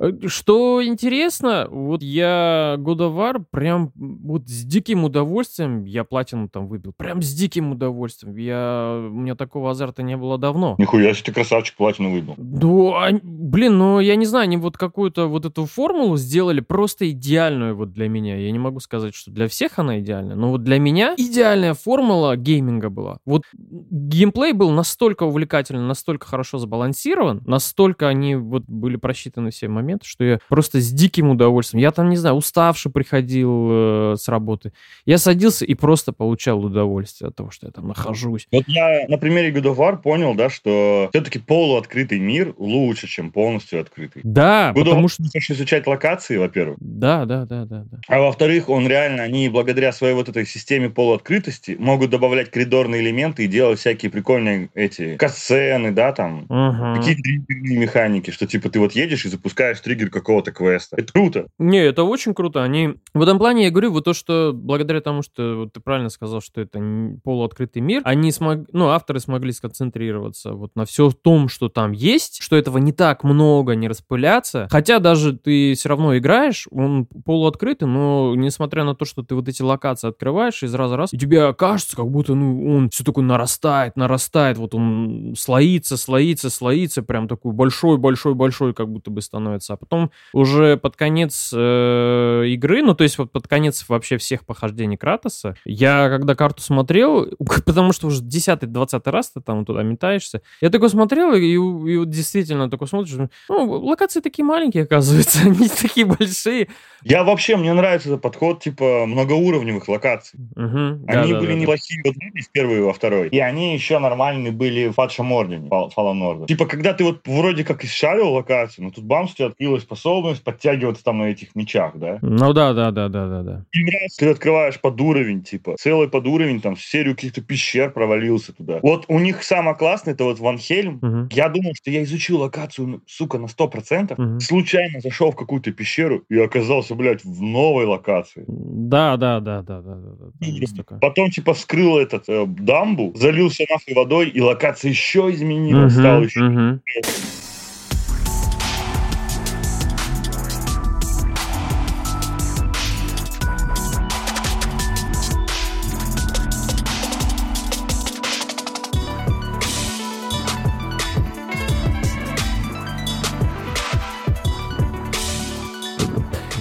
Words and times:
Э, 0.00 0.12
что 0.26 0.82
интересно, 0.84 1.68
вот 1.70 2.02
я 2.02 2.76
War 2.78 3.44
прям 3.50 3.92
вот 3.94 4.48
с 4.48 4.64
диким 4.64 5.04
удовольствием, 5.04 5.84
я 5.84 6.04
платину 6.04 6.48
там 6.48 6.68
выбил, 6.68 6.92
прям 6.96 7.20
с 7.20 7.32
диким 7.32 7.72
удовольствием. 7.72 8.34
Я, 8.36 9.08
у 9.10 9.14
меня 9.14 9.34
такого 9.34 9.70
азарта 9.70 10.02
не 10.02 10.16
было 10.16 10.38
давно. 10.38 10.76
Нихуя 10.78 11.12
себе 11.12 11.24
ты 11.26 11.32
красавчик 11.32 11.76
платину 11.76 12.12
выбил. 12.12 12.34
Да, 12.38 13.18
блин, 13.22 13.78
ну 13.78 14.00
я 14.00 14.16
не 14.16 14.24
знаю, 14.24 14.44
они 14.44 14.56
вот 14.56 14.78
какую-то 14.78 15.26
вот 15.26 15.44
эту 15.44 15.66
формулу 15.66 16.16
сделали 16.16 16.60
просто 16.60 17.10
идеальную 17.10 17.76
вот 17.76 17.92
для 17.92 18.08
меня. 18.08 18.36
Я 18.36 18.50
не 18.52 18.58
могу 18.58 18.80
сказать, 18.80 19.14
что 19.14 19.30
для 19.30 19.48
всех 19.48 19.78
она 19.78 20.00
идеальна, 20.00 20.34
но 20.34 20.50
вот 20.50 20.64
для 20.64 20.78
меня 20.78 21.14
идеальная 21.16 21.74
формула 21.74 22.36
гейминга 22.36 22.88
была. 22.88 23.18
Вот 23.26 23.42
геймплей 23.52 24.52
был 24.52 24.70
настолько 24.70 25.24
увлекательный, 25.24 25.82
настолько 25.82 26.26
хорошо 26.26 26.58
сбалансирован, 26.58 27.42
настолько 27.44 28.08
они 28.08 28.36
вот 28.36 28.64
были 28.66 28.96
просчитаны 28.96 29.50
все 29.50 29.68
моменты, 29.68 29.89
моменты, 29.90 30.06
что 30.06 30.24
я 30.24 30.38
просто 30.48 30.80
с 30.80 30.90
диким 30.90 31.30
удовольствием. 31.30 31.82
Я 31.82 31.90
там, 31.90 32.08
не 32.10 32.16
знаю, 32.16 32.36
уставший 32.36 32.90
приходил 32.90 33.68
э, 33.70 34.14
с 34.18 34.28
работы. 34.28 34.72
Я 35.04 35.18
садился 35.18 35.64
и 35.64 35.74
просто 35.74 36.12
получал 36.12 36.64
удовольствие 36.64 37.28
от 37.28 37.36
того, 37.36 37.50
что 37.50 37.66
я 37.66 37.72
там 37.72 37.88
нахожусь. 37.88 38.46
Вот 38.52 38.64
я 38.66 39.06
на 39.08 39.18
примере 39.18 39.50
God 39.50 39.74
of 39.74 39.76
War 39.76 40.00
понял, 40.00 40.34
да, 40.34 40.50
что 40.50 41.08
все-таки 41.12 41.38
полуоткрытый 41.38 42.18
мир 42.18 42.54
лучше, 42.58 43.08
чем 43.08 43.30
полностью 43.30 43.80
открытый. 43.80 44.22
Да, 44.24 44.72
God 44.74 44.84
потому 44.84 45.08
что... 45.08 45.22
Ты 45.30 45.38
изучать 45.50 45.86
локации, 45.86 46.36
во-первых. 46.36 46.76
Да, 46.80 47.24
да, 47.24 47.44
да, 47.44 47.64
да, 47.64 47.84
да. 47.90 47.98
А 48.06 48.20
во-вторых, 48.20 48.68
он 48.68 48.86
реально, 48.86 49.22
они 49.22 49.48
благодаря 49.48 49.92
своей 49.92 50.14
вот 50.14 50.28
этой 50.28 50.46
системе 50.46 50.90
полуоткрытости 50.90 51.76
могут 51.78 52.10
добавлять 52.10 52.50
коридорные 52.50 53.00
элементы 53.00 53.44
и 53.44 53.46
делать 53.46 53.80
всякие 53.80 54.10
прикольные 54.10 54.70
эти 54.74 55.16
касцены, 55.16 55.92
да, 55.92 56.12
там, 56.12 56.46
uh-huh. 56.48 56.96
какие-то 56.96 57.22
механики, 57.48 58.30
что 58.30 58.46
типа 58.46 58.70
ты 58.70 58.78
вот 58.78 58.92
едешь 58.92 59.24
и 59.24 59.28
запускаешь 59.28 59.79
нажимаешь 59.80 59.82
триггер 59.82 60.10
какого-то 60.10 60.52
квеста. 60.52 60.96
Это 60.96 61.12
круто. 61.12 61.46
Не, 61.58 61.78
это 61.78 62.04
очень 62.04 62.34
круто. 62.34 62.62
Они... 62.62 62.94
В 63.14 63.22
этом 63.22 63.38
плане 63.38 63.64
я 63.64 63.70
говорю, 63.70 63.92
вот 63.92 64.04
то, 64.04 64.14
что 64.14 64.52
благодаря 64.54 65.00
тому, 65.00 65.22
что 65.22 65.56
вот 65.56 65.72
ты 65.72 65.80
правильно 65.80 66.10
сказал, 66.10 66.40
что 66.40 66.60
это 66.60 66.80
полуоткрытый 67.24 67.82
мир, 67.82 68.02
они 68.04 68.32
смогли, 68.32 68.66
ну, 68.72 68.88
авторы 68.88 69.20
смогли 69.20 69.52
сконцентрироваться 69.52 70.52
вот 70.52 70.72
на 70.76 70.84
все 70.84 71.10
том, 71.10 71.48
что 71.48 71.68
там 71.68 71.92
есть, 71.92 72.42
что 72.42 72.56
этого 72.56 72.78
не 72.78 72.92
так 72.92 73.24
много, 73.24 73.74
не 73.74 73.88
распыляться. 73.88 74.68
Хотя 74.70 74.98
даже 74.98 75.36
ты 75.36 75.74
все 75.74 75.88
равно 75.88 76.16
играешь, 76.16 76.68
он 76.70 77.06
полуоткрытый, 77.06 77.88
но 77.88 78.34
несмотря 78.36 78.84
на 78.84 78.94
то, 78.94 79.04
что 79.04 79.22
ты 79.22 79.34
вот 79.34 79.48
эти 79.48 79.62
локации 79.62 80.08
открываешь 80.08 80.62
из 80.62 80.74
раза 80.74 80.94
в 80.94 80.98
раз, 80.98 81.12
и 81.12 81.18
тебе 81.18 81.52
кажется, 81.54 81.96
как 81.96 82.08
будто, 82.08 82.34
ну, 82.34 82.76
он 82.76 82.90
все 82.90 83.04
такое 83.04 83.24
нарастает, 83.24 83.96
нарастает, 83.96 84.58
вот 84.58 84.74
он 84.74 85.34
слоится, 85.36 85.96
слоится, 85.96 86.50
слоится, 86.50 87.02
прям 87.02 87.28
такой 87.28 87.52
большой-большой-большой 87.52 88.74
как 88.74 88.88
будто 88.88 89.10
бы 89.10 89.20
становится 89.22 89.69
а 89.70 89.76
потом 89.76 90.10
уже 90.32 90.76
под 90.76 90.96
конец 90.96 91.52
э, 91.54 92.44
игры, 92.48 92.82
ну, 92.82 92.94
то 92.94 93.04
есть 93.04 93.18
вот 93.18 93.32
под 93.32 93.48
конец 93.48 93.84
вообще 93.88 94.18
всех 94.18 94.44
похождений 94.44 94.96
Кратоса, 94.96 95.56
я 95.64 96.08
когда 96.08 96.34
карту 96.34 96.62
смотрел, 96.62 97.28
потому 97.66 97.92
что 97.92 98.08
уже 98.08 98.22
10-20 98.22 99.10
раз 99.10 99.30
ты 99.30 99.40
там 99.40 99.64
туда 99.64 99.82
метаешься, 99.82 100.42
я 100.60 100.70
такой 100.70 100.90
смотрел, 100.90 101.32
и, 101.34 101.44
и 101.44 101.56
вот 101.96 102.10
действительно 102.10 102.70
такой 102.70 102.88
смотришь, 102.88 103.16
ну, 103.48 103.64
локации 103.64 104.20
такие 104.20 104.44
маленькие, 104.44 104.84
оказывается, 104.84 105.40
они 105.44 105.68
такие 105.68 106.06
большие. 106.06 106.68
Я 107.02 107.24
вообще, 107.24 107.56
мне 107.56 107.72
нравится 107.72 108.08
этот 108.10 108.22
подход, 108.22 108.62
типа, 108.62 109.06
многоуровневых 109.06 109.88
локаций. 109.88 110.38
Угу, 110.56 111.06
они 111.08 111.32
да, 111.32 111.38
были 111.38 111.52
да, 111.52 111.54
неплохие 111.54 112.02
да. 112.04 112.10
вот 112.10 112.44
в 112.44 112.50
первой 112.52 112.78
и 112.78 112.80
во 112.80 112.92
второй, 112.92 113.28
и 113.28 113.38
они 113.38 113.74
еще 113.74 113.98
нормальные 113.98 114.52
были 114.52 114.88
в 114.88 114.94
падшем 114.94 115.32
ордене, 115.32 115.68
Fallen 115.68 116.20
Order. 116.20 116.46
Типа, 116.46 116.66
когда 116.66 116.92
ты 116.92 117.04
вот 117.04 117.26
вроде 117.26 117.64
как 117.64 117.84
исшарил 117.84 118.32
локацию, 118.32 118.84
но 118.84 118.90
тут 118.90 119.04
бамс, 119.04 119.32
у 119.32 119.34
открылась 119.60 119.82
способность 119.82 120.42
подтягиваться 120.42 121.04
там 121.04 121.18
на 121.18 121.24
этих 121.24 121.54
мечах, 121.54 121.92
да? 121.96 122.18
Ну 122.22 122.52
да, 122.54 122.72
да, 122.72 122.90
да, 122.90 123.08
да, 123.08 123.28
да, 123.28 123.42
да. 123.42 123.64
И 123.72 123.84
раз 123.84 124.16
ты 124.16 124.30
открываешь 124.30 124.80
под 124.80 124.98
уровень, 125.00 125.42
типа, 125.42 125.76
целый 125.78 126.08
под 126.08 126.26
уровень, 126.26 126.62
там, 126.62 126.76
серию 126.76 127.14
каких-то 127.14 127.42
пещер 127.42 127.90
провалился 127.90 128.54
туда. 128.54 128.80
Вот 128.82 129.04
у 129.08 129.18
них 129.18 129.42
самое 129.42 129.76
классное, 129.76 130.14
это 130.14 130.24
вот 130.24 130.38
Ван 130.38 130.56
Хельм. 130.56 130.98
Угу. 131.02 131.28
Я 131.32 131.50
думал, 131.50 131.72
что 131.74 131.90
я 131.90 132.02
изучил 132.04 132.40
локацию, 132.40 133.02
сука, 133.06 133.38
на 133.38 133.46
100%. 133.46 134.14
Угу. 134.14 134.40
Случайно 134.40 135.00
зашел 135.00 135.30
в 135.30 135.36
какую-то 135.36 135.72
пещеру 135.72 136.24
и 136.30 136.38
оказался, 136.38 136.94
блядь, 136.94 137.22
в 137.22 137.42
новой 137.42 137.84
локации. 137.84 138.44
Да, 138.46 139.18
да, 139.18 139.40
да, 139.40 139.60
да, 139.60 139.82
да. 139.82 139.94
да, 139.94 140.32
да. 140.40 140.98
Потом, 141.00 141.30
типа, 141.30 141.52
вскрыл 141.52 141.98
этот 141.98 142.24
э, 142.28 142.46
дамбу, 142.46 143.12
залился 143.14 143.64
нахуй 143.68 143.94
водой, 143.94 144.28
и 144.30 144.40
локация 144.40 144.88
еще 144.88 145.30
изменилась, 145.30 145.92
угу, 145.92 146.00
стала 146.00 146.22
еще... 146.22 146.44
Угу. 146.44 146.80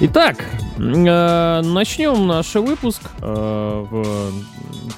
Итак, 0.02 0.46
э, 0.78 1.62
начнем 1.62 2.26
наш 2.26 2.56
выпуск 2.56 3.02
э, 3.22 3.86
в 3.90 4.32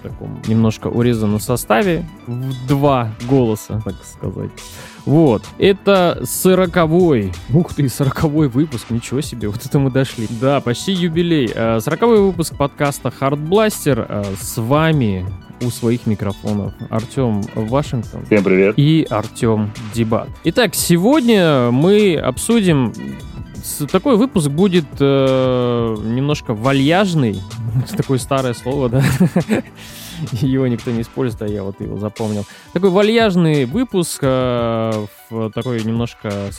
таком 0.03 0.39
немножко 0.45 0.89
урезанном 0.89 1.39
составе, 1.39 2.05
в 2.27 2.67
два 2.67 3.11
голоса, 3.27 3.81
так 3.83 3.95
сказать. 4.03 4.51
Вот, 5.05 5.43
это 5.57 6.21
сороковой, 6.23 7.33
ух 7.51 7.73
ты, 7.73 7.89
сороковой 7.89 8.47
выпуск, 8.47 8.91
ничего 8.91 9.21
себе, 9.21 9.47
вот 9.47 9.65
это 9.65 9.79
мы 9.79 9.89
дошли. 9.89 10.27
Да, 10.39 10.61
почти 10.61 10.91
юбилей. 10.91 11.51
Э, 11.51 11.79
сороковой 11.79 12.21
выпуск 12.21 12.55
подкаста 12.55 13.11
Hardblaster. 13.19 14.05
Э, 14.07 14.23
с 14.39 14.61
вами 14.61 15.25
у 15.61 15.71
своих 15.71 16.05
микрофонов 16.05 16.73
Артем 16.91 17.41
Вашингтон. 17.55 18.25
Всем 18.25 18.43
привет. 18.43 18.75
И 18.77 19.07
Артем 19.09 19.71
Дебат. 19.95 20.29
Итак, 20.43 20.75
сегодня 20.75 21.71
мы 21.71 22.17
обсудим 22.17 22.93
такой 23.91 24.17
выпуск 24.17 24.49
будет 24.49 24.85
э, 24.99 25.95
немножко 26.03 26.53
вальяжный. 26.53 27.41
Такое 27.97 28.17
старое 28.17 28.53
слово, 28.53 28.89
да? 28.89 29.03
Его 30.41 30.67
никто 30.67 30.91
не 30.91 31.01
использует, 31.01 31.41
а 31.41 31.47
я 31.47 31.63
вот 31.63 31.81
его 31.81 31.97
запомнил. 31.97 32.43
Такой 32.73 32.91
вальяжный 32.91 33.65
выпуск 33.65 34.19
э, 34.21 35.05
в 35.29 35.51
такой 35.51 35.83
немножко 35.83 36.51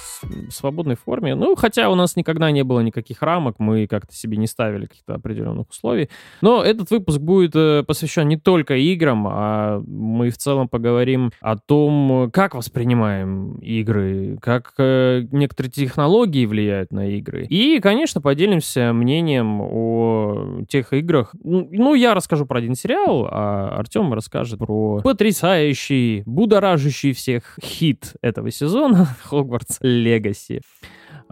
свободной 0.50 0.96
форме. 0.96 1.34
Ну, 1.34 1.54
хотя 1.54 1.88
у 1.88 1.94
нас 1.94 2.16
никогда 2.16 2.50
не 2.50 2.64
было 2.64 2.80
никаких 2.80 3.22
рамок, 3.22 3.56
мы 3.58 3.86
как-то 3.86 4.14
себе 4.14 4.36
не 4.36 4.46
ставили 4.46 4.86
каких-то 4.86 5.14
определенных 5.14 5.70
условий. 5.70 6.08
Но 6.40 6.62
этот 6.62 6.90
выпуск 6.90 7.20
будет 7.20 7.54
э, 7.54 7.84
посвящен 7.86 8.28
не 8.28 8.36
только 8.36 8.74
играм, 8.74 9.26
а 9.28 9.80
мы 9.86 10.30
в 10.30 10.38
целом 10.38 10.68
поговорим 10.68 11.30
о 11.40 11.56
том, 11.56 12.30
как 12.32 12.54
воспринимаем 12.54 13.58
игры, 13.58 14.38
как 14.40 14.74
э, 14.78 15.24
некоторые 15.30 15.70
технологии 15.70 16.46
влияют 16.46 16.90
на 16.90 17.08
игры. 17.10 17.46
И, 17.46 17.78
конечно, 17.80 18.20
поделимся 18.20 18.92
мнением 18.92 19.60
о 19.60 20.62
тех 20.68 20.92
играх. 20.92 21.01
Ну, 21.42 21.68
ну 21.70 21.94
я 21.94 22.14
расскажу 22.14 22.46
про 22.46 22.58
один 22.58 22.74
сериал, 22.74 23.28
а 23.30 23.76
Артем 23.78 24.12
расскажет 24.12 24.58
про 24.58 25.00
потрясающий, 25.00 26.22
будоражащий 26.26 27.12
всех 27.12 27.58
хит 27.62 28.14
этого 28.22 28.50
сезона 28.50 29.06
Хогвартс 29.22 29.78
Легаси. 29.80 30.62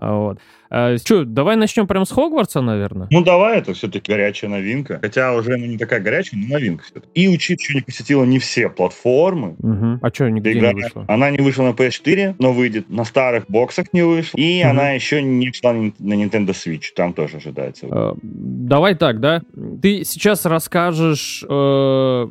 Вот. 0.00 0.38
А, 0.70 0.96
что, 0.98 1.24
давай 1.24 1.56
начнем 1.56 1.88
прямо 1.88 2.04
с 2.04 2.10
Хогвартса, 2.12 2.60
наверное? 2.60 3.08
Ну, 3.10 3.24
давай, 3.24 3.58
это 3.58 3.74
все-таки 3.74 4.10
горячая 4.10 4.50
новинка. 4.50 5.00
Хотя 5.02 5.34
уже 5.34 5.56
ну, 5.56 5.66
не 5.66 5.76
такая 5.76 6.00
горячая, 6.00 6.40
но 6.40 6.54
новинка 6.54 6.84
все-таки. 6.84 7.08
И 7.14 7.28
учит, 7.28 7.60
что 7.60 7.74
не 7.74 7.80
посетила 7.80 8.24
не 8.24 8.38
все 8.38 8.68
платформы. 8.68 9.56
Угу. 9.58 9.98
А 10.00 10.08
что, 10.12 10.30
нигде 10.30 10.52
Игра... 10.52 10.72
не 10.72 10.82
вышла? 10.82 11.04
Она 11.08 11.30
не 11.30 11.38
вышла 11.38 11.64
на 11.64 11.70
PS4, 11.70 12.36
но 12.38 12.52
выйдет 12.52 12.88
на 12.88 13.04
старых 13.04 13.46
боксах 13.48 13.92
не 13.92 14.02
вышла. 14.02 14.38
И 14.38 14.60
угу. 14.62 14.70
она 14.70 14.90
еще 14.90 15.20
не 15.22 15.52
шла 15.52 15.72
на 15.72 16.14
Nintendo 16.14 16.50
Switch. 16.50 16.92
Там 16.94 17.14
тоже 17.14 17.38
ожидается. 17.38 17.86
Э, 17.90 18.14
давай 18.22 18.94
так, 18.94 19.18
да? 19.18 19.42
Ты 19.82 20.04
сейчас 20.04 20.46
расскажешь 20.46 21.44
э, 21.48 22.28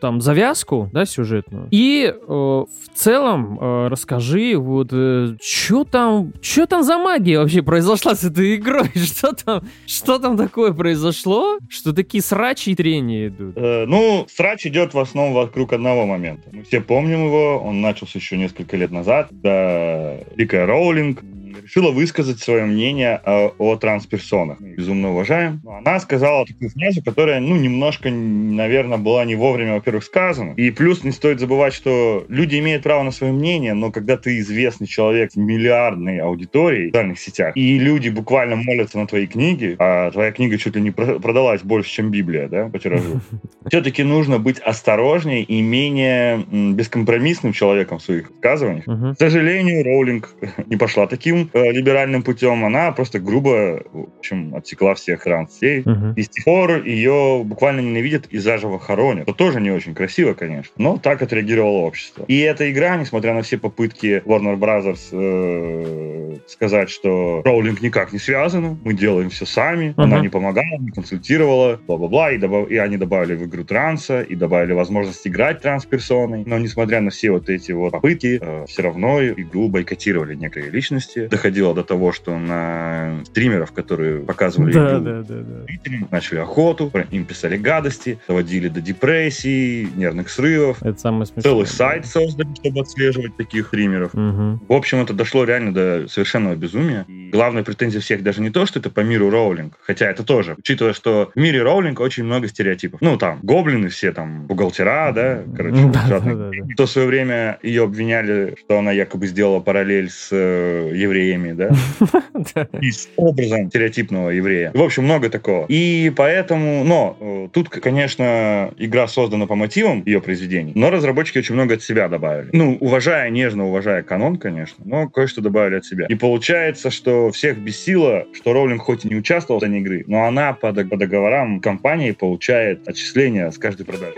там 0.00 0.20
завязку, 0.22 0.88
да, 0.92 1.04
сюжетную. 1.04 1.68
И 1.70 2.06
э, 2.06 2.26
в 2.26 2.66
целом 2.94 3.58
э, 3.60 3.88
расскажи, 3.88 4.56
вот, 4.56 4.88
э, 4.92 5.36
что 5.42 5.84
там, 5.84 6.32
что 6.40 6.66
там 6.66 6.82
за 6.82 6.96
магия 6.96 7.41
вообще 7.42 7.62
произошла 7.62 8.14
с 8.14 8.24
этой 8.24 8.56
игрой? 8.56 8.90
Что 8.94 9.32
там, 9.32 9.68
что 9.86 10.18
там 10.18 10.36
такое 10.36 10.72
произошло, 10.72 11.58
что 11.68 11.92
такие 11.92 12.22
срачи 12.22 12.70
и 12.70 12.74
трения 12.74 13.28
идут? 13.28 13.54
Э, 13.56 13.84
ну, 13.86 14.26
срач 14.34 14.66
идет 14.66 14.94
в 14.94 14.98
основном 14.98 15.34
вокруг 15.34 15.72
одного 15.72 16.06
момента. 16.06 16.48
Мы 16.52 16.62
все 16.64 16.80
помним 16.80 17.26
его, 17.26 17.58
он 17.58 17.80
начался 17.80 18.18
еще 18.18 18.36
несколько 18.36 18.76
лет 18.76 18.90
назад, 18.90 19.28
когда 19.28 20.18
Дикая 20.36 20.66
Роулинг 20.66 21.22
решила 21.60 21.90
высказать 21.90 22.40
свое 22.40 22.64
мнение 22.64 23.20
о, 23.24 23.52
о 23.58 23.76
трансперсонах. 23.76 24.60
Безумно 24.60 25.12
уважаем. 25.12 25.60
Но 25.62 25.76
она 25.76 26.00
сказала 26.00 26.46
такую 26.46 26.70
фразу, 26.70 27.02
которая, 27.02 27.40
ну, 27.40 27.56
немножко, 27.56 28.10
наверное, 28.10 28.98
была 28.98 29.24
не 29.24 29.34
вовремя, 29.34 29.74
во-первых, 29.74 30.04
сказана. 30.04 30.54
И 30.54 30.70
плюс 30.70 31.04
не 31.04 31.10
стоит 31.10 31.40
забывать, 31.40 31.74
что 31.74 32.24
люди 32.28 32.58
имеют 32.58 32.82
право 32.82 33.02
на 33.02 33.10
свое 33.10 33.32
мнение, 33.32 33.74
но 33.74 33.90
когда 33.90 34.16
ты 34.16 34.38
известный 34.38 34.86
человек 34.86 35.32
с 35.32 35.36
миллиардной 35.36 36.18
аудиторией 36.18 36.88
в 36.88 36.90
социальных 36.90 37.18
сетях, 37.18 37.56
и 37.56 37.78
люди 37.78 38.08
буквально 38.08 38.56
молятся 38.56 38.98
на 38.98 39.06
твои 39.06 39.26
книги, 39.26 39.76
а 39.78 40.10
твоя 40.10 40.32
книга 40.32 40.58
чуть 40.58 40.76
ли 40.76 40.82
не 40.82 40.90
продалась 40.90 41.62
больше, 41.62 41.90
чем 41.90 42.10
Библия, 42.10 42.48
да, 42.48 42.68
по 42.68 42.78
тиражу, 42.78 43.20
все-таки 43.68 44.02
нужно 44.02 44.38
быть 44.38 44.58
осторожнее 44.58 45.42
и 45.42 45.60
менее 45.60 46.44
бескомпромиссным 46.72 47.52
человеком 47.52 47.98
в 47.98 48.02
своих 48.02 48.30
высказываниях. 48.30 48.84
К 48.84 49.18
сожалению, 49.18 49.84
Роулинг 49.84 50.34
не 50.66 50.76
пошла 50.76 51.06
таким 51.06 51.41
э, 51.52 51.72
либеральным 51.72 52.22
путем, 52.22 52.64
она 52.64 52.92
просто 52.92 53.18
грубо, 53.18 53.82
в 53.92 54.18
общем, 54.18 54.54
отсекла 54.54 54.94
всех 54.94 55.24
транс-сетей, 55.24 55.84
и 56.16 56.22
с 56.22 56.28
тех 56.28 56.44
пор 56.44 56.84
ее 56.84 57.42
буквально 57.44 57.80
ненавидят 57.80 58.26
и 58.26 58.38
заживо 58.38 58.78
хоронят. 58.78 59.28
Это 59.28 59.34
тоже 59.36 59.60
не 59.60 59.70
очень 59.70 59.94
красиво, 59.94 60.34
конечно, 60.34 60.72
но 60.76 60.98
так 60.98 61.22
отреагировало 61.22 61.86
общество. 61.86 62.24
И 62.28 62.38
эта 62.40 62.70
игра, 62.70 62.96
несмотря 62.96 63.34
на 63.34 63.42
все 63.42 63.58
попытки 63.58 64.22
Warner 64.24 64.56
Brothers 64.56 65.08
э, 65.12 66.36
сказать, 66.46 66.90
что 66.90 67.42
Роулинг 67.44 67.80
никак 67.82 68.12
не 68.12 68.18
связана, 68.18 68.78
мы 68.84 68.94
делаем 68.94 69.30
все 69.30 69.46
сами, 69.46 69.94
uh-huh. 69.96 70.02
она 70.02 70.20
не 70.20 70.28
помогала, 70.28 70.78
не 70.78 70.90
консультировала, 70.90 71.80
бла-бла-бла, 71.86 72.32
и, 72.32 72.38
добав... 72.38 72.70
и 72.70 72.76
они 72.76 72.96
добавили 72.96 73.34
в 73.34 73.46
игру 73.46 73.64
транса, 73.64 74.22
и 74.22 74.34
добавили 74.34 74.72
возможность 74.72 75.26
играть 75.26 75.60
трансперсоной. 75.60 76.44
Но 76.46 76.58
несмотря 76.58 77.00
на 77.00 77.10
все 77.10 77.30
вот 77.30 77.48
эти 77.48 77.72
вот 77.72 77.92
попытки, 77.92 78.38
э, 78.40 78.64
все 78.66 78.82
равно 78.82 79.22
игру 79.24 79.68
бойкотировали 79.68 80.34
некие 80.34 80.70
личности. 80.70 81.28
Доходило 81.32 81.74
до 81.74 81.82
того, 81.82 82.12
что 82.12 82.38
на 82.38 83.22
стримеров, 83.24 83.72
которые 83.72 84.20
показывали 84.20 84.74
да, 84.74 84.90
игру, 84.90 85.00
да, 85.00 85.22
да, 85.22 85.34
да. 85.40 86.06
начали 86.10 86.40
охоту, 86.40 86.92
им 87.10 87.24
писали 87.24 87.56
гадости, 87.56 88.18
доводили 88.28 88.68
до 88.68 88.82
депрессии, 88.82 89.88
нервных 89.96 90.28
срывов. 90.28 90.82
Это 90.82 91.00
самое 91.00 91.24
смешное. 91.24 91.42
Целый 91.42 91.66
сайт 91.66 92.04
создали, 92.04 92.48
чтобы 92.56 92.82
отслеживать 92.82 93.34
таких 93.38 93.68
стримеров. 93.68 94.14
Угу. 94.14 94.60
В 94.68 94.72
общем, 94.74 95.00
это 95.00 95.14
дошло 95.14 95.44
реально 95.44 95.72
до 95.72 96.06
совершенного 96.06 96.54
безумия. 96.54 97.06
И 97.08 97.30
главная 97.30 97.64
претензия 97.64 98.02
всех 98.02 98.22
даже 98.22 98.42
не 98.42 98.50
то, 98.50 98.66
что 98.66 98.78
это 98.78 98.90
по 98.90 99.00
миру 99.00 99.30
Роулинг, 99.30 99.78
хотя 99.80 100.10
это 100.10 100.24
тоже, 100.24 100.54
учитывая, 100.58 100.92
что 100.92 101.30
в 101.34 101.38
мире 101.38 101.62
Роулинг 101.62 101.98
очень 102.00 102.24
много 102.24 102.46
стереотипов. 102.46 103.00
Ну, 103.00 103.16
там, 103.16 103.38
гоблины 103.42 103.88
все, 103.88 104.12
там, 104.12 104.46
бухгалтера, 104.46 105.12
да, 105.12 105.42
короче, 105.56 105.90
да, 105.94 106.04
да, 106.10 106.20
да, 106.20 106.34
да. 106.34 106.50
То 106.76 106.84
в 106.84 106.90
свое 106.90 107.08
время 107.08 107.58
ее 107.62 107.84
обвиняли, 107.84 108.54
что 108.60 108.78
она 108.78 108.92
якобы 108.92 109.26
сделала 109.26 109.60
параллель 109.60 110.10
с 110.10 110.28
э, 110.30 110.90
евреями, 111.22 111.52
да, 111.52 112.68
и 112.80 112.90
с 112.90 113.08
образом 113.16 113.68
стереотипного 113.68 114.30
еврея. 114.30 114.70
В 114.74 114.82
общем, 114.82 115.04
много 115.04 115.30
такого. 115.30 115.66
И 115.68 116.12
поэтому, 116.14 116.84
но 116.84 117.16
э, 117.20 117.48
тут, 117.52 117.68
конечно, 117.68 118.72
игра 118.78 119.06
создана 119.08 119.46
по 119.46 119.54
мотивам 119.54 120.02
ее 120.04 120.20
произведений, 120.20 120.72
но 120.74 120.90
разработчики 120.90 121.38
очень 121.38 121.54
много 121.54 121.74
от 121.74 121.82
себя 121.82 122.08
добавили. 122.08 122.50
Ну, 122.52 122.76
уважая, 122.80 123.30
нежно 123.30 123.66
уважая 123.66 124.02
канон, 124.02 124.36
конечно, 124.36 124.82
но 124.84 125.08
кое-что 125.08 125.40
добавили 125.40 125.76
от 125.76 125.84
себя. 125.84 126.06
И 126.08 126.14
получается, 126.14 126.90
что 126.90 127.30
всех 127.30 127.58
бесило, 127.58 128.26
что 128.32 128.52
Роулинг 128.52 128.82
хоть 128.82 129.04
и 129.04 129.08
не 129.08 129.16
участвовал 129.16 129.60
в 129.60 129.64
игры, 129.64 130.04
но 130.06 130.24
она 130.24 130.52
по 130.52 130.72
договорам 130.72 131.60
компании 131.60 132.12
получает 132.12 132.88
отчисления 132.88 133.50
с 133.50 133.58
каждой 133.58 133.86
продажи. 133.86 134.14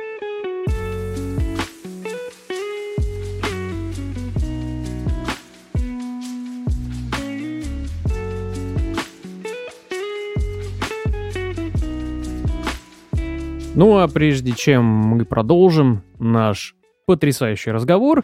Ну 13.77 13.99
а 13.99 14.07
прежде 14.07 14.53
чем 14.53 14.85
мы 14.85 15.25
продолжим 15.25 16.03
наш 16.21 16.77
потрясающий 17.07 17.73
разговор, 17.73 18.23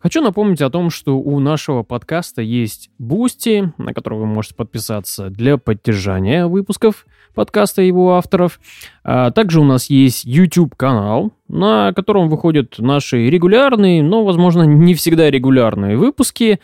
хочу 0.00 0.20
напомнить 0.20 0.60
о 0.60 0.70
том, 0.70 0.90
что 0.90 1.16
у 1.18 1.38
нашего 1.38 1.84
подкаста 1.84 2.42
есть 2.42 2.90
Boosty, 2.98 3.72
на 3.78 3.94
который 3.94 4.18
вы 4.18 4.26
можете 4.26 4.56
подписаться 4.56 5.30
для 5.30 5.56
поддержания 5.56 6.46
выпусков 6.46 7.06
подкаста 7.32 7.80
его 7.82 8.16
авторов. 8.16 8.58
А 9.04 9.30
также 9.30 9.60
у 9.60 9.64
нас 9.64 9.88
есть 9.88 10.24
YouTube-канал, 10.24 11.32
на 11.46 11.92
котором 11.92 12.28
выходят 12.28 12.74
наши 12.78 13.30
регулярные, 13.30 14.02
но, 14.02 14.24
возможно, 14.24 14.64
не 14.64 14.94
всегда 14.94 15.30
регулярные 15.30 15.96
выпуски. 15.96 16.58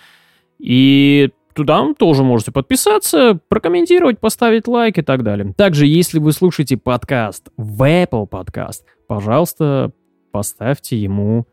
И 0.59 1.31
Туда 1.55 1.95
тоже 1.97 2.25
можете 2.25 2.51
подписаться, 2.51 3.39
прокомментировать, 3.49 4.19
поставить 4.19 4.67
лайк 4.67 4.99
и 4.99 5.03
так 5.03 5.23
далее. 5.23 5.55
Также, 5.57 5.87
если 5.87 6.19
вы 6.19 6.33
слушаете 6.33 6.77
подкаст 6.77 7.49
в 7.57 7.83
Apple 7.83 8.29
Podcast, 8.29 8.83
пожалуйста, 9.07 9.93
поставьте 10.33 10.97
ему 10.97 11.47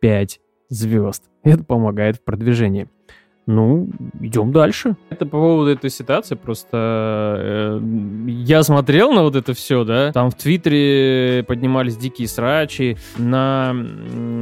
5 0.00 0.40
звезд. 0.68 1.24
Это 1.42 1.64
помогает 1.64 2.16
в 2.16 2.24
продвижении. 2.24 2.88
Ну, 3.46 3.88
идем 4.20 4.52
дальше. 4.52 4.96
Это 5.10 5.26
по 5.26 5.38
поводу 5.38 5.70
этой 5.70 5.90
ситуации 5.90 6.36
просто... 6.36 6.68
Э, 7.40 7.80
я 8.28 8.62
смотрел 8.62 9.12
на 9.12 9.22
вот 9.22 9.34
это 9.34 9.52
все, 9.52 9.82
да, 9.82 10.12
там 10.12 10.30
в 10.30 10.36
Твиттере 10.36 11.42
поднимались 11.42 11.96
дикие 11.96 12.28
срачи, 12.28 12.96
на 13.18 13.74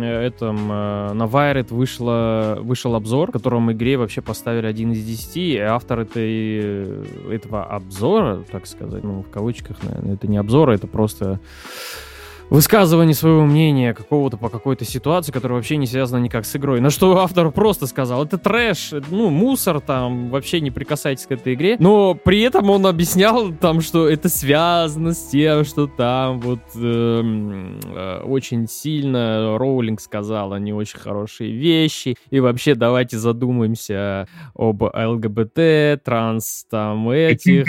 этом, 0.02 0.70
э, 0.70 1.12
на 1.14 1.22
Wired 1.24 1.72
вышло, 1.72 2.58
вышел 2.60 2.94
обзор, 2.94 3.30
в 3.30 3.32
котором 3.32 3.72
игре 3.72 3.96
вообще 3.96 4.20
поставили 4.20 4.66
один 4.66 4.92
из 4.92 5.02
десяти, 5.02 5.54
и 5.54 5.58
автор 5.58 6.00
этой, 6.00 7.34
этого 7.34 7.64
обзора, 7.64 8.44
так 8.50 8.66
сказать, 8.66 9.02
ну, 9.02 9.22
в 9.22 9.30
кавычках, 9.30 9.82
наверное, 9.82 10.14
это 10.14 10.28
не 10.28 10.36
обзор, 10.36 10.70
это 10.70 10.86
просто 10.86 11.40
высказывание 12.50 13.14
своего 13.14 13.46
мнения 13.46 13.94
какого-то 13.94 14.36
по 14.36 14.48
какой-то 14.48 14.84
ситуации, 14.84 15.32
которая 15.32 15.56
вообще 15.56 15.76
не 15.76 15.86
связана 15.86 16.20
никак 16.22 16.44
с 16.44 16.54
игрой. 16.56 16.80
На 16.80 16.90
что 16.90 17.18
автор 17.18 17.50
просто 17.52 17.86
сказал, 17.86 18.24
это 18.24 18.38
трэш, 18.38 18.92
ну, 19.08 19.30
мусор 19.30 19.80
там, 19.80 20.28
вообще 20.28 20.60
не 20.60 20.70
прикасайтесь 20.70 21.26
к 21.26 21.32
этой 21.32 21.54
игре. 21.54 21.76
Но 21.78 22.14
при 22.14 22.40
этом 22.42 22.68
он 22.70 22.86
объяснял 22.86 23.52
там, 23.52 23.80
что 23.80 24.08
это 24.08 24.28
связано 24.28 25.14
с 25.14 25.28
тем, 25.28 25.64
что 25.64 25.86
там 25.86 26.40
вот 26.40 26.60
э, 26.74 27.22
э, 27.22 28.20
очень 28.24 28.68
сильно 28.68 29.56
Роулинг 29.56 30.00
сказала 30.00 30.56
не 30.56 30.72
очень 30.72 30.98
хорошие 30.98 31.52
вещи. 31.52 32.16
И 32.30 32.40
вообще 32.40 32.74
давайте 32.74 33.16
задумаемся 33.18 34.26
об 34.54 34.82
ЛГБТ, 34.82 36.02
транс 36.04 36.66
там 36.68 37.10
этих. 37.10 37.66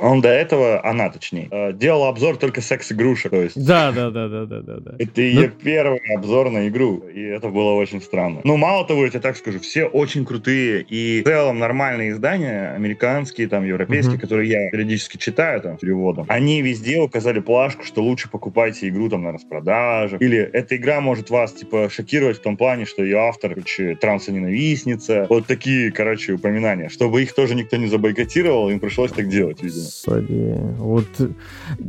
Он 0.00 0.20
до 0.20 0.28
этого, 0.28 0.84
она 0.86 1.10
точнее, 1.10 1.48
э, 1.50 1.72
делал 1.72 2.04
обзор 2.04 2.36
только 2.36 2.60
секс-игрушек. 2.60 3.30
То 3.30 3.42
есть 3.42 3.66
да, 3.66 3.87
да, 3.92 4.10
да, 4.10 4.28
да, 4.28 4.46
да, 4.46 4.60
да, 4.62 4.76
да. 4.80 4.94
Это 4.98 5.20
ее 5.20 5.48
ну... 5.48 5.64
первый 5.64 6.00
обзор 6.16 6.50
на 6.50 6.68
игру, 6.68 7.04
и 7.14 7.20
это 7.20 7.48
было 7.48 7.72
очень 7.72 8.00
странно. 8.00 8.40
Ну, 8.44 8.56
мало 8.56 8.86
того, 8.86 9.04
я 9.04 9.10
тебе 9.10 9.20
так 9.20 9.36
скажу, 9.36 9.60
все 9.60 9.84
очень 9.84 10.24
крутые, 10.24 10.82
и 10.82 11.22
в 11.22 11.24
целом 11.24 11.58
нормальные 11.58 12.10
издания, 12.10 12.74
американские, 12.74 13.48
там, 13.48 13.64
европейские, 13.64 14.18
которые 14.18 14.48
я 14.48 14.70
периодически 14.70 15.16
читаю, 15.16 15.60
там, 15.60 15.76
переводом, 15.76 16.26
они 16.28 16.62
везде 16.62 17.00
указали 17.00 17.40
плашку, 17.40 17.84
что 17.84 18.02
лучше 18.02 18.30
покупайте 18.30 18.88
игру, 18.88 19.08
там, 19.08 19.22
на 19.22 19.32
распродажах, 19.32 20.20
или 20.22 20.38
эта 20.38 20.76
игра 20.76 21.00
может 21.00 21.30
вас, 21.30 21.52
типа, 21.52 21.88
шокировать 21.90 22.38
в 22.38 22.42
том 22.42 22.56
плане, 22.56 22.86
что 22.86 23.02
ее 23.02 23.18
автор, 23.18 23.54
короче, 23.54 23.96
трансоненавистница, 23.96 25.26
вот 25.28 25.46
такие, 25.46 25.90
короче, 25.92 26.32
упоминания. 26.32 26.88
Чтобы 26.88 27.22
их 27.22 27.34
тоже 27.34 27.54
никто 27.54 27.76
не 27.76 27.86
забойкотировал, 27.86 28.70
им 28.70 28.80
пришлось 28.80 29.12
так 29.12 29.28
делать, 29.28 29.62
видимо. 29.62 29.84
Господи, 29.84 30.54
вот, 30.78 31.06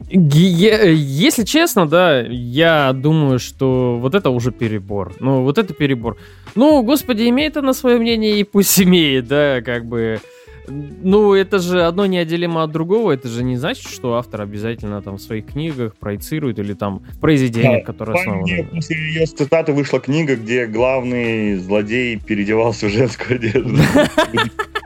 если 0.10 1.44
честно, 1.44 1.88
да, 1.90 2.22
я 2.22 2.94
думаю, 2.94 3.40
что 3.40 3.98
вот 4.00 4.16
это 4.16 4.30
уже 4.30 4.52
перебор. 4.52 5.14
Ну, 5.20 5.44
вот 5.44 5.58
это 5.58 5.74
перебор. 5.74 6.18
Ну, 6.56 6.82
господи, 6.84 7.28
имеет 7.30 7.58
она 7.58 7.74
свое 7.74 7.98
мнение, 7.98 8.40
и 8.40 8.44
пусть 8.44 8.82
имеет, 8.82 9.28
да, 9.28 9.62
как 9.62 9.86
бы... 9.86 10.20
Ну, 10.68 11.34
это 11.34 11.58
же 11.58 11.84
одно 11.84 12.06
неотделимо 12.06 12.62
от 12.62 12.72
другого. 12.72 13.12
Это 13.12 13.28
же 13.28 13.44
не 13.44 13.58
значит, 13.58 13.90
что 13.90 14.14
автор 14.16 14.42
обязательно 14.42 15.02
там 15.02 15.18
в 15.18 15.22
своих 15.22 15.48
книгах 15.48 15.96
проецирует 15.96 16.60
или 16.60 16.74
там 16.74 17.00
в 17.00 17.20
произведениях, 17.20 17.86
да, 17.86 17.92
которые 17.92 18.20
основаны. 18.20 18.68
После 18.72 18.96
ее 18.96 19.26
цитаты 19.26 19.74
вышла 19.74 20.00
книга, 20.00 20.36
где 20.36 20.68
главный 20.68 21.56
злодей 21.56 22.20
переодевался 22.20 22.86
в 22.86 22.92
женскую 22.92 23.38
одежду. 23.38 23.78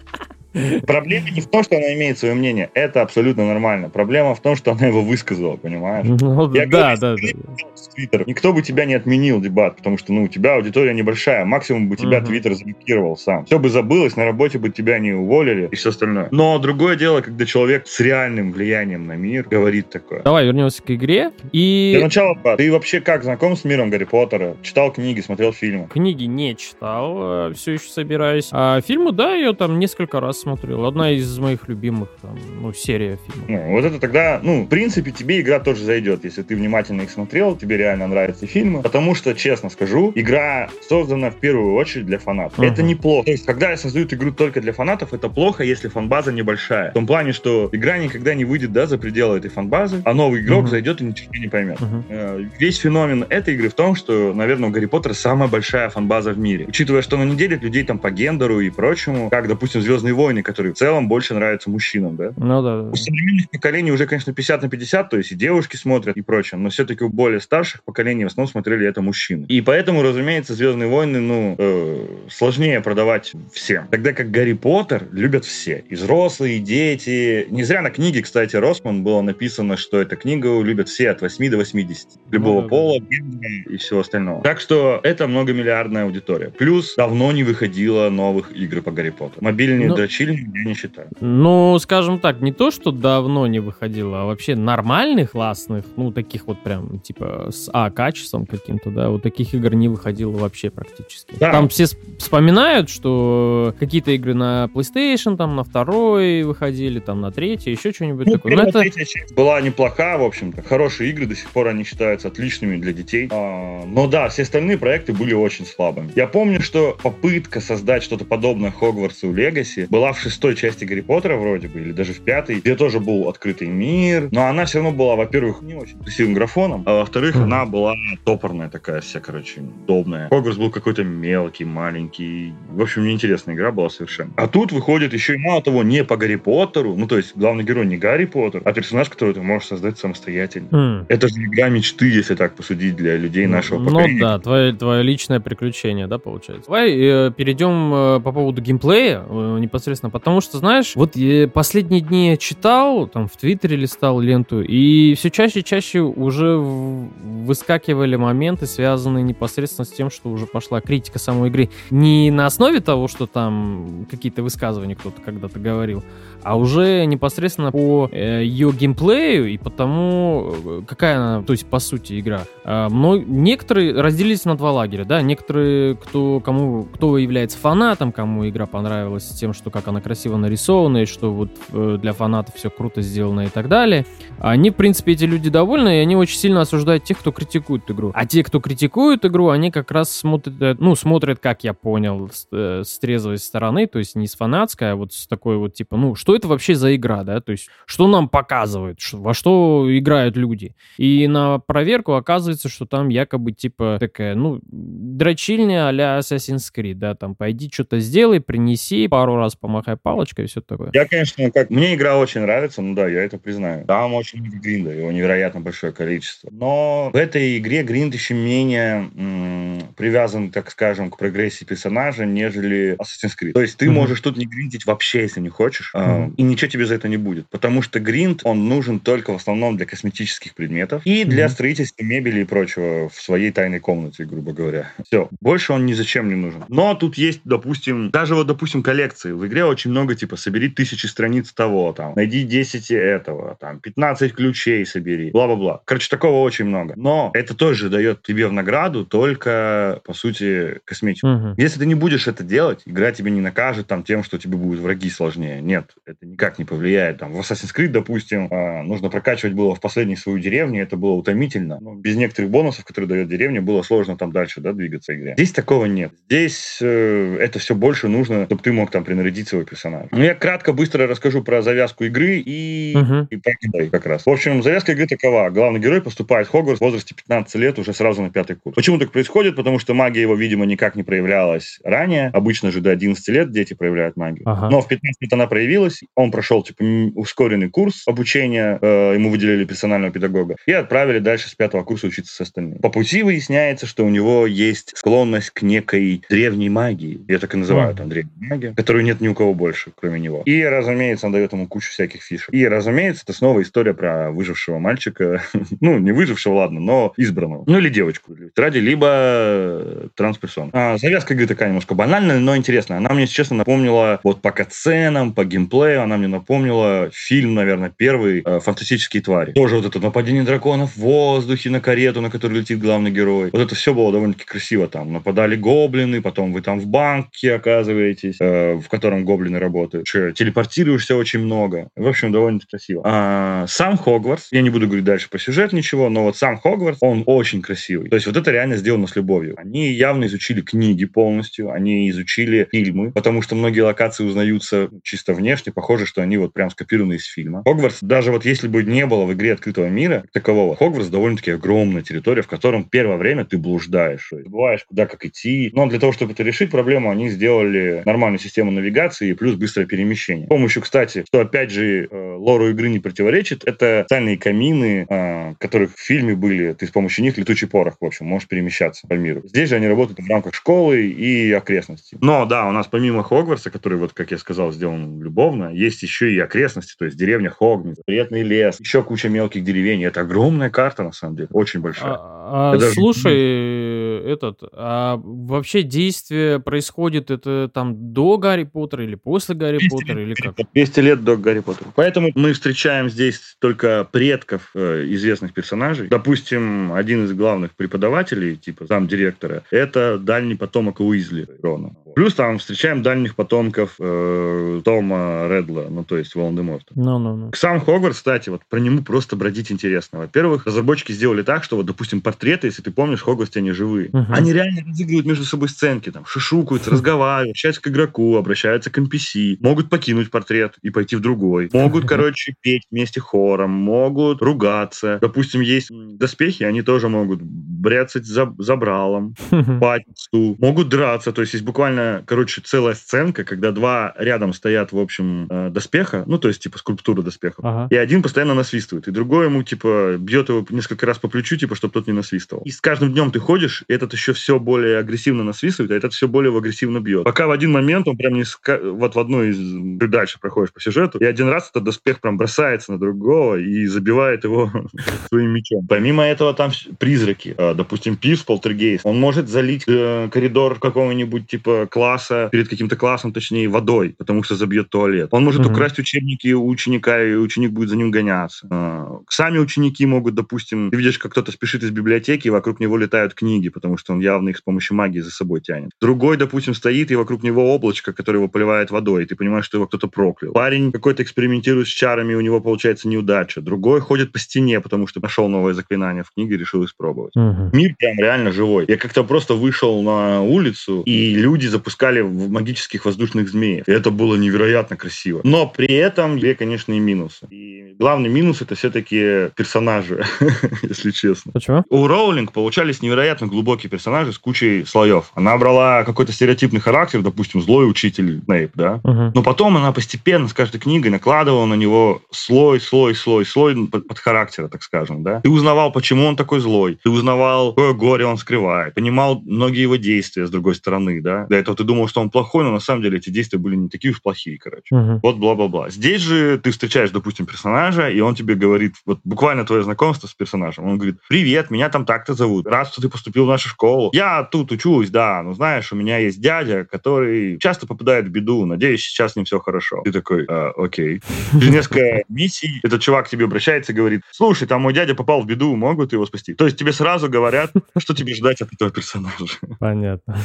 Проблема 0.86 1.29
не 1.31 1.41
в 1.41 1.48
том, 1.48 1.63
что 1.63 1.77
она 1.77 1.93
имеет 1.93 2.17
свое 2.17 2.33
мнение. 2.33 2.69
Это 2.74 3.01
абсолютно 3.01 3.45
нормально. 3.48 3.89
Проблема 3.89 4.36
в 4.36 4.41
том, 4.41 4.55
что 4.55 4.72
она 4.72 4.88
его 4.88 5.01
высказала, 5.01 5.55
понимаешь? 5.57 6.05
Ну, 6.07 6.53
Я 6.53 6.65
да, 6.65 6.95
говорю, 6.95 7.00
да, 7.00 7.15
да. 7.15 7.63
Твиттер. 7.93 8.27
Никто 8.27 8.53
бы 8.53 8.62
тебя 8.62 8.86
не 8.86 8.93
отменил 8.93 9.41
дебат, 9.41 9.77
потому 9.77 9.98
что, 9.98 10.13
ну, 10.13 10.24
у 10.24 10.27
тебя 10.27 10.55
аудитория 10.55 10.93
небольшая. 10.93 11.45
Максимум 11.45 11.89
бы 11.89 11.95
тебя. 11.95 12.22
Твиттер 12.22 12.53
заблокировал 12.53 13.17
сам. 13.17 13.45
Все 13.45 13.60
бы 13.60 13.69
забылось, 13.69 14.15
на 14.15 14.25
работе 14.25 14.57
бы 14.57 14.69
тебя 14.69 15.00
не 15.00 15.12
уволили 15.13 15.67
и 15.72 15.75
все 15.75 15.89
остальное. 15.89 16.27
Но 16.31 16.57
другое 16.60 16.95
дело, 16.95 17.22
когда 17.22 17.45
человек 17.45 17.88
с 17.88 18.00
реальным 18.00 18.51
влиянием 18.51 19.07
на 19.07 19.13
мир 19.15 19.48
говорит 19.50 19.89
такое. 19.89 20.22
Давай 20.24 20.45
вернемся 20.45 20.81
к 20.81 20.91
игре. 20.91 21.31
Для 21.51 21.62
И 21.62 22.00
начала, 22.01 22.33
Пат, 22.36 22.57
ты 22.57 22.72
вообще 22.72 23.01
как 23.01 23.24
знаком 23.24 23.55
с 23.55 23.63
миром 23.63 23.89
Гарри 23.89 24.05
Поттера? 24.05 24.55
Читал 24.62 24.91
книги, 24.91 25.22
смотрел 25.22 25.53
фильмы? 25.53 25.88
книги 25.88 26.25
не 26.25 26.55
читал, 26.55 27.51
все 27.53 27.74
еще 27.74 27.89
собираюсь. 27.89 28.50
А 28.51 28.81
фильмы, 28.81 29.12
да, 29.12 29.33
я 29.33 29.53
там 29.53 29.79
несколько 29.79 30.19
раз 30.19 30.42
смотрел. 30.43 30.85
Одна 30.85 31.12
из 31.12 31.38
моих 31.39 31.67
любимых, 31.67 32.09
там, 32.21 32.38
ну, 32.62 32.73
серия 32.73 33.17
фильмов. 33.25 33.50
Ну, 33.50 33.71
вот 33.71 33.85
это 33.85 34.00
тогда, 34.00 34.39
ну, 34.43 34.63
в 34.63 34.67
принципе, 34.67 35.12
тебе 35.12 35.39
игра 35.41 35.59
тоже 35.59 35.83
зайдет, 35.85 36.25
если 36.25 36.43
ты 36.43 36.55
внимательно 36.55 37.01
их 37.03 37.09
смотрел, 37.09 37.55
тебе 37.55 37.77
реально 37.77 38.07
нравятся 38.07 38.45
фильмы. 38.45 38.81
Потому 38.81 39.15
что, 39.15 39.33
честно 39.33 39.69
скажу, 39.69 40.12
игра 40.15 40.69
создана 40.88 41.29
в 41.31 41.35
первую 41.35 41.75
очередь 41.75 42.05
для 42.05 42.19
фанатов. 42.19 42.57
Мгм. 42.57 42.67
Это 42.67 42.83
неплохо. 42.83 43.25
То 43.25 43.31
есть, 43.31 43.45
когда 43.45 43.75
создают 43.77 44.13
игру 44.13 44.31
только 44.31 44.59
для 44.62 44.73
фанатов, 44.73 45.13
это 45.13 45.29
плохо, 45.29 45.63
если 45.63 45.88
фанбаза 45.88 46.31
небольшая. 46.31 46.91
В 46.91 46.93
том 46.93 47.07
плане, 47.07 47.31
что 47.31 47.69
игра 47.71 47.97
никогда 47.97 48.33
не 48.35 48.45
выйдет, 48.45 48.71
да, 48.73 48.85
за 48.85 48.97
пределы 48.97 49.38
этой 49.38 49.50
фанбазы, 49.50 50.01
а 50.05 50.13
новый 50.13 50.41
игрок 50.41 50.63
Мгм. 50.63 50.67
зайдет 50.69 51.01
и 51.01 51.05
ничего 51.05 51.31
не 51.35 51.47
поймет. 51.47 51.77
Э, 52.09 52.43
Весь 52.59 52.77
феномен 52.77 53.25
этой 53.29 53.53
игры 53.55 53.69
в 53.69 53.73
том, 53.73 53.95
что, 53.95 54.33
наверное, 54.33 54.69
у 54.69 54.71
Гарри 54.71 54.85
Поттера 54.88 55.13
самая 55.13 55.47
большая 55.47 55.89
фанбаза 55.89 56.31
в 56.33 56.38
мире. 56.38 56.65
Учитывая, 56.67 57.01
что 57.01 57.15
она 57.15 57.25
не 57.25 57.35
делит 57.35 57.63
людей 57.63 57.83
там 57.83 57.97
по 58.00 58.12
гендеру 58.12 58.59
и 58.59 58.69
прочему, 58.69 59.29
как, 59.29 59.47
допустим, 59.47 59.81
Звездные 59.81 60.13
войны, 60.13 60.32
которые 60.41 60.73
в 60.73 60.77
целом 60.77 61.07
больше 61.07 61.33
нравятся 61.33 61.69
мужчинам, 61.69 62.15
да? 62.15 62.33
Ну 62.37 62.61
да. 62.63 62.81
У 62.81 62.95
современных 62.95 63.49
поколений 63.51 63.91
уже, 63.91 64.05
конечно, 64.07 64.33
50 64.33 64.63
на 64.63 64.69
50, 64.69 65.09
то 65.09 65.17
есть 65.17 65.31
и 65.31 65.35
девушки 65.35 65.75
смотрят 65.75 66.17
и 66.17 66.21
прочее, 66.21 66.59
но 66.59 66.69
все-таки 66.69 67.03
у 67.03 67.09
более 67.09 67.39
старших 67.39 67.83
поколений 67.83 68.23
в 68.23 68.27
основном 68.27 68.49
смотрели 68.51 68.87
это 68.87 69.01
мужчины. 69.01 69.45
И 69.47 69.61
поэтому, 69.61 70.01
разумеется, 70.01 70.53
«Звездные 70.55 70.89
войны», 70.89 71.19
ну, 71.19 71.55
э, 71.57 72.07
сложнее 72.29 72.81
продавать 72.81 73.31
всем. 73.51 73.87
Тогда 73.89 74.13
как 74.13 74.31
«Гарри 74.31 74.53
Поттер» 74.53 75.07
любят 75.11 75.45
все. 75.45 75.83
И 75.89 75.95
взрослые, 75.95 76.57
и 76.57 76.59
дети. 76.59 77.47
Не 77.49 77.63
зря 77.63 77.81
на 77.81 77.89
книге, 77.89 78.21
кстати, 78.21 78.55
Росман 78.55 79.03
было 79.03 79.21
написано, 79.21 79.77
что 79.77 80.01
эта 80.01 80.15
книгу 80.15 80.61
любят 80.63 80.89
все 80.89 81.09
от 81.11 81.21
8 81.21 81.49
до 81.49 81.57
80. 81.57 82.07
Любого 82.31 82.55
Ну 82.55 82.61
да, 82.61 82.63
да. 82.63 82.69
пола, 82.69 82.99
гендера 82.99 83.53
и 83.69 83.77
всего 83.77 83.99
остального. 83.99 84.41
Так 84.43 84.59
что 84.59 84.99
это 85.03 85.27
многомиллиардная 85.27 86.03
аудитория. 86.03 86.49
Плюс 86.49 86.95
давно 86.95 87.31
не 87.31 87.43
выходило 87.43 88.09
новых 88.09 88.51
игр 88.55 88.81
по 88.81 88.91
Гарри 88.91 89.09
Поттеру. 89.11 89.41
Мобильные 89.43 89.87
Ну- 89.89 89.95
дрочильни 90.25 90.57
я 90.59 90.65
не 90.65 90.73
считаю. 90.73 91.07
Ну, 91.19 91.77
скажем 91.79 92.19
так, 92.19 92.41
не 92.41 92.51
то, 92.51 92.71
что 92.71 92.91
давно 92.91 93.47
не 93.47 93.59
выходило, 93.59 94.21
а 94.21 94.25
вообще 94.25 94.55
нормальных, 94.55 95.31
классных, 95.31 95.85
ну, 95.95 96.11
таких 96.11 96.47
вот 96.47 96.61
прям, 96.63 96.99
типа, 96.99 97.49
с 97.51 97.69
А-качеством 97.73 98.45
каким-то, 98.45 98.89
да, 98.89 99.09
вот 99.09 99.23
таких 99.23 99.53
игр 99.53 99.73
не 99.73 99.87
выходило 99.87 100.31
вообще 100.31 100.69
практически. 100.69 101.35
Да. 101.39 101.51
Там 101.51 101.69
все 101.69 101.85
вспоминают, 102.17 102.89
что 102.89 103.73
какие-то 103.79 104.11
игры 104.11 104.33
на 104.33 104.69
PlayStation, 104.73 105.37
там, 105.37 105.55
на 105.55 105.63
второй 105.63 106.43
выходили, 106.43 106.99
там, 106.99 107.21
на 107.21 107.31
третий, 107.31 107.71
еще 107.71 107.91
что-нибудь 107.91 108.27
Ну, 108.27 108.33
такое. 108.33 108.51
Первая, 108.51 108.69
это... 108.69 108.79
третья 108.79 109.05
часть 109.05 109.33
была 109.35 109.59
неплоха, 109.61 110.17
в 110.17 110.23
общем-то. 110.23 110.61
Хорошие 110.61 111.09
игры, 111.09 111.25
до 111.25 111.35
сих 111.35 111.49
пор 111.49 111.67
они 111.67 111.83
считаются 111.83 112.27
отличными 112.27 112.77
для 112.77 112.93
детей. 112.93 113.27
А, 113.31 113.85
но 113.85 114.07
да, 114.07 114.29
все 114.29 114.43
остальные 114.43 114.77
проекты 114.77 115.13
были 115.13 115.33
очень 115.33 115.65
слабыми. 115.65 116.11
Я 116.15 116.27
помню, 116.27 116.61
что 116.61 116.97
попытка 117.01 117.61
создать 117.61 118.03
что-то 118.03 118.25
подобное 118.25 118.71
Хогвартсу 118.71 119.31
Легаси 119.33 119.87
была 119.89 120.12
в 120.13 120.20
шестой 120.20 120.55
части 120.55 120.86
Гарри 120.86 121.01
Поттера 121.01 121.38
вроде 121.38 121.67
бы, 121.67 121.79
или 121.79 121.91
даже 121.91 122.13
в 122.13 122.20
пятой, 122.20 122.60
где 122.60 122.75
тоже 122.75 123.00
был 123.00 123.27
открытый 123.29 123.67
мир. 123.67 124.29
Но 124.32 124.46
она 124.48 124.65
все 124.65 124.79
равно 124.79 124.91
была, 124.91 125.15
во-первых, 125.15 125.62
не 125.62 125.75
очень 125.75 126.00
красивым 126.00 126.34
графоном, 126.34 126.84
а 126.86 127.00
во-вторых, 127.00 127.36
она 127.36 127.65
была 127.65 127.93
топорная 128.24 128.70
такая 128.70 129.01
вся, 129.01 129.20
короче, 129.20 129.62
удобная. 129.62 130.29
Хогвартс 130.29 130.58
был 130.58 130.70
какой-то 130.70 131.03
мелкий, 131.03 131.65
маленький. 131.65 132.53
В 132.70 132.82
общем, 132.82 133.05
неинтересная 133.05 133.55
игра 133.55 133.72
была 133.72 133.89
совершенно. 133.89 134.32
А 134.38 134.48
тут 134.48 134.72
выходит 134.72 135.13
еще 135.13 135.36
и 135.36 135.38
мало 135.38 135.62
того, 135.62 135.84
не 135.84 136.03
по 136.03 136.17
Гарри 136.17 136.36
Поттеру, 136.36 136.96
ну 136.96 137.08
то 137.08 137.17
есть 137.17 137.36
главный 137.36 137.63
герой 137.63 137.86
не 137.86 137.98
Гарри 137.98 138.25
Поттер, 138.25 138.62
а 138.65 138.74
персонаж, 138.74 139.10
который 139.10 139.34
ты 139.34 139.41
можешь 139.41 139.67
создать 139.67 139.98
самостоятельно. 139.98 140.67
М. 140.72 141.05
Это 141.10 141.27
же 141.27 141.36
игра 141.36 141.70
мечты, 141.70 142.08
если 142.08 142.36
так 142.36 142.55
посудить, 142.55 142.96
для 142.96 143.17
людей 143.17 143.48
нашего 143.48 143.79
ну 143.79 143.89
поколения. 143.89 144.20
да, 144.20 144.39
твое, 144.39 144.74
твое 144.74 145.03
личное 145.03 145.39
приключение, 145.39 146.08
да, 146.08 146.17
получается. 146.17 146.65
Давай 146.67 146.91
э, 146.91 147.32
перейдем 147.36 147.93
э, 147.93 148.20
по 148.20 148.32
поводу 148.32 148.62
геймплея 148.62 149.24
э, 149.27 149.58
непосредственно, 149.60 149.92
потому 150.01 150.41
что, 150.41 150.57
знаешь, 150.57 150.93
вот 150.95 151.15
э, 151.15 151.47
последние 151.47 152.01
дни 152.01 152.29
я 152.29 152.38
читал, 152.38 153.07
там 153.07 153.27
в 153.27 153.38
Твиттере 153.38 153.75
листал 153.75 154.19
ленту, 154.19 154.62
и 154.62 155.13
все 155.15 155.29
чаще 155.29 155.59
и 155.59 155.63
чаще 155.63 156.00
уже 156.01 156.57
выскакивали 156.57 158.15
моменты, 158.15 158.65
связанные 158.65 159.23
непосредственно 159.23 159.85
с 159.85 159.89
тем, 159.89 160.09
что 160.09 160.29
уже 160.29 160.45
пошла 160.45 160.81
критика 160.81 161.19
самой 161.19 161.50
игры. 161.50 161.69
Не 161.89 162.31
на 162.31 162.45
основе 162.45 162.79
того, 162.79 163.07
что 163.07 163.25
там 163.27 164.07
какие-то 164.09 164.43
высказывания 164.43 164.95
кто-то 164.95 165.21
когда-то 165.21 165.59
говорил, 165.59 166.03
а 166.43 166.57
уже 166.57 167.05
непосредственно 167.05 167.71
по 167.71 168.09
э, 168.12 168.43
ее 168.43 168.71
геймплею 168.71 169.47
и 169.50 169.57
потому, 169.57 170.53
э, 170.65 170.81
какая 170.88 171.17
она, 171.17 171.43
то 171.43 171.53
есть 171.53 171.65
по 171.65 171.79
сути 171.79 172.19
игра. 172.19 172.45
А, 172.63 172.89
мно- 172.89 173.17
некоторые 173.17 174.00
разделились 174.00 174.45
на 174.45 174.55
два 174.55 174.71
лагеря, 174.71 175.05
да, 175.05 175.21
некоторые, 175.21 175.95
кто, 175.95 176.39
кому, 176.39 176.83
кто 176.83 177.17
является 177.17 177.57
фанатом, 177.57 178.12
кому 178.12 178.47
игра 178.47 178.65
понравилась 178.65 179.27
тем, 179.29 179.53
что 179.53 179.69
как 179.69 179.88
она 179.88 180.01
красиво 180.01 180.38
нарисована, 180.38 181.03
и 181.03 181.05
что 181.05 181.31
вот 181.31 181.50
э, 181.71 181.97
для 182.01 182.13
фанатов 182.13 182.55
все 182.55 182.69
круто 182.69 183.01
сделано 183.01 183.41
и 183.41 183.50
так 183.50 183.67
далее. 183.69 184.05
Они, 184.39 184.69
в 184.69 184.75
принципе, 184.75 185.13
эти 185.13 185.25
люди 185.25 185.50
довольны, 185.50 186.00
и 186.00 186.01
они 186.01 186.15
очень 186.15 186.38
сильно 186.38 186.62
осуждают 186.62 187.03
тех, 187.03 187.19
кто 187.19 187.31
критикует 187.31 187.89
игру. 187.89 188.12
А 188.13 188.25
те, 188.25 188.43
кто 188.43 188.59
критикует 188.59 189.25
игру, 189.25 189.50
они 189.50 189.71
как 189.71 189.91
раз 189.91 190.12
смотрят, 190.12 190.62
э, 190.62 190.75
ну, 190.79 190.95
смотрят, 190.95 191.39
как 191.39 191.63
я 191.63 191.73
понял, 191.73 192.29
с, 192.31 192.47
э, 192.51 192.83
с 192.85 193.00
трезвой 193.00 193.38
стороны, 193.38 193.88
то 193.88 194.00
есть 194.00 194.15
не 194.15 194.27
с 194.27 194.35
фанатской, 194.35 194.91
а 194.91 194.95
вот 194.95 195.13
с 195.13 195.27
такой 195.27 195.57
вот, 195.57 195.73
типа, 195.73 195.97
ну, 195.97 196.15
что 196.15 196.32
это 196.35 196.47
вообще 196.47 196.75
за 196.75 196.95
игра, 196.95 197.23
да, 197.23 197.39
то 197.41 197.51
есть 197.51 197.69
что 197.85 198.07
нам 198.07 198.29
показывают, 198.29 198.99
во 199.11 199.33
что 199.33 199.87
играют 199.89 200.35
люди. 200.37 200.75
И 200.97 201.27
на 201.27 201.59
проверку 201.59 202.13
оказывается, 202.13 202.69
что 202.69 202.85
там 202.85 203.09
якобы, 203.09 203.51
типа, 203.51 203.97
такая, 203.99 204.35
ну, 204.35 204.59
дрочильня 204.63 205.87
а-ля 205.87 206.19
Assassin's 206.19 206.65
Creed, 206.75 206.95
да, 206.95 207.15
там, 207.15 207.35
пойди 207.35 207.69
что-то 207.71 207.99
сделай, 207.99 208.39
принеси, 208.39 209.07
пару 209.07 209.35
раз 209.35 209.55
помахай 209.55 209.97
палочкой 209.97 210.45
и 210.45 210.47
все 210.47 210.61
такое. 210.61 210.89
Я, 210.93 211.05
конечно, 211.05 211.49
как... 211.51 211.69
Мне 211.69 211.95
игра 211.95 212.17
очень 212.17 212.41
нравится, 212.41 212.81
ну 212.81 212.93
да, 212.95 213.07
я 213.07 213.23
это 213.23 213.37
признаю. 213.37 213.85
Там 213.85 214.13
очень 214.13 214.41
много 214.41 214.57
гринда, 214.57 214.91
его 214.91 215.11
невероятно 215.11 215.61
большое 215.61 215.93
количество. 215.93 216.49
Но 216.51 217.09
в 217.13 217.15
этой 217.15 217.57
игре 217.57 217.83
гринд 217.83 218.13
еще 218.13 218.33
менее 218.33 219.09
м, 219.15 219.81
привязан, 219.95 220.51
так 220.51 220.69
скажем, 220.71 221.09
к 221.09 221.17
прогрессии 221.17 221.65
персонажа, 221.65 222.25
нежели 222.25 222.97
Assassin's 222.99 223.33
Creed. 223.41 223.53
То 223.53 223.61
есть 223.61 223.77
ты 223.77 223.85
Мгм. 223.85 223.95
можешь 223.95 224.21
тут 224.21 224.37
не 224.37 224.45
гриндить 224.45 224.85
вообще, 224.85 225.21
если 225.21 225.39
не 225.39 225.49
хочешь, 225.49 225.91
а, 225.93 226.22
Мгм. 226.27 226.33
и 226.35 226.43
ничего 226.43 226.69
тебе 226.69 226.85
за 226.85 226.95
это 226.95 227.07
не 227.07 227.17
будет. 227.17 227.47
Потому 227.49 227.81
что 227.81 227.99
гринд, 227.99 228.41
он 228.43 228.67
нужен 228.69 228.99
только 228.99 229.31
в 229.33 229.35
основном 229.35 229.77
для 229.77 229.85
косметических 229.85 230.53
предметов 230.55 231.01
и 231.05 231.23
для 231.25 231.45
Мгм. 231.45 231.53
строительства 231.53 232.03
мебели 232.03 232.41
и 232.41 232.45
прочего 232.45 233.09
в 233.09 233.15
своей 233.21 233.51
тайной 233.51 233.79
комнате, 233.79 234.25
грубо 234.25 234.53
говоря. 234.53 234.91
Все. 235.05 235.29
Больше 235.41 235.73
он 235.73 235.85
ни 235.85 235.93
зачем 235.93 236.29
не 236.29 236.35
нужен. 236.35 236.63
Но 236.69 236.93
тут 236.95 237.17
есть, 237.17 237.41
допустим, 237.43 238.09
даже 238.11 238.35
вот, 238.35 238.47
допустим, 238.47 238.83
коллекции. 238.83 239.31
В 239.31 239.45
игре 239.47 239.65
очень 239.65 239.91
много, 239.91 240.15
типа, 240.15 240.35
собери 240.35 240.69
тысячи 240.69 241.05
страниц 241.05 241.51
того, 241.53 241.93
там, 241.93 242.13
найди 242.15 242.43
10 242.43 242.91
этого, 242.91 243.57
там, 243.59 243.79
15 243.79 244.33
ключей 244.33 244.85
собери, 244.85 245.31
бла-бла-бла. 245.31 245.81
Короче, 245.85 246.09
такого 246.09 246.41
очень 246.41 246.65
много. 246.65 246.93
Но 246.95 247.31
это 247.33 247.53
тоже 247.55 247.89
дает 247.89 248.21
тебе 248.23 248.47
в 248.47 248.51
награду 248.53 249.05
только, 249.05 250.01
по 250.05 250.13
сути, 250.13 250.79
косметику. 250.85 251.27
Мгм. 251.27 251.53
Если 251.57 251.79
ты 251.79 251.85
не 251.85 251.95
будешь 251.95 252.27
это 252.27 252.43
делать, 252.43 252.81
игра 252.85 253.11
тебя 253.11 253.31
не 253.31 253.41
накажет 253.41 253.87
там 253.87 254.03
тем, 254.03 254.23
что 254.23 254.37
тебе 254.37 254.57
будут 254.57 254.79
враги 254.81 255.09
сложнее. 255.09 255.61
Нет, 255.61 255.91
это 256.13 256.25
никак 256.25 256.60
не 256.60 256.65
повлияет. 256.65 257.17
Там, 257.20 257.34
в 257.34 257.39
Assassin's 257.39 257.74
Creed, 257.75 257.88
допустим, 257.89 258.48
а, 258.51 258.84
нужно 258.84 259.10
прокачивать 259.10 259.53
было 259.55 259.75
в 259.75 259.79
последней 259.82 260.15
свою 260.15 260.39
деревню, 260.39 260.84
это 260.84 260.98
было 260.98 261.12
утомительно. 261.13 261.77
Но 261.82 261.96
без 261.96 262.15
некоторых 262.15 262.51
бонусов, 262.51 262.86
которые 262.86 263.10
дает 263.10 263.27
деревня, 263.27 263.62
было 263.62 263.82
сложно 263.82 264.17
там 264.17 264.32
дальше 264.32 264.62
да, 264.62 264.74
двигаться 264.74 265.13
в 265.13 265.15
игре. 265.15 265.34
Здесь 265.38 265.51
такого 265.51 265.86
нет. 265.86 266.12
Здесь 266.27 266.79
э, 266.82 267.38
это 267.39 267.60
все 267.60 267.75
больше 267.75 268.08
нужно, 268.08 268.46
чтобы 268.46 268.62
ты 268.62 268.72
мог 268.72 268.91
там 268.91 269.03
принарядить 269.03 269.48
своего 269.48 269.65
персонажа. 269.65 270.08
Ну, 270.12 270.24
я 270.24 270.36
кратко, 270.36 270.74
быстро 270.74 271.08
расскажу 271.08 271.43
про 271.43 271.62
завязку 271.62 272.03
игры 272.05 272.41
и, 272.46 272.93
Мгм. 272.96 273.27
и 273.29 273.38
про 273.38 273.53
геймплей 273.62 273.89
как 273.89 274.05
раз. 274.05 274.25
В 274.25 274.29
общем, 274.29 274.63
завязка 274.63 274.91
игры 274.93 275.08
такова. 275.08 275.50
Главный 275.50 275.79
герой 275.79 276.01
поступает 276.01 276.48
в 276.48 276.51
Хогвартс 276.51 276.79
в 276.79 276.84
возрасте 276.84 277.15
15 277.15 277.55
лет 277.55 277.79
уже 277.79 277.93
сразу 277.93 278.22
на 278.22 278.29
пятый 278.29 278.55
курс. 278.55 278.75
Почему 278.75 278.98
так 278.98 279.12
происходит? 279.12 279.55
Потому 279.55 279.79
что 279.79 279.93
магия 279.93 280.22
его, 280.22 280.36
видимо, 280.36 280.65
никак 280.65 280.96
не 280.96 281.03
проявлялась 281.03 281.79
ранее. 281.84 282.29
Обычно 282.34 282.72
же 282.72 282.82
до 282.82 282.91
11 282.91 283.27
лет 283.29 283.51
дети 283.51 283.74
проявляют 283.74 284.17
магию. 284.17 284.43
Ага. 284.48 284.70
Но 284.70 284.82
в 284.82 284.88
15 284.88 285.22
лет 285.22 285.34
она 285.34 285.48
проявилась. 285.48 285.92
Он 286.15 286.23
Он 286.23 286.31
прошел, 286.31 286.63
типа, 286.63 286.83
ускоренный 287.15 287.69
курс 287.69 288.03
обучения, 288.07 288.79
э, 288.81 289.13
ему 289.15 289.29
выделили 289.29 289.65
персонального 289.65 290.12
педагога, 290.12 290.55
и 290.65 290.71
отправили 290.71 291.19
дальше 291.19 291.50
с 291.50 291.55
пятого 291.55 291.83
курса 291.83 292.07
учиться 292.07 292.33
с 292.33 292.41
остальными. 292.41 292.79
По 292.79 292.89
пути 292.89 293.23
выясняется, 293.23 293.85
что 293.85 294.05
у 294.05 294.09
него 294.09 294.47
есть 294.47 294.93
склонность 294.95 295.50
к 295.50 295.62
некой 295.63 296.23
древней 296.29 296.69
магии. 296.69 297.21
Я 297.27 297.39
так 297.39 297.53
и 297.55 297.57
называю, 297.57 297.93
там, 297.93 298.07
древняя 298.07 298.31
магия, 298.38 298.73
которую 298.73 299.03
нет 299.03 299.19
ни 299.19 299.27
у 299.27 299.35
кого 299.35 299.53
больше, 299.53 299.91
кроме 299.95 300.19
него. 300.19 300.43
И, 300.45 300.63
разумеется, 300.63 301.25
он 301.25 301.33
дает 301.33 301.51
ему 301.51 301.67
кучу 301.67 301.91
всяких 301.91 302.21
фишек. 302.21 302.53
И, 302.53 302.65
разумеется, 302.67 303.23
это 303.25 303.33
снова 303.33 303.62
история 303.62 303.93
про 303.93 304.31
выжившего 304.31 304.79
мальчика. 304.79 305.43
ну, 305.81 306.00
не 306.00 306.13
выжившего, 306.13 306.53
ладно, 306.53 306.79
но 306.79 307.13
избранного. 307.17 307.63
Ну, 307.67 307.77
или 307.79 307.89
девочку. 307.89 308.33
Ради 308.55 308.77
либо 308.77 310.09
трансперсон. 310.15 310.69
А, 310.73 310.97
завязка 310.97 311.33
игры 311.33 311.47
такая 311.47 311.67
немножко 311.67 311.95
банальная, 311.95 312.39
но 312.39 312.55
интересная. 312.55 312.97
Она 312.97 313.13
мне, 313.13 313.27
честно, 313.27 313.57
напомнила 313.57 314.19
вот 314.23 314.41
по 314.41 314.51
катсценам, 314.51 315.33
по 315.33 315.43
геймплею, 315.43 315.73
она 315.91 316.17
мне 316.17 316.27
напомнила 316.27 317.09
фильм, 317.13 317.53
наверное, 317.53 317.91
первый 317.95 318.41
э, 318.43 318.59
«Фантастические 318.59 319.21
твари». 319.21 319.51
Тоже 319.51 319.75
вот 319.75 319.85
это 319.85 319.99
нападение 319.99 320.43
драконов 320.43 320.95
в 320.95 320.97
воздухе 320.97 321.69
на 321.69 321.79
карету, 321.79 322.21
на 322.21 322.29
которой 322.29 322.59
летит 322.59 322.79
главный 322.79 323.11
герой. 323.11 323.49
Вот 323.51 323.61
это 323.61 323.75
все 323.75 323.93
было 323.93 324.11
довольно-таки 324.11 324.45
красиво 324.45 324.87
там. 324.87 325.13
Нападали 325.13 325.55
гоблины, 325.55 326.21
потом 326.21 326.53
вы 326.53 326.61
там 326.61 326.79
в 326.79 326.87
банке 326.87 327.53
оказываетесь, 327.53 328.37
э, 328.39 328.75
в 328.75 328.87
котором 328.87 329.25
гоблины 329.25 329.59
работают. 329.59 330.05
Че, 330.05 330.31
телепортируешься 330.31 331.15
очень 331.15 331.39
много. 331.39 331.89
В 331.95 332.07
общем, 332.07 332.31
довольно-таки 332.31 332.71
красиво. 332.71 333.01
А, 333.05 333.65
сам 333.67 333.97
Хогвартс, 333.97 334.47
я 334.51 334.61
не 334.61 334.69
буду 334.69 334.87
говорить 334.87 335.05
дальше 335.05 335.29
по 335.29 335.39
сюжету 335.39 335.75
ничего, 335.75 336.09
но 336.09 336.23
вот 336.23 336.37
сам 336.37 336.57
Хогвартс, 336.57 336.99
он 337.01 337.23
очень 337.25 337.61
красивый. 337.61 338.09
То 338.09 338.15
есть 338.15 338.27
вот 338.27 338.37
это 338.37 338.51
реально 338.51 338.77
сделано 338.77 339.07
с 339.07 339.15
любовью. 339.15 339.55
Они 339.57 339.91
явно 339.91 340.25
изучили 340.25 340.61
книги 340.61 341.05
полностью, 341.05 341.71
они 341.71 342.09
изучили 342.09 342.67
фильмы, 342.71 343.11
потому 343.11 343.41
что 343.41 343.55
многие 343.55 343.81
локации 343.81 344.23
узнаются 344.23 344.89
чисто 345.03 345.33
внешне, 345.33 345.71
похоже, 345.73 346.05
что 346.05 346.21
они 346.21 346.37
вот 346.37 346.53
прям 346.53 346.69
скопированы 346.69 347.13
из 347.13 347.25
фильма. 347.25 347.63
Хогвартс, 347.65 347.99
даже 348.01 348.31
вот 348.31 348.45
если 348.45 348.67
бы 348.67 348.83
не 348.83 349.05
было 349.05 349.25
в 349.25 349.33
игре 349.33 349.53
открытого 349.53 349.87
мира 349.87 350.25
такового, 350.31 350.75
Хогвартс 350.75 351.09
довольно-таки 351.09 351.51
огромная 351.51 352.01
территория, 352.01 352.41
в 352.41 352.47
котором 352.47 352.83
первое 352.83 353.17
время 353.17 353.45
ты 353.45 353.57
блуждаешь, 353.57 354.29
забываешь, 354.31 354.85
куда 354.85 355.05
как 355.05 355.25
идти. 355.25 355.71
Но 355.73 355.87
для 355.87 355.99
того, 355.99 356.11
чтобы 356.13 356.33
это 356.33 356.43
решить 356.43 356.71
проблему, 356.71 357.09
они 357.09 357.29
сделали 357.29 358.01
нормальную 358.05 358.39
систему 358.39 358.71
навигации 358.71 359.29
и 359.29 359.33
плюс 359.33 359.55
быстрое 359.55 359.85
перемещение. 359.87 360.45
С 360.45 360.49
помощью, 360.49 360.81
кстати, 360.81 361.23
что 361.27 361.41
опять 361.41 361.71
же 361.71 362.07
э, 362.09 362.35
лору 362.37 362.69
игры 362.69 362.89
не 362.89 362.99
противоречит, 362.99 363.63
это 363.65 364.03
специальные 364.05 364.37
камины, 364.37 365.05
э, 365.09 365.55
которых 365.59 365.95
в 365.95 365.99
фильме 365.99 366.35
были, 366.35 366.73
ты 366.73 366.87
с 366.87 366.91
помощью 366.91 367.23
них 367.23 367.37
летучий 367.37 367.67
порох, 367.67 367.95
в 367.99 368.05
общем, 368.05 368.25
можешь 368.27 368.47
перемещаться 368.47 369.07
по 369.07 369.13
миру. 369.13 369.41
Здесь 369.45 369.69
же 369.69 369.75
они 369.75 369.87
работают 369.87 370.19
в 370.19 370.29
рамках 370.29 370.53
школы 370.53 371.05
и 371.07 371.51
окрестностей. 371.51 372.17
Но 372.21 372.45
да, 372.45 372.67
у 372.67 372.71
нас 372.71 372.87
помимо 372.87 373.23
Хогвартса, 373.23 373.69
который, 373.69 373.97
вот, 373.97 374.13
как 374.13 374.31
я 374.31 374.37
сказал, 374.37 374.71
сделан 374.71 375.21
любовно, 375.21 375.62
есть 375.72 376.03
еще 376.03 376.32
и 376.32 376.39
окрестности, 376.39 376.96
то 376.98 377.05
есть 377.05 377.17
деревня 377.17 377.50
Хогни, 377.50 377.96
приятный 378.05 378.43
лес, 378.43 378.79
еще 378.79 379.03
куча 379.03 379.29
мелких 379.29 379.63
деревень. 379.63 380.03
Это 380.03 380.22
огромная 380.22 380.70
карта, 380.70 381.03
на 381.03 381.12
самом 381.12 381.36
деле, 381.36 381.50
очень 381.51 381.82
большая. 381.82 382.13
А, 382.15 382.74
а, 382.74 382.79
слушай, 382.93 384.20
даже... 384.20 384.29
этот, 384.34 384.60
а 384.74 385.17
вообще 385.24 385.84
действие 385.84 386.60
происходит 386.60 387.32
это 387.32 387.70
там 387.74 388.13
до 388.13 388.38
Гарри 388.38 388.63
Поттера 388.63 389.03
или 389.03 389.15
после 389.15 389.55
Гарри 389.55 389.79
Поттера, 389.89 390.22
или 390.22 390.34
как? 390.34 390.55
200 390.74 391.00
лет 391.00 391.24
до 391.24 391.38
Гарри 391.38 391.60
Поттера. 391.60 391.89
Поэтому 391.96 392.29
мы 392.36 392.53
встречаем 392.53 393.10
здесь 393.10 393.55
только 393.60 394.08
предков 394.12 394.72
э, 394.75 395.05
известных 395.10 395.53
персонажей. 395.53 396.08
Допустим, 396.08 396.93
один 396.93 397.25
из 397.25 397.34
главных 397.34 397.75
преподавателей, 397.75 398.55
типа 398.55 398.86
зам 398.86 399.08
директора, 399.08 399.63
это 399.72 400.17
дальний 400.17 400.55
потомок 400.55 401.00
Уизли 401.00 401.48
Рона. 401.62 401.96
Плюс 402.15 402.34
там 402.34 402.60
встречаем 402.60 403.01
дальних 403.01 403.36
потомков 403.36 403.96
э, 404.00 404.82
Тома 404.84 405.48
Редла, 405.50 405.88
ну 405.89 406.03
то 406.03 406.17
есть 406.17 406.36
Волан-де-Морта. 406.36 406.93
No, 406.96 407.17
no, 407.17 407.36
no. 407.36 407.55
Сам 407.55 407.79
Хогвартс, 407.79 408.17
кстати, 408.17 408.50
вот 408.50 408.62
про 408.70 408.79
него 408.79 409.01
просто 409.01 409.36
бродить 409.36 409.72
интересно. 409.72 410.20
Во-первых, 410.20 410.65
разработчики 410.65 411.12
сделали 411.12 411.41
так, 411.41 411.63
что 411.63 411.77
вот, 411.77 411.86
допустим, 411.86 412.22
портреты, 412.22 412.67
если 412.67 412.82
ты 412.82 412.91
помнишь, 412.91 413.22
в 413.22 413.24
Хогвартсе 413.24 413.60
они 413.60 413.72
живые. 413.72 414.10
Uh-huh. 414.10 414.25
Они 414.29 414.53
реально 414.53 414.82
разыгрывают 414.88 415.25
между 415.25 415.46
собой 415.46 415.70
сценки, 415.70 416.12
там, 416.12 416.25
шишукаются, 416.25 416.91
разговаривают, 416.91 417.51
общаются 417.51 417.82
к 417.82 417.88
игроку, 417.88 418.36
обращаются 418.38 418.89
к 418.89 418.98
NPC, 418.98 419.58
могут 419.62 419.89
покинуть 419.89 420.32
портрет 420.32 420.75
и 420.82 420.89
пойти 420.89 421.15
в 421.15 421.22
другой. 421.22 421.70
Могут, 421.74 422.05
короче, 422.05 422.55
петь 422.62 422.84
вместе 422.91 423.20
хором, 423.20 423.72
могут 423.72 424.41
ругаться. 424.41 425.17
Допустим, 425.22 425.62
есть 425.62 425.89
доспехи, 425.91 426.63
они 426.63 426.82
тоже 426.82 427.10
могут 427.10 427.41
бряцать 427.41 428.25
за, 428.25 428.53
забралом, 428.58 429.36
патницу, 429.79 430.55
могут 430.60 430.89
драться, 430.89 431.32
то 431.32 431.41
есть 431.41 431.53
есть 431.53 431.65
буквально, 431.65 432.02
короче, 432.25 432.62
целая 432.62 432.95
сценка, 432.95 433.43
когда 433.43 433.72
два 433.72 434.13
рядом 434.17 434.53
стоят, 434.53 434.91
в 434.91 434.98
общем, 434.98 435.48
э, 435.50 435.69
доспеха, 435.69 436.24
ну, 436.27 436.38
то 436.38 436.48
есть, 436.48 436.62
типа, 436.62 436.77
скульптура 436.77 437.22
доспехов, 437.22 437.63
ага. 437.65 437.88
и 437.89 437.98
один 437.98 438.22
постоянно 438.22 438.53
насвистывает, 438.53 439.07
и 439.07 439.12
другой 439.12 439.45
ему, 439.45 439.63
типа, 439.63 440.15
бьет 440.17 440.50
его 440.50 440.65
несколько 440.69 441.05
раз 441.05 441.17
по 441.17 441.27
плечу, 441.27 441.55
типа, 441.57 441.75
чтобы 441.75 441.93
тот 441.93 442.07
не 442.07 442.13
насвистывал. 442.13 442.63
И 442.63 442.72
с 442.72 442.81
каждым 442.81 443.12
днем 443.13 443.31
ты 443.31 443.39
ходишь, 443.39 443.83
и 443.88 443.93
этот 443.93 444.13
еще 444.13 444.33
все 444.33 444.60
более 444.60 444.98
агрессивно 444.98 445.43
насвистывает, 445.43 445.91
а 445.91 445.95
этот 445.95 446.13
все 446.13 446.27
более 446.27 446.55
агрессивно 446.55 447.00
бьет. 447.00 447.24
Пока 447.24 447.48
в 447.48 447.51
один 447.51 447.72
момент 447.72 448.07
он 448.07 448.17
прям 448.17 448.33
не 448.33 448.43
ска... 448.43 448.79
вот 448.81 449.15
в 449.15 449.19
одной 449.19 449.50
из... 449.50 450.00
Ты 450.00 450.07
дальше 450.07 450.39
проходишь 450.39 450.74
по 450.74 450.81
сюжету, 450.81 451.19
и 451.19 451.25
один 451.25 451.50
раз 451.50 451.69
этот 451.69 451.83
доспех 451.83 452.22
прям 452.22 452.38
бросается 452.38 452.91
на 452.91 453.00
другого 453.00 453.57
и 453.57 453.86
забивает 453.86 454.43
его 454.43 454.72
своим 455.29 455.51
мечом. 455.51 455.86
Помимо 455.88 456.24
этого, 456.24 456.53
там 456.53 456.72
призраки. 456.98 457.55
А, 457.57 457.74
допустим, 457.74 458.15
Пивс, 458.15 458.43
полтергейст. 458.43 459.05
Он 459.05 459.19
может 459.19 459.50
залить 459.50 459.83
э, 459.88 460.29
коридор 460.31 460.79
какого-нибудь 460.79 461.48
типа 461.48 461.88
класса, 461.93 462.50
перед 462.51 462.67
каким-то 462.67 462.95
классом, 462.95 463.31
точнее, 463.31 463.67
водой, 463.67 464.15
потому 464.17 464.41
что 464.41 464.55
забьет 464.55 464.89
туалет. 464.89 465.29
Он 465.29 465.43
может 465.43 465.62
mm-hmm. 465.62 465.71
украсть 465.71 466.00
учебники 466.00 466.51
у 466.51 466.67
ученика, 466.67 467.23
и 467.23 467.35
ученик 467.35 467.71
будет 467.71 467.89
за 467.89 467.95
ним 467.95 468.09
гоняться. 468.09 468.67
Э, 468.71 469.19
сами 469.29 469.59
ученики 469.59 470.03
могут, 470.08 470.34
допустим, 470.34 470.89
ты 470.89 470.97
видишь, 470.97 471.19
как 471.19 471.34
кто-то 471.34 471.51
спешит 471.51 471.84
из 471.84 471.91
библиотеки, 471.91 472.47
и 472.47 472.49
вокруг 472.49 472.79
него 472.79 472.97
летают 472.97 473.36
книги, 473.36 473.69
потому 473.69 473.97
что 473.97 474.13
он 474.13 474.21
явно 474.21 474.49
их 474.49 474.58
с 474.58 474.62
помощью 474.62 474.97
магии 474.97 475.19
за 475.19 475.29
собой 475.29 475.62
тянет. 475.62 475.91
Другой, 476.01 476.38
допустим, 476.38 476.73
стоит, 476.73 477.12
и 477.12 477.15
вокруг 477.15 477.43
него 477.43 477.71
облачко, 477.75 478.12
которое 478.12 478.39
его 478.39 478.47
поливает 478.47 478.89
водой, 478.89 479.23
и 479.23 479.25
ты 479.27 479.36
понимаешь, 479.36 479.65
что 479.65 479.77
его 479.77 479.86
кто-то 479.86 480.08
проклял. 480.08 480.51
Парень 480.51 480.91
какой-то 480.91 481.21
экспериментирует 481.21 481.88
с 481.88 481.91
чарами, 481.91 482.34
и 482.34 482.36
у 482.36 482.41
него 482.41 482.60
получается 482.60 483.08
неудача. 483.08 483.62
Другой 483.62 484.01
ходит 484.01 484.32
по 484.32 484.39
стене, 484.39 484.82
потому 484.82 485.06
что 485.06 485.21
нашел 485.21 485.47
новое 485.47 485.75
заклинание 485.75 486.23
в 486.23 486.32
книге, 486.32 486.58
решил 486.58 486.84
испробовать. 486.86 487.36
Угу. 487.36 487.69
Мир 487.71 487.95
прям 487.99 488.17
реально 488.17 488.51
живой. 488.51 488.86
Я 488.88 488.97
как-то 488.97 489.23
просто 489.23 489.53
вышел 489.53 490.01
на 490.01 490.41
улицу, 490.41 491.03
и 491.06 491.36
люди 491.36 491.67
запускали 491.84 492.22
магических 492.22 493.04
воздушных 493.04 493.50
змеев. 493.50 493.88
И 493.88 493.91
это 493.91 494.10
было 494.10 494.36
невероятно 494.36 494.96
красиво. 494.96 495.41
Но 495.43 495.67
при 495.67 495.93
этом 495.93 496.38
есть, 496.38 496.58
конечно, 496.58 496.93
и 496.93 497.00
минусы. 497.00 497.46
И 497.50 497.96
главный 498.00 498.30
минус 498.30 498.62
это 498.62 498.76
все-таки 498.76 499.50
персонажи, 499.56 500.24
если 500.82 501.12
честно. 501.12 501.52
Почему? 501.52 501.84
У 501.89 502.08
Роулинг 502.08 502.54
получались 502.54 503.02
невероятно 503.02 503.48
глубокие 503.48 503.89
персонажи 503.89 504.32
с 504.32 504.38
кучей 504.38 504.86
слоев. 504.86 505.32
Она 505.36 505.58
брала 505.58 506.04
какой-то 506.06 506.32
стереотипный 506.32 506.80
характер, 506.80 507.22
допустим, 507.22 507.62
злой 507.62 507.89
учитель 507.89 508.41
Нейп, 508.48 508.72
да? 508.76 509.02
Угу. 509.04 509.32
Но 509.36 509.43
потом 509.43 509.76
она 509.76 509.91
постепенно 509.91 510.48
с 510.48 510.54
каждой 510.54 510.80
книгой 510.80 511.12
накладывала 511.12 511.65
на 511.65 511.74
него 511.74 512.22
слой, 512.32 512.80
слой, 512.80 513.13
слой, 513.13 513.46
слой 513.46 513.88
под, 513.88 514.08
под 514.08 514.19
характера, 514.19 514.69
так 514.69 514.84
скажем, 514.84 515.24
да? 515.24 515.41
Ты 515.41 515.50
узнавал, 515.50 515.91
почему 515.91 516.26
он 516.28 516.38
такой 516.38 516.62
злой. 516.62 516.98
Ты 517.04 517.10
узнавал, 517.10 517.74
какое 517.74 517.93
горе 517.93 518.26
он 518.26 518.38
скрывает. 518.38 518.93
Понимал 518.93 519.41
многие 519.46 519.82
его 519.82 519.98
действия 519.98 520.48
с 520.48 520.50
другой 520.50 520.76
стороны, 520.76 521.22
да? 521.22 521.46
До 521.50 521.56
этого 521.56 521.72
ты 521.75 521.83
думал, 521.83 522.07
что 522.07 522.21
он 522.21 522.29
плохой, 522.29 522.63
но 522.63 522.71
на 522.71 522.79
самом 522.79 523.01
деле 523.01 523.17
эти 523.17 523.29
действия 523.29 523.59
были 523.59 523.75
не 523.75 523.89
такие 523.89 524.12
уж 524.12 524.21
плохие, 524.21 524.57
короче. 524.57 524.95
Угу. 524.95 525.19
Вот 525.23 525.38
бла-бла-бла. 525.38 525.89
Здесь 525.89 526.21
же 526.21 526.57
ты 526.57 526.71
встречаешь, 526.71 527.12
допустим, 527.12 527.45
персонажа, 527.45 528.09
и 528.09 528.19
он 528.19 528.36
тебе 528.36 528.55
говорит, 528.55 528.95
вот 529.05 529.19
буквально 529.23 529.65
твое 529.65 529.83
знакомство 529.83 530.27
с 530.27 530.33
персонажем. 530.33 530.86
Он 530.86 530.97
говорит, 530.97 531.17
привет, 531.27 531.71
меня 531.71 531.89
там 531.89 532.05
так-то 532.05 532.33
зовут. 532.33 532.67
Рад, 532.67 532.88
что 532.88 533.01
ты 533.01 533.09
поступил 533.09 533.45
в 533.45 533.49
нашу 533.49 533.69
школу. 533.69 534.09
Я 534.13 534.43
тут 534.43 534.71
учусь, 534.71 535.09
да, 535.09 535.41
но 535.43 535.53
знаешь, 535.53 535.91
у 535.91 535.95
меня 535.95 536.17
есть 536.17 536.41
дядя, 536.41 536.86
который 536.86 537.57
часто 537.59 537.88
попадает 537.88 538.25
в 538.25 538.29
беду. 538.29 538.65
Надеюсь, 538.65 539.03
сейчас 539.03 539.33
с 539.33 539.36
ним 539.36 539.45
все 539.45 539.59
хорошо. 539.59 540.01
Ты 540.03 540.12
такой, 540.12 540.45
а, 540.47 540.71
окей. 540.77 541.21
Через 541.51 541.69
несколько 541.69 542.23
миссий 542.29 542.79
этот 542.83 543.01
чувак 543.01 543.27
к 543.27 543.29
тебе 543.29 543.45
обращается 543.45 543.91
и 543.91 543.95
говорит, 543.95 544.21
слушай, 544.31 544.67
там 544.67 544.81
мой 544.81 544.93
дядя 544.93 545.15
попал 545.15 545.41
в 545.41 545.45
беду, 545.45 545.75
могут 545.75 546.13
его 546.13 546.25
спасти? 546.25 546.53
То 546.53 546.65
есть 546.65 546.77
тебе 546.77 546.93
сразу 546.93 547.29
говорят, 547.29 547.71
что 547.97 548.13
тебе 548.13 548.33
ждать 548.33 548.62
от 548.62 548.73
этого 548.73 548.91
персонажа. 548.91 549.45
Понятно. 549.79 550.38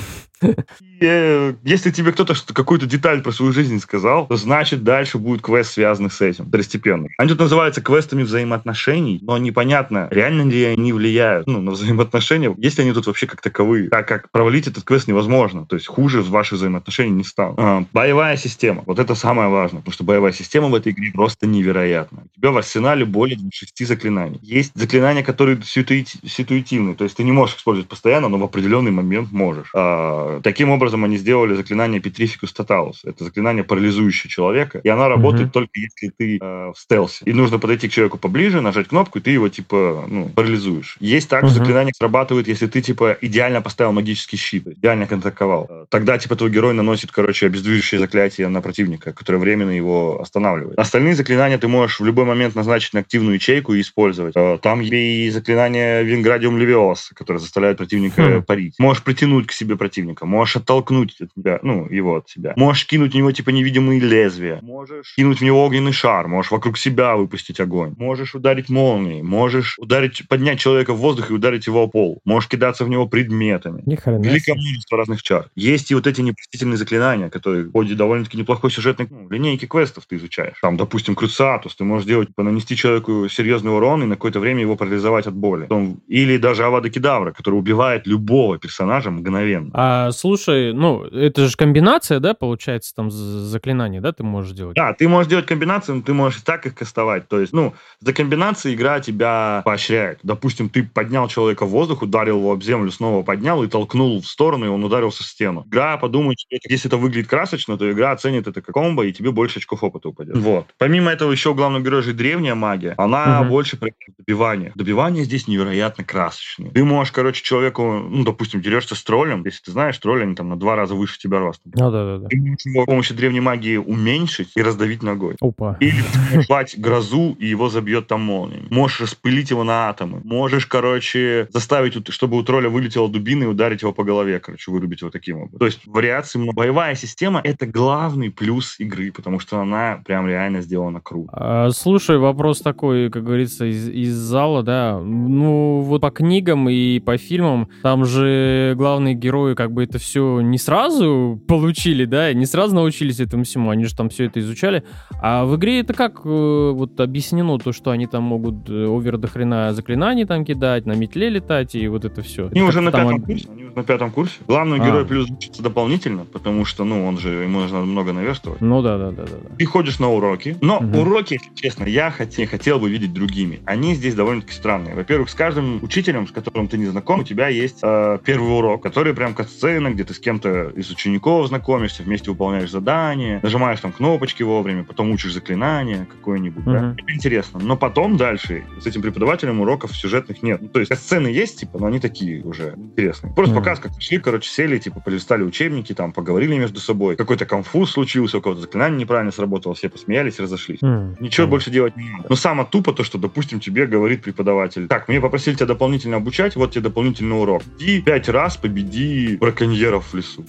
И, 0.80 1.06
э, 1.10 1.54
если 1.64 1.90
тебе 1.90 2.12
кто-то 2.12 2.34
какую-то 2.52 2.86
деталь 2.86 3.22
про 3.22 3.32
свою 3.32 3.52
жизнь 3.52 3.80
сказал, 3.80 4.26
то 4.26 4.36
значит 4.36 4.82
дальше 4.84 5.18
будет 5.18 5.42
квест, 5.42 5.72
связанный 5.72 6.10
с 6.10 6.20
этим, 6.20 6.46
второстепенный. 6.46 7.10
Они 7.18 7.28
тут 7.28 7.40
называются 7.40 7.80
квестами 7.80 8.22
взаимоотношений, 8.22 9.18
но 9.22 9.38
непонятно, 9.38 10.08
реально 10.10 10.42
ли 10.48 10.64
они 10.64 10.92
влияют 10.92 11.46
ну, 11.46 11.60
на 11.60 11.72
взаимоотношения, 11.72 12.54
если 12.58 12.82
они 12.82 12.92
тут 12.92 13.06
вообще 13.06 13.26
как 13.26 13.40
таковые. 13.40 13.88
Так 13.88 14.08
как 14.08 14.30
провалить 14.30 14.66
этот 14.66 14.84
квест 14.84 15.08
невозможно. 15.08 15.66
То 15.66 15.76
есть 15.76 15.86
хуже 15.86 16.22
ваши 16.22 16.54
взаимоотношения 16.54 17.10
не 17.10 17.24
станут. 17.24 17.58
А, 17.58 17.84
боевая 17.92 18.36
система. 18.36 18.82
Вот 18.86 18.98
это 18.98 19.14
самое 19.14 19.48
важное, 19.48 19.80
потому 19.80 19.92
что 19.92 20.04
боевая 20.04 20.32
система 20.32 20.68
в 20.68 20.74
этой 20.74 20.92
игре 20.92 21.10
просто 21.12 21.46
невероятна. 21.46 22.24
У 22.36 22.40
тебя 22.40 22.50
в 22.50 22.56
арсенале 22.56 23.04
более 23.04 23.38
шести 23.52 23.84
заклинаний. 23.84 24.38
Есть 24.42 24.72
заклинания, 24.74 25.22
которые 25.22 25.60
ситуативны, 25.62 26.94
то 26.94 27.04
есть 27.04 27.16
ты 27.16 27.24
не 27.24 27.32
можешь 27.32 27.56
использовать 27.56 27.88
постоянно, 27.88 28.28
но 28.28 28.38
в 28.38 28.44
определенный 28.44 28.90
момент 28.90 29.32
можешь. 29.32 29.70
А, 29.74 30.40
таким 30.42 30.70
образом, 30.70 30.97
они 31.04 31.16
сделали 31.16 31.54
заклинание 31.54 32.00
Petrificus 32.00 32.54
Totalus. 32.56 32.96
Это 33.04 33.24
заклинание, 33.24 33.64
парализующее 33.64 34.30
человека, 34.30 34.80
и 34.82 34.88
оно 34.88 35.08
работает 35.08 35.48
mm-hmm. 35.48 35.52
только 35.52 35.70
если 35.74 36.12
ты 36.16 36.38
э, 36.40 36.72
в 36.74 36.78
стелсе. 36.78 37.24
И 37.24 37.32
нужно 37.32 37.58
подойти 37.58 37.88
к 37.88 37.92
человеку 37.92 38.18
поближе, 38.18 38.60
нажать 38.60 38.88
кнопку, 38.88 39.18
и 39.18 39.22
ты 39.22 39.30
его, 39.30 39.48
типа, 39.48 40.04
ну, 40.08 40.28
парализуешь. 40.28 40.96
Есть 41.00 41.28
также 41.28 41.54
mm-hmm. 41.54 41.58
заклинание, 41.58 41.92
срабатывает, 41.96 42.48
если 42.48 42.66
ты, 42.66 42.82
типа, 42.82 43.16
идеально 43.20 43.62
поставил 43.62 43.92
магический 43.92 44.36
щит, 44.36 44.66
идеально 44.66 45.06
контактовал. 45.06 45.86
Тогда, 45.88 46.18
типа, 46.18 46.36
твой 46.36 46.50
герой 46.50 46.74
наносит, 46.74 47.12
короче, 47.12 47.46
обездвиживающее 47.46 47.98
заклятие 47.98 48.48
на 48.48 48.60
противника, 48.60 49.12
которое 49.12 49.38
временно 49.38 49.70
его 49.70 50.20
останавливает. 50.20 50.78
Остальные 50.78 51.14
заклинания 51.14 51.58
ты 51.58 51.68
можешь 51.68 52.00
в 52.00 52.04
любой 52.04 52.24
момент 52.24 52.54
назначить 52.54 52.94
на 52.94 53.00
активную 53.00 53.34
ячейку 53.34 53.74
и 53.74 53.80
использовать. 53.80 54.34
Э, 54.36 54.58
там 54.60 54.82
и 54.82 55.30
заклинание 55.30 56.04
Винградиум 56.04 56.58
Левиос, 56.58 57.10
которое 57.14 57.38
заставляет 57.38 57.78
противника 57.78 58.22
mm-hmm. 58.22 58.42
парить. 58.42 58.74
Можешь 58.78 59.02
притянуть 59.02 59.46
к 59.46 59.52
себе 59.52 59.76
противника, 59.76 60.26
можешь 60.26 60.56
оттолкнуть 60.56 60.87
от 60.90 61.34
тебя, 61.34 61.60
ну, 61.62 61.88
его 61.88 62.16
от 62.16 62.28
себя. 62.28 62.54
Можешь 62.56 62.86
кинуть 62.86 63.12
в 63.12 63.16
него, 63.16 63.32
типа, 63.32 63.50
невидимые 63.50 64.00
лезвия. 64.00 64.60
Можешь 64.62 65.14
кинуть 65.14 65.40
в 65.40 65.44
него 65.44 65.64
огненный 65.64 65.92
шар, 65.92 66.28
можешь 66.28 66.50
вокруг 66.50 66.78
себя 66.78 67.16
выпустить 67.16 67.60
огонь. 67.60 67.94
Можешь 67.98 68.34
ударить 68.34 68.68
молнией, 68.68 69.22
можешь 69.22 69.78
ударить, 69.78 70.26
поднять 70.28 70.58
человека 70.58 70.94
в 70.94 70.98
воздух 70.98 71.30
и 71.30 71.34
ударить 71.34 71.66
его 71.66 71.82
о 71.82 71.88
пол. 71.88 72.20
Можешь 72.24 72.48
кидаться 72.48 72.84
в 72.84 72.88
него 72.88 73.06
предметами. 73.06 73.82
Великое 73.86 74.54
множество 74.54 74.98
разных 74.98 75.22
чар. 75.22 75.46
Есть 75.54 75.90
и 75.90 75.94
вот 75.94 76.06
эти 76.06 76.20
непростительные 76.20 76.76
заклинания, 76.76 77.28
которые 77.28 77.64
в 77.64 77.72
ходе 77.72 77.94
довольно-таки 77.94 78.38
неплохой 78.38 78.70
сюжетной 78.70 79.08
ну, 79.10 79.28
линейки 79.30 79.66
квестов 79.66 80.04
ты 80.06 80.16
изучаешь. 80.16 80.56
Там, 80.62 80.76
допустим, 80.76 81.14
Круциатус, 81.14 81.74
ты 81.76 81.84
можешь 81.84 82.06
делать, 82.06 82.28
типа, 82.28 82.42
нанести 82.42 82.76
человеку 82.76 83.28
серьезный 83.28 83.74
урон 83.74 84.02
и 84.02 84.06
на 84.06 84.14
какое-то 84.14 84.40
время 84.40 84.62
его 84.62 84.76
парализовать 84.76 85.26
от 85.26 85.34
боли. 85.34 85.62
Потом, 85.62 86.00
или 86.08 86.36
даже 86.36 86.64
Авада 86.64 86.90
Кедавра, 86.90 87.32
который 87.32 87.56
убивает 87.56 88.06
любого 88.06 88.58
персонажа 88.58 89.10
мгновенно. 89.10 89.70
А, 89.74 90.10
слушай, 90.12 90.72
ну, 90.78 91.04
это 91.04 91.48
же 91.48 91.56
комбинация, 91.56 92.20
да, 92.20 92.34
получается, 92.34 92.94
там, 92.94 93.10
заклинаний, 93.10 94.00
да, 94.00 94.12
ты 94.12 94.22
можешь 94.22 94.52
делать? 94.52 94.76
Да, 94.76 94.92
ты 94.94 95.08
можешь 95.08 95.28
делать 95.28 95.46
комбинации, 95.46 95.92
но 95.92 96.02
ты 96.02 96.12
можешь 96.14 96.40
и 96.40 96.44
так 96.44 96.66
их 96.66 96.74
кастовать. 96.74 97.28
То 97.28 97.40
есть, 97.40 97.52
ну, 97.52 97.74
за 98.00 98.12
комбинации 98.12 98.74
игра 98.74 99.00
тебя 99.00 99.62
поощряет. 99.64 100.20
Допустим, 100.22 100.68
ты 100.68 100.82
поднял 100.82 101.28
человека 101.28 101.66
в 101.66 101.70
воздух, 101.70 102.02
ударил 102.02 102.38
его 102.38 102.52
об 102.52 102.62
землю, 102.62 102.90
снова 102.90 103.22
поднял 103.22 103.62
и 103.62 103.68
толкнул 103.68 104.20
в 104.20 104.26
сторону, 104.26 104.66
и 104.66 104.68
он 104.68 104.84
ударился 104.84 105.22
в 105.22 105.26
стену. 105.26 105.64
Игра 105.66 105.96
подумает, 105.96 106.38
если 106.48 106.88
это 106.88 106.96
выглядит 106.96 107.28
красочно, 107.28 107.76
то 107.76 107.90
игра 107.90 108.12
оценит 108.12 108.46
это 108.46 108.62
как 108.62 108.74
комбо, 108.74 109.04
и 109.06 109.12
тебе 109.12 109.32
больше 109.32 109.58
очков 109.58 109.82
опыта 109.82 110.08
упадет. 110.08 110.36
Вот. 110.36 110.66
Помимо 110.78 111.10
этого, 111.10 111.32
еще 111.32 111.50
у 111.50 111.54
главного 111.54 111.82
героя 111.82 112.02
же 112.02 112.12
древняя 112.12 112.54
магия. 112.54 112.94
Она 112.98 113.40
угу. 113.40 113.50
больше 113.50 113.76
про 113.76 113.90
добивание. 114.18 114.72
Добивание 114.74 115.24
здесь 115.24 115.48
невероятно 115.48 116.04
красочное. 116.04 116.70
Ты 116.70 116.84
можешь, 116.84 117.12
короче, 117.12 117.42
человеку, 117.42 117.82
ну, 117.82 118.24
допустим, 118.24 118.60
дерешься 118.60 118.94
с 118.94 119.02
троллем. 119.02 119.44
Если 119.44 119.64
ты 119.64 119.72
знаешь, 119.72 119.98
тролли, 119.98 120.22
они 120.22 120.34
там 120.34 120.48
на 120.48 120.56
два 120.68 120.76
раза 120.76 120.94
выше 120.94 121.18
тебя 121.18 121.38
ростом. 121.38 121.72
Ну, 121.74 121.90
да, 121.90 122.04
да, 122.04 122.18
да. 122.18 122.28
Ты 122.28 122.36
можешь 122.36 122.66
его 122.66 122.82
с 122.82 122.86
помощью 122.86 123.16
древней 123.16 123.40
магии 123.40 123.76
уменьшить 123.78 124.50
и 124.54 124.62
раздавить 124.62 125.02
ногой. 125.02 125.36
Опа. 125.40 125.78
Или 125.80 126.02
послать 126.34 126.78
грозу, 126.78 127.34
и 127.38 127.46
его 127.46 127.70
забьет 127.70 128.06
там 128.06 128.20
молнией. 128.20 128.66
Можешь 128.68 129.00
распылить 129.00 129.50
его 129.50 129.64
на 129.64 129.88
атомы. 129.88 130.20
Можешь, 130.24 130.66
короче, 130.66 131.48
заставить, 131.54 132.12
чтобы 132.12 132.36
у 132.36 132.42
тролля 132.42 132.68
вылетела 132.68 133.08
дубина 133.08 133.44
и 133.44 133.46
ударить 133.46 133.80
его 133.80 133.94
по 133.94 134.04
голове, 134.04 134.40
короче, 134.40 134.70
вырубить 134.70 135.00
его 135.00 135.10
таким 135.10 135.38
образом. 135.38 135.58
То 135.58 135.64
есть 135.64 135.86
вариации. 135.86 136.38
Боевая 136.52 136.94
система— 136.94 137.40
это 137.44 137.66
главный 137.66 138.30
плюс 138.30 138.78
игры, 138.78 139.10
потому 139.10 139.40
что 139.40 139.60
она 139.60 140.02
прям 140.04 140.26
реально 140.26 140.60
сделана 140.60 141.00
круто. 141.00 141.30
А, 141.32 141.70
слушай, 141.70 142.18
вопрос 142.18 142.60
такой, 142.60 143.08
как 143.10 143.24
говорится, 143.24 143.64
из, 143.64 143.88
из 143.88 144.14
зала, 144.14 144.62
да. 144.62 145.00
Ну, 145.02 145.80
вот 145.80 146.02
по 146.02 146.10
книгам 146.10 146.68
и 146.68 147.00
по 147.00 147.16
фильмам, 147.16 147.68
там 147.82 148.04
же 148.04 148.74
главные 148.76 149.14
герои 149.14 149.54
как 149.54 149.72
бы 149.72 149.84
это 149.84 149.98
все 149.98 150.40
не 150.40 150.57
сразу 150.58 151.40
получили, 151.46 152.04
да, 152.04 152.32
не 152.32 152.46
сразу 152.46 152.74
научились 152.74 153.20
этому 153.20 153.44
всему, 153.44 153.70
они 153.70 153.84
же 153.84 153.94
там 153.94 154.08
все 154.08 154.24
это 154.26 154.40
изучали. 154.40 154.84
А 155.20 155.44
в 155.44 155.56
игре 155.56 155.80
это 155.80 155.94
как 155.94 156.20
э, 156.24 156.70
вот 156.74 156.98
объяснено 157.00 157.58
то, 157.58 157.72
что 157.72 157.90
они 157.90 158.06
там 158.06 158.22
могут 158.24 158.68
э, 158.68 158.86
овер 158.86 159.18
до 159.18 159.28
хрена 159.28 159.72
заклинаний 159.72 160.24
там 160.24 160.44
кидать, 160.44 160.86
на 160.86 160.92
метле 160.92 161.28
летать 161.28 161.74
и 161.74 161.88
вот 161.88 162.04
это 162.04 162.22
все. 162.22 162.48
Они 162.48 162.60
это 162.60 162.68
уже 162.68 162.80
на 162.80 162.90
там... 162.90 163.08
пятом 163.08 163.22
курсе, 163.22 163.48
они 163.50 163.64
на 163.78 163.84
пятом 163.84 164.10
курсе. 164.10 164.34
Главный 164.46 164.78
а. 164.80 164.84
герой 164.84 165.06
плюс 165.06 165.30
учится 165.30 165.62
дополнительно, 165.62 166.24
потому 166.24 166.64
что, 166.64 166.84
ну, 166.84 167.06
он 167.06 167.18
же, 167.18 167.30
ему 167.30 167.60
нужно 167.60 167.80
много 167.80 168.12
наверстывать. 168.12 168.60
Ну 168.60 168.82
да, 168.82 168.98
да, 168.98 169.10
да, 169.10 169.24
да. 169.24 169.56
Ты 169.56 169.64
ходишь 169.64 169.98
на 169.98 170.10
уроки, 170.10 170.56
но 170.60 170.78
угу. 170.78 171.00
уроки, 171.00 171.34
если 171.34 171.54
честно, 171.54 171.84
я 171.84 172.10
хотел, 172.10 172.46
хотел 172.48 172.78
бы 172.78 172.90
видеть 172.90 173.12
другими. 173.12 173.60
Они 173.64 173.94
здесь 173.94 174.14
довольно-таки 174.14 174.52
странные. 174.52 174.94
Во-первых, 174.94 175.30
с 175.30 175.34
каждым 175.34 175.82
учителем, 175.82 176.26
с 176.26 176.32
которым 176.32 176.68
ты 176.68 176.76
не 176.78 176.86
знаком, 176.86 177.20
у 177.20 177.24
тебя 177.24 177.48
есть 177.48 177.78
э, 177.82 178.18
первый 178.24 178.58
урок, 178.58 178.82
который 178.82 179.14
прям 179.14 179.34
как 179.34 179.48
сцена, 179.48 179.90
где 179.90 180.04
ты 180.04 180.14
с 180.14 180.18
кем-то 180.18 180.70
из 180.74 180.90
учеников 180.90 181.48
знакомишься, 181.48 182.02
вместе 182.02 182.30
выполняешь 182.30 182.70
задания, 182.70 183.40
нажимаешь 183.42 183.80
там 183.80 183.92
кнопочки 183.92 184.42
вовремя, 184.42 184.84
потом 184.84 185.10
учишь 185.10 185.32
заклинание 185.32 186.06
какое-нибудь. 186.10 186.66
Угу. 186.66 186.72
Да? 186.72 186.94
Это 186.98 187.12
интересно. 187.14 187.60
Но 187.62 187.76
потом 187.76 188.16
дальше 188.16 188.64
с 188.80 188.86
этим 188.86 189.02
преподавателем 189.02 189.60
уроков 189.60 189.96
сюжетных 189.96 190.42
нет. 190.42 190.60
Ну, 190.62 190.68
то 190.68 190.80
есть 190.80 190.92
сцены 190.96 191.28
есть, 191.28 191.60
типа, 191.60 191.78
но 191.78 191.86
они 191.86 192.00
такие 192.00 192.42
уже 192.42 192.74
интересные. 192.76 193.32
Просто 193.34 193.54
угу. 193.54 193.62
Показ, 193.68 193.80
как 193.80 193.96
пришли, 193.96 194.18
короче, 194.18 194.50
сели, 194.50 194.78
типа, 194.78 195.00
полистали 195.00 195.42
учебники, 195.42 195.94
там, 195.94 196.12
поговорили 196.12 196.56
между 196.56 196.80
собой. 196.80 197.16
Какой-то 197.16 197.46
конфуз 197.46 197.92
случился, 197.92 198.38
у 198.38 198.40
кого-то 198.40 198.62
заклинание 198.62 199.00
неправильно 199.00 199.32
сработало, 199.32 199.74
все 199.74 199.88
посмеялись, 199.88 200.38
разошлись. 200.38 200.80
Mm. 200.80 201.16
Ничего 201.20 201.46
mm. 201.46 201.50
больше 201.50 201.70
делать 201.70 201.96
не 201.96 202.10
надо. 202.10 202.26
Но 202.28 202.36
самое 202.36 202.68
тупо 202.70 202.92
то, 202.92 203.04
что, 203.04 203.18
допустим, 203.18 203.60
тебе 203.60 203.86
говорит 203.86 204.22
преподаватель, 204.22 204.88
так, 204.88 205.08
мне 205.08 205.20
попросили 205.20 205.54
тебя 205.54 205.66
дополнительно 205.66 206.16
обучать, 206.16 206.56
вот 206.56 206.72
тебе 206.72 206.82
дополнительный 206.82 207.40
урок. 207.40 207.62
Иди 207.78 208.00
пять 208.00 208.28
раз 208.28 208.56
победи 208.56 209.36
браконьеров 209.36 210.12
в 210.12 210.14
лесу. 210.14 210.44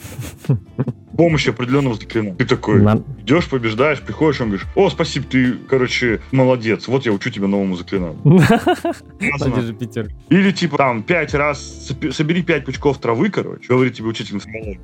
помощи 1.19 1.49
определенного 1.49 1.95
заклинания. 1.95 2.33
Ты 2.35 2.45
такой 2.45 2.81
На... 2.81 3.03
идешь, 3.19 3.49
побеждаешь, 3.49 3.99
приходишь, 3.99 4.39
он 4.39 4.51
говоришь, 4.51 4.65
о, 4.73 4.89
спасибо, 4.89 5.25
ты, 5.29 5.55
короче, 5.67 6.21
молодец, 6.31 6.87
вот 6.87 7.05
я 7.05 7.11
учу 7.11 7.29
тебя 7.29 7.47
новому 7.47 7.75
заклинанию. 7.75 8.21
Или 10.29 10.51
типа 10.51 10.77
там 10.77 11.03
пять 11.03 11.33
раз, 11.33 11.91
собери 12.11 12.41
пять 12.41 12.63
пучков 12.63 12.99
травы, 12.99 13.29
короче, 13.29 13.67
говорит 13.67 13.95
тебе 13.95 14.07
учитель 14.07 14.39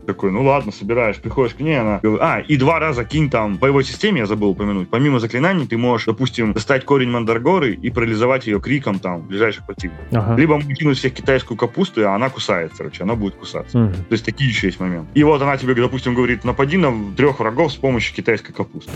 такой, 0.06 0.30
ну 0.34 0.44
ладно, 0.44 0.74
собираешь, 0.74 1.16
приходишь 1.22 1.56
к 1.56 1.62
ней, 1.62 1.80
она 1.80 2.00
говорит, 2.04 2.22
а, 2.22 2.42
и 2.42 2.58
два 2.58 2.80
раза 2.80 3.06
кинь 3.06 3.30
там, 3.30 3.56
в 3.56 3.60
боевой 3.60 3.86
системе, 3.86 4.20
я 4.20 4.26
забыл 4.26 4.50
упомянуть, 4.50 4.90
помимо 4.90 5.22
заклинаний 5.22 5.68
ты 5.68 5.78
можешь, 5.78 6.06
допустим, 6.06 6.52
достать 6.52 6.84
корень 6.84 7.12
мандрагоры 7.12 7.76
и 7.76 7.90
парализовать 7.90 8.46
ее 8.46 8.60
криком 8.60 9.00
там 9.00 9.22
ближайших 9.22 9.66
противников. 9.66 10.06
Ага. 10.12 10.36
Либо 10.36 10.62
кинуть 10.62 10.98
всех 10.98 11.14
китайскую 11.14 11.58
капусту, 11.58 12.02
и 12.02 12.04
она 12.04 12.30
кусается, 12.30 12.80
короче, 12.80 13.04
она 13.04 13.16
будет 13.16 13.36
кусаться. 13.36 13.80
Угу. 13.80 13.94
То 13.94 14.12
есть 14.12 14.26
такие 14.26 14.50
еще 14.50 14.68
есть 14.68 14.82
моменты. 14.82 15.08
И 15.14 15.24
вот 15.24 15.42
она 15.42 15.56
тебе, 15.56 15.74
допустим, 15.76 16.14
говорит, 16.14 16.25
говорит, 16.26 16.44
напади 16.44 16.78
на 16.78 16.92
трех 17.16 17.40
врагов 17.40 17.72
с 17.72 17.76
помощью 17.76 18.16
китайской 18.16 18.52
капусты. 18.52 18.92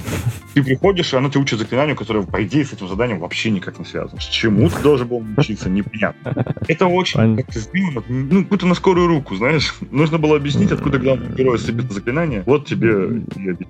Ты 0.55 0.63
приходишь, 0.63 1.13
и 1.13 1.17
она 1.17 1.29
тебя 1.29 1.41
учит 1.41 1.59
заклинанию, 1.59 1.95
которое, 1.95 2.25
по 2.25 2.43
идее, 2.43 2.65
с 2.65 2.73
этим 2.73 2.87
заданием 2.87 3.19
вообще 3.19 3.51
никак 3.51 3.77
не 3.77 3.85
связано. 3.85 4.19
С 4.19 4.25
чему 4.25 4.67
ты 4.69 4.81
должен 4.81 5.07
был 5.07 5.23
учиться, 5.37 5.69
непонятно. 5.69 6.55
Это 6.67 6.87
очень 6.87 7.37
как-то 7.37 7.59
сделано, 7.59 8.03
ну, 8.07 8.43
какую-то 8.43 8.65
на 8.65 8.73
скорую 8.73 9.07
руку, 9.07 9.35
знаешь. 9.35 9.75
Нужно 9.91 10.17
было 10.17 10.37
объяснить, 10.37 10.71
откуда 10.71 10.97
главный 10.97 11.35
герой 11.35 11.59
себе 11.59 11.83
заклинание. 11.87 12.43
Вот 12.47 12.65
тебе 12.65 13.21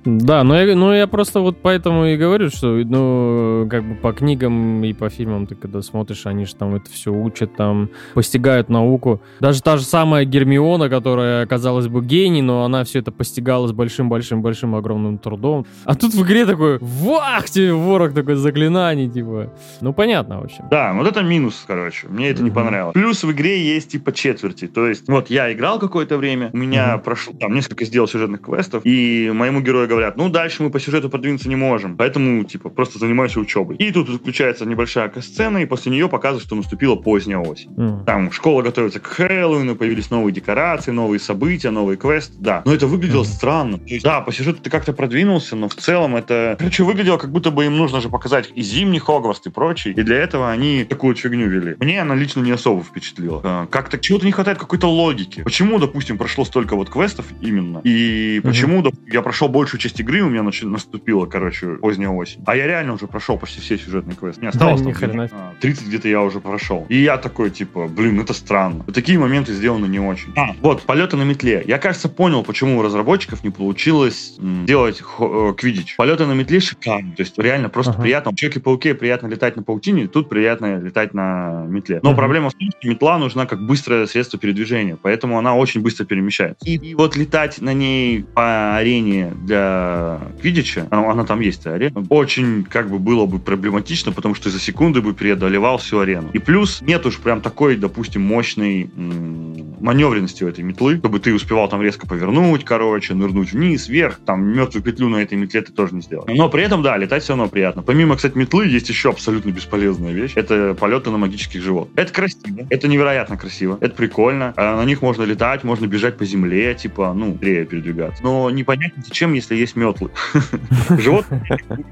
Да, 0.06 0.44
но 0.44 0.58
я, 0.58 0.76
но 0.76 0.96
я 0.96 1.08
просто 1.08 1.42
вот 1.42 1.58
поэтому 1.62 2.06
и 2.06 2.16
говорю, 2.16 2.50
что, 2.50 2.68
ну, 2.68 3.68
как 3.70 3.84
бы 3.84 3.96
по 3.96 4.14
книгам 4.14 4.84
и 4.86 4.94
по 4.94 5.10
фильмам 5.10 5.48
ты 5.48 5.56
когда 5.56 5.82
смотришь, 5.82 6.26
они 6.26 6.46
же 6.46 6.56
там 6.56 6.76
это 6.76 6.90
все 6.90 7.12
учат, 7.12 7.58
там, 7.58 7.90
постигают 8.14 8.70
науку. 8.70 9.22
Даже 9.42 9.62
та 9.62 9.76
же 9.76 9.84
самая 9.84 10.24
Гермиона, 10.24 10.90
которая, 10.90 11.46
казалось 11.46 11.88
бы, 11.88 12.02
гений, 12.02 12.42
но 12.42 12.64
она 12.64 12.86
все 12.86 13.00
это 13.00 13.12
постигает 13.12 13.49
достигалось 13.50 13.72
большим-большим-большим 13.72 14.76
огромным 14.76 15.18
трудом. 15.18 15.66
А 15.86 15.96
тут 15.96 16.14
в 16.14 16.24
игре 16.24 16.46
такой, 16.46 16.78
вах, 16.80 17.50
тебе 17.50 17.74
ворог 17.74 18.14
такой 18.14 18.36
заклинаний, 18.36 19.10
типа. 19.10 19.52
Ну, 19.82 19.94
понятно, 19.94 20.40
в 20.40 20.44
общем. 20.44 20.66
Да, 20.70 20.94
вот 20.94 21.08
это 21.08 21.24
минус, 21.24 21.64
короче. 21.66 22.08
Мне 22.08 22.30
это 22.30 22.44
не 22.44 22.52
понравилось. 22.52 22.94
Плюс 22.94 23.24
в 23.24 23.32
игре 23.32 23.76
есть 23.76 23.92
типа 23.92 24.12
четверти. 24.12 24.68
То 24.68 24.88
есть, 24.88 25.08
вот 25.08 25.30
я 25.30 25.52
играл 25.52 25.80
какое-то 25.80 26.18
время, 26.18 26.52
у 26.54 26.58
меня 26.58 26.98
прошло 26.98 27.34
там 27.40 27.54
несколько 27.54 27.86
сделал 27.86 28.08
сюжетных 28.08 28.42
квестов, 28.42 28.82
и 28.86 29.32
моему 29.34 29.62
герою 29.62 29.88
говорят, 29.88 30.18
ну, 30.18 30.30
дальше 30.30 30.64
мы 30.64 30.70
по 30.70 30.80
сюжету 30.80 31.10
продвинуться 31.10 31.50
не 31.50 31.56
можем, 31.56 31.98
поэтому, 31.98 32.44
типа, 32.44 32.70
просто 32.70 33.00
занимайся 33.00 33.40
учебой. 33.40 33.78
И 33.78 33.92
тут 33.92 34.10
включается 34.10 34.66
небольшая 34.66 35.12
сцена, 35.22 35.58
и 35.58 35.66
после 35.66 35.92
нее 35.92 36.08
показывают, 36.08 36.46
что 36.46 36.56
наступила 36.56 36.96
поздняя 36.96 37.40
осень. 37.40 37.72
Там 38.06 38.32
школа 38.32 38.62
готовится 38.62 39.00
к 39.00 39.08
Хэллоуину, 39.08 39.76
появились 39.76 40.12
новые 40.12 40.34
декорации, 40.34 40.92
новые 40.92 41.20
события, 41.20 41.72
новый 41.72 41.98
квест. 41.98 42.34
Да, 42.38 42.62
но 42.66 42.74
это 42.74 42.86
выглядело 42.86 43.24
странно. 43.30 43.78
То 43.78 43.86
есть, 43.86 44.04
да, 44.04 44.22
по 44.22 44.32
сюжету 44.32 44.62
ты 44.62 44.70
как-то 44.70 44.94
продвинулся, 44.94 45.56
но 45.56 45.70
в 45.70 45.76
целом 45.76 46.16
это... 46.16 46.56
Короче, 46.60 46.84
выглядело, 46.84 47.18
как 47.18 47.32
будто 47.32 47.52
бы 47.52 47.66
им 47.66 47.78
нужно 47.78 48.02
же 48.02 48.10
показать 48.10 48.52
и 48.56 48.62
зимний 48.62 49.00
Хогвартс, 49.00 49.48
и 49.48 49.50
прочее. 49.50 49.94
И 49.94 50.02
для 50.02 50.18
этого 50.18 50.52
они 50.52 50.84
такую 50.84 51.16
фигню 51.16 51.48
вели. 51.48 51.76
Мне 51.80 52.02
она 52.02 52.16
лично 52.16 52.42
не 52.42 52.52
особо 52.52 52.84
впечатлила. 52.84 53.42
А, 53.44 53.68
как-то 53.68 53.98
чего-то 53.98 54.26
не 54.26 54.32
хватает 54.32 54.58
какой-то 54.58 54.88
логики. 54.88 55.42
Почему, 55.44 55.80
допустим, 55.80 56.18
прошло 56.18 56.46
столько 56.46 56.76
вот 56.76 56.90
квестов 56.90 57.26
именно, 57.42 57.80
и 57.84 58.42
почему 58.44 58.82
mm 58.82 58.90
я 59.12 59.22
прошел 59.22 59.50
большую 59.50 59.80
часть 59.80 60.00
игры, 60.00 60.22
у 60.22 60.30
меня 60.30 60.44
наступила, 60.44 61.26
короче, 61.26 61.76
поздняя 61.76 62.10
осень. 62.10 62.44
А 62.46 62.56
я 62.56 62.68
реально 62.68 62.94
уже 62.94 63.08
прошел 63.08 63.38
почти 63.38 63.62
все 63.62 63.78
сюжетные 63.78 64.16
квесты. 64.16 64.42
Не 64.42 64.48
осталось 64.48 64.82
да, 64.82 64.92
там 64.94 65.56
30 65.60 65.88
где-то 65.88 66.08
я 66.08 66.22
уже 66.22 66.40
прошел. 66.40 66.86
И 66.90 66.98
я 66.98 67.18
такой, 67.18 67.50
типа, 67.50 67.88
блин, 67.88 68.20
это 68.20 68.34
странно. 68.34 68.84
Такие 68.86 69.20
моменты 69.20 69.54
сделаны 69.54 69.86
не 69.88 70.00
очень. 70.00 70.34
А, 70.36 70.56
вот, 70.62 70.84
полеты 70.84 71.18
на 71.18 71.24
метле. 71.24 71.64
Я, 71.68 71.78
кажется, 71.78 72.10
понял, 72.10 72.44
почему 72.44 72.78
у 72.78 72.82
разработчиков 73.20 73.44
не 73.44 73.50
получилось 73.50 74.36
делать 74.40 75.02
э, 75.20 75.54
квидич. 75.58 75.96
Полеты 75.98 76.26
на 76.26 76.34
метле 76.34 76.60
шикарно. 76.60 77.14
То 77.16 77.24
есть 77.24 77.38
реально 77.38 77.70
просто 77.70 77.94
ага. 77.94 78.02
приятно. 78.02 78.32
В 78.32 78.36
Человеке-пауке 78.36 78.94
приятно 78.94 79.28
летать 79.28 79.56
на 79.56 79.64
паутине, 79.64 80.08
тут 80.08 80.30
приятно 80.30 80.80
летать 80.80 81.14
на 81.14 81.66
метле. 81.68 82.00
Но 82.04 82.10
ага. 82.10 82.18
проблема 82.18 82.50
в 82.50 82.54
том, 82.54 82.70
что 82.70 82.88
метла 82.88 83.18
нужна 83.18 83.46
как 83.46 83.66
быстрое 83.66 84.06
средство 84.08 84.40
передвижения, 84.40 84.98
поэтому 85.02 85.38
она 85.38 85.56
очень 85.56 85.82
быстро 85.82 86.06
перемещается. 86.06 86.66
И, 86.66 86.76
и 86.76 86.96
вот 86.96 87.16
летать 87.16 87.62
на 87.62 87.74
ней 87.74 88.24
по 88.24 88.76
арене 88.78 89.34
для 89.44 90.20
квидича, 90.42 90.88
она, 90.90 91.12
она 91.12 91.26
там 91.26 91.42
есть, 91.42 91.68
арена, 91.68 92.06
очень 92.10 92.64
как 92.64 92.90
бы 92.90 93.00
было 93.00 93.26
бы 93.26 93.40
проблематично, 93.40 94.12
потому 94.12 94.36
что 94.36 94.50
за 94.50 94.60
секунды 94.60 95.02
бы 95.02 95.14
преодолевал 95.14 95.78
всю 95.78 96.00
арену. 96.00 96.30
И 96.34 96.40
плюс 96.40 96.82
нет 96.82 97.06
уж 97.06 97.18
прям 97.20 97.42
такой, 97.42 97.76
допустим, 97.76 98.22
мощной 98.22 98.90
м- 98.96 99.76
маневренности 99.80 100.44
у 100.44 100.48
этой 100.48 100.64
метлы, 100.64 100.98
чтобы 100.98 101.20
ты 101.20 101.34
успевал 101.34 101.68
там 101.68 101.82
резко 101.82 102.08
повернуть, 102.08 102.64
короче, 102.64 103.09
нырнуть 103.14 103.52
вниз, 103.52 103.88
вверх, 103.90 104.20
там 104.26 104.46
мертвую 104.46 104.84
петлю 104.84 105.10
на 105.10 105.18
этой 105.18 105.38
метле 105.38 105.62
ты 105.62 105.72
тоже 105.72 105.94
не 105.96 106.02
сделаешь. 106.02 106.38
Но 106.38 106.50
при 106.50 106.64
этом, 106.64 106.82
да, 106.82 106.98
летать 106.98 107.24
все 107.24 107.34
равно 107.34 107.50
приятно. 107.50 107.84
Помимо, 107.84 108.16
кстати, 108.16 108.38
метлы, 108.38 108.68
есть 108.68 108.90
еще 108.90 109.10
абсолютно 109.10 109.50
бесполезная 109.52 110.14
вещь. 110.14 110.34
Это 110.36 110.76
полеты 110.80 111.10
на 111.10 111.18
магических 111.18 111.62
животных. 111.62 111.98
Это 111.98 112.14
красиво, 112.14 112.66
это 112.70 112.88
невероятно 112.88 113.38
красиво, 113.38 113.78
это 113.82 113.96
прикольно. 113.96 114.54
А 114.56 114.78
на 114.78 114.86
них 114.86 115.02
можно 115.02 115.24
летать, 115.24 115.64
можно 115.64 115.86
бежать 115.86 116.18
по 116.18 116.26
земле, 116.26 116.74
типа, 116.76 117.14
ну, 117.14 117.34
быстрее 117.50 117.66
передвигаться. 117.66 118.24
Но 118.24 118.50
непонятно 118.50 119.04
зачем, 119.06 119.34
если 119.34 119.56
есть 119.56 119.76
метлы. 119.76 120.12
Животное 120.90 121.44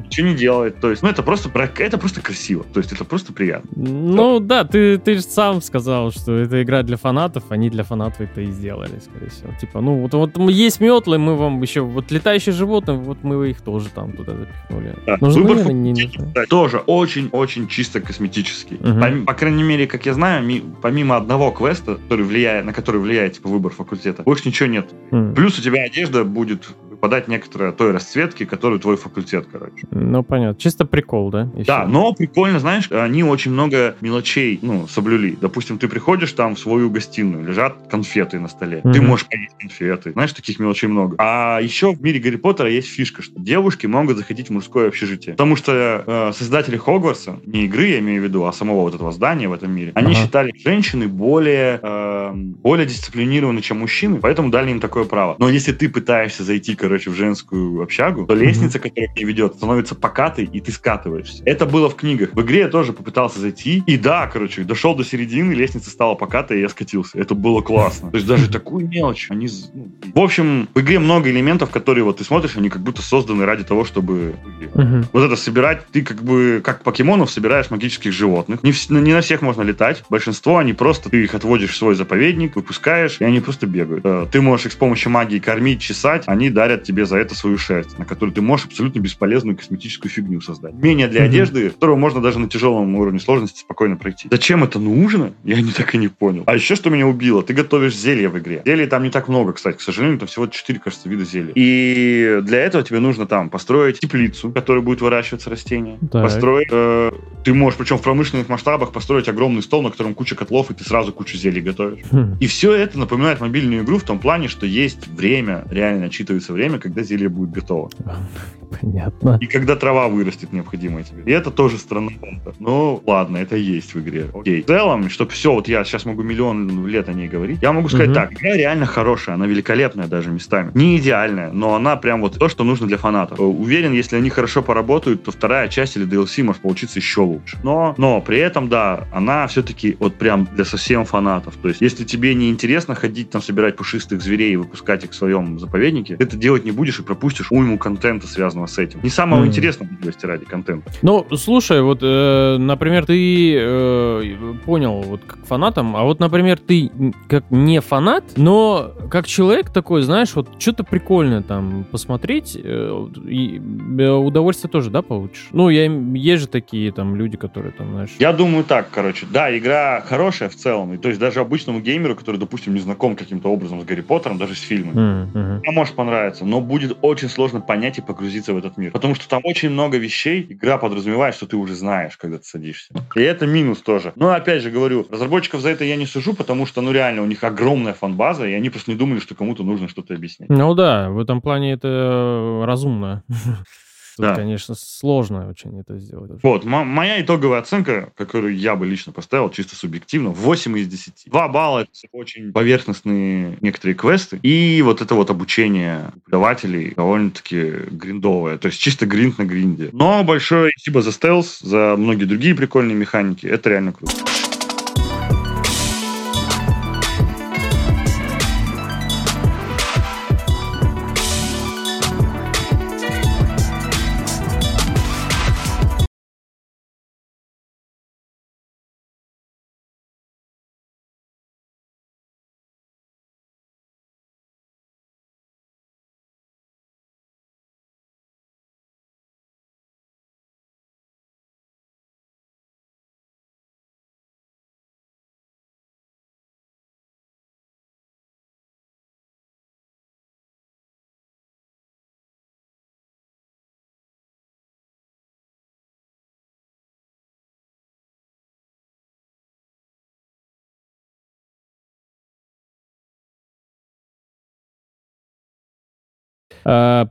ничего 0.06 0.28
не 0.28 0.36
делает. 0.36 0.80
То 0.80 0.90
есть, 0.90 1.04
ну, 1.04 1.10
это 1.10 1.24
просто, 1.24 1.50
это 1.80 1.98
просто 1.98 2.22
красиво. 2.22 2.66
То 2.74 2.80
есть, 2.80 2.92
это 2.92 3.04
просто 3.06 3.34
приятно. 3.34 3.70
Ну, 3.76 4.40
да, 4.40 4.64
ты, 4.64 4.98
ты 4.98 5.16
же 5.16 5.22
сам 5.22 5.62
сказал, 5.62 6.12
что 6.12 6.38
это 6.38 6.62
игра 6.62 6.84
для 6.84 6.98
фанатов, 6.98 7.44
они 7.50 7.70
для 7.70 7.84
фанатов 7.84 8.22
это 8.22 8.42
и 8.42 8.52
сделали, 8.52 9.00
скорее 9.00 9.30
всего. 9.30 9.54
Типа, 9.60 9.82
ну, 9.82 10.02
вот, 10.02 10.14
вот 10.14 10.38
есть 10.50 10.80
метлы, 11.08 11.18
мы 11.18 11.36
вам 11.36 11.62
еще, 11.62 11.82
вот 11.82 12.12
летающие 12.12 12.54
животные, 12.54 12.98
вот 12.98 13.24
мы 13.24 13.50
их 13.50 13.62
тоже 13.62 13.90
там 13.90 14.12
туда 14.14 14.34
запихнули. 14.34 14.96
Да. 15.06 15.18
Нужно, 15.22 15.42
Выбор 15.42 15.74
не, 15.74 15.92
не 15.92 16.46
тоже 16.50 16.78
очень-очень 16.78 17.68
чисто 17.68 18.02
косметический. 18.02 18.78
Угу. 18.78 19.00
По, 19.00 19.26
по 19.26 19.34
крайней 19.34 19.64
мере, 19.64 19.88
как 19.88 20.06
я 20.06 20.14
знаю, 20.14 20.44
ми, 20.44 20.64
помимо 20.82 21.16
одного 21.16 21.52
квеста, 21.52 21.96
который 21.96 22.26
влияет, 22.26 22.66
на 22.66 22.74
который 22.74 23.00
влияет 23.02 23.34
типа 23.34 23.50
выбор 23.50 23.72
факультета, 23.72 24.24
больше 24.24 24.48
ничего 24.48 24.70
нет. 24.70 24.90
Угу. 25.12 25.34
Плюс 25.36 25.60
у 25.60 25.62
тебя 25.62 25.84
одежда 25.84 26.24
будет 26.24 26.68
подать 27.00 27.28
некоторые 27.28 27.72
той 27.72 27.92
расцветки, 27.92 28.46
которую 28.46 28.80
твой 28.80 28.98
факультет, 28.98 29.48
короче. 29.52 29.88
Ну, 29.92 30.24
понятно. 30.24 30.60
Чисто 30.60 30.86
прикол, 30.86 31.30
да? 31.30 31.50
Еще? 31.56 31.66
Да, 31.66 31.86
но 31.86 32.14
прикольно, 32.14 32.60
знаешь, 32.60 32.92
они 32.92 33.24
очень 33.24 33.52
много 33.52 33.96
мелочей, 34.02 34.60
ну, 34.62 34.88
соблюли. 34.88 35.38
Допустим, 35.40 35.78
ты 35.78 35.88
приходишь 35.88 36.32
там 36.34 36.56
в 36.56 36.60
свою 36.60 36.90
гостиную, 36.90 37.46
лежат 37.46 37.76
конфеты 37.90 38.40
на 38.40 38.48
столе. 38.48 38.82
Mm-hmm. 38.84 38.94
Ты 38.94 39.02
можешь 39.02 39.28
поесть 39.28 39.56
конфеты. 39.60 40.12
Знаешь, 40.12 40.34
таких 40.34 40.60
мелочей 40.60 40.90
много. 40.90 41.16
А 41.20 41.60
еще 41.60 41.94
в 41.94 42.02
мире 42.02 42.20
Гарри 42.20 42.38
Поттера 42.38 42.70
есть 42.70 42.88
фишка, 42.88 43.22
что 43.22 43.40
девушки 43.40 43.86
могут 43.88 44.18
заходить 44.18 44.50
в 44.50 44.54
мужское 44.54 44.88
общежитие. 44.88 45.34
Потому 45.34 45.56
что 45.56 46.04
э, 46.06 46.32
создатели 46.34 46.78
Хогвартса, 46.78 47.40
не 47.46 47.66
игры, 47.66 47.88
я 47.88 48.00
имею 48.00 48.22
в 48.22 48.24
виду, 48.24 48.46
а 48.46 48.54
самого 48.54 48.82
вот 48.82 48.96
этого 48.96 49.12
здания 49.12 49.48
в 49.48 49.54
этом 49.54 49.72
мире, 49.72 49.92
они 49.96 50.14
uh-huh. 50.14 50.24
считали 50.24 50.54
женщины 50.58 51.08
более, 51.08 51.80
э, 51.82 52.32
более 52.34 52.86
дисциплинированы, 52.86 53.62
чем 53.62 53.80
мужчины, 53.80 54.20
поэтому 54.20 54.50
дали 54.50 54.72
им 54.72 54.80
такое 54.80 55.06
право. 55.06 55.36
Но 55.40 55.50
если 55.50 55.72
ты 55.72 55.90
пытаешься 55.90 56.44
зайти, 56.44 56.76
короче, 56.76 56.87
в 56.88 57.14
женскую 57.14 57.82
общагу, 57.82 58.26
то 58.26 58.34
лестница, 58.34 58.80
которая 58.80 59.10
к 59.10 59.16
ней 59.16 59.26
ведет, 59.26 59.56
становится 59.56 59.96
покатой, 59.96 60.46
и 60.52 60.60
ты 60.60 60.72
скатываешься. 60.72 61.44
Это 61.46 61.66
было 61.66 61.90
в 61.90 61.96
книгах. 61.96 62.34
В 62.34 62.42
игре 62.42 62.60
я 62.60 62.68
тоже 62.68 62.94
попытался 62.94 63.40
зайти, 63.40 63.84
и 63.86 63.98
да, 63.98 64.28
короче, 64.28 64.64
дошел 64.64 64.96
до 64.96 65.04
середины, 65.04 65.54
лестница 65.54 65.90
стала 65.90 66.16
покатой, 66.16 66.58
и 66.58 66.62
я 66.62 66.70
скатился. 66.70 67.18
Это 67.18 67.36
было 67.36 67.62
классно. 67.62 68.12
То 68.12 68.18
есть 68.18 68.28
даже 68.28 68.50
такую 68.50 68.88
мелочь 68.88 69.28
они... 69.30 69.48
Ну, 69.74 70.22
в 70.22 70.24
общем, 70.24 70.68
в 70.74 70.80
игре 70.80 71.00
много 71.00 71.30
элементов, 71.30 71.70
которые 71.70 72.04
вот 72.04 72.18
ты 72.18 72.24
смотришь, 72.24 72.58
они 72.58 72.70
как 72.70 72.82
будто 72.82 73.02
созданы 73.02 73.46
ради 73.46 73.64
того, 73.64 73.86
чтобы 73.86 74.36
вот 74.74 75.24
это 75.24 75.36
собирать. 75.36 75.86
Ты 75.92 76.02
как 76.02 76.24
бы, 76.24 76.62
как 76.64 76.84
покемонов, 76.84 77.32
собираешь 77.32 77.70
магических 77.70 78.12
животных. 78.12 78.64
Не, 78.64 78.72
не 79.02 79.14
на 79.14 79.22
всех 79.22 79.42
можно 79.42 79.62
летать. 79.62 80.04
Большинство, 80.10 80.58
они 80.58 80.74
просто, 80.74 81.10
ты 81.10 81.24
их 81.24 81.36
отводишь 81.36 81.72
в 81.72 81.76
свой 81.76 81.96
заповедник, 81.96 82.56
выпускаешь, 82.56 83.18
и 83.20 83.24
они 83.24 83.40
просто 83.40 83.68
бегают. 83.68 84.06
Э, 84.06 84.28
ты 84.32 84.42
можешь 84.42 84.68
их 84.68 84.72
с 84.74 84.76
помощью 84.76 85.12
магии 85.12 85.40
кормить, 85.40 85.82
чесать, 85.82 86.24
они 86.26 86.50
дарят 86.50 86.77
тебе 86.84 87.06
за 87.06 87.18
это 87.18 87.36
свою 87.36 87.58
шерсть, 87.58 87.98
на 87.98 88.06
которую 88.06 88.34
ты 88.34 88.42
можешь 88.42 88.68
абсолютно 88.68 89.00
бесполезную 89.00 89.58
косметическую 89.58 90.12
фигню 90.12 90.42
создать. 90.42 90.74
Менее 90.74 91.08
для 91.08 91.22
mm-hmm. 91.22 91.26
одежды, 91.26 91.70
которую 91.70 91.98
можно 91.98 92.22
даже 92.22 92.40
на 92.40 92.50
тяжелом 92.50 92.96
уровне 92.96 93.20
сложности 93.20 93.60
спокойно 93.62 93.98
пройти. 93.98 94.28
Зачем 94.32 94.64
это 94.64 94.80
нужно? 94.80 95.34
Я 95.44 95.62
не 95.62 95.72
так 95.72 95.94
и 95.96 95.98
не 95.98 96.08
понял. 96.08 96.44
А 96.46 96.56
еще 96.56 96.76
что 96.76 96.90
меня 96.90 97.08
убило, 97.08 97.44
ты 97.44 97.54
готовишь 97.54 97.96
зелье 97.96 98.30
в 98.30 98.38
игре. 98.38 98.62
Зелья 98.66 98.88
там 98.88 99.04
не 99.04 99.10
так 99.10 99.28
много, 99.28 99.54
кстати, 99.54 99.78
к 99.78 99.82
сожалению, 99.82 100.20
там 100.20 100.28
всего 100.28 100.48
4, 100.48 100.80
кажется, 100.80 101.10
вида 101.10 101.26
зелья. 101.26 101.52
И 101.56 102.40
для 102.44 102.60
этого 102.60 102.84
тебе 102.84 103.00
нужно 103.00 103.26
там 103.26 103.50
построить 103.50 104.00
теплицу, 104.00 104.52
которая 104.52 104.84
будет 104.84 105.02
выращиваться 105.02 105.50
растения. 105.50 105.98
Так. 106.12 106.24
Построить, 106.24 106.68
э, 106.72 107.12
ты 107.44 107.54
можешь, 107.54 107.78
причем 107.78 107.98
в 107.98 108.02
промышленных 108.02 108.50
масштабах, 108.50 108.92
построить 108.92 109.28
огромный 109.28 109.62
стол, 109.62 109.82
на 109.82 109.90
котором 109.90 110.14
куча 110.14 110.36
котлов, 110.36 110.72
и 110.72 110.74
ты 110.74 110.84
сразу 110.84 111.14
кучу 111.14 111.38
зелий 111.38 111.62
готовишь. 111.62 112.06
Хм. 112.12 112.38
И 112.40 112.48
все 112.48 112.74
это 112.74 113.00
напоминает 113.00 113.40
мобильную 113.40 113.84
игру 113.84 113.98
в 113.98 114.04
том 114.04 114.20
плане, 114.20 114.48
что 114.48 114.66
есть 114.66 115.08
время, 115.08 115.66
реально 115.70 116.06
отчитывается 116.06 116.54
время, 116.54 116.67
когда 116.76 117.04
зелье 117.04 117.30
будет 117.30 117.52
готово. 117.52 117.90
Понятно. 118.82 119.38
И 119.42 119.48
когда 119.48 119.76
трава 119.76 120.08
вырастет 120.08 120.54
необходимая 120.54 121.04
тебе. 121.04 121.24
И 121.24 121.32
это 121.32 121.52
тоже 121.52 121.78
странновато. 121.78 122.54
Но 122.60 123.02
ладно, 123.06 123.38
это 123.38 123.56
есть 123.56 123.94
в 123.94 124.00
игре. 124.00 124.28
Окей. 124.34 124.64
В 124.64 124.68
целом, 124.68 125.10
чтобы 125.10 125.32
все, 125.32 125.54
вот 125.54 125.68
я 125.68 125.84
сейчас 125.84 126.06
могу 126.06 126.24
миллион 126.24 126.86
лет 126.88 127.10
о 127.10 127.14
ней 127.14 127.28
говорить, 127.28 127.60
я 127.62 127.72
могу 127.72 127.88
сказать 127.88 128.10
угу. 128.10 128.16
так, 128.16 128.34
игра 128.34 128.56
реально 128.56 128.86
хорошая, 128.86 129.36
она 129.36 129.48
великолепная 129.48 130.08
даже 130.08 130.30
местами. 130.30 130.72
Не 130.74 130.98
идеальная, 130.98 131.52
но 131.52 131.76
она 131.76 131.96
прям 131.96 132.22
вот 132.22 132.38
то, 132.38 132.50
что 132.50 132.64
нужно 132.64 132.88
для 132.88 132.98
фанатов. 132.98 133.40
Уверен, 133.40 133.94
если 133.94 134.18
они 134.18 134.30
хорошо 134.30 134.62
поработают, 134.62 135.24
то 135.24 135.32
вторая 135.32 135.68
часть 135.70 135.96
или 135.98 136.08
DLC 136.08 136.44
может 136.44 136.62
получиться 136.62 137.00
еще 137.00 137.22
лучше. 137.22 137.58
Но, 137.64 137.96
но 137.98 138.22
при 138.22 138.40
этом, 138.40 138.70
да, 138.70 139.08
она 139.12 139.48
все-таки 139.48 139.96
вот 140.00 140.16
прям 140.16 140.48
для 140.54 140.66
совсем 140.66 141.06
фанатов. 141.06 141.56
То 141.62 141.70
есть, 141.70 141.82
если 141.82 142.04
тебе 142.04 142.34
не 142.36 142.50
интересно 142.50 142.96
ходить 142.96 143.30
там 143.30 143.42
собирать 143.42 143.76
пушистых 143.76 144.22
зверей 144.22 144.54
и 144.54 144.56
выпускать 144.56 145.04
их 145.04 145.12
в 145.12 145.16
своем 145.16 145.60
заповеднике, 145.60 146.16
это 146.20 146.36
делать 146.38 146.57
не 146.66 146.72
будешь 146.72 147.00
и 147.00 147.04
пропустишь 147.04 147.52
уйму 147.52 147.78
контента, 147.78 148.28
связанного 148.28 148.68
с 148.68 148.78
этим. 148.78 149.00
Не 149.04 149.10
самого 149.10 149.44
mm. 149.44 149.48
интересного 149.48 149.92
для 150.02 150.12
ради 150.24 150.46
контента. 150.46 150.92
Ну, 151.02 151.26
слушай, 151.36 151.82
вот, 151.82 152.00
э, 152.02 152.58
например, 152.58 153.06
ты 153.06 153.56
э, 153.58 154.54
понял, 154.66 155.02
вот 155.02 155.22
как 155.26 155.46
фанатом, 155.46 155.96
а 155.96 156.04
вот, 156.04 156.20
например, 156.20 156.60
ты 156.60 156.92
как 157.28 157.50
не 157.50 157.80
фанат, 157.82 158.24
но 158.36 158.94
как 159.10 159.28
человек 159.28 159.72
такой, 159.72 160.02
знаешь, 160.02 160.36
вот 160.36 160.50
что-то 160.60 160.84
прикольное 160.84 161.42
там 161.42 161.86
посмотреть, 161.92 162.58
э, 162.62 163.08
и 163.28 163.62
э, 164.00 164.10
удовольствие 164.10 164.70
тоже, 164.70 164.90
да, 164.90 165.02
получишь? 165.02 165.48
Ну, 165.52 165.70
я, 165.70 165.86
есть 165.86 166.44
же 166.44 166.48
такие 166.48 166.92
там 166.92 167.16
люди, 167.16 167.38
которые 167.38 167.72
там, 167.72 167.92
знаешь... 167.92 168.10
Я 168.20 168.34
думаю 168.34 168.64
так, 168.64 168.90
короче, 168.92 169.26
да, 169.32 169.56
игра 169.58 170.02
хорошая 170.02 170.50
в 170.50 170.56
целом, 170.56 170.94
и 170.94 170.98
то 170.98 171.08
есть 171.10 171.20
даже 171.20 171.40
обычному 171.40 171.80
геймеру, 171.80 172.16
который, 172.16 172.38
допустим, 172.38 172.74
не 172.74 172.80
знаком 172.80 173.16
каким-то 173.16 173.50
образом 173.50 173.82
с 173.82 173.84
Гарри 173.86 174.02
Поттером, 174.02 174.38
даже 174.38 174.56
с 174.56 174.62
фильмами, 174.62 175.30
mm-hmm. 175.34 175.72
может 175.72 175.96
понравиться, 175.96 176.46
но 176.48 176.62
будет 176.62 176.98
очень 177.02 177.30
сложно 177.30 177.62
понять 177.62 177.98
и 177.98 178.02
погрузиться 178.02 178.54
в 178.54 178.58
этот 178.58 178.78
мир. 178.78 178.92
Потому 178.92 179.16
что 179.16 179.28
там 179.28 179.42
очень 179.44 179.70
много 179.70 179.98
вещей, 179.98 180.46
игра 180.50 180.78
подразумевает, 180.78 181.36
что 181.36 181.46
ты 181.46 181.58
уже 181.58 181.76
знаешь, 181.76 182.18
когда 182.18 182.38
ты 182.38 182.46
садишься. 182.46 182.94
И 183.16 183.22
это 183.22 183.46
минус 183.46 183.82
тоже. 183.82 184.14
Но 184.16 184.32
опять 184.32 184.62
же 184.62 184.72
говорю, 184.72 185.06
разработчиков 185.10 185.62
за 185.62 185.70
это 185.70 185.84
я 185.84 185.96
не 185.96 186.06
сужу, 186.06 186.34
потому 186.34 186.66
что, 186.66 186.82
ну 186.82 186.92
реально, 186.92 187.22
у 187.22 187.26
них 187.26 187.44
огромная 187.44 187.94
фан-база, 187.94 188.48
и 188.48 188.54
они 188.54 188.70
просто 188.70 188.92
не 188.92 188.98
думали, 188.98 189.20
что 189.20 189.36
кому-то 189.36 189.64
нужно 189.64 189.88
что-то 189.88 190.14
объяснять. 190.14 190.50
Ну 190.50 190.74
да, 190.74 191.10
в 191.10 191.20
этом 191.20 191.42
плане 191.42 191.74
это 191.74 192.64
разумно. 192.66 193.24
Да. 194.18 194.36
конечно, 194.36 194.76
сложно 194.76 195.48
очень 195.50 195.80
это 195.80 195.98
сделать. 196.00 196.32
Вот, 196.44 196.66
моя 196.66 197.22
итоговая 197.22 197.60
оценка, 197.60 198.12
которую 198.16 198.58
я 198.58 198.76
бы 198.76 198.86
лично 198.86 199.12
поставил, 199.12 199.50
чисто 199.50 199.76
субъективно, 199.76 200.30
8 200.30 200.78
из 200.78 200.88
10. 200.88 201.24
2 201.28 201.48
балла— 201.48 201.80
это 201.82 201.92
очень 202.12 202.52
поверхностные 202.52 203.58
некоторые 203.62 203.96
квесты, 203.96 204.40
и 204.44 204.82
вот 204.82 205.02
это 205.02 205.16
вот 205.16 205.30
обучение 205.30 206.12
преподавателей 206.26 206.94
довольно-таки 206.96 207.72
гриндовое, 207.92 208.58
то 208.58 208.68
есть 208.68 208.80
чисто 208.80 209.06
гринд 209.06 209.38
на 209.38 209.46
гринде. 209.46 209.90
Но 209.94 210.24
большое 210.24 210.72
спасибо 210.76 211.02
за 211.02 211.12
стелс, 211.12 211.60
за 211.60 211.96
многие 211.98 212.26
другие 212.26 212.56
прикольные 212.56 212.96
механики, 212.96 213.46
это 213.46 213.70
реально 213.70 213.94
круто. 213.94 214.14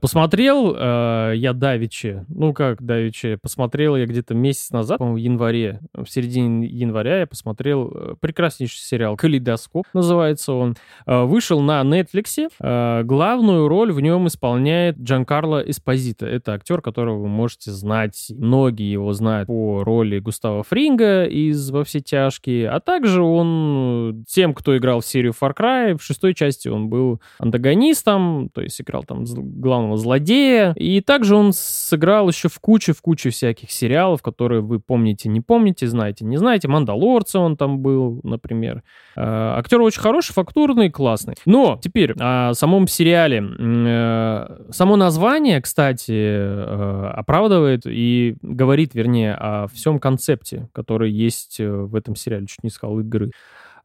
Посмотрел 0.00 0.74
э, 0.76 1.32
я 1.36 1.52
Давичи, 1.52 2.24
ну 2.28 2.52
как 2.52 2.82
Давичи, 2.82 3.36
посмотрел 3.36 3.96
я 3.96 4.06
где-то 4.06 4.34
месяц 4.34 4.70
назад, 4.70 4.98
по-моему, 4.98 5.16
в 5.16 5.20
январе, 5.20 5.80
в 5.94 6.06
середине 6.06 6.66
января 6.66 7.20
я 7.20 7.26
посмотрел 7.26 7.90
э, 7.94 8.14
прекраснейший 8.20 8.80
сериал 8.80 9.16
«Калейдоскоп», 9.16 9.86
называется 9.92 10.52
он. 10.52 10.76
Э, 11.06 11.24
вышел 11.24 11.60
на 11.60 11.82
Netflix. 11.82 12.50
Э, 12.60 13.02
главную 13.04 13.68
роль 13.68 13.92
в 13.92 14.00
нем 14.00 14.26
исполняет 14.26 14.98
Джанкарло 14.98 15.60
Эспозито. 15.60 16.26
Это 16.26 16.54
актер, 16.54 16.80
которого 16.80 17.22
вы 17.22 17.28
можете 17.28 17.70
знать. 17.70 18.32
Многие 18.36 18.90
его 18.90 19.12
знают 19.12 19.46
по 19.46 19.84
роли 19.84 20.18
Густава 20.18 20.62
Фринга 20.62 21.24
из 21.24 21.70
«Во 21.70 21.84
все 21.84 22.00
тяжкие», 22.00 22.68
а 22.68 22.80
также 22.80 23.22
он 23.22 24.24
тем, 24.28 24.54
кто 24.54 24.76
играл 24.76 25.00
в 25.00 25.06
серию 25.06 25.32
Far 25.38 25.54
Cry, 25.56 25.96
в 25.96 26.02
шестой 26.02 26.34
части 26.34 26.68
он 26.68 26.88
был 26.88 27.20
антагонистом, 27.38 28.50
то 28.52 28.60
есть 28.60 28.80
играл 28.80 29.04
там 29.04 29.26
главного 29.46 29.96
злодея. 29.96 30.72
И 30.76 31.00
также 31.00 31.36
он 31.36 31.52
сыграл 31.52 32.28
еще 32.28 32.48
в 32.48 32.58
куче, 32.60 32.92
в 32.92 33.00
куче 33.02 33.30
всяких 33.30 33.70
сериалов, 33.70 34.22
которые 34.22 34.60
вы 34.60 34.80
помните, 34.80 35.28
не 35.28 35.40
помните, 35.40 35.86
знаете, 35.86 36.24
не 36.24 36.36
знаете. 36.36 36.68
«Мандалорца» 36.68 37.38
он 37.38 37.56
там 37.56 37.80
был, 37.80 38.20
например. 38.22 38.82
Э, 39.16 39.54
актер 39.58 39.80
очень 39.80 40.00
хороший, 40.00 40.32
фактурный, 40.32 40.90
классный. 40.90 41.34
Но 41.44 41.78
теперь 41.82 42.14
о 42.18 42.52
самом 42.54 42.86
сериале. 42.88 43.42
Э, 43.58 44.70
само 44.70 44.96
название, 44.96 45.60
кстати, 45.60 46.12
э, 46.12 47.10
оправдывает 47.14 47.82
и 47.86 48.36
говорит, 48.42 48.94
вернее, 48.94 49.34
о 49.34 49.68
всем 49.68 49.98
концепте, 49.98 50.68
который 50.72 51.10
есть 51.10 51.58
в 51.58 51.94
этом 51.94 52.16
сериале. 52.16 52.46
Чуть 52.46 52.64
не 52.64 52.70
сказал 52.70 53.00
игры. 53.00 53.30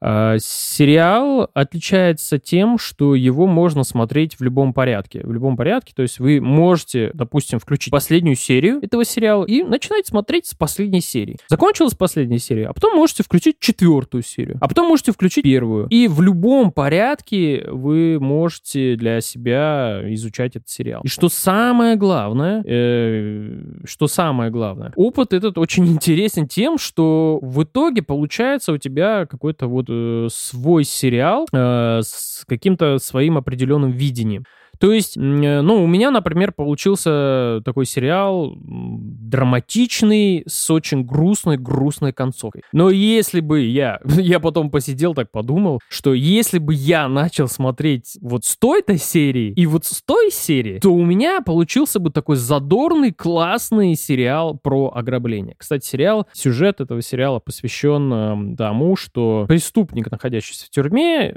А, 0.02 0.38
сериал 0.40 1.50
отличается 1.54 2.40
тем, 2.40 2.80
что 2.80 3.14
его 3.14 3.46
можно 3.46 3.84
смотреть 3.84 4.40
в 4.40 4.44
любом 4.44 4.74
порядке. 4.74 5.22
В 5.24 5.32
любом 5.32 5.56
порядке, 5.56 5.94
то 5.96 6.02
есть 6.02 6.20
вы 6.20 6.42
можете, 6.42 7.12
допустим, 7.14 7.60
включить 7.60 7.92
последнюю 7.92 8.36
серию 8.36 8.80
этого 8.82 9.06
сериала 9.06 9.46
и 9.46 9.64
начинать 9.64 10.08
смотреть 10.08 10.48
с 10.48 10.56
последней 10.56 11.02
серии. 11.02 11.38
Закончилась 11.48 11.94
последняя 11.94 12.40
серия, 12.40 12.68
а 12.68 12.74
потом 12.74 12.96
можете 12.96 13.24
включить 13.24 13.60
четвертую 13.60 14.24
серию, 14.24 14.58
а 14.60 14.68
потом 14.68 14.88
можете 14.88 15.12
включить 15.12 15.44
первую. 15.44 15.88
И 15.88 16.08
в 16.08 16.22
любом 16.22 16.72
порядке 16.72 17.68
вы 17.70 18.20
можете 18.20 18.96
для 18.96 19.22
себя 19.22 20.02
изучать 20.14 20.56
этот 20.56 20.70
сериал. 20.70 21.02
И 21.04 21.08
что 21.08 21.30
самое 21.30 21.96
главное, 21.96 22.64
э, 22.66 23.62
что 23.86 24.08
самое 24.08 24.50
главное, 24.50 24.94
опыт 24.96 25.34
этот 25.34 25.60
очень 25.60 25.86
интересен 25.92 26.48
тем, 26.48 26.80
что 26.80 27.40
в 27.42 27.64
итоге 27.64 28.02
получается 28.02 28.72
у 28.72 28.78
тебя 28.78 29.28
какой-то 29.28 29.68
вот 29.68 29.90
э, 29.90 29.91
свой 30.30 30.84
сериал 30.84 31.48
э, 31.52 32.02
с 32.04 32.44
каким-то 32.48 32.98
своим 33.00 33.38
определенным 33.38 33.92
видением. 33.92 34.46
То 34.82 34.92
есть, 34.92 35.16
э, 35.16 35.22
ну, 35.62 35.84
у 35.84 35.88
меня, 35.88 36.10
например, 36.10 36.54
получился 36.54 37.62
такой 37.64 37.86
сериал 37.86 38.58
драматичный, 38.58 40.44
с 40.48 40.72
очень 40.72 41.04
грустной, 41.04 41.58
грустной 41.58 42.14
концовкой. 42.14 42.64
Но 42.74 42.90
если 42.90 43.42
бы 43.42 43.62
я, 43.62 44.00
я 44.06 44.40
потом 44.40 44.72
посидел 44.72 45.14
так 45.14 45.30
подумал, 45.32 45.80
что 45.88 46.16
если 46.16 46.58
бы 46.58 46.74
я 46.74 47.08
начал 47.08 47.48
смотреть 47.48 48.18
вот 48.22 48.44
с 48.44 48.58
той-то 48.58 48.98
серии 48.98 49.54
и 49.56 49.68
вот 49.68 49.86
с 49.86 50.02
той 50.02 50.32
серии, 50.32 50.80
то 50.80 50.92
у 50.92 51.06
меня 51.06 51.42
получился 51.42 52.00
бы 52.00 52.10
такой 52.10 52.38
задорный, 52.38 53.14
классный 53.14 53.94
сериал 53.94 54.58
про 54.58 54.92
ограбление. 54.96 55.54
Кстати, 55.60 55.86
сериал, 55.86 56.26
сюжет 56.34 56.82
этого 56.82 57.04
сериала 57.04 57.38
посвящен 57.38 58.14
э, 58.14 58.56
тому, 58.56 58.96
что 58.96 59.46
преступник, 59.48 60.10
находящийся 60.10 60.66
в 60.66 60.70
тюрьме, 60.72 61.36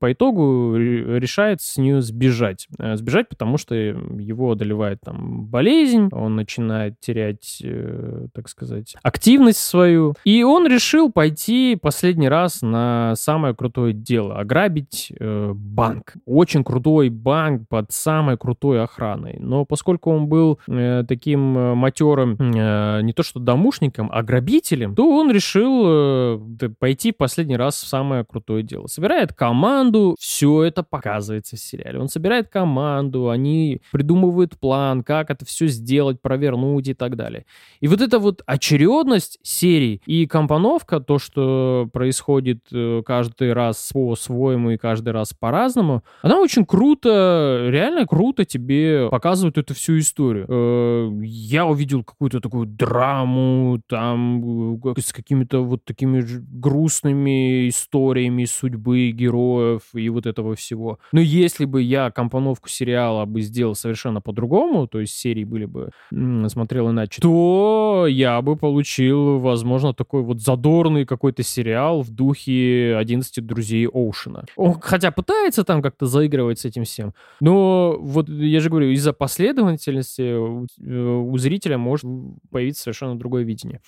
по 0.00 0.12
итогу 0.12 0.74
решает 0.76 1.60
с 1.60 1.76
нее 1.76 2.02
сбежать. 2.02 2.66
Э, 2.80 2.96
сбежать, 2.96 3.28
потому 3.28 3.58
что 3.58 3.74
его 3.74 4.52
одолевает 4.52 5.00
там 5.04 5.46
болезнь, 5.46 6.08
он 6.12 6.34
начинает 6.34 6.98
терять, 7.00 7.60
э, 7.62 8.26
так 8.32 8.48
сказать, 8.48 8.94
активность 9.02 9.58
свою. 9.58 10.14
И 10.24 10.42
он 10.42 10.66
решил 10.66 11.12
пойти 11.12 11.76
последний 11.80 12.28
раз 12.28 12.62
на 12.62 13.14
самое 13.16 13.54
крутое 13.54 13.92
дело, 13.92 14.38
ограбить 14.38 15.12
э, 15.18 15.52
банк. 15.54 16.14
Очень 16.24 16.64
крутой 16.64 17.10
банк 17.10 17.68
под 17.68 17.92
самой 17.92 18.38
крутой 18.38 18.82
охраной. 18.82 19.36
Но 19.38 19.64
поскольку 19.64 20.10
он 20.10 20.26
был 20.26 20.58
э, 20.66 21.04
таким 21.06 21.58
э, 21.58 21.74
матерым, 21.74 22.36
э, 22.38 23.02
не 23.02 23.12
то 23.12 23.22
что 23.22 23.40
домушником, 23.40 24.08
а 24.12 24.22
грабителем, 24.22 24.94
то 24.94 25.06
он 25.06 25.30
решил 25.30 25.82
э, 25.86 26.40
пойти 26.78 27.12
последний 27.12 27.56
раз 27.56 27.82
в 27.82 27.86
самое 27.86 28.24
крутое 28.24 28.62
дело. 28.62 28.86
Собирает 28.86 29.34
команду, 29.34 30.16
все 30.18 30.62
это 30.62 30.82
показывается 30.82 31.56
в 31.56 31.60
сериале. 31.60 31.98
Он 31.98 32.08
собирает 32.08 32.48
команду, 32.48 32.69
команду, 32.70 33.30
они 33.30 33.80
придумывают 33.90 34.58
план, 34.58 35.02
как 35.02 35.30
это 35.30 35.44
все 35.44 35.66
сделать, 35.66 36.20
провернуть 36.22 36.88
и 36.88 36.94
так 36.94 37.16
далее. 37.16 37.44
И 37.80 37.88
вот 37.88 38.00
эта 38.00 38.18
вот 38.18 38.42
очередность 38.46 39.38
серий 39.42 40.00
и 40.06 40.26
компоновка, 40.26 41.00
то, 41.00 41.18
что 41.18 41.88
происходит 41.92 42.60
э, 42.72 43.02
каждый 43.04 43.52
раз 43.52 43.90
по-своему 43.92 44.70
и 44.70 44.76
каждый 44.76 45.12
раз 45.12 45.34
по-разному, 45.38 46.02
она 46.22 46.38
очень 46.38 46.64
круто, 46.64 47.66
реально 47.70 48.06
круто 48.06 48.44
тебе 48.44 49.08
показывает 49.10 49.58
эту 49.58 49.74
всю 49.74 49.98
историю. 49.98 50.46
Э, 50.48 51.10
я 51.24 51.66
увидел 51.66 52.04
какую-то 52.04 52.40
такую 52.40 52.66
драму, 52.66 53.80
там, 53.88 54.76
э, 54.76 55.00
с 55.00 55.12
какими-то 55.12 55.64
вот 55.64 55.84
такими 55.84 56.22
грустными 56.60 57.68
историями 57.68 58.44
судьбы 58.44 59.10
героев 59.10 59.82
и 59.92 60.08
вот 60.08 60.26
этого 60.26 60.54
всего. 60.54 60.98
Но 61.12 61.20
если 61.20 61.64
бы 61.64 61.82
я 61.82 62.10
компоновку 62.10 62.49
концовку 62.50 62.68
сериала 62.68 63.24
бы 63.26 63.42
сделал 63.42 63.74
совершенно 63.74 64.20
по-другому, 64.20 64.86
то 64.86 65.00
есть 65.00 65.14
серии 65.14 65.44
были 65.44 65.66
бы 65.66 65.90
смотрел 66.48 66.90
иначе, 66.90 67.22
то 67.22 68.06
я 68.08 68.40
бы 68.42 68.56
получил, 68.56 69.38
возможно, 69.38 69.92
такой 69.92 70.22
вот 70.22 70.40
задорный 70.40 71.04
какой-то 71.04 71.42
сериал 71.42 72.02
в 72.02 72.10
духе 72.10 72.96
11 72.96 73.46
друзей 73.46 73.86
Оушена. 73.86 74.44
Он 74.56 74.80
хотя 74.80 75.10
пытается 75.10 75.64
там 75.64 75.82
как-то 75.82 76.06
заигрывать 76.06 76.58
с 76.58 76.64
этим 76.64 76.84
всем, 76.84 77.14
но 77.40 77.96
вот 78.00 78.28
я 78.28 78.60
же 78.60 78.70
говорю, 78.70 78.90
из-за 78.90 79.12
последовательности 79.12 80.36
у, 80.36 80.66
э, 80.80 81.30
у 81.32 81.38
зрителя 81.38 81.78
может 81.78 82.06
появиться 82.50 82.82
совершенно 82.82 83.18
другое 83.18 83.44
видение. 83.44 83.80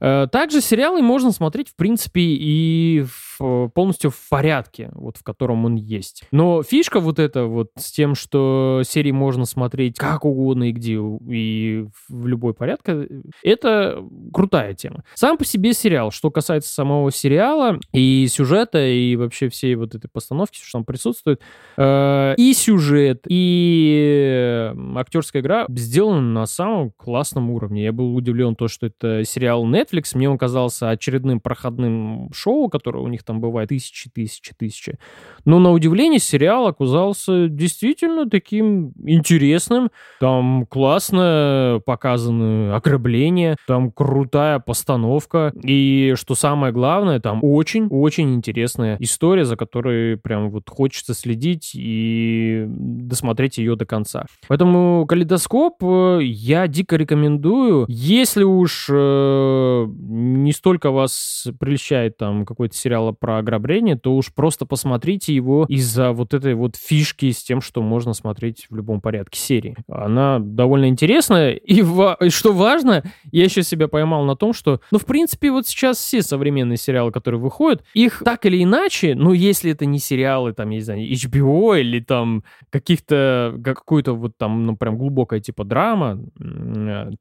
Э, 0.00 0.26
также 0.30 0.60
сериалы 0.60 1.02
можно 1.02 1.32
смотреть, 1.32 1.68
в 1.70 1.76
принципе, 1.76 2.20
и 2.22 3.04
в, 3.38 3.68
полностью 3.68 4.10
в 4.10 4.28
порядке, 4.28 4.90
вот 4.94 5.16
в 5.16 5.22
котором 5.22 5.64
он 5.64 5.76
есть. 5.76 6.24
Но 6.30 6.62
фишка 6.62 7.00
вот 7.00 7.18
эта 7.18 7.44
вот 7.44 7.70
с 7.76 7.90
тем, 7.92 8.14
что 8.14 8.82
серии 8.84 9.10
можно 9.12 9.44
смотреть 9.44 9.98
как 9.98 10.24
угодно 10.24 10.70
и 10.70 10.72
где, 10.72 10.94
и 10.94 11.86
в 12.08 12.26
любой 12.26 12.54
порядке, 12.54 13.08
это 13.42 14.02
крутая 14.32 14.74
тема. 14.74 15.04
Сам 15.14 15.36
по 15.36 15.44
себе 15.44 15.72
сериал, 15.72 16.10
что 16.10 16.30
касается 16.30 16.72
самого 16.72 17.10
сериала 17.10 17.78
и 17.92 18.26
сюжета, 18.28 18.86
и 18.86 19.16
вообще 19.16 19.48
всей 19.48 19.74
вот 19.74 19.94
этой 19.94 20.08
постановки, 20.08 20.58
что 20.62 20.78
там 20.78 20.84
присутствует, 20.84 21.40
э, 21.76 22.34
и 22.36 22.52
сюжет, 22.54 23.24
и 23.28 24.72
актерская 24.96 25.42
игра 25.42 25.66
сделаны 25.68 26.20
на 26.20 26.46
самом 26.46 26.90
классном 26.90 27.50
уровне. 27.50 27.84
Я 27.84 27.92
был 27.92 28.14
удивлен 28.14 28.54
то, 28.54 28.68
что 28.68 28.86
это 28.86 29.24
сериал 29.24 29.66
Netflix, 29.66 29.81
Netflix, 29.82 30.10
мне 30.14 30.28
он 30.28 30.38
казался 30.38 30.90
очередным 30.90 31.40
проходным 31.40 32.30
шоу, 32.32 32.68
которое 32.68 33.00
у 33.00 33.08
них 33.08 33.22
там 33.24 33.40
бывает 33.40 33.68
тысячи, 33.68 34.10
тысячи, 34.10 34.52
тысячи. 34.56 34.98
Но 35.44 35.58
на 35.58 35.72
удивление 35.72 36.20
сериал 36.20 36.66
оказался 36.66 37.48
действительно 37.48 38.28
таким 38.28 38.92
интересным. 39.04 39.90
Там 40.20 40.66
классно 40.66 41.80
показаны 41.84 42.72
ограбления, 42.72 43.56
там 43.66 43.90
крутая 43.90 44.58
постановка. 44.58 45.52
И 45.62 46.14
что 46.16 46.34
самое 46.34 46.72
главное, 46.72 47.20
там 47.20 47.40
очень-очень 47.42 48.34
интересная 48.34 48.96
история, 49.00 49.44
за 49.44 49.56
которой 49.56 50.16
прям 50.16 50.50
вот 50.50 50.68
хочется 50.68 51.14
следить 51.14 51.72
и 51.74 52.64
досмотреть 52.68 53.58
ее 53.58 53.76
до 53.76 53.86
конца. 53.86 54.26
Поэтому 54.48 55.06
калейдоскоп 55.06 55.82
я 56.20 56.66
дико 56.68 56.96
рекомендую. 56.96 57.86
Если 57.88 58.44
уж 58.44 58.88
э, 58.90 59.71
не 59.88 60.52
столько 60.52 60.90
вас 60.90 61.48
прельщает 61.58 62.16
там 62.16 62.44
какой-то 62.44 62.74
сериал 62.74 63.14
про 63.14 63.38
ограбление, 63.38 63.96
то 63.96 64.14
уж 64.16 64.32
просто 64.32 64.66
посмотрите 64.66 65.34
его 65.34 65.66
из-за 65.68 66.12
вот 66.12 66.34
этой 66.34 66.54
вот 66.54 66.76
фишки 66.76 67.30
с 67.30 67.42
тем, 67.42 67.60
что 67.60 67.82
можно 67.82 68.12
смотреть 68.14 68.66
в 68.70 68.76
любом 68.76 69.00
порядке 69.00 69.38
серии. 69.38 69.76
Она 69.88 70.38
довольно 70.40 70.88
интересная, 70.88 71.52
и, 71.52 71.82
ва- 71.82 72.16
и 72.20 72.28
что 72.28 72.52
важно, 72.52 73.02
я 73.30 73.44
еще 73.44 73.62
себя 73.62 73.88
поймал 73.88 74.24
на 74.24 74.36
том, 74.36 74.52
что, 74.52 74.80
ну, 74.90 74.98
в 74.98 75.06
принципе, 75.06 75.50
вот 75.50 75.66
сейчас 75.66 75.98
все 75.98 76.22
современные 76.22 76.76
сериалы, 76.76 77.12
которые 77.12 77.40
выходят, 77.40 77.84
их 77.94 78.22
так 78.24 78.46
или 78.46 78.62
иначе, 78.62 79.14
ну, 79.14 79.32
если 79.32 79.72
это 79.72 79.86
не 79.86 79.98
сериалы, 79.98 80.52
там, 80.52 80.70
я 80.70 80.76
не 80.76 80.82
знаю, 80.82 81.02
HBO 81.12 81.78
или 81.80 82.00
там 82.00 82.44
каких-то, 82.70 83.58
какую-то 83.64 84.14
вот 84.14 84.36
там, 84.36 84.66
ну, 84.66 84.76
прям 84.76 84.96
глубокая 84.98 85.40
типа 85.40 85.64
драма, 85.64 86.18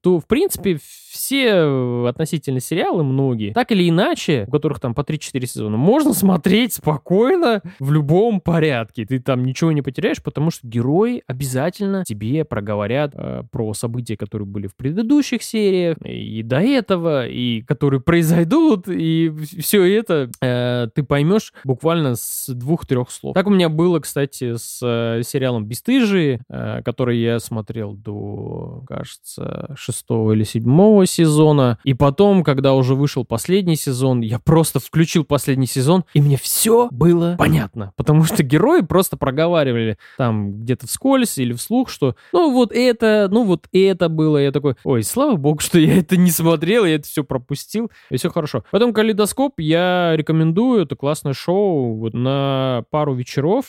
то, 0.02 0.20
в 0.20 0.28
принципе, 0.28 0.78
все 1.12 2.08
относительно 2.08 2.41
длительность 2.42 2.68
сериалы 2.68 3.04
многие, 3.04 3.54
так 3.54 3.72
или 3.72 3.88
иначе, 3.88 4.46
у 4.48 4.52
которых 4.52 4.80
там 4.80 4.96
по 4.96 5.02
3-4 5.02 5.46
сезона, 5.46 5.78
можно 5.78 6.14
смотреть 6.22 6.74
спокойно 6.74 7.62
в 7.80 7.92
любом 7.92 8.42
порядке. 8.42 9.06
Ты 9.06 9.20
там 9.20 9.46
ничего 9.46 9.72
не 9.72 9.82
потеряешь, 9.82 10.22
потому 10.22 10.52
что 10.52 10.68
герои 10.68 11.24
обязательно 11.28 12.04
тебе 12.04 12.44
проговорят 12.44 13.12
э, 13.14 13.44
про 13.52 13.74
события, 13.74 14.18
которые 14.18 14.48
были 14.48 14.68
в 14.68 14.76
предыдущих 14.76 15.44
сериях, 15.44 15.98
и 16.04 16.42
до 16.44 16.60
этого, 16.60 17.28
и 17.28 17.62
которые 17.62 18.02
произойдут, 18.12 18.88
и 18.88 19.32
все 19.60 19.84
это 19.84 20.30
э, 20.42 20.88
ты 20.94 21.04
поймешь 21.04 21.54
буквально 21.64 22.16
с 22.16 22.52
двух-трех 22.52 23.12
слов. 23.12 23.36
Так 23.36 23.48
у 23.48 23.52
меня 23.52 23.70
было, 23.70 24.00
кстати, 24.00 24.56
с 24.56 24.80
э, 24.82 25.22
сериалом 25.24 25.66
«Бестыжие», 25.66 26.42
э, 26.50 26.82
который 26.84 27.20
я 27.20 27.40
смотрел 27.40 27.94
до, 27.94 28.84
кажется, 28.88 29.74
шестого 29.78 30.34
или 30.34 30.44
седьмого 30.44 31.06
сезона. 31.06 31.78
И 31.84 31.94
потом, 31.94 32.31
когда 32.44 32.74
уже 32.74 32.96
вышел 32.96 33.26
последний 33.26 33.76
сезон, 33.76 34.22
я 34.22 34.40
просто 34.40 34.80
включил 34.80 35.24
последний 35.24 35.68
сезон, 35.68 36.06
и 36.14 36.22
мне 36.22 36.38
все 36.38 36.88
было 36.92 37.36
понятно. 37.38 37.94
Потому 37.96 38.24
что 38.24 38.44
герои 38.44 38.82
просто 38.82 39.18
проговаривали 39.18 39.98
там 40.18 40.62
где-то 40.62 40.88
вскользь 40.88 41.38
или 41.38 41.54
вслух, 41.54 41.90
что 41.90 42.16
ну 42.34 42.52
вот 42.54 42.72
это, 42.72 43.28
ну 43.30 43.44
вот 43.44 43.68
это 43.72 44.10
было. 44.10 44.38
Я 44.38 44.52
такой, 44.52 44.76
ой, 44.84 45.04
слава 45.04 45.36
богу, 45.36 45.60
что 45.60 45.80
я 45.80 45.98
это 45.98 46.18
не 46.18 46.32
смотрел, 46.32 46.86
я 46.86 46.96
это 46.96 47.08
все 47.08 47.24
пропустил, 47.24 47.92
и 48.10 48.18
все 48.18 48.30
хорошо. 48.30 48.64
Потом 48.72 48.94
«Калейдоскоп» 48.94 49.60
я 49.60 50.14
рекомендую, 50.16 50.84
это 50.84 50.96
классное 50.96 51.34
шоу, 51.34 51.96
вот 51.96 52.14
на 52.14 52.84
пару 52.90 53.14
вечеров. 53.14 53.66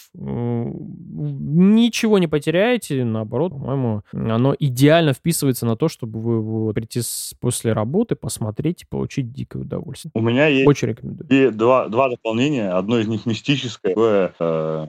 Ничего 1.25 2.19
не 2.19 2.29
потеряете, 2.29 3.05
наоборот, 3.05 3.53
по-моему, 3.53 4.03
оно 4.13 4.55
идеально 4.59 5.13
вписывается 5.13 5.67
на 5.67 5.77
то, 5.77 5.89
чтобы 5.89 6.21
вы, 6.21 6.41
вы 6.41 6.73
прийти 6.75 7.01
с, 7.01 7.35
после 7.41 7.73
работы, 7.73 8.17
посмотреть 8.17 8.51
и 8.82 8.86
получить 8.88 9.32
дикое 9.32 9.62
удовольствие. 9.62 10.11
У 10.14 10.20
меня 10.20 10.46
есть 10.46 10.66
Очень 10.66 10.88
рекомендую. 10.88 11.26
и 11.30 11.50
два, 11.50 11.88
два 11.88 12.09
дополнения. 12.09 12.70
Одно 12.70 12.98
из 12.98 13.09
них 13.09 13.26
мистическое, 13.26 13.94
другое 13.94 14.34
э, 14.38 14.86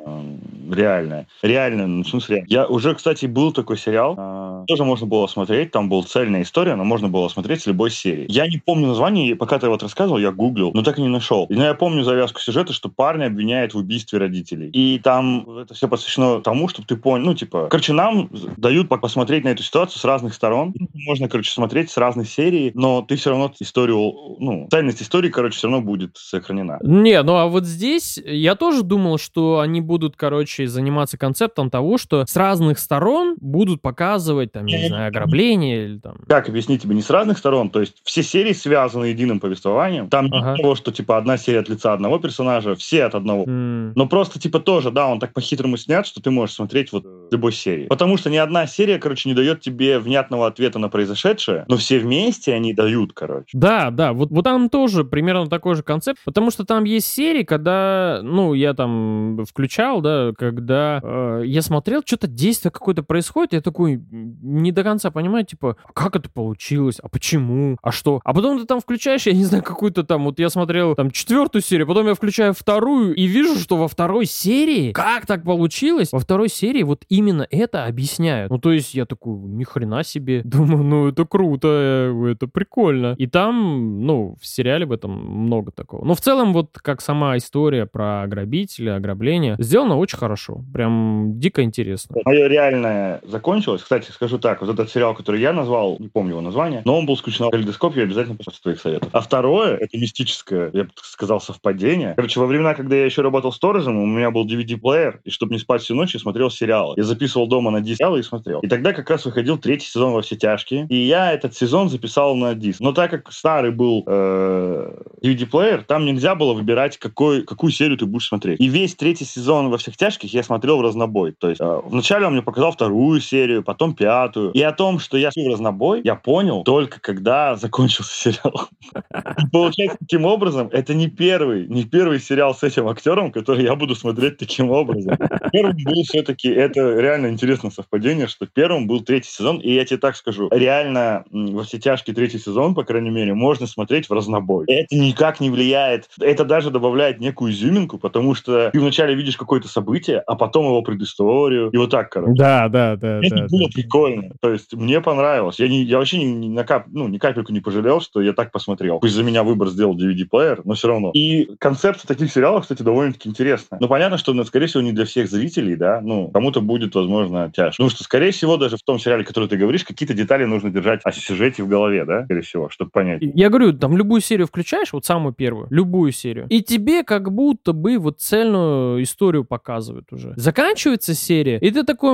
реальное. 0.72 1.28
Реально, 1.42 1.88
ну, 1.88 2.04
в 2.04 2.08
смысле, 2.08 2.46
я 2.48 2.66
уже, 2.66 2.94
кстати, 2.96 3.26
был 3.26 3.52
такой 3.52 3.78
сериал, 3.78 4.16
э, 4.18 4.66
тоже 4.68 4.84
можно 4.84 5.08
было 5.08 5.28
смотреть, 5.28 5.72
там 5.72 5.90
была 5.90 6.04
цельная 6.04 6.44
история, 6.44 6.76
но 6.76 6.84
можно 6.84 7.10
было 7.10 7.28
смотреть 7.28 7.62
с 7.62 7.66
любой 7.68 7.92
серии. 7.92 8.26
Я 8.30 8.48
не 8.48 8.58
помню 8.58 8.88
название, 8.88 9.36
пока 9.36 9.60
ты 9.60 9.68
вот 9.70 9.84
рассказывал, 9.84 10.20
я 10.20 10.32
гуглил, 10.32 10.72
но 10.74 10.84
так 10.84 11.00
и 11.00 11.02
не 11.02 11.10
нашел. 11.10 11.48
Но 11.50 11.64
я 11.64 11.74
помню 11.74 12.04
завязку 12.04 12.40
сюжета, 12.40 12.74
что 12.74 12.90
парня 12.90 13.26
обвиняют 13.26 13.74
в 13.74 13.78
убийстве 13.78 14.20
родителей. 14.20 14.70
И 14.70 15.00
там 15.00 15.50
это 15.58 15.74
все 15.74 15.88
посвящено 15.88 16.42
тому, 16.42 16.68
чтобы 16.68 16.88
ты 16.88 16.96
понял, 16.96 17.26
ну, 17.26 17.34
типа, 17.34 17.68
короче, 17.70 17.94
нам 17.94 18.30
дают 18.58 18.90
посмотреть 18.90 19.44
на 19.44 19.50
эту 19.50 19.64
ситуацию 19.64 20.00
с 20.00 20.06
разных 20.06 20.34
сторон. 20.34 20.74
Можно, 20.94 21.30
короче, 21.30 21.52
смотреть 21.52 21.90
с 21.90 21.98
разных 21.98 22.30
серий, 22.30 22.72
но 22.74 23.02
ты 23.02 23.16
все 23.16 23.32
равно 23.32 23.52
историю, 23.62 24.14
ну, 24.40 24.68
цельность 24.72 25.02
истории, 25.02 25.30
короче, 25.30 25.58
все 25.58 25.68
равно 25.68 25.82
будет 25.82 26.18
сохранена. 26.18 26.80
Не, 26.82 27.22
ну 27.24 27.36
а 27.36 27.48
вот 27.48 27.66
здесь 27.66 28.18
я 28.24 28.56
тоже 28.56 28.84
думал, 28.84 29.18
что 29.18 29.60
они 29.60 29.82
будут, 29.82 30.16
короче, 30.16 30.68
заниматься 30.68 31.18
концептом 31.18 31.70
того, 31.70 31.98
что 31.98 32.26
с 32.26 32.36
разных 32.36 32.80
сторон 32.80 33.36
будут 33.40 33.82
показывать, 33.82 34.52
там, 34.52 34.66
я 34.66 34.82
не 34.82 34.88
знаю, 34.88 35.08
ограбление 35.08 35.86
или 35.86 36.00
там... 36.00 36.18
Как 36.28 36.50
объяснить 36.50 36.84
тебе, 36.84 36.96
не 36.96 37.02
с 37.02 37.10
разных 37.10 37.38
сторон, 37.38 37.70
то 37.70 37.80
есть 37.80 38.02
все 38.04 38.24
серии 38.24 38.54
связаны 38.54 39.06
единым 39.06 39.40
повествованием. 39.40 40.10
Там 40.10 40.28
ага. 40.32 40.56
того, 40.56 40.76
что, 40.76 40.92
типа, 40.92 41.18
одна 41.18 41.38
серия 41.38 41.60
от 41.60 41.70
лица 41.70 41.94
одного 41.94 42.20
персонажа, 42.20 42.76
все 42.76 43.04
от 43.06 43.16
одного. 43.16 43.46
Mm. 43.46 43.94
Но 43.96 44.08
просто, 44.08 44.40
типа, 44.40 44.60
тоже, 44.60 44.92
да, 44.92 45.08
он 45.08 45.20
так 45.20 45.34
по-хитрому 45.34 45.78
снят, 45.78 46.06
что 46.06 46.22
ты 46.22 46.32
можешь 46.32 46.56
смотреть 46.56 46.92
вот 46.92 47.06
любой 47.32 47.52
серии. 47.52 47.88
Потому 47.88 48.18
что 48.18 48.30
ни 48.30 48.38
одна 48.38 48.68
серия, 48.68 49.00
короче, 49.00 49.30
не 49.30 49.36
дает 49.36 49.62
тебе 49.62 50.00
внятного 50.00 50.48
ответа 50.48 50.80
на 50.80 50.90
произошедшее, 50.90 51.66
но 51.68 51.78
все 51.78 52.00
вместе 52.00 52.54
они 52.54 52.74
дают, 52.74 53.14
короче. 53.14 53.50
Да, 53.54 53.90
да, 53.92 54.14
вот, 54.14 54.30
вот 54.30 54.44
там 54.44 54.70
тоже 54.70 55.04
примерно 55.04 55.48
такой 55.48 55.76
же 55.76 55.84
концепт, 55.84 56.20
потому 56.26 56.52
что 56.52 56.66
там 56.66 56.84
есть 56.84 57.08
серии, 57.08 57.44
когда, 57.44 58.20
ну, 58.24 58.54
я 58.54 58.74
там 58.74 59.46
включал, 59.50 60.02
да, 60.02 60.32
когда 60.38 61.00
э, 61.04 61.44
я 61.46 61.62
смотрел, 61.62 62.02
что-то 62.06 62.28
действие 62.28 62.72
какое-то 62.72 63.04
происходит, 63.04 63.54
я 63.54 63.62
такой 63.62 64.02
не 64.12 64.72
до 64.72 64.84
конца 64.84 65.12
понимаю, 65.12 65.46
типа, 65.46 65.78
«А 65.84 65.94
как 65.94 66.16
это 66.16 66.30
получилось, 66.30 67.00
а 67.02 67.10
почему, 67.10 67.78
а 67.82 67.92
что? 67.92 68.22
А 68.24 68.34
потом 68.34 68.60
ты 68.60 68.66
там 68.66 68.80
включаешь, 68.80 69.26
я 69.26 69.34
не 69.34 69.46
знаю, 69.46 69.64
какую-то 69.64 70.04
там, 70.04 70.26
вот 70.26 70.40
я 70.40 70.50
смотрел 70.50 70.96
там 70.96 71.12
четвертую 71.12 71.62
серию, 71.62 71.88
потом 71.88 72.08
я 72.08 72.14
включаю 72.14 72.54
вторую 72.54 73.16
и 73.16 73.26
вижу, 73.26 73.58
что 73.58 73.78
во 73.78 73.88
второй 73.88 74.26
серии, 74.26 74.92
как 74.92 75.26
так 75.26 75.44
получилось, 75.44 76.12
во 76.12 76.20
второй 76.20 76.50
серии 76.50 76.84
вот 76.84 77.06
именно 77.24 77.48
это 77.50 77.86
объясняют. 77.86 78.52
Ну, 78.52 78.60
то 78.60 78.72
есть 78.72 78.94
я 78.94 79.06
такой, 79.06 79.36
ни 79.36 79.64
хрена 79.64 80.04
себе, 80.04 80.42
думаю, 80.44 80.84
ну, 80.84 81.08
это 81.08 81.26
круто, 81.26 81.68
э, 81.72 82.32
это 82.32 82.48
прикольно. 82.48 83.16
И 83.18 83.28
там, 83.28 84.06
ну, 84.06 84.36
в 84.42 84.46
сериале 84.46 84.86
в 84.86 84.92
этом 84.92 85.12
много 85.12 85.72
такого. 85.72 86.06
Но 86.06 86.16
в 86.16 86.22
целом, 86.22 86.54
вот 86.54 86.78
как 86.82 87.02
сама 87.02 87.38
история 87.38 87.86
про 87.86 88.26
грабителя, 88.28 88.96
ограбление, 88.96 89.56
сделана 89.60 89.98
очень 89.98 90.18
хорошо. 90.18 90.64
Прям 90.74 91.40
дико 91.40 91.64
интересно. 91.64 92.18
Мое 92.26 92.48
реальное 92.48 93.22
закончилось. 93.24 93.82
Кстати, 93.82 94.12
скажу 94.12 94.38
так, 94.38 94.62
вот 94.62 94.70
этот 94.70 94.90
сериал, 94.90 95.16
который 95.16 95.42
я 95.42 95.54
назвал, 95.54 95.98
не 96.00 96.10
помню 96.10 96.32
его 96.32 96.42
название, 96.42 96.82
но 96.86 96.98
он 96.98 97.06
был 97.06 97.18
скучно 97.18 97.48
в 97.48 97.52
калейдоскопе, 97.52 98.00
я 98.00 98.06
обязательно 98.06 98.36
после 98.36 98.60
твоих 98.62 98.80
советов. 98.80 99.10
А 99.12 99.22
второе, 99.22 99.76
это 99.78 99.98
мистическое, 99.98 100.70
я 100.74 100.84
бы 100.84 100.90
сказал, 100.96 101.40
совпадение. 101.40 102.14
Короче, 102.16 102.40
во 102.40 102.46
времена, 102.46 102.74
когда 102.74 102.96
я 102.96 103.06
еще 103.06 103.22
работал 103.22 103.52
сторожем, 103.52 103.98
у 103.98 104.06
меня 104.06 104.32
был 104.32 104.46
DVD-плеер, 104.46 105.22
и 105.24 105.30
чтобы 105.30 105.54
не 105.54 105.60
спать 105.60 105.82
всю 105.82 105.96
ночь, 105.96 106.14
я 106.14 106.20
смотрел 106.20 106.50
сериалы. 106.50 106.96
Я 107.04 107.08
записывал 107.08 107.48
дома 107.48 107.70
на 107.70 107.82
диск 107.82 108.02
и 108.02 108.22
смотрел. 108.22 108.62
И 108.62 108.68
тогда 108.68 108.94
как 108.94 109.10
раз 109.10 109.26
выходил 109.26 109.58
третий 109.58 109.88
сезон 109.88 110.14
во 110.14 110.22
все 110.22 110.38
тяжкие, 110.38 110.88
и 110.90 110.96
я 110.96 111.34
этот 111.34 111.54
сезон 111.54 111.90
записал 111.90 112.36
на 112.36 112.56
диск. 112.56 112.80
Но 112.80 112.94
так 112.94 113.12
как 113.12 113.32
старый 113.32 113.72
был 113.72 114.04
э, 114.08 115.04
DVD-плеер, 115.22 115.84
там 115.84 116.06
нельзя 116.06 116.36
было 116.36 116.54
выбирать, 116.54 116.98
какой, 116.98 117.44
какую 117.44 117.72
серию 117.72 117.98
ты 117.98 118.06
будешь 118.06 118.28
смотреть. 118.28 118.62
И 118.62 118.68
весь 118.68 118.96
третий 118.96 119.26
сезон 119.26 119.70
во 119.70 119.78
всех 119.78 119.98
тяжких 119.98 120.34
я 120.34 120.44
смотрел 120.44 120.78
в 120.78 120.82
разнобой. 120.82 121.34
То 121.34 121.50
есть 121.50 121.60
э, 121.60 121.82
вначале 121.86 122.26
он 122.26 122.34
мне 122.34 122.42
показал 122.42 122.72
вторую 122.72 123.20
серию, 123.20 123.64
потом 123.64 123.96
пятую. 123.96 124.52
И 124.52 124.62
о 124.62 124.72
том, 124.72 125.00
что 125.00 125.18
я 125.18 125.30
в 125.30 125.50
разнобой, 125.50 126.02
я 126.04 126.16
понял 126.16 126.64
только 126.64 127.02
когда 127.02 127.56
закончился 127.58 128.16
сериал. 128.16 128.70
Получается, 129.52 129.98
таким 130.00 130.26
образом, 130.26 130.70
это 130.72 130.94
не 130.94 131.08
первый, 131.08 131.68
не 131.68 131.84
первый 131.84 132.20
сериал 132.20 132.56
с 132.56 132.64
этим 132.64 132.88
актером, 132.88 133.32
который 133.32 133.64
я 133.64 133.76
буду 133.76 133.96
смотреть 133.96 134.38
таким 134.38 134.72
образом. 134.72 135.18
Первым 135.52 135.76
был 135.84 136.04
все-таки, 136.04 136.50
это 136.50 136.82
реально 137.00 137.28
интересное 137.28 137.72
совпадение, 137.72 138.28
что 138.28 138.46
первым 138.46 138.88
был 138.88 139.02
третий 139.02 139.30
сезон, 139.30 139.58
и 139.58 139.72
я 139.72 139.86
тебе 139.86 139.98
так 139.98 140.16
скажу, 140.16 140.50
реально 140.52 141.26
во 141.32 141.64
все 141.64 141.80
тяжкие 141.80 142.16
третий 142.16 142.40
сезон, 142.40 142.76
по 142.76 142.84
крайней 142.84 143.10
мере, 143.10 143.34
можно 143.34 143.68
смотреть 143.68 144.10
в 144.10 144.14
разнобой. 144.14 144.66
Это 144.68 144.96
никак 144.96 145.40
не 145.40 145.50
влияет, 145.50 146.10
это 146.20 146.46
даже 146.46 146.70
добавляет 146.70 147.20
некую 147.20 147.52
изюминку, 147.52 147.98
потому 147.98 148.36
что 148.36 148.70
ты 148.72 148.80
вначале 148.80 149.16
видишь 149.16 149.38
какое-то 149.38 149.68
событие, 149.68 150.20
а 150.20 150.36
потом 150.36 150.66
его 150.66 150.82
предысторию, 150.82 151.70
и 151.70 151.78
вот 151.78 151.92
так, 151.92 152.10
короче. 152.10 152.34
Да, 152.36 152.70
да, 152.70 152.96
да. 152.96 153.20
Это 153.24 153.36
да, 153.36 153.48
было 153.48 153.66
да. 153.66 153.70
прикольно. 153.74 154.32
То 154.42 154.52
есть 154.52 154.74
мне 154.74 155.02
понравилось. 155.02 155.60
Я, 155.60 155.68
не, 155.68 155.84
я 155.84 155.98
вообще 155.98 156.20
ни, 156.20 156.26
ни, 156.26 156.50
на 156.50 156.64
кап, 156.64 156.86
ну, 156.88 157.08
ни 157.08 157.18
капельку 157.18 157.52
не 157.52 157.60
пожалел, 157.60 158.02
что 158.02 158.22
я 158.22 158.34
так 158.34 158.52
посмотрел. 158.52 159.00
Пусть 159.00 159.14
за 159.14 159.24
меня 159.24 159.44
выбор 159.44 159.70
сделал 159.70 159.98
DVD-плеер, 159.98 160.62
но 160.66 160.74
все 160.74 160.88
равно. 160.88 161.12
И 161.14 161.50
концепция 161.60 162.08
таких 162.08 162.32
сериалов, 162.32 162.64
кстати, 162.64 162.82
довольно-таки 162.84 163.30
интересная. 163.30 163.80
Но 163.80 163.88
понятно, 163.88 164.18
что, 164.18 164.44
скорее 164.44 164.68
всего, 164.68 164.82
не 164.82 164.92
для 164.92 165.06
всех 165.06 165.30
зрителей, 165.30 165.76
да, 165.76 166.02
ну, 166.02 166.30
кому-то 166.30 166.62
будет, 166.62 166.83
возможно, 166.96 167.52
тяжко. 167.54 167.78
Потому 167.78 167.90
что, 167.90 168.04
скорее 168.04 168.32
всего, 168.32 168.58
даже 168.58 168.78
в 168.78 168.84
том 168.84 169.00
сериале, 169.00 169.24
который 169.24 169.50
ты 169.50 169.58
говоришь, 169.58 169.84
какие-то 169.84 170.14
детали 170.14 170.46
нужно 170.46 170.70
держать 170.70 171.02
о 171.04 171.12
сюжете 171.12 171.64
в 171.64 171.68
голове, 171.68 172.06
да, 172.06 172.26
скорее 172.26 172.42
всего, 172.42 172.70
чтобы 172.70 172.92
понять. 172.92 173.22
Я 173.22 173.50
говорю, 173.50 173.74
там 173.74 173.98
любую 173.98 174.22
серию 174.22 174.48
включаешь, 174.48 174.94
вот 174.94 175.06
самую 175.06 175.34
первую, 175.34 175.68
любую 175.70 176.12
серию, 176.12 176.48
и 176.50 176.62
тебе 176.62 177.04
как 177.04 177.32
будто 177.32 177.74
бы 177.74 177.98
вот 177.98 178.20
цельную 178.20 179.04
историю 179.04 179.46
показывают 179.46 180.12
уже. 180.12 180.34
Заканчивается 180.36 181.14
серия, 181.14 181.58
и 181.60 181.72
ты 181.72 181.84
такой 181.84 182.14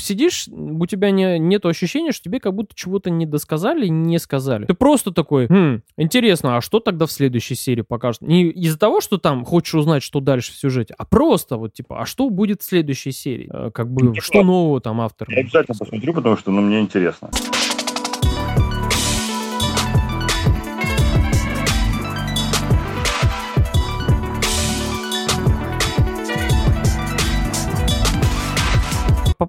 сидишь, 0.00 0.48
у 0.48 0.86
тебя 0.86 1.10
не, 1.10 1.38
нет 1.38 1.64
ощущения, 1.66 2.12
что 2.12 2.24
тебе 2.24 2.40
как 2.40 2.54
будто 2.54 2.74
чего-то 2.74 3.10
не 3.10 3.26
досказали, 3.26 3.88
не 3.88 4.18
сказали. 4.18 4.66
Ты 4.66 4.74
просто 4.74 5.12
такой, 5.12 5.46
хм, 5.48 5.82
интересно, 5.96 6.56
а 6.56 6.60
что 6.60 6.80
тогда 6.80 7.06
в 7.06 7.12
следующей 7.12 7.54
серии 7.54 7.82
покажут? 7.82 8.22
Не 8.22 8.50
из-за 8.50 8.78
того, 8.78 9.00
что 9.00 9.18
там 9.18 9.44
хочешь 9.44 9.74
узнать, 9.74 10.02
что 10.02 10.20
дальше 10.20 10.52
в 10.52 10.56
сюжете, 10.56 10.94
а 10.96 11.04
просто 11.04 11.56
вот 11.56 11.74
типа, 11.74 12.00
а 12.00 12.06
что 12.06 12.30
будет 12.30 12.62
в 12.62 12.64
следующей 12.64 13.12
серии? 13.12 13.48
Э, 13.56 13.70
как 13.72 13.90
бы, 13.90 14.14
что 14.20 14.42
нового 14.42 14.80
там 14.80 15.00
автор? 15.00 15.28
Я 15.30 15.40
обязательно 15.40 15.78
посмотрю, 15.78 16.12
потому 16.12 16.36
что, 16.36 16.50
ну, 16.50 16.60
мне 16.60 16.80
интересно. 16.80 17.30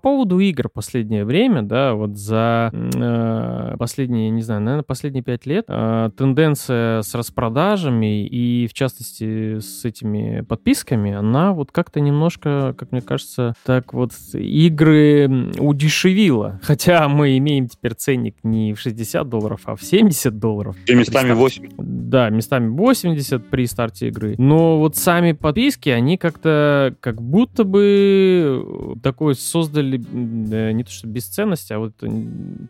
Поводу 0.08 0.28
поводу 0.28 0.40
игр 0.40 0.70
последнее 0.70 1.26
время, 1.26 1.62
да, 1.64 1.94
вот 1.94 2.18
за 2.18 2.72
э, 2.74 3.76
последние, 3.78 4.30
не 4.30 4.42
знаю, 4.42 4.62
наверное, 4.62 4.84
последние 4.84 5.24
пять 5.24 5.46
лет 5.46 5.66
э, 5.68 6.10
тенденция 6.18 7.02
с 7.02 7.14
распродажами 7.16 8.26
и, 8.26 8.68
в 8.68 8.74
частности, 8.74 9.60
с 9.60 9.86
этими 9.86 10.42
подписками, 10.42 11.14
она 11.14 11.54
вот 11.54 11.72
как-то 11.72 12.00
немножко, 12.00 12.74
как 12.78 12.92
мне 12.92 13.02
кажется, 13.02 13.54
так 13.66 13.94
вот 13.94 14.12
игры 14.34 15.52
удешевила. 15.60 16.60
Хотя 16.64 17.08
мы 17.08 17.38
имеем 17.38 17.68
теперь 17.68 17.94
ценник 17.94 18.36
не 18.44 18.74
в 18.74 18.80
60 18.80 19.28
долларов, 19.28 19.62
а 19.66 19.76
в 19.76 19.84
70 19.84 20.40
долларов. 20.40 20.76
И 20.86 20.94
местами 20.94 21.34
80. 21.34 21.76
Да, 21.78 22.30
местами 22.30 22.70
80 22.70 23.50
при 23.50 23.66
старте 23.66 24.08
игры. 24.08 24.36
Но 24.38 24.80
вот 24.80 24.96
сами 24.96 25.34
подписки, 25.34 25.90
они 25.90 26.18
как-то 26.18 26.96
как 27.02 27.22
будто 27.22 27.64
бы 27.64 28.98
такой 29.04 29.36
создали 29.36 29.97
не 29.98 30.84
то 30.84 30.92
что 30.92 31.08
бесценность, 31.08 31.72
а 31.72 31.80
вот 31.80 31.94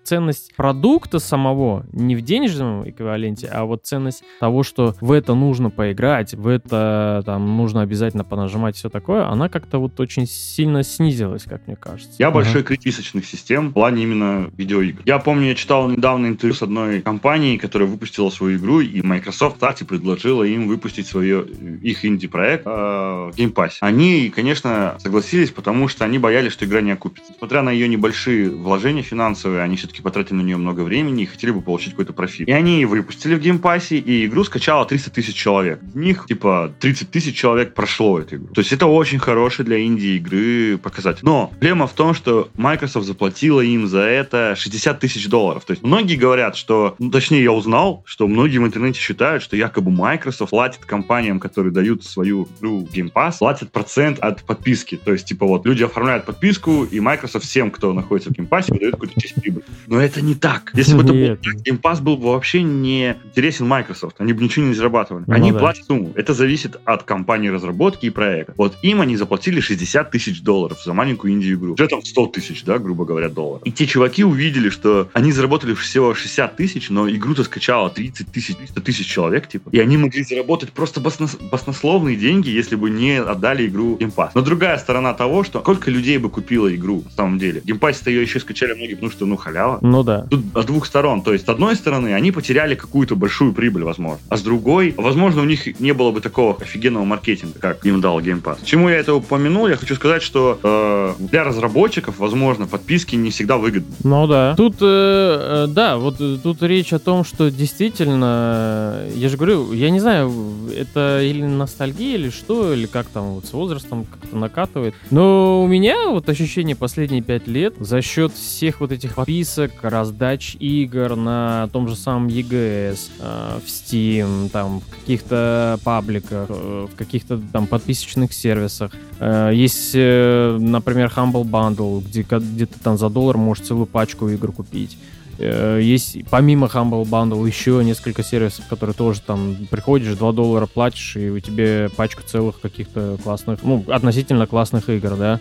ценность 0.03 0.55
продукта 0.55 1.19
самого 1.19 1.86
не 1.91 2.15
в 2.15 2.21
денежном 2.21 2.89
эквиваленте, 2.89 3.47
а 3.47 3.65
вот 3.65 3.86
ценность 3.86 4.23
того, 4.39 4.63
что 4.63 4.95
в 5.01 5.11
это 5.11 5.34
нужно 5.34 5.69
поиграть, 5.69 6.34
в 6.34 6.47
это 6.47 7.23
там 7.25 7.57
нужно 7.57 7.82
обязательно 7.82 8.23
понажимать 8.23 8.75
все 8.75 8.89
такое, 8.89 9.28
она 9.28 9.49
как-то 9.49 9.80
вот 9.80 9.99
очень 9.99 10.28
сильно 10.28 10.84
снизилась, 10.84 11.43
как 11.43 11.67
мне 11.67 11.75
кажется. 11.75 12.15
Я 12.19 12.28
uh-huh. 12.28 12.34
большой 12.34 12.63
критик 12.63 12.88
систем 12.88 13.69
в 13.69 13.73
плане 13.73 14.03
именно 14.03 14.49
видеоигр. 14.55 15.01
Я 15.05 15.19
помню, 15.19 15.47
я 15.47 15.55
читал 15.55 15.89
недавно 15.89 16.28
интервью 16.28 16.55
с 16.55 16.61
одной 16.61 17.01
компанией, 17.01 17.57
которая 17.57 17.88
выпустила 17.88 18.30
свою 18.30 18.57
игру, 18.57 18.80
и 18.80 19.01
Microsoft, 19.01 19.55
кстати, 19.55 19.84
предложила 19.84 20.43
им 20.43 20.67
выпустить 20.67 21.07
свое, 21.07 21.45
их 21.82 22.05
инди-проект 22.05 22.65
э, 22.65 22.69
в 22.69 23.34
Game 23.36 23.53
Pass. 23.53 23.78
Они, 23.82 24.30
конечно, 24.30 24.95
согласились, 24.99 25.51
потому 25.51 25.88
что 25.88 26.05
они 26.05 26.19
боялись, 26.19 26.53
что 26.53 26.65
игра 26.65 26.82
не 26.82 26.91
окупится. 26.91 27.07
Несмотря 27.30 27.62
на 27.62 27.70
ее 27.70 27.88
небольшие 27.88 28.49
вложения 28.49 29.03
финансовые, 29.03 29.62
они 29.62 29.78
все-таки 29.78 30.01
потратили 30.01 30.36
на 30.36 30.41
нее 30.41 30.58
много 30.58 30.82
времени 30.82 31.24
и 31.24 31.26
хотели 31.26 31.51
бы 31.51 31.62
получить 31.62 31.91
какой-то 31.91 32.14
профит. 32.14 32.47
И 32.47 32.51
они 32.51 32.86
выпустили 32.86 33.36
в 33.36 33.39
Pass, 33.60 33.95
и 33.95 34.26
игру 34.26 34.43
скачало 34.43 34.86
300 34.86 35.12
тысяч 35.12 35.36
человек. 35.36 35.82
Из 35.84 35.95
них, 35.95 36.26
типа, 36.28 36.74
30 36.80 37.12
тысяч 37.12 37.36
человек 37.36 37.74
прошло 37.74 38.20
эту 38.20 38.38
игру. 38.38 38.47
То 38.53 38.62
есть 38.62 38.72
это 38.74 38.86
очень 38.88 39.20
хороший 39.20 39.66
для 39.66 39.78
Индии 39.78 40.18
игры 40.18 40.78
показатель. 40.78 41.22
Но 41.24 41.47
проблема 41.47 41.88
в 41.88 41.93
том, 41.93 42.14
что 42.14 42.49
Microsoft 42.55 43.05
заплатила 43.05 43.62
им 43.62 43.88
за 43.88 44.01
это 44.01 44.55
60 44.58 44.99
тысяч 44.99 45.28
долларов. 45.28 45.66
То 45.66 45.72
есть 45.72 45.84
многие 45.84 46.16
говорят, 46.16 46.55
что, 46.55 46.95
ну, 46.99 47.12
точнее, 47.12 47.43
я 47.43 47.51
узнал, 47.51 48.03
что 48.05 48.28
многие 48.28 48.60
в 48.60 48.66
интернете 48.66 48.99
считают, 48.99 49.43
что 49.43 49.55
якобы 49.55 49.91
Microsoft 49.91 50.51
платит 50.51 50.86
компаниям, 50.86 51.39
которые 51.39 51.74
дают 51.74 52.03
свою 52.03 52.47
игру 52.60 52.88
Game 52.93 53.12
Pass, 53.12 53.39
платит 53.39 53.72
процент 53.72 54.20
от 54.20 54.43
подписки. 54.43 54.99
То 55.03 55.14
есть, 55.14 55.26
типа, 55.26 55.45
вот, 55.45 55.66
люди 55.66 55.84
оформляют 55.84 56.26
подписку, 56.26 56.88
Microsoft 57.00 57.45
всем, 57.45 57.72
кто 57.72 57.93
находится 57.93 58.30
в 58.30 58.34
Pass, 58.34 58.66
выдает 58.70 58.93
какую-то 58.93 59.20
часть 59.20 59.36
прибыли. 59.36 59.64
Но 59.88 60.00
это 60.00 60.22
не 60.22 60.36
так. 60.36 60.72
Если 60.74 60.95
бы 60.95 61.04
это 61.04 61.14
был 61.14 61.38
так, 61.38 61.78
Pass 61.82 62.02
был 62.02 62.18
бы 62.18 62.32
вообще 62.32 62.64
не 62.64 63.16
интересен 63.26 63.68
Microsoft. 63.68 64.16
Они 64.20 64.34
бы 64.34 64.43
ничего 64.43 64.66
не 64.66 64.74
зарабатывали. 64.74 65.24
Ну, 65.28 65.34
они 65.34 65.52
да. 65.52 65.60
платят 65.60 65.86
сумму. 65.86 66.12
Это 66.16 66.34
зависит 66.34 66.78
от 66.86 67.04
компании 67.04 67.50
разработки 67.50 68.06
и 68.06 68.10
проекта. 68.10 68.54
Вот 68.58 68.78
им 68.82 69.02
они 69.02 69.16
заплатили 69.18 69.60
60 69.60 70.12
тысяч 70.12 70.41
долларов 70.41 70.82
за 70.84 70.93
маленькую 70.93 71.34
инди-игру. 71.34 71.74
Бюджетом 71.74 72.04
100 72.04 72.28
тысяч, 72.28 72.64
да, 72.64 72.78
грубо 72.78 73.06
говоря, 73.06 73.30
долларов. 73.30 73.62
И 73.66 73.72
те 73.72 73.86
чуваки 73.86 74.24
увидели, 74.24 74.70
что 74.70 75.10
они 75.14 75.32
заработали 75.32 75.74
всего 75.74 76.14
60 76.14 76.56
тысяч, 76.56 76.89
но 76.89 77.10
игру-то 77.10 77.43
скачало 77.43 77.89
30 77.89 78.32
тысяч, 78.32 78.56
300 78.56 78.82
тысяч 78.82 79.08
человек, 79.08 79.48
типа. 79.48 79.70
И 79.72 79.80
они 79.80 79.98
могли 79.98 80.24
заработать 80.24 80.72
просто 80.72 81.00
баснос... 81.00 81.36
баснословные 81.36 82.16
деньги, 82.16 82.50
если 82.50 82.76
бы 82.76 82.89
не 82.89 83.20
отдали 83.20 83.68
игру 83.68 83.98
Game 83.98 84.14
Pass. 84.14 84.32
Но 84.34 84.41
другая 84.41 84.78
сторона 84.78 85.14
того, 85.14 85.43
что 85.43 85.60
сколько 85.60 85.91
людей 85.91 86.18
бы 86.18 86.30
купило 86.30 86.74
игру, 86.74 86.87
на 86.96 87.12
самом 87.12 87.40
деле. 87.40 87.62
Pass-то 87.88 88.10
ее 88.10 88.22
еще 88.22 88.40
скачали 88.40 88.74
многие, 88.74 88.96
потому 88.96 89.12
что, 89.12 89.26
ну, 89.26 89.38
халява. 89.38 89.80
Ну 89.82 90.04
да. 90.04 90.28
Тут 90.30 90.46
с 90.56 90.66
двух 90.66 90.86
сторон. 90.86 91.22
То 91.22 91.34
есть, 91.34 91.46
с 91.46 91.50
одной 91.50 91.76
стороны, 91.76 92.14
они 92.14 92.32
потеряли 92.32 92.76
какую-то 92.76 93.16
большую 93.16 93.54
прибыль, 93.54 93.84
возможно. 93.84 94.20
А 94.30 94.38
с 94.38 94.42
другой, 94.42 94.94
возможно, 94.98 95.42
у 95.42 95.46
них 95.46 95.80
не 95.80 95.94
было 95.94 96.12
бы 96.12 96.22
такого 96.22 96.56
офигенного 96.60 97.06
маркетинга, 97.06 97.60
как 97.60 97.86
им 97.86 98.02
дал 98.02 98.20
Game 98.20 98.42
Pass. 98.42 98.60
Чему 98.64 98.90
я 98.90 98.98
это 98.98 99.14
упомянул? 99.14 99.68
Я 99.68 99.76
хочу 99.76 99.96
сказать, 99.96 100.22
что 100.22 100.60
э, 100.62 101.14
для 101.20 101.44
разработчиков, 101.44 102.18
возможно, 102.20 102.68
подписки 102.68 103.16
не 103.16 103.30
всегда 103.30 103.58
выгодны. 103.58 103.94
Ну 104.04 104.28
да. 104.28 104.56
Тут, 104.56 104.76
э, 104.82 105.66
э, 105.66 105.68
да, 105.70 105.98
вот 105.98 106.16
э, 106.20 106.38
тут 106.42 106.64
речь 106.64 106.94
о 106.94 107.00
том, 107.00 107.24
что 107.24 107.50
действительно, 107.50 109.04
я 109.14 109.30
же 109.30 109.38
говорю, 109.38 109.74
я 109.74 109.90
не 109.90 110.00
знаю, 110.00 110.32
это 110.76 111.22
или 111.22 111.44
ностальгия, 111.44 112.16
или 112.16 112.30
что, 112.30 112.74
или 112.74 112.86
как 112.86 113.08
там 113.08 113.34
вот 113.34 113.46
с 113.46 113.54
возрастом 113.54 114.06
как-то 114.06 114.36
накатывает. 114.38 114.96
Но 115.12 115.64
у 115.64 115.68
меня 115.68 116.10
вот 116.10 116.30
ощущение 116.30 116.76
последние 116.78 117.21
пять 117.21 117.47
лет 117.47 117.75
за 117.80 118.01
счет 118.01 118.32
всех 118.32 118.80
вот 118.80 118.91
этих 118.91 119.15
подписок, 119.15 119.71
раздач 119.82 120.55
игр 120.59 121.15
на 121.15 121.69
том 121.73 121.88
же 121.88 121.95
самом 121.95 122.28
EGS, 122.28 123.11
э, 123.19 123.59
в 123.63 123.67
Steam, 123.67 124.49
там, 124.49 124.82
в 124.82 124.89
каких-то 124.89 125.80
пабликах, 125.84 126.47
э, 126.49 126.88
в 126.91 126.95
каких-то 126.95 127.41
там 127.51 127.67
подписочных 127.67 128.34
сервисах. 128.34 128.91
Э, 129.19 129.51
есть, 129.53 129.91
э, 129.93 130.57
например, 130.59 131.11
Humble 131.15 131.43
Bundle, 131.43 132.03
где, 132.03 132.21
где 132.23 132.65
ты 132.65 132.80
там 132.80 132.97
за 132.97 133.09
доллар 133.09 133.38
можешь 133.38 133.65
целую 133.65 133.86
пачку 133.86 134.30
игр 134.30 134.51
купить. 134.51 134.97
Э, 135.39 135.80
есть 135.82 136.17
помимо 136.30 136.67
Humble 136.67 137.03
Bundle 137.03 137.45
еще 137.47 137.84
несколько 137.84 138.23
сервисов, 138.23 138.65
которые 138.67 138.95
тоже 138.95 139.21
там 139.21 139.55
приходишь, 139.69 140.15
2 140.15 140.32
доллара 140.32 140.65
платишь, 140.65 141.15
и 141.15 141.30
у 141.30 141.39
тебя 141.39 141.89
пачку 141.95 142.23
целых 142.25 142.59
каких-то 142.59 143.17
классных, 143.23 143.59
ну, 143.63 143.84
относительно 143.88 144.47
классных 144.47 144.89
игр, 144.89 145.15
да, 145.15 145.39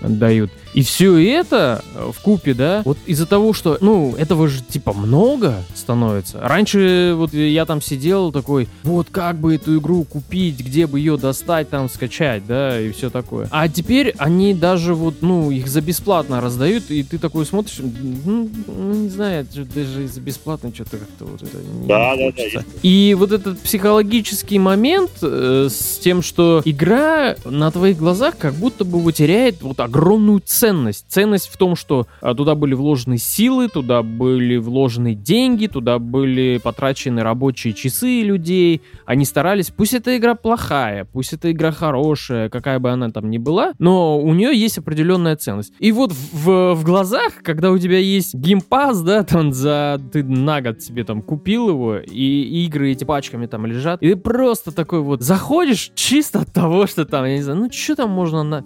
дают. 0.00 0.50
И 0.74 0.82
все 0.82 1.16
это 1.16 1.82
э, 1.94 2.10
в 2.12 2.20
купе, 2.20 2.52
да, 2.52 2.82
вот 2.84 2.98
из-за 3.06 3.26
того, 3.26 3.52
что, 3.52 3.78
ну, 3.80 4.14
этого 4.16 4.48
же 4.48 4.60
типа 4.60 4.92
много 4.92 5.62
становится. 5.74 6.40
Раньше 6.40 7.14
вот 7.16 7.32
я 7.32 7.64
там 7.64 7.80
сидел 7.80 8.32
такой, 8.32 8.68
вот 8.82 9.06
как 9.10 9.38
бы 9.38 9.54
эту 9.54 9.78
игру 9.78 10.02
купить, 10.02 10.58
где 10.58 10.88
бы 10.88 10.98
ее 10.98 11.16
достать, 11.16 11.70
там 11.70 11.88
скачать, 11.88 12.44
да, 12.46 12.80
и 12.80 12.90
все 12.90 13.08
такое. 13.08 13.48
А 13.52 13.68
теперь 13.68 14.14
они 14.18 14.52
даже 14.52 14.94
вот, 14.94 15.22
ну, 15.22 15.52
их 15.52 15.68
за 15.68 15.80
бесплатно 15.80 16.40
раздают, 16.40 16.90
и 16.90 17.04
ты 17.04 17.18
такой 17.18 17.46
смотришь, 17.46 17.78
ну, 17.78 18.50
ну 18.66 18.94
не 18.94 19.08
знаю, 19.08 19.46
даже 19.54 20.08
за 20.08 20.20
бесплатно 20.20 20.72
что-то 20.74 20.98
как-то 20.98 21.24
вот 21.24 21.42
это 21.42 21.56
не 21.56 21.86
да, 21.86 22.16
да, 22.16 22.32
да. 22.52 22.64
И 22.82 23.14
вот 23.16 23.30
этот 23.30 23.60
психологический 23.60 24.58
момент 24.58 25.10
э, 25.22 25.68
с 25.70 25.98
тем, 25.98 26.20
что 26.20 26.62
игра 26.64 27.36
на 27.44 27.70
твоих 27.70 27.96
глазах 27.96 28.36
как 28.36 28.54
будто 28.54 28.84
бы 28.84 28.98
вытеряет 28.98 29.62
вот 29.62 29.78
огромную 29.78 30.40
ценность 30.44 30.63
ценность. 30.64 31.04
Ценность 31.08 31.48
в 31.48 31.58
том, 31.58 31.76
что 31.76 32.06
а, 32.22 32.34
туда 32.34 32.54
были 32.54 32.72
вложены 32.72 33.18
силы, 33.18 33.68
туда 33.68 34.02
были 34.02 34.56
вложены 34.56 35.14
деньги, 35.14 35.66
туда 35.66 35.98
были 35.98 36.58
потрачены 36.62 37.22
рабочие 37.22 37.74
часы 37.74 38.22
людей. 38.22 38.80
Они 39.04 39.26
старались, 39.26 39.70
пусть 39.70 39.92
эта 39.92 40.16
игра 40.16 40.34
плохая, 40.34 41.04
пусть 41.04 41.34
эта 41.34 41.52
игра 41.52 41.70
хорошая, 41.70 42.48
какая 42.48 42.78
бы 42.78 42.90
она 42.90 43.10
там 43.10 43.28
ни 43.28 43.36
была, 43.36 43.74
но 43.78 44.18
у 44.18 44.32
нее 44.32 44.58
есть 44.58 44.78
определенная 44.78 45.36
ценность. 45.36 45.74
И 45.80 45.92
вот 45.92 46.12
в, 46.12 46.72
в 46.72 46.82
глазах, 46.82 47.42
когда 47.42 47.70
у 47.70 47.76
тебя 47.76 47.98
есть 47.98 48.34
геймпас, 48.34 49.02
да, 49.02 49.22
там 49.22 49.52
за 49.52 50.00
ты 50.12 50.24
на 50.24 50.62
год 50.62 50.80
себе 50.80 51.04
там 51.04 51.20
купил 51.20 51.68
его, 51.68 51.98
и 51.98 52.64
игры 52.64 52.92
эти 52.92 53.04
пачками 53.04 53.44
там 53.44 53.66
лежат, 53.66 54.02
и 54.02 54.08
ты 54.08 54.16
просто 54.16 54.72
такой 54.72 55.00
вот 55.00 55.20
заходишь 55.20 55.92
чисто 55.94 56.40
от 56.40 56.54
того, 56.54 56.86
что 56.86 57.04
там, 57.04 57.26
я 57.26 57.36
не 57.36 57.42
знаю, 57.42 57.58
ну 57.58 57.70
что 57.70 57.96
там 57.96 58.08
можно 58.08 58.42
на 58.42 58.64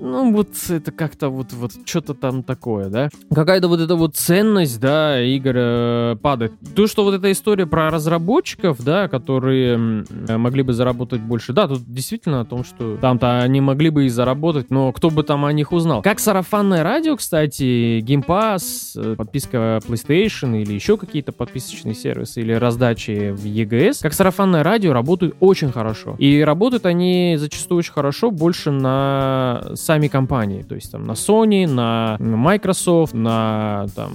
ну, 0.00 0.32
вот 0.32 0.48
это 0.68 0.92
как-то 0.92 1.28
вот, 1.28 1.52
вот 1.52 1.72
что-то 1.84 2.14
там 2.14 2.42
такое, 2.42 2.88
да. 2.88 3.08
Какая-то 3.34 3.68
вот 3.68 3.80
эта 3.80 3.96
вот 3.96 4.16
ценность, 4.16 4.80
да, 4.80 5.22
игр 5.22 5.52
э, 5.54 6.16
падает. 6.20 6.52
То, 6.74 6.86
что 6.86 7.04
вот 7.04 7.14
эта 7.14 7.30
история 7.32 7.66
про 7.66 7.90
разработчиков, 7.90 8.82
да, 8.82 9.08
которые 9.08 10.04
э, 10.28 10.36
могли 10.36 10.62
бы 10.62 10.72
заработать 10.72 11.20
больше. 11.20 11.52
Да, 11.52 11.68
тут 11.68 11.82
действительно 11.86 12.40
о 12.40 12.44
том, 12.44 12.64
что 12.64 12.96
там-то 12.96 13.40
они 13.40 13.60
могли 13.60 13.90
бы 13.90 14.06
и 14.06 14.08
заработать, 14.08 14.70
но 14.70 14.92
кто 14.92 15.10
бы 15.10 15.22
там 15.22 15.44
о 15.44 15.52
них 15.52 15.72
узнал. 15.72 16.02
Как 16.02 16.20
сарафанное 16.20 16.82
радио, 16.82 17.16
кстати, 17.16 18.00
Game 18.00 18.24
Pass, 18.24 18.92
э, 18.96 19.16
подписка 19.16 19.80
PlayStation 19.86 20.60
или 20.60 20.72
еще 20.72 20.96
какие-то 20.96 21.32
подписочные 21.32 21.94
сервисы 21.94 22.40
или 22.40 22.52
раздачи 22.52 23.30
в 23.30 23.44
EGS, 23.44 23.98
как 24.02 24.14
сарафанное 24.14 24.62
радио 24.62 24.92
работают 24.92 25.36
очень 25.40 25.70
хорошо. 25.70 26.16
И 26.18 26.40
работают 26.42 26.86
они 26.86 27.36
зачастую 27.38 27.78
очень 27.78 27.92
хорошо 27.92 28.30
больше 28.30 28.70
на 28.70 29.62
сами 29.88 30.08
компании, 30.08 30.66
то 30.68 30.74
есть 30.74 30.92
там 30.92 31.06
на 31.06 31.12
Sony, 31.12 31.66
на 31.66 32.18
Microsoft, 32.20 33.14
на 33.14 33.86
там 33.96 34.12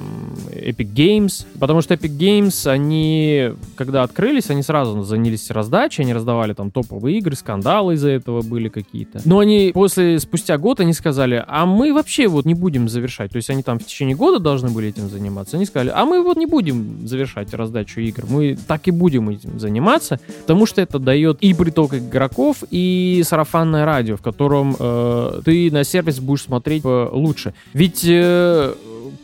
Epic 0.51 0.93
Games, 0.93 1.47
потому 1.59 1.81
что 1.81 1.95
Epic 1.95 2.15
Games, 2.15 2.71
они, 2.71 3.53
когда 3.75 4.03
открылись, 4.03 4.51
они 4.51 4.61
сразу 4.61 5.01
занялись 5.01 5.49
раздачей, 5.49 6.03
они 6.03 6.13
раздавали 6.13 6.53
там 6.53 6.69
топовые 6.69 7.17
игры, 7.17 7.35
скандалы 7.35 7.95
из-за 7.95 8.09
этого 8.09 8.43
были 8.43 8.69
какие-то. 8.69 9.21
Но 9.25 9.39
они 9.39 9.71
после, 9.73 10.19
спустя 10.19 10.59
год, 10.59 10.79
они 10.79 10.93
сказали, 10.93 11.43
а 11.47 11.65
мы 11.65 11.91
вообще 11.91 12.27
вот 12.27 12.45
не 12.45 12.53
будем 12.53 12.87
завершать, 12.87 13.31
то 13.31 13.37
есть 13.37 13.49
они 13.49 13.63
там 13.63 13.79
в 13.79 13.83
течение 13.83 14.15
года 14.15 14.37
должны 14.37 14.69
были 14.69 14.89
этим 14.89 15.09
заниматься, 15.09 15.57
они 15.57 15.65
сказали, 15.65 15.91
а 15.95 16.05
мы 16.05 16.21
вот 16.21 16.37
не 16.37 16.45
будем 16.45 17.07
завершать 17.07 17.51
раздачу 17.55 17.99
игр, 17.99 18.25
мы 18.29 18.55
так 18.67 18.87
и 18.87 18.91
будем 18.91 19.29
этим 19.29 19.59
заниматься, 19.59 20.19
потому 20.41 20.67
что 20.67 20.81
это 20.81 20.99
дает 20.99 21.39
и 21.41 21.51
приток 21.55 21.95
игроков, 21.95 22.57
и 22.69 23.23
сарафанное 23.25 23.85
радио, 23.85 24.17
в 24.17 24.21
котором 24.21 24.75
э, 24.79 25.41
ты 25.43 25.62
на 25.71 25.83
сервис 25.83 26.19
будешь 26.19 26.43
смотреть 26.43 26.83
э, 26.85 27.09
лучше. 27.11 27.53
Ведь 27.73 28.03
э, 28.05 28.73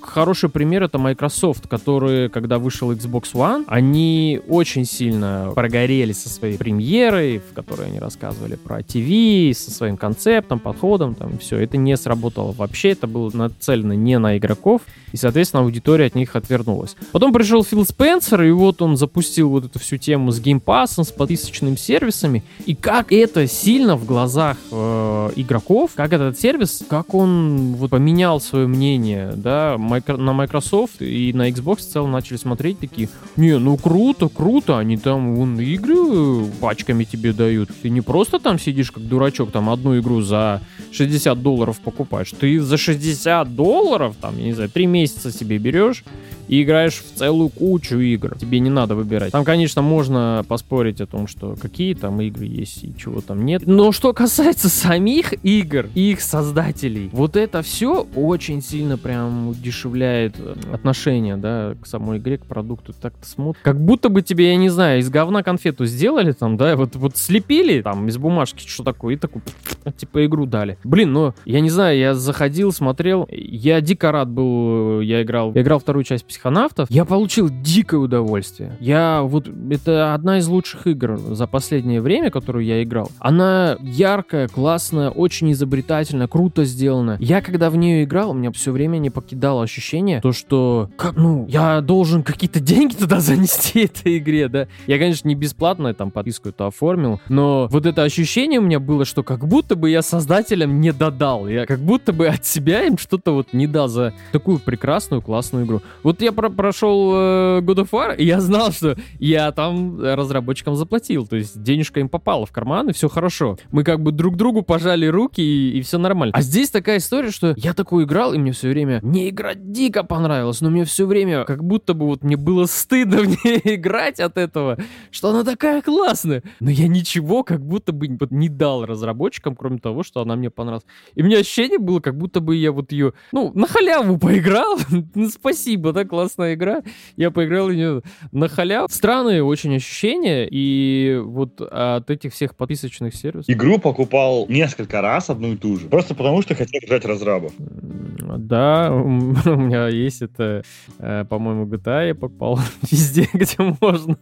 хороший 0.10 0.50
пример 0.50 0.84
это 0.84 0.98
Microsoft, 0.98 1.68
которые, 1.68 2.30
когда 2.30 2.60
вышел 2.60 2.92
Xbox 2.92 3.34
One, 3.34 3.64
они 3.68 4.42
очень 4.48 4.86
сильно 4.86 5.52
прогорели 5.56 6.12
со 6.12 6.30
своей 6.30 6.58
премьерой, 6.58 7.40
в 7.40 7.54
которой 7.54 7.88
они 7.88 8.00
рассказывали 8.00 8.56
про 8.56 8.80
TV, 8.80 9.54
со 9.54 9.72
своим 9.72 9.98
концептом, 9.98 10.60
подходом, 10.60 11.16
там 11.16 11.38
все. 11.38 11.58
Это 11.58 11.78
не 11.78 11.96
сработало 11.98 12.52
вообще, 12.52 12.90
это 12.90 13.08
было 13.08 13.30
нацелено 13.34 13.94
не 13.94 14.18
на 14.20 14.38
игроков, 14.38 14.82
и, 15.12 15.18
соответственно, 15.18 15.64
аудитория 15.64 16.06
от 16.06 16.16
них 16.16 16.36
отвернулась. 16.36 16.96
Потом 17.12 17.32
пришел 17.32 17.64
Фил 17.64 17.86
Спенсер, 17.86 18.42
и 18.44 18.52
вот 18.52 18.82
он 18.82 18.98
запустил 18.98 19.50
вот 19.50 19.66
эту 19.66 19.80
всю 19.80 19.98
тему 19.98 20.32
с 20.32 20.40
геймпасом, 20.40 21.04
с 21.04 21.12
подписочными 21.12 21.76
сервисами, 21.76 22.44
и 22.66 22.76
как 22.76 23.12
это 23.12 23.48
сильно 23.48 23.96
в 23.96 24.06
глазах 24.06 24.58
э, 24.72 25.30
игроков, 25.36 25.92
как 25.96 26.14
этот 26.14 26.40
сервис, 26.40 26.84
как 26.90 27.14
он 27.14 27.76
вот 27.76 27.92
поменял 27.92 28.40
свое 28.40 28.68
мнение, 28.68 29.34
да, 29.36 29.78
на 30.08 30.34
Microsoft 30.34 31.02
и 31.02 31.32
на 31.34 31.50
Xbox 31.50 31.78
в 31.78 31.92
целом 31.92 32.12
начали 32.12 32.38
смотреть 32.38 32.80
такие, 32.80 33.10
не, 33.36 33.58
ну 33.58 33.78
круто, 33.78 34.30
круто, 34.30 34.78
они 34.78 34.98
там 34.98 35.36
вон 35.36 35.60
игры 35.60 36.46
пачками 36.60 37.04
тебе 37.04 37.34
дают. 37.34 37.70
Ты 37.82 37.90
не 37.90 38.02
просто 38.02 38.40
там 38.40 38.60
сидишь 38.60 38.92
как 38.92 39.08
дурачок, 39.08 39.52
там 39.52 39.70
одну 39.70 40.00
игру 40.00 40.22
за 40.22 40.62
60 40.92 41.42
долларов 41.42 41.80
покупаешь, 41.80 42.32
ты 42.32 42.60
за 42.60 42.78
60 42.78 43.56
долларов, 43.56 44.16
там, 44.20 44.38
я 44.38 44.46
не 44.46 44.54
знаю, 44.54 44.70
3 44.70 44.86
месяца 44.86 45.32
себе 45.32 45.58
берешь 45.58 46.04
и 46.50 46.64
играешь 46.64 46.96
в 46.96 47.18
целую 47.18 47.50
кучу 47.50 47.98
игр. 48.00 48.36
Тебе 48.38 48.60
не 48.60 48.70
надо 48.70 48.96
выбирать. 48.96 49.32
Там, 49.32 49.46
конечно, 49.46 49.82
можно 49.82 50.44
поспорить 50.48 51.00
о 51.00 51.06
том, 51.06 51.28
что 51.28 51.56
какие 51.56 51.94
там 51.94 52.20
игры 52.22 52.46
есть 52.46 52.84
и 52.84 52.94
чего 52.98 53.22
там 53.22 53.46
нет. 53.46 53.64
Но 53.66 53.92
что 53.92 54.14
касается 54.14 54.68
самих 54.70 55.34
игр 55.46 55.88
и 55.94 56.12
их 56.12 56.22
создателей, 56.22 57.10
вот 57.14 57.38
это 57.38 57.62
все 57.62 58.08
очень 58.16 58.62
сильно 58.62 58.98
прям 58.98 59.50
удешевляет 59.50 60.36
э, 60.40 60.56
отношение, 60.74 61.38
да, 61.38 61.76
к 61.82 61.86
самой 61.86 62.18
игре, 62.18 62.40
к 62.40 62.46
продукту. 62.46 62.94
Так 63.00 63.14
ты 63.14 63.28
смотришь. 63.28 63.62
Как 63.64 63.80
будто 63.80 64.10
бы 64.10 64.24
тебе, 64.24 64.50
я 64.50 64.56
не 64.56 64.70
знаю, 64.70 65.00
из 65.00 65.10
говна 65.10 65.44
конфету 65.44 65.86
сделали 65.86 66.32
там, 66.32 66.58
да, 66.58 66.76
вот, 66.76 66.96
вот 66.96 67.16
слепили 67.16 67.82
там 67.82 68.08
из 68.08 68.18
бумажки, 68.18 68.68
что 68.68 68.84
такое, 68.84 69.16
и 69.16 69.18
такую, 69.18 69.44
типа, 69.98 70.26
игру 70.26 70.48
дали. 70.48 70.80
Блин, 70.84 71.14
ну, 71.14 71.34
я 71.46 71.60
не 71.60 71.70
знаю, 71.70 72.00
я 72.00 72.16
заходил, 72.16 72.72
смотрел, 72.72 73.28
я 73.30 73.82
дико 73.82 74.12
рад 74.12 74.30
был, 74.30 75.02
я 75.02 75.22
играл, 75.22 75.54
я 75.54 75.62
играл 75.62 75.80
вторую 75.80 76.04
часть 76.04 76.26
психонавтов, 76.40 76.90
я 76.90 77.04
получил 77.04 77.50
дикое 77.50 77.98
удовольствие. 77.98 78.78
Я 78.80 79.22
вот, 79.24 79.50
это 79.70 80.14
одна 80.14 80.38
из 80.38 80.48
лучших 80.48 80.88
игр 80.88 81.18
за 81.18 81.48
последнее 81.48 82.02
время, 82.02 82.32
которую 82.32 82.64
я 82.64 82.82
играл. 82.82 83.12
Она 83.20 83.78
яркая, 83.82 84.48
классная, 84.48 85.10
очень 85.10 85.52
изобретательная, 85.52 86.28
круто 86.28 86.64
сделана. 86.64 87.18
Я 87.20 87.42
когда 87.42 87.70
в 87.70 87.76
нее 87.76 88.06
играл, 88.06 88.32
у 88.32 88.34
меня 88.34 88.52
все 88.52 88.72
время 88.72 89.00
не 89.00 89.10
покидало 89.10 89.64
ощущение, 89.64 90.22
то 90.22 90.32
что, 90.32 90.90
как, 90.96 91.18
ну, 91.18 91.46
я 91.50 91.82
должен 91.82 92.24
какие-то 92.24 92.62
деньги 92.62 92.94
туда 92.94 93.20
занести 93.20 93.82
этой 93.82 94.18
игре, 94.18 94.48
да. 94.48 94.68
Я, 94.88 94.98
конечно, 94.98 95.28
не 95.28 95.36
бесплатно 95.36 95.94
там 95.94 96.10
подписку 96.12 96.50
эту 96.50 96.66
оформил, 96.66 97.20
но 97.28 97.68
вот 97.70 97.86
это 97.86 98.04
ощущение 98.04 98.60
у 98.60 98.64
меня 98.64 98.80
было, 98.80 99.04
что 99.04 99.24
как 99.24 99.46
будто 99.46 99.76
бы 99.76 99.90
я 99.90 100.02
создателям 100.02 100.80
не 100.80 100.94
додал. 100.94 101.48
Я 101.48 101.66
как 101.66 101.80
будто 101.80 102.14
бы 102.14 102.28
от 102.28 102.46
себя 102.46 102.86
им 102.86 102.98
что-то 102.98 103.34
вот 103.34 103.52
не 103.52 103.68
дал 103.68 103.90
за 103.90 104.14
такую 104.32 104.60
прекрасную, 104.60 105.22
классную 105.22 105.66
игру. 105.66 105.82
Вот 106.04 106.22
я 106.22 106.29
я 106.30 106.34
про 106.34 106.50
прошел 106.50 107.12
э, 107.14 107.62
God 107.62 107.84
of 107.84 107.90
War, 107.92 108.22
я 108.22 108.40
знал, 108.40 108.72
что 108.72 108.96
я 109.20 109.52
там 109.52 110.02
разработчикам 110.02 110.76
заплатил. 110.76 111.28
То 111.28 111.36
есть 111.36 111.62
денежка 111.62 112.00
им 112.00 112.10
попала 112.10 112.46
в 112.46 112.52
карман, 112.52 112.90
и 112.90 112.94
все 112.94 113.10
хорошо. 113.10 113.58
Мы 113.72 113.84
как 113.84 114.02
бы 114.02 114.12
друг 114.12 114.36
другу 114.36 114.62
пожали 114.62 115.08
руки, 115.08 115.42
и, 115.42 115.78
и 115.78 115.82
все 115.82 115.98
нормально. 115.98 116.34
А 116.36 116.42
здесь 116.42 116.70
такая 116.70 116.98
история, 116.98 117.32
что 117.32 117.54
я 117.58 117.74
такой 117.74 118.04
играл, 118.04 118.34
и 118.34 118.38
мне 118.38 118.52
все 118.52 118.70
время 118.70 119.00
не 119.04 119.30
игра 119.30 119.54
дико 119.56 120.04
понравилась, 120.04 120.62
но 120.62 120.70
мне 120.70 120.86
все 120.86 121.06
время 121.06 121.44
как 121.46 121.64
будто 121.64 121.94
бы 121.94 122.06
вот 122.06 122.24
мне 122.24 122.38
было 122.38 122.66
стыдно 122.66 123.22
в 123.22 123.28
ней 123.28 123.62
играть 123.76 124.20
от 124.20 124.38
этого, 124.38 124.78
что 125.12 125.30
она 125.30 125.44
такая 125.44 125.82
классная. 125.82 126.44
Но 126.60 126.70
я 126.70 126.88
ничего 126.88 127.44
как 127.44 127.66
будто 127.66 127.92
бы 127.92 128.08
вот 128.20 128.32
не 128.32 128.50
дал 128.50 128.86
разработчикам, 128.86 129.56
кроме 129.56 129.80
того, 129.80 130.04
что 130.04 130.22
она 130.22 130.36
мне 130.36 130.50
понравилась. 130.50 130.86
И 131.16 131.22
у 131.22 131.26
меня 131.26 131.40
ощущение 131.40 131.80
было, 131.80 132.00
как 132.00 132.18
будто 132.18 132.40
бы 132.40 132.56
я 132.56 132.72
вот 132.72 132.92
ее, 132.92 133.14
ну, 133.32 133.52
на 133.56 133.68
халяву 133.68 134.18
поиграл. 134.20 134.78
ну, 135.16 135.30
спасибо, 135.30 135.94
так 135.94 136.09
классная 136.10 136.56
игра. 136.56 136.82
Я 137.16 137.32
поиграл 137.32 137.68
в 137.68 137.74
нее 137.74 138.02
на 138.32 138.48
халяву. 138.48 138.88
Странные 138.90 139.44
очень 139.44 139.76
ощущения, 139.76 140.48
и 140.50 141.22
вот 141.24 141.62
от 141.62 142.10
этих 142.10 142.34
всех 142.34 142.56
подписочных 142.56 143.16
сервисов... 143.16 143.50
Игру 143.50 143.80
покупал 143.80 144.46
несколько 144.50 145.02
раз 145.02 145.30
одну 145.30 145.54
и 145.54 145.56
ту 145.56 145.78
же, 145.78 145.88
просто 145.88 146.16
потому 146.16 146.42
что 146.42 146.56
хотел 146.56 146.82
играть 146.84 147.06
разрабов. 147.06 147.54
Да, 147.58 148.92
у 148.92 149.08
меня 149.08 149.88
есть 149.88 150.22
это, 150.22 150.64
э, 151.00 151.26
по-моему, 151.30 151.66
GTA 151.66 152.08
я 152.08 152.16
покупал 152.16 152.60
везде, 152.92 153.28
где 153.34 153.56
можно. 153.80 154.18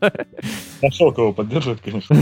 Нашел 0.82 1.12
кого 1.12 1.34
поддерживать, 1.34 1.82
конечно. 1.82 2.16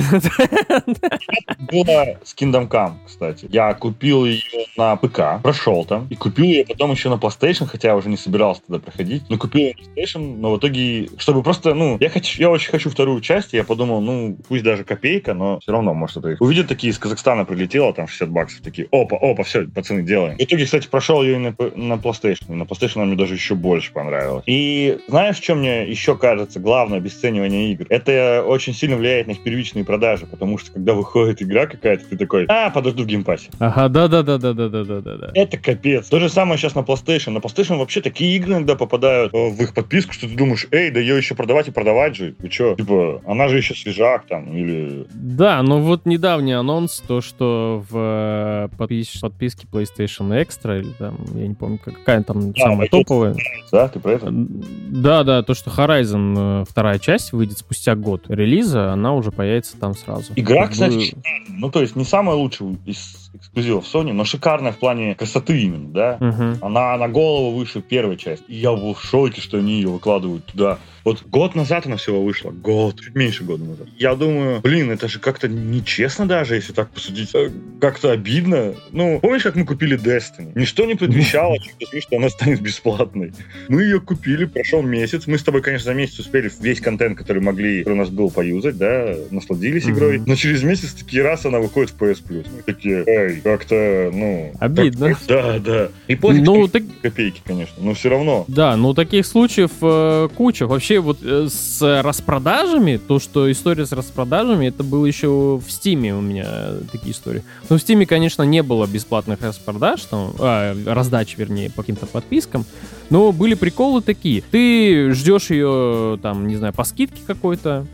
Было 1.71 2.17
с 2.23 2.35
Kingdom 2.35 2.69
Come, 2.69 2.93
кстати. 3.05 3.47
Я 3.51 3.73
купил 3.73 4.25
ее 4.25 4.41
на 4.77 4.95
ПК, 4.95 5.41
прошел 5.41 5.85
там, 5.85 6.07
и 6.09 6.15
купил 6.15 6.45
ее 6.45 6.65
потом 6.65 6.91
еще 6.91 7.09
на 7.09 7.15
PlayStation, 7.15 7.65
хотя 7.65 7.89
я 7.89 7.95
уже 7.95 8.09
не 8.09 8.17
собирался 8.17 8.61
туда 8.61 8.79
проходить, 8.79 9.23
но 9.29 9.37
купил 9.37 9.54
PlayStation, 9.55 10.37
но 10.37 10.53
в 10.53 10.59
итоге, 10.59 11.09
чтобы 11.17 11.43
просто, 11.43 11.73
ну, 11.73 11.97
я 11.99 12.09
хочу, 12.09 12.41
я 12.41 12.49
очень 12.49 12.71
хочу 12.71 12.89
вторую 12.89 13.21
часть, 13.21 13.53
я 13.53 13.63
подумал, 13.63 14.01
ну, 14.01 14.37
пусть 14.47 14.63
даже 14.63 14.83
копейка, 14.83 15.33
но 15.33 15.59
все 15.59 15.71
равно, 15.71 15.93
может, 15.93 16.17
это... 16.17 16.35
Увидел 16.39 16.65
такие 16.65 16.91
из 16.91 16.99
Казахстана 16.99 17.45
прилетело, 17.45 17.93
там 17.93 18.07
60 18.07 18.29
баксов, 18.29 18.61
такие, 18.61 18.87
опа, 18.91 19.17
опа, 19.17 19.43
все, 19.43 19.65
пацаны, 19.67 20.03
делаем. 20.03 20.37
В 20.37 20.41
итоге, 20.41 20.65
кстати, 20.65 20.87
прошел 20.87 21.23
ее 21.23 21.35
и 21.35 21.37
на, 21.37 21.55
на 21.75 21.93
PlayStation, 21.93 22.45
и 22.49 22.53
на 22.53 22.63
PlayStation 22.63 22.97
она 22.97 23.05
мне 23.05 23.15
даже 23.15 23.33
еще 23.33 23.55
больше 23.55 23.91
понравилась. 23.93 24.43
И 24.45 24.99
знаешь, 25.07 25.37
что 25.37 25.55
мне 25.55 25.85
еще 25.89 26.17
кажется 26.17 26.59
главное 26.59 26.97
обесценивание 26.97 27.71
игр? 27.71 27.85
Это 27.89 28.43
очень 28.45 28.73
сильно 28.73 28.97
влияет 28.97 29.27
на 29.27 29.31
их 29.31 29.43
первичные 29.43 29.85
продажи, 29.85 30.25
потому 30.25 30.57
что 30.57 30.71
когда 30.71 30.93
выходит 30.93 31.41
игра 31.41 31.67
какая-то, 31.67 32.05
ты 32.05 32.17
такой, 32.17 32.45
а, 32.47 32.69
подожду 32.69 33.03
в 33.03 33.07
Game 33.07 33.24
Pass 33.24 33.41
е. 33.41 33.49
Ага, 33.59 33.89
да-да-да-да-да-да-да. 33.89 35.31
Это 35.33 35.57
капец. 35.57 36.07
То 36.07 36.19
же 36.19 36.29
самое 36.29 36.57
сейчас 36.57 36.75
на 36.75 36.79
PlayStation. 36.79 37.31
На 37.31 37.39
PlayStation 37.39 37.77
вообще 37.77 38.01
такие 38.01 38.35
игры 38.35 38.53
иногда 38.53 38.75
попадают 38.75 39.33
в 39.49 39.61
их 39.61 39.73
подписку, 39.73 40.13
что 40.13 40.27
ты 40.27 40.35
думаешь, 40.35 40.67
эй, 40.71 40.91
да 40.91 40.99
ее 40.99 41.17
еще 41.17 41.35
продавать 41.35 41.67
и 41.67 41.71
продавать 41.71 42.15
же. 42.15 42.35
Вы 42.39 42.49
что? 42.49 42.75
Типа, 42.75 43.21
она 43.25 43.47
же 43.47 43.57
еще 43.57 43.75
свежак 43.75 44.25
там, 44.27 44.55
или... 44.55 45.05
Да, 45.13 45.61
но 45.61 45.79
вот 45.79 46.05
недавний 46.05 46.53
анонс, 46.53 47.03
то, 47.05 47.21
что 47.21 47.83
в 47.89 48.69
э, 48.71 48.77
подпис... 48.77 49.19
подписке 49.19 49.67
PlayStation 49.71 50.29
Extra, 50.29 50.79
или 50.79 50.91
там, 50.91 51.17
я 51.33 51.47
не 51.47 51.55
помню, 51.55 51.79
какая 51.83 52.23
там 52.23 52.51
да, 52.51 52.61
самая 52.61 52.87
топовая. 52.87 53.35
Да, 53.71 53.87
ты 53.87 53.99
про 53.99 54.11
это? 54.13 54.27
Да, 54.31 55.23
да, 55.23 55.43
то, 55.43 55.53
что 55.53 55.69
Horizon 55.69 56.61
э, 56.61 56.65
вторая 56.69 56.99
часть 56.99 57.31
выйдет 57.31 57.57
спустя 57.57 57.95
год 57.95 58.25
релиза, 58.29 58.91
она 58.91 59.13
уже 59.13 59.31
появится 59.31 59.77
там 59.77 59.95
сразу. 59.95 60.33
Игра, 60.35 60.63
как 60.63 60.71
кстати, 60.71 61.15
бы... 61.15 61.21
ну, 61.49 61.69
то 61.69 61.81
есть 61.81 61.95
не 61.95 62.05
самая 62.05 62.35
лучшая 62.35 62.75
из 62.85 63.24
эксклюзивов 63.35 63.85
Sony, 63.85 64.13
но 64.13 64.25
шикарная 64.25 64.71
в 64.71 64.77
плане 64.77 65.15
красоты 65.15 65.61
именно, 65.61 65.89
да. 65.89 66.17
Угу. 66.19 66.65
Она 66.65 66.97
на 66.97 67.07
голову 67.07 67.51
выше 67.57 67.81
первой 67.81 68.17
части. 68.17 68.45
И 68.47 68.55
я 68.55 68.71
был 68.71 68.93
в 68.93 69.03
шоке, 69.03 69.41
что 69.41 69.57
они 69.57 69.73
ее 69.73 69.89
выкладывают 69.89 70.45
туда. 70.45 70.79
Вот 71.05 71.23
год 71.27 71.53
назад 71.53 71.85
она 71.85 71.97
всего 71.97 72.23
вышла. 72.23 72.49
Год, 72.49 72.99
чуть 72.99 73.13
меньше 73.13 73.43
года 73.43 73.63
назад. 73.63 73.87
Я 73.95 74.15
думаю, 74.15 74.59
блин, 74.61 74.89
это 74.89 75.07
же 75.07 75.19
как-то 75.19 75.47
нечестно 75.47 76.27
даже, 76.27 76.55
если 76.55 76.73
так 76.73 76.89
посудить. 76.89 77.29
Э, 77.35 77.51
как-то 77.79 78.11
обидно. 78.11 78.73
Ну, 78.91 79.19
помнишь, 79.19 79.43
как 79.43 79.55
мы 79.55 79.65
купили 79.65 79.99
Destiny? 79.99 80.51
Ничто 80.55 80.85
не 80.85 80.95
предвещало, 80.95 81.57
что 81.99 82.17
она 82.17 82.29
станет 82.29 82.59
бесплатной. 82.59 83.33
Мы 83.67 83.83
ее 83.83 84.01
купили, 84.01 84.45
прошел 84.45 84.81
месяц. 84.81 85.27
Мы 85.27 85.37
с 85.37 85.43
тобой, 85.43 85.61
конечно, 85.61 85.85
за 85.85 85.93
месяц 85.93 86.17
успели 86.17 86.51
весь 86.59 86.81
контент, 86.81 87.19
который 87.19 87.41
могли, 87.41 87.79
который 87.83 87.93
у 87.93 87.97
нас 87.97 88.09
был, 88.09 88.31
поюзать, 88.31 88.77
да, 88.77 89.15
насладились 89.29 89.85
игрой. 89.85 90.23
Но 90.25 90.33
через 90.33 90.63
месяц 90.63 90.93
такие 90.93 91.21
раз 91.21 91.45
она 91.45 91.59
выходит 91.59 91.91
в 91.91 92.01
PS 92.01 92.23
Plus. 92.27 92.47
Мы 92.51 92.63
такие, 92.63 93.03
эй, 93.05 93.41
как-то, 93.41 94.09
ну... 94.11 94.53
Обидно. 94.59 95.15
Да, 95.27 95.59
да. 95.59 95.89
И 96.07 96.15
после 96.15 96.41
ну, 96.41 96.67
так... 96.67 96.81
копейки, 97.03 97.41
конечно, 97.45 97.75
но 97.77 97.93
все 97.93 98.09
равно. 98.09 98.45
Да, 98.47 98.75
ну 98.75 98.95
таких 98.95 99.27
случаев 99.27 99.71
э, 99.83 100.29
куча. 100.35 100.65
Вообще 100.65 100.94
вообще 100.95 100.99
вот 100.99 101.17
э, 101.23 101.47
с 101.49 102.01
распродажами, 102.01 102.97
то, 102.97 103.19
что 103.19 103.51
история 103.51 103.85
с 103.85 103.91
распродажами, 103.91 104.67
это 104.67 104.83
было 104.83 105.05
еще 105.05 105.59
в 105.65 105.69
Стиме 105.69 106.15
у 106.15 106.21
меня 106.21 106.73
такие 106.91 107.13
истории. 107.13 107.43
Но 107.69 107.77
в 107.77 107.81
Стиме, 107.81 108.05
конечно, 108.05 108.43
не 108.43 108.63
было 108.63 108.85
бесплатных 108.85 109.41
распродаж, 109.41 110.01
там, 110.03 110.33
а, 110.39 110.75
раздач, 110.85 111.35
вернее, 111.37 111.69
по 111.69 111.81
каким-то 111.81 112.05
подпискам. 112.05 112.65
Но 113.09 113.31
были 113.31 113.53
приколы 113.53 114.01
такие. 114.01 114.41
Ты 114.51 115.11
ждешь 115.13 115.49
ее, 115.49 116.19
там, 116.21 116.47
не 116.47 116.55
знаю, 116.55 116.73
по 116.73 116.83
скидке 116.83 117.21
какой-то. 117.25 117.85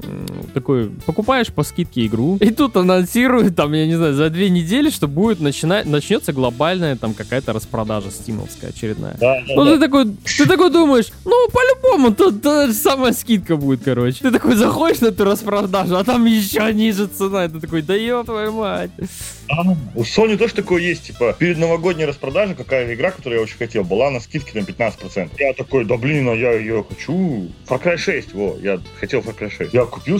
Такой, 0.53 0.89
покупаешь 1.05 1.47
по 1.47 1.63
скидке 1.63 2.05
игру. 2.05 2.37
И 2.39 2.51
тут 2.51 2.77
анонсируют, 2.77 3.55
там, 3.55 3.73
я 3.73 3.85
не 3.85 3.95
знаю, 3.95 4.13
за 4.13 4.29
две 4.29 4.49
недели, 4.49 4.89
что 4.89 5.07
будет 5.07 5.39
начинать, 5.39 5.85
начнется 5.85 6.33
глобальная 6.33 6.95
там 6.95 7.13
какая-то 7.13 7.53
распродажа 7.53 8.11
стимовская 8.11 8.71
очередная. 8.71 9.15
Да, 9.19 9.41
да, 9.47 9.53
ну, 9.55 9.65
да. 9.65 9.73
ты 9.73 9.79
такой, 9.79 10.05
ты 10.37 10.45
такой 10.45 10.71
думаешь, 10.71 11.07
ну, 11.25 11.47
по-любому, 11.49 12.13
тут 12.13 12.41
та 12.41 12.67
же 12.67 12.73
самая 12.73 13.13
скидка 13.13 13.55
будет, 13.55 13.83
короче. 13.83 14.19
Ты 14.21 14.31
такой 14.31 14.55
заходишь 14.55 15.01
на 15.01 15.07
эту 15.07 15.25
распродажу, 15.25 15.95
а 15.95 16.03
там 16.03 16.25
еще 16.25 16.71
ниже 16.73 17.07
цена. 17.07 17.45
И 17.45 17.49
ты 17.49 17.59
такой, 17.59 17.81
да 17.81 17.95
ёб 17.95 18.25
твою 18.25 18.53
мать. 18.53 18.91
А, 19.49 19.63
у 19.95 20.03
Sony 20.03 20.37
тоже 20.37 20.53
такое 20.53 20.81
есть, 20.81 21.03
типа, 21.07 21.35
перед 21.37 21.57
новогодней 21.57 22.05
распродажей 22.05 22.55
какая 22.55 22.93
игра, 22.93 23.11
которую 23.11 23.39
я 23.39 23.43
очень 23.43 23.57
хотел, 23.57 23.83
была 23.83 24.09
на 24.09 24.19
скидке 24.19 24.59
на 24.59 24.63
15%. 24.63 25.00
Я 25.39 25.53
такой, 25.53 25.85
да 25.85 25.97
блин, 25.97 26.29
а 26.29 26.33
я 26.33 26.53
ее 26.53 26.85
хочу. 26.87 27.49
Far 27.67 27.81
Cry 27.81 27.97
6, 27.97 28.33
во, 28.33 28.57
я 28.61 28.79
хотел 28.99 29.21
Far 29.21 29.37
Cry 29.37 29.49
6. 29.49 29.73
Я 29.73 29.85
купил 29.85 30.19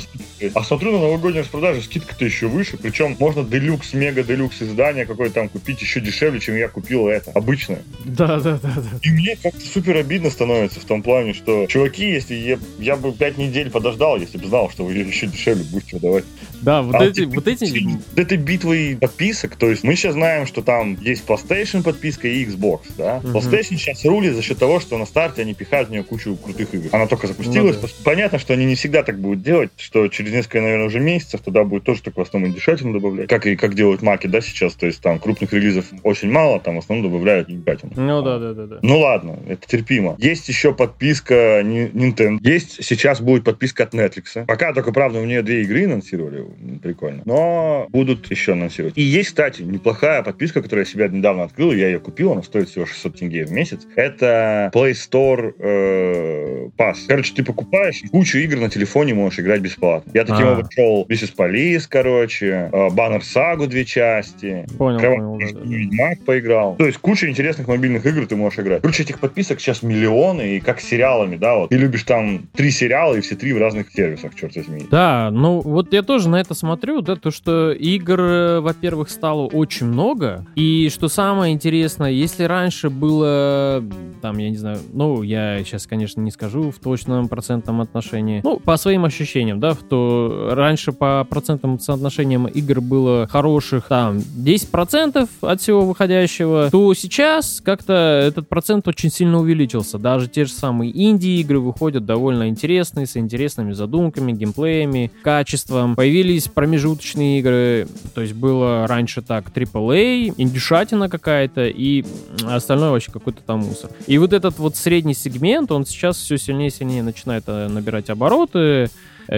а 0.54 0.64
смотрю 0.64 0.92
на 0.92 1.00
новогоднюю 1.00 1.44
распродажу, 1.44 1.82
скидка-то 1.82 2.26
еще 2.26 2.48
выше, 2.48 2.78
причем 2.78 3.16
можно 3.20 3.44
делюкс, 3.44 3.94
мега 3.94 4.24
делюкс 4.24 4.62
издание 4.62 5.06
какое-то 5.06 5.36
там 5.36 5.50
купить 5.50 5.82
еще 5.82 6.00
дешевле, 6.00 6.40
чем 6.40 6.56
я 6.56 6.68
купил 6.68 7.08
это, 7.08 7.32
обычное. 7.32 7.84
Да, 8.06 8.40
да, 8.40 8.60
да, 8.62 8.74
да. 8.76 8.84
И 9.02 9.10
мне 9.12 9.36
как-то 9.42 9.62
супер 9.62 9.98
обидно 9.98 10.30
становится 10.30 10.80
в 10.80 10.86
том 10.86 11.04
плане, 11.04 11.34
что, 11.34 11.68
чуваки, 11.68 12.10
если 12.10 12.36
я, 12.36 12.60
я 12.80 12.96
бы 12.96 13.12
5 13.12 13.38
недель 13.38 13.70
подождал, 13.70 14.18
если 14.18 14.38
бы 14.38 14.48
знал, 14.48 14.70
что 14.70 14.86
вы 14.86 14.94
еще 14.94 15.28
дешевле 15.28 15.64
будете 15.64 15.98
выдавать. 15.98 16.26
Да, 16.62 16.82
вот 16.82 16.96
а 16.96 17.06
эти, 17.06 17.22
вот 17.22 17.48
эти... 17.48 17.72
Этой 18.16 18.38
битвой 18.38 18.98
подписок, 19.00 19.56
то 19.56 19.70
есть 19.70 19.84
мы 19.84 19.96
сейчас 19.96 20.14
знаем, 20.14 20.46
что 20.46 20.62
там 20.62 20.98
есть 21.02 21.26
PlayStation 21.26 21.84
подписка 21.84 22.28
и 22.28 22.46
Xbox, 22.46 22.82
да? 22.98 23.20
Uh-huh. 23.24 23.34
PlayStation 23.34 23.78
сейчас 23.78 24.06
рулит 24.06 24.36
за 24.36 24.42
счет 24.42 24.58
того, 24.58 24.71
что 24.80 24.98
на 24.98 25.06
старте 25.06 25.42
они 25.42 25.54
пихают 25.54 25.90
в 25.90 25.92
нее 25.92 26.04
кучу 26.04 26.36
крутых 26.36 26.74
игр. 26.74 26.90
Она 26.92 27.08
только 27.08 27.28
запустилась. 27.28 27.76
Ну, 27.76 27.82
да. 27.82 27.88
Понятно, 28.04 28.40
что 28.40 28.54
они 28.54 28.66
не 28.66 28.76
всегда 28.76 29.04
так 29.04 29.20
будут 29.20 29.42
делать, 29.42 29.72
что 29.78 30.08
через 30.08 30.32
несколько, 30.32 30.62
наверное, 30.62 30.88
уже 30.88 31.00
месяцев 31.00 31.42
туда 31.42 31.64
будет 31.64 31.84
тоже 31.84 32.02
только 32.02 32.20
в 32.20 32.22
основном 32.24 32.54
дешатину 32.54 32.94
добавлять. 32.94 33.30
Как 33.30 33.46
и 33.46 33.56
как 33.56 33.74
делают 33.76 34.02
маки, 34.02 34.28
да, 34.28 34.42
сейчас. 34.42 34.74
То 34.76 34.86
есть 34.86 35.02
там 35.02 35.20
крупных 35.20 35.54
релизов 35.54 35.86
очень 36.04 36.32
мало, 36.32 36.60
там 36.60 36.76
в 36.76 36.80
основном 36.80 37.12
добавляют 37.12 37.48
дешатину. 37.48 37.92
Ну 37.96 38.22
да, 38.22 38.40
да, 38.40 38.54
да, 38.54 38.66
да. 38.66 38.80
Ну 38.82 39.00
ладно, 39.00 39.40
это 39.48 39.68
терпимо. 39.68 40.16
Есть 40.20 40.48
еще 40.48 40.74
подписка 40.74 41.62
Nintendo. 41.62 42.38
Есть 42.42 42.84
сейчас 42.84 43.22
будет 43.22 43.44
подписка 43.44 43.84
от 43.84 43.94
Netflix. 43.94 44.46
Пока 44.46 44.74
только, 44.74 44.92
правда, 44.92 45.20
у 45.20 45.26
нее 45.26 45.42
две 45.42 45.64
игры 45.64 45.86
анонсировали. 45.86 46.46
Прикольно. 46.82 47.24
Но 47.26 47.88
будут 47.90 48.30
еще 48.32 48.54
анонсировать. 48.54 48.98
И 48.98 49.02
есть, 49.02 49.30
кстати, 49.30 49.62
неплохая 49.62 50.24
подписка, 50.24 50.62
которую 50.62 50.86
я 50.86 50.92
себя 50.92 51.08
недавно 51.08 51.44
открыл. 51.44 51.72
Я 51.72 51.88
ее 51.88 52.00
купил, 52.00 52.32
она 52.32 52.44
стоит 52.44 52.70
всего 52.70 52.86
600 52.86 53.20
тенге 53.20 53.46
в 53.46 53.52
месяц. 53.52 53.82
Это 53.96 54.61
Play 54.70 54.92
Store 54.92 55.54
э, 55.58 56.68
Pass. 56.78 56.98
Короче, 57.08 57.34
ты 57.34 57.44
покупаешь 57.44 58.02
кучу 58.12 58.38
игр 58.38 58.58
на 58.58 58.70
телефоне 58.70 59.14
можешь 59.14 59.40
играть 59.40 59.62
бесплатно. 59.62 60.12
Я 60.14 60.26
таким 60.26 60.48
образом 60.48 60.70
шел 60.72 61.06
This 61.10 61.34
Police, 61.36 61.86
короче, 61.90 62.70
Баннер 62.92 63.24
Сагу 63.24 63.68
две 63.68 63.86
части. 63.86 64.66
Понял, 64.78 65.00
понял. 65.00 65.38
Ведьмак 65.64 66.24
поиграл. 66.26 66.76
То 66.76 66.86
есть 66.86 66.98
куча 67.00 67.30
интересных 67.30 67.68
мобильных 67.68 68.06
игр 68.06 68.26
ты 68.26 68.36
можешь 68.36 68.60
играть. 68.60 68.82
Короче, 68.82 69.04
этих 69.04 69.20
подписок 69.20 69.60
сейчас 69.60 69.84
миллионы, 69.84 70.58
и 70.58 70.60
как 70.60 70.80
с 70.80 70.86
сериалами, 70.86 71.38
да, 71.38 71.56
вот. 71.56 71.70
Ты 71.70 71.78
любишь 71.78 72.04
там 72.04 72.48
три 72.54 72.72
сериала, 72.72 73.16
и 73.16 73.22
все 73.22 73.36
три 73.36 73.54
в 73.54 73.58
разных 73.58 73.92
сервисах, 73.92 74.36
черт 74.36 74.56
возьми. 74.56 74.86
Да, 74.90 75.30
ну 75.32 75.62
вот 75.62 75.94
я 75.94 76.02
тоже 76.02 76.30
на 76.30 76.40
это 76.40 76.54
смотрю, 76.54 77.02
да, 77.02 77.16
то, 77.16 77.32
что 77.32 77.72
игр, 77.72 78.20
э, 78.20 78.60
во-первых, 78.60 79.10
стало 79.10 79.48
очень 79.48 79.88
много, 79.88 80.46
и 80.56 80.90
что 80.92 81.08
самое 81.08 81.54
интересное, 81.54 82.12
если 82.12 82.44
раньше 82.44 82.90
было, 82.90 83.84
там, 84.22 84.38
я 84.38 84.50
не 84.52 84.58
знаю, 84.58 84.80
ну, 84.94 85.24
я 85.24 85.64
сейчас, 85.64 85.88
конечно, 85.88 86.22
не 86.22 86.32
скажу 86.32 86.72
в 86.72 86.80
точном 86.80 87.28
процентном 87.28 87.82
отношении, 87.82 88.42
ну, 88.44 88.60
по 88.60 88.78
своим 88.78 89.06
ощущениям, 89.06 89.60
да, 89.60 89.76
то 89.76 90.52
раньше 90.54 90.92
по 90.92 91.26
процентным 91.30 91.80
соотношениям 91.80 92.48
игр 92.48 92.82
было 92.82 93.28
хороших, 93.28 93.88
там, 93.88 94.18
10% 94.18 95.28
от 95.42 95.62
всего 95.62 95.82
выходящего, 95.82 96.70
то 96.72 96.94
сейчас 96.94 97.62
как-то 97.64 97.94
этот 97.94 98.48
процент 98.48 98.88
очень 98.88 99.10
сильно 99.10 99.40
увеличился. 99.40 99.98
Даже 99.98 100.28
те 100.28 100.46
же 100.46 100.54
самые 100.54 100.92
инди-игры 100.92 101.60
выходят 101.60 102.06
довольно 102.06 102.50
интересные, 102.50 103.08
с 103.08 103.18
интересными 103.18 103.74
задумками, 103.74 104.32
геймплеями, 104.32 105.12
качеством. 105.24 105.96
Появились 105.96 106.48
промежуточные 106.48 107.40
игры, 107.40 107.88
то 108.14 108.22
есть 108.22 108.34
было 108.34 108.88
раньше 108.88 109.22
так 109.22 109.50
AAA, 109.50 110.34
индюшатина 110.38 111.10
какая-то 111.10 111.68
и 111.68 112.04
остальное 112.44 112.92
вообще 112.92 113.12
какой-то 113.12 113.42
там 113.42 113.60
мусор. 113.60 113.92
И 114.08 114.18
вот 114.18 114.34
этот 114.42 114.60
вот 114.60 114.76
средний 114.76 115.14
сегмент, 115.14 115.72
он 115.72 115.86
сейчас 115.86 116.18
все 116.18 116.38
сильнее 116.38 116.70
и 116.70 116.72
сильнее 116.72 117.04
начинает 117.04 117.44
э, 117.48 117.68
набирать 117.68 118.10
обороты, 118.10 118.90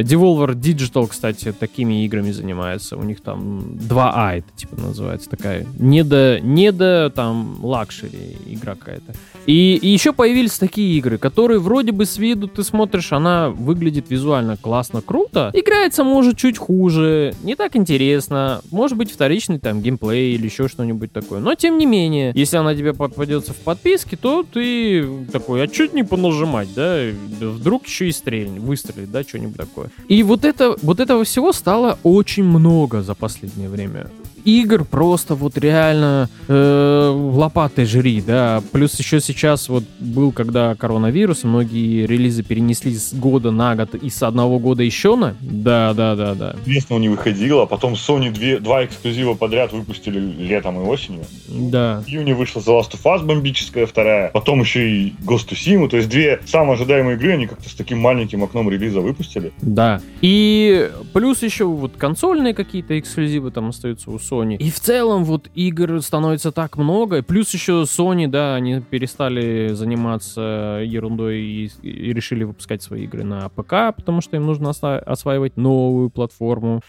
Devolver 0.01 0.55
Digital, 0.55 1.07
кстати, 1.07 1.51
такими 1.51 2.03
играми 2.05 2.31
занимается. 2.31 2.97
У 2.97 3.03
них 3.03 3.21
там 3.21 3.59
2А 3.73 4.37
это 4.39 4.47
типа 4.55 4.75
называется 4.81 5.29
такая. 5.29 5.67
Недо, 5.77 6.39
недо 6.41 7.11
там 7.13 7.63
luxury 7.63 8.37
игра 8.47 8.75
какая-то. 8.75 9.13
И, 9.45 9.75
и 9.75 9.89
еще 9.89 10.13
появились 10.13 10.57
такие 10.57 10.97
игры, 10.97 11.17
которые 11.17 11.59
вроде 11.59 11.91
бы 11.91 12.05
с 12.05 12.17
виду 12.17 12.47
ты 12.47 12.63
смотришь, 12.63 13.11
она 13.11 13.49
выглядит 13.49 14.09
визуально 14.09 14.57
классно, 14.57 15.01
круто. 15.01 15.51
Играется 15.53 16.03
может 16.03 16.37
чуть 16.37 16.57
хуже, 16.57 17.35
не 17.43 17.55
так 17.55 17.75
интересно. 17.75 18.61
Может 18.71 18.97
быть 18.97 19.11
вторичный 19.11 19.59
там 19.59 19.81
геймплей 19.81 20.33
или 20.33 20.45
еще 20.45 20.67
что-нибудь 20.67 21.11
такое. 21.11 21.39
Но 21.39 21.55
тем 21.55 21.77
не 21.77 21.85
менее, 21.85 22.31
если 22.35 22.57
она 22.57 22.73
тебе 22.73 22.93
попадется 22.93 23.53
в 23.53 23.57
подписке, 23.57 24.17
то 24.17 24.43
ты 24.43 25.25
такой, 25.31 25.63
а 25.63 25.67
чуть 25.67 25.93
не 25.93 26.03
понажимать, 26.03 26.73
да? 26.73 26.99
Вдруг 27.41 27.85
еще 27.85 28.07
и 28.07 28.11
стрельнет, 28.11 28.61
выстрелит, 28.61 29.11
да, 29.11 29.23
что-нибудь 29.23 29.57
такое. 29.57 29.82
И 30.07 30.23
вот, 30.23 30.45
это, 30.45 30.75
вот 30.81 30.99
этого 30.99 31.23
всего 31.23 31.53
стало 31.53 31.97
очень 32.03 32.43
много 32.43 33.01
за 33.01 33.15
последнее 33.15 33.69
время 33.69 34.07
игр 34.45 34.85
просто 34.85 35.35
вот 35.35 35.57
реально 35.57 36.29
э, 36.47 37.11
лопатой 37.13 37.85
жри, 37.85 38.21
да. 38.21 38.61
Плюс 38.71 38.97
еще 38.99 39.19
сейчас 39.19 39.69
вот 39.69 39.83
был, 39.99 40.31
когда 40.31 40.75
коронавирус, 40.75 41.43
многие 41.43 42.05
релизы 42.05 42.43
перенесли 42.43 42.95
с 42.95 43.13
года 43.13 43.51
на 43.51 43.75
год 43.75 43.95
и 43.95 44.09
с 44.09 44.21
одного 44.23 44.59
года 44.59 44.83
еще 44.83 45.15
на. 45.15 45.35
Да, 45.41 45.93
да, 45.93 46.15
да, 46.15 46.35
да. 46.35 46.55
Известно, 46.65 46.97
не 46.97 47.09
выходило, 47.09 47.63
а 47.63 47.65
потом 47.65 47.93
Sony 47.93 48.31
две, 48.31 48.59
два 48.59 48.85
эксклюзива 48.85 49.33
подряд 49.33 49.71
выпустили 49.71 50.19
летом 50.19 50.81
и 50.81 50.85
осенью. 50.85 51.25
Да. 51.47 52.03
В 52.05 52.09
июне 52.09 52.35
вышла 52.35 52.59
The 52.59 52.79
Last 52.79 52.91
of 52.91 53.03
Us 53.03 53.25
бомбическая 53.25 53.85
вторая, 53.85 54.29
потом 54.31 54.61
еще 54.61 54.89
и 54.89 55.13
Ghost 55.25 55.49
of 55.49 55.53
Tsushima, 55.53 55.87
то 55.87 55.97
есть 55.97 56.09
две 56.09 56.39
самые 56.45 56.75
ожидаемые 56.75 57.17
игры 57.17 57.33
они 57.33 57.47
как-то 57.47 57.69
с 57.69 57.73
таким 57.73 57.99
маленьким 57.99 58.43
окном 58.43 58.69
релиза 58.69 59.01
выпустили. 59.01 59.53
Да. 59.61 60.01
И 60.21 60.89
плюс 61.13 61.41
еще 61.43 61.65
вот 61.65 61.93
консольные 61.97 62.53
какие-то 62.53 62.99
эксклюзивы 62.99 63.51
там 63.51 63.69
остаются 63.69 64.11
у 64.11 64.17
Sony 64.17 64.32
Sony. 64.33 64.57
И 64.57 64.71
в 64.71 64.79
целом 64.79 65.23
вот 65.23 65.49
игр 65.53 66.01
становится 66.01 66.51
так 66.51 66.77
много. 66.77 67.21
Плюс 67.21 67.53
еще 67.53 67.83
Sony, 67.83 68.27
да, 68.27 68.55
они 68.55 68.81
перестали 68.81 69.73
заниматься 69.73 70.81
ерундой 70.83 71.41
и, 71.41 71.71
и 71.81 72.13
решили 72.13 72.43
выпускать 72.43 72.81
свои 72.81 73.03
игры 73.03 73.23
на 73.23 73.49
ПК, 73.49 73.95
потому 73.95 74.21
что 74.21 74.35
им 74.37 74.45
нужно 74.45 74.71
осваивать 74.71 75.57
новую 75.57 76.09
платформу. 76.09 76.81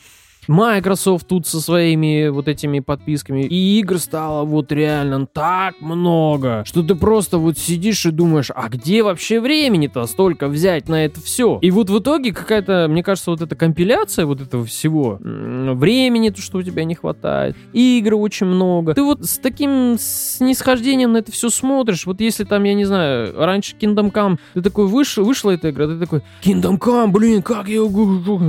Microsoft 0.49 1.27
тут 1.29 1.47
со 1.47 1.61
своими 1.61 2.29
вот 2.29 2.49
этими 2.49 2.81
подписками. 2.81 3.43
И 3.43 3.81
игр 3.81 3.99
стало 3.99 4.45
вот 4.45 4.73
реально 4.73 5.27
так 5.27 5.81
много, 5.81 6.63
что 6.67 6.83
ты 6.83 6.95
просто 6.95 7.39
вот 7.39 7.59
сидишь 7.59 8.05
и 8.07 8.11
думаешь, 8.11 8.51
а 8.55 8.69
где 8.69 9.03
вообще 9.03 9.41
времени-то 9.41 10.07
столько 10.07 10.49
взять 10.49 10.89
на 10.89 11.05
это 11.05 11.21
все? 11.21 11.59
И 11.63 11.71
вот 11.71 11.91
в 11.91 11.99
итоге 11.99 12.33
какая-то, 12.33 12.87
мне 12.89 13.03
кажется, 13.03 13.31
вот 13.31 13.41
эта 13.41 13.57
компиляция 13.57 14.27
вот 14.27 14.41
этого 14.41 14.65
всего, 14.65 15.19
времени, 15.21 16.31
то, 16.31 16.41
что 16.41 16.59
у 16.59 16.63
тебя 16.63 16.85
не 16.85 16.95
хватает, 16.95 17.57
игр 17.73 18.15
очень 18.15 18.47
много. 18.47 18.95
Ты 18.95 19.03
вот 19.03 19.25
с 19.25 19.39
таким 19.39 19.97
снисхождением 19.99 21.13
на 21.13 21.19
это 21.19 21.33
все 21.33 21.49
смотришь. 21.49 22.07
Вот 22.07 22.21
если 22.21 22.45
там, 22.45 22.65
я 22.65 22.75
не 22.75 22.85
знаю, 22.85 23.35
раньше 23.37 23.77
Kingdom 23.77 24.13
Come, 24.13 24.39
ты 24.55 24.63
такой 24.63 24.87
вышел, 24.87 25.25
вышла 25.25 25.53
эта 25.53 25.71
игра, 25.71 25.87
ты 25.87 25.99
такой, 25.99 26.23
Kingdom 26.43 26.79
Come, 26.79 27.09
блин, 27.09 27.43
как 27.43 27.69
я, 27.69 27.83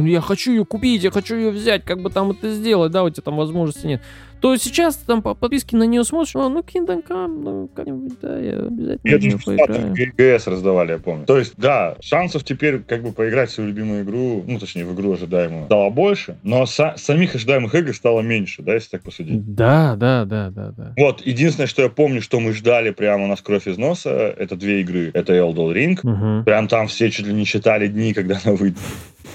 я 0.07 0.21
хочу 0.21 0.51
ее 0.51 0.65
купить, 0.65 1.03
я 1.03 1.11
хочу 1.11 1.35
ее 1.35 1.51
взять, 1.51 1.83
как 1.85 2.01
бы 2.01 2.09
там 2.09 2.31
это 2.31 2.51
сделать, 2.51 2.91
да, 2.91 3.03
у 3.03 3.09
тебя 3.09 3.23
там 3.23 3.37
возможности 3.37 3.87
нет 3.87 4.01
то 4.45 4.55
сейчас 4.57 4.95
там 4.97 5.23
по 5.23 5.33
подписке 5.33 5.75
на 5.75 5.83
нее 5.85 6.03
смотришь, 6.03 6.35
ну, 6.35 6.59
Kingdom 6.59 7.03
Come, 7.07 7.41
ну, 7.43 7.69
как-нибудь, 7.73 8.13
да, 8.21 8.37
я 8.37 8.59
обязательно 8.59 9.17
нее 9.17 9.39
поиграю. 9.43 10.37
ГС 10.37 10.45
раздавали, 10.45 10.91
я 10.91 10.97
помню. 10.99 11.25
То 11.25 11.39
есть, 11.39 11.53
да, 11.57 11.95
шансов 11.99 12.43
теперь 12.43 12.77
как 12.79 13.01
бы 13.01 13.11
поиграть 13.11 13.49
в 13.49 13.53
свою 13.53 13.69
любимую 13.69 14.03
игру, 14.03 14.43
ну, 14.45 14.59
точнее, 14.59 14.85
в 14.85 14.93
игру 14.93 15.13
ожидаемую, 15.13 15.65
стало 15.65 15.89
больше, 15.89 16.37
но 16.43 16.63
са- 16.63 16.95
самих 16.95 17.33
ожидаемых 17.33 17.73
игр 17.73 17.95
стало 17.95 18.21
меньше, 18.21 18.61
да, 18.61 18.75
если 18.75 18.89
так 18.89 19.01
посудить. 19.01 19.55
Да, 19.55 19.95
да, 19.95 20.25
да, 20.25 20.51
да, 20.51 20.71
да. 20.77 20.93
Вот, 20.95 21.25
единственное, 21.25 21.65
что 21.65 21.81
я 21.81 21.89
помню, 21.89 22.21
что 22.21 22.39
мы 22.39 22.53
ждали 22.53 22.91
прямо 22.91 23.23
у 23.23 23.27
нас 23.27 23.41
кровь 23.41 23.67
из 23.67 23.79
носа, 23.79 24.11
это 24.11 24.55
две 24.55 24.81
игры. 24.81 25.09
Это 25.15 25.33
Elden 25.33 25.73
Ring. 25.73 25.99
Угу. 26.03 26.43
Прям 26.45 26.67
там 26.67 26.87
все 26.87 27.09
чуть 27.09 27.25
ли 27.25 27.33
не 27.33 27.45
считали 27.45 27.87
дни, 27.87 28.13
когда 28.13 28.39
она 28.45 28.55
выйдет. 28.55 28.77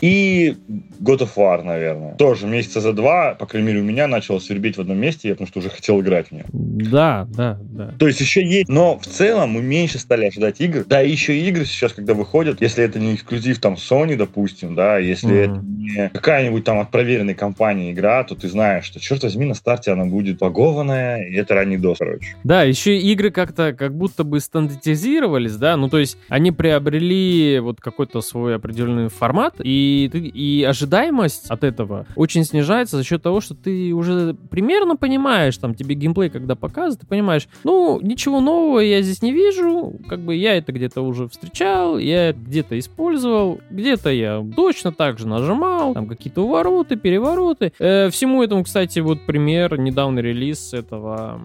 И 0.00 0.56
God 1.00 1.20
of 1.20 1.30
War, 1.36 1.62
наверное. 1.62 2.14
Тоже 2.14 2.46
месяца 2.46 2.80
за 2.80 2.92
два, 2.92 3.34
по 3.34 3.46
крайней 3.46 3.68
мере, 3.68 3.80
у 3.80 3.84
меня 3.84 4.06
начало 4.06 4.38
свербить 4.38 4.76
в 4.76 4.80
одном 4.80 4.98
месте, 4.98 5.28
я 5.28 5.34
потому 5.34 5.48
что 5.48 5.60
уже 5.60 5.70
хотел 5.70 6.00
играть 6.00 6.28
в 6.28 6.32
нее. 6.32 6.44
Да, 6.52 7.26
да, 7.30 7.58
да. 7.60 7.94
То 7.98 8.06
есть 8.06 8.20
еще 8.20 8.44
есть, 8.44 8.68
но 8.68 8.98
в 8.98 9.06
целом 9.06 9.50
мы 9.50 9.62
меньше 9.62 9.98
стали 9.98 10.26
ожидать 10.26 10.60
игр. 10.60 10.84
Да, 10.86 11.02
и 11.02 11.10
еще 11.10 11.38
игры 11.38 11.64
сейчас, 11.64 11.92
когда 11.92 12.14
выходят, 12.14 12.60
если 12.60 12.84
это 12.84 12.98
не 12.98 13.14
эксклюзив 13.14 13.58
там 13.60 13.74
Sony, 13.74 14.16
допустим, 14.16 14.74
да, 14.74 14.98
если 14.98 15.30
mm-hmm. 15.30 15.44
это 15.44 15.60
не 15.64 16.08
какая-нибудь 16.10 16.64
там 16.64 16.78
от 16.80 16.90
проверенной 16.90 17.34
компании 17.34 17.92
игра, 17.92 18.22
то 18.24 18.34
ты 18.34 18.48
знаешь, 18.48 18.84
что, 18.84 19.00
черт 19.00 19.22
возьми, 19.22 19.46
на 19.46 19.54
старте 19.54 19.92
она 19.92 20.04
будет 20.04 20.38
погованная, 20.38 21.22
и 21.24 21.34
это 21.34 21.54
ранний 21.54 21.76
DOS, 21.76 21.96
короче. 21.98 22.36
Да, 22.44 22.62
еще 22.62 22.98
игры 22.98 23.30
как-то 23.30 23.72
как 23.72 23.94
будто 23.94 24.24
бы 24.24 24.40
стандартизировались, 24.40 25.56
да, 25.56 25.76
ну 25.76 25.88
то 25.88 25.98
есть 25.98 26.18
они 26.28 26.52
приобрели 26.52 27.58
вот 27.60 27.80
какой-то 27.80 28.20
свой 28.20 28.56
определенный 28.56 29.08
формат, 29.08 29.54
и, 29.62 30.10
и 30.12 30.64
ожидаемость 30.90 31.50
от 31.50 31.64
этого 31.64 32.06
очень 32.16 32.44
снижается 32.44 32.96
за 32.96 33.04
счет 33.04 33.22
того, 33.22 33.40
что 33.40 33.54
ты 33.54 33.92
уже 33.92 34.34
примерно 34.50 34.96
понимаешь, 34.96 35.56
там 35.56 35.74
тебе 35.74 35.94
геймплей 35.94 36.30
когда 36.30 36.56
показывают, 36.56 37.00
ты 37.00 37.06
понимаешь, 37.06 37.48
ну, 37.64 38.00
ничего 38.02 38.40
нового 38.40 38.80
я 38.80 39.02
здесь 39.02 39.22
не 39.22 39.32
вижу, 39.32 39.94
как 40.08 40.20
бы 40.20 40.34
я 40.34 40.56
это 40.56 40.72
где-то 40.72 41.02
уже 41.02 41.28
встречал, 41.28 41.98
я 41.98 42.30
это 42.30 42.40
где-то 42.40 42.78
использовал, 42.78 43.60
где-то 43.70 44.10
я 44.10 44.44
точно 44.56 44.92
так 44.92 45.18
же 45.18 45.28
нажимал, 45.28 45.94
там 45.94 46.06
какие-то 46.06 46.42
увороты, 46.42 46.96
перевороты. 46.96 47.72
Э, 47.78 48.10
всему 48.10 48.42
этому, 48.42 48.64
кстати, 48.64 48.98
вот 48.98 49.20
пример, 49.26 49.78
недавний 49.78 50.22
релиз 50.22 50.74
этого, 50.74 51.40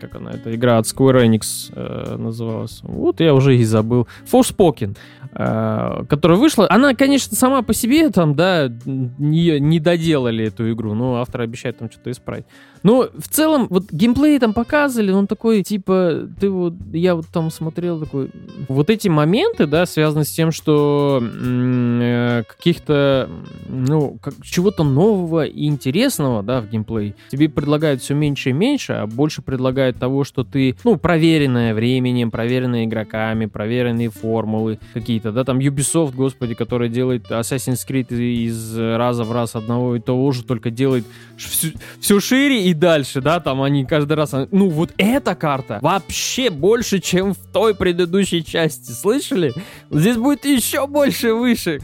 как 0.00 0.14
она, 0.16 0.30
эта 0.30 0.54
игра 0.54 0.78
от 0.78 0.86
Square 0.86 1.26
Enix 1.26 1.72
э, 1.74 2.16
называлась. 2.16 2.80
Вот 2.82 3.20
я 3.20 3.34
уже 3.34 3.56
и 3.56 3.64
забыл. 3.64 4.06
Forspoken. 4.30 4.96
Э, 5.32 6.02
которая 6.08 6.38
вышла. 6.38 6.66
Она, 6.68 6.94
конечно, 6.94 7.36
сама 7.36 7.62
по 7.62 7.72
себе 7.72 8.10
там, 8.10 8.34
да, 8.34 8.68
не, 8.84 9.60
не 9.60 9.78
доделали 9.78 10.46
эту 10.46 10.72
игру, 10.72 10.94
но 10.94 11.20
автор 11.20 11.42
обещает 11.42 11.78
там 11.78 11.88
что-то 11.88 12.10
исправить. 12.10 12.46
Но 12.82 13.08
в 13.16 13.28
целом, 13.28 13.66
вот 13.70 13.90
геймплей 13.90 14.38
там 14.38 14.54
показывали, 14.54 15.12
он 15.12 15.26
такой, 15.26 15.62
типа, 15.62 16.28
ты 16.40 16.48
вот, 16.48 16.74
я 16.92 17.14
вот 17.14 17.26
там 17.32 17.50
смотрел 17.50 18.00
такой, 18.00 18.30
вот 18.68 18.90
эти 18.90 19.08
моменты, 19.08 19.66
да, 19.66 19.86
связаны 19.86 20.24
с 20.24 20.30
тем, 20.30 20.50
что 20.50 21.22
э, 21.22 22.42
каких-то, 22.48 23.28
ну, 23.68 24.18
как, 24.22 24.34
чего-то 24.42 24.84
нового 24.84 25.44
и 25.44 25.66
интересного, 25.66 26.42
да, 26.42 26.60
в 26.60 26.68
геймплей 26.68 27.14
тебе 27.30 27.48
предлагают 27.48 28.02
все 28.02 28.14
меньше 28.14 28.50
и 28.50 28.52
меньше, 28.52 28.94
а 28.94 29.06
больше 29.06 29.42
предлагают 29.42 29.98
того, 29.98 30.24
что 30.24 30.44
ты, 30.44 30.76
ну, 30.84 30.96
проверенное 30.96 31.74
временем, 31.74 32.30
проверенные 32.30 32.86
игроками, 32.86 33.46
проверенные 33.46 34.10
формулы 34.10 34.78
какие-то, 34.94 35.32
да, 35.32 35.44
там 35.44 35.58
Ubisoft, 35.58 36.14
господи, 36.14 36.54
который 36.54 36.88
делает 36.88 37.30
Assassin's 37.30 37.86
Creed 37.86 38.14
из 38.16 38.78
раза 38.78 39.24
в 39.24 39.32
раз 39.32 39.54
одного 39.54 39.96
и 39.96 40.00
того 40.00 40.32
же, 40.32 40.44
только 40.44 40.70
делает 40.70 41.04
все, 41.36 41.72
все 42.00 42.20
шире 42.20 42.69
и 42.69 42.69
дальше, 42.74 43.20
да, 43.20 43.40
там 43.40 43.62
они 43.62 43.84
каждый 43.84 44.14
раз, 44.14 44.32
ну 44.50 44.68
вот 44.68 44.90
эта 44.96 45.34
карта 45.34 45.78
вообще 45.82 46.50
больше, 46.50 47.00
чем 47.00 47.34
в 47.34 47.38
той 47.52 47.74
предыдущей 47.74 48.44
части, 48.44 48.92
слышали? 48.92 49.52
Здесь 49.90 50.16
будет 50.16 50.44
еще 50.44 50.86
больше 50.86 51.34
выше 51.34 51.80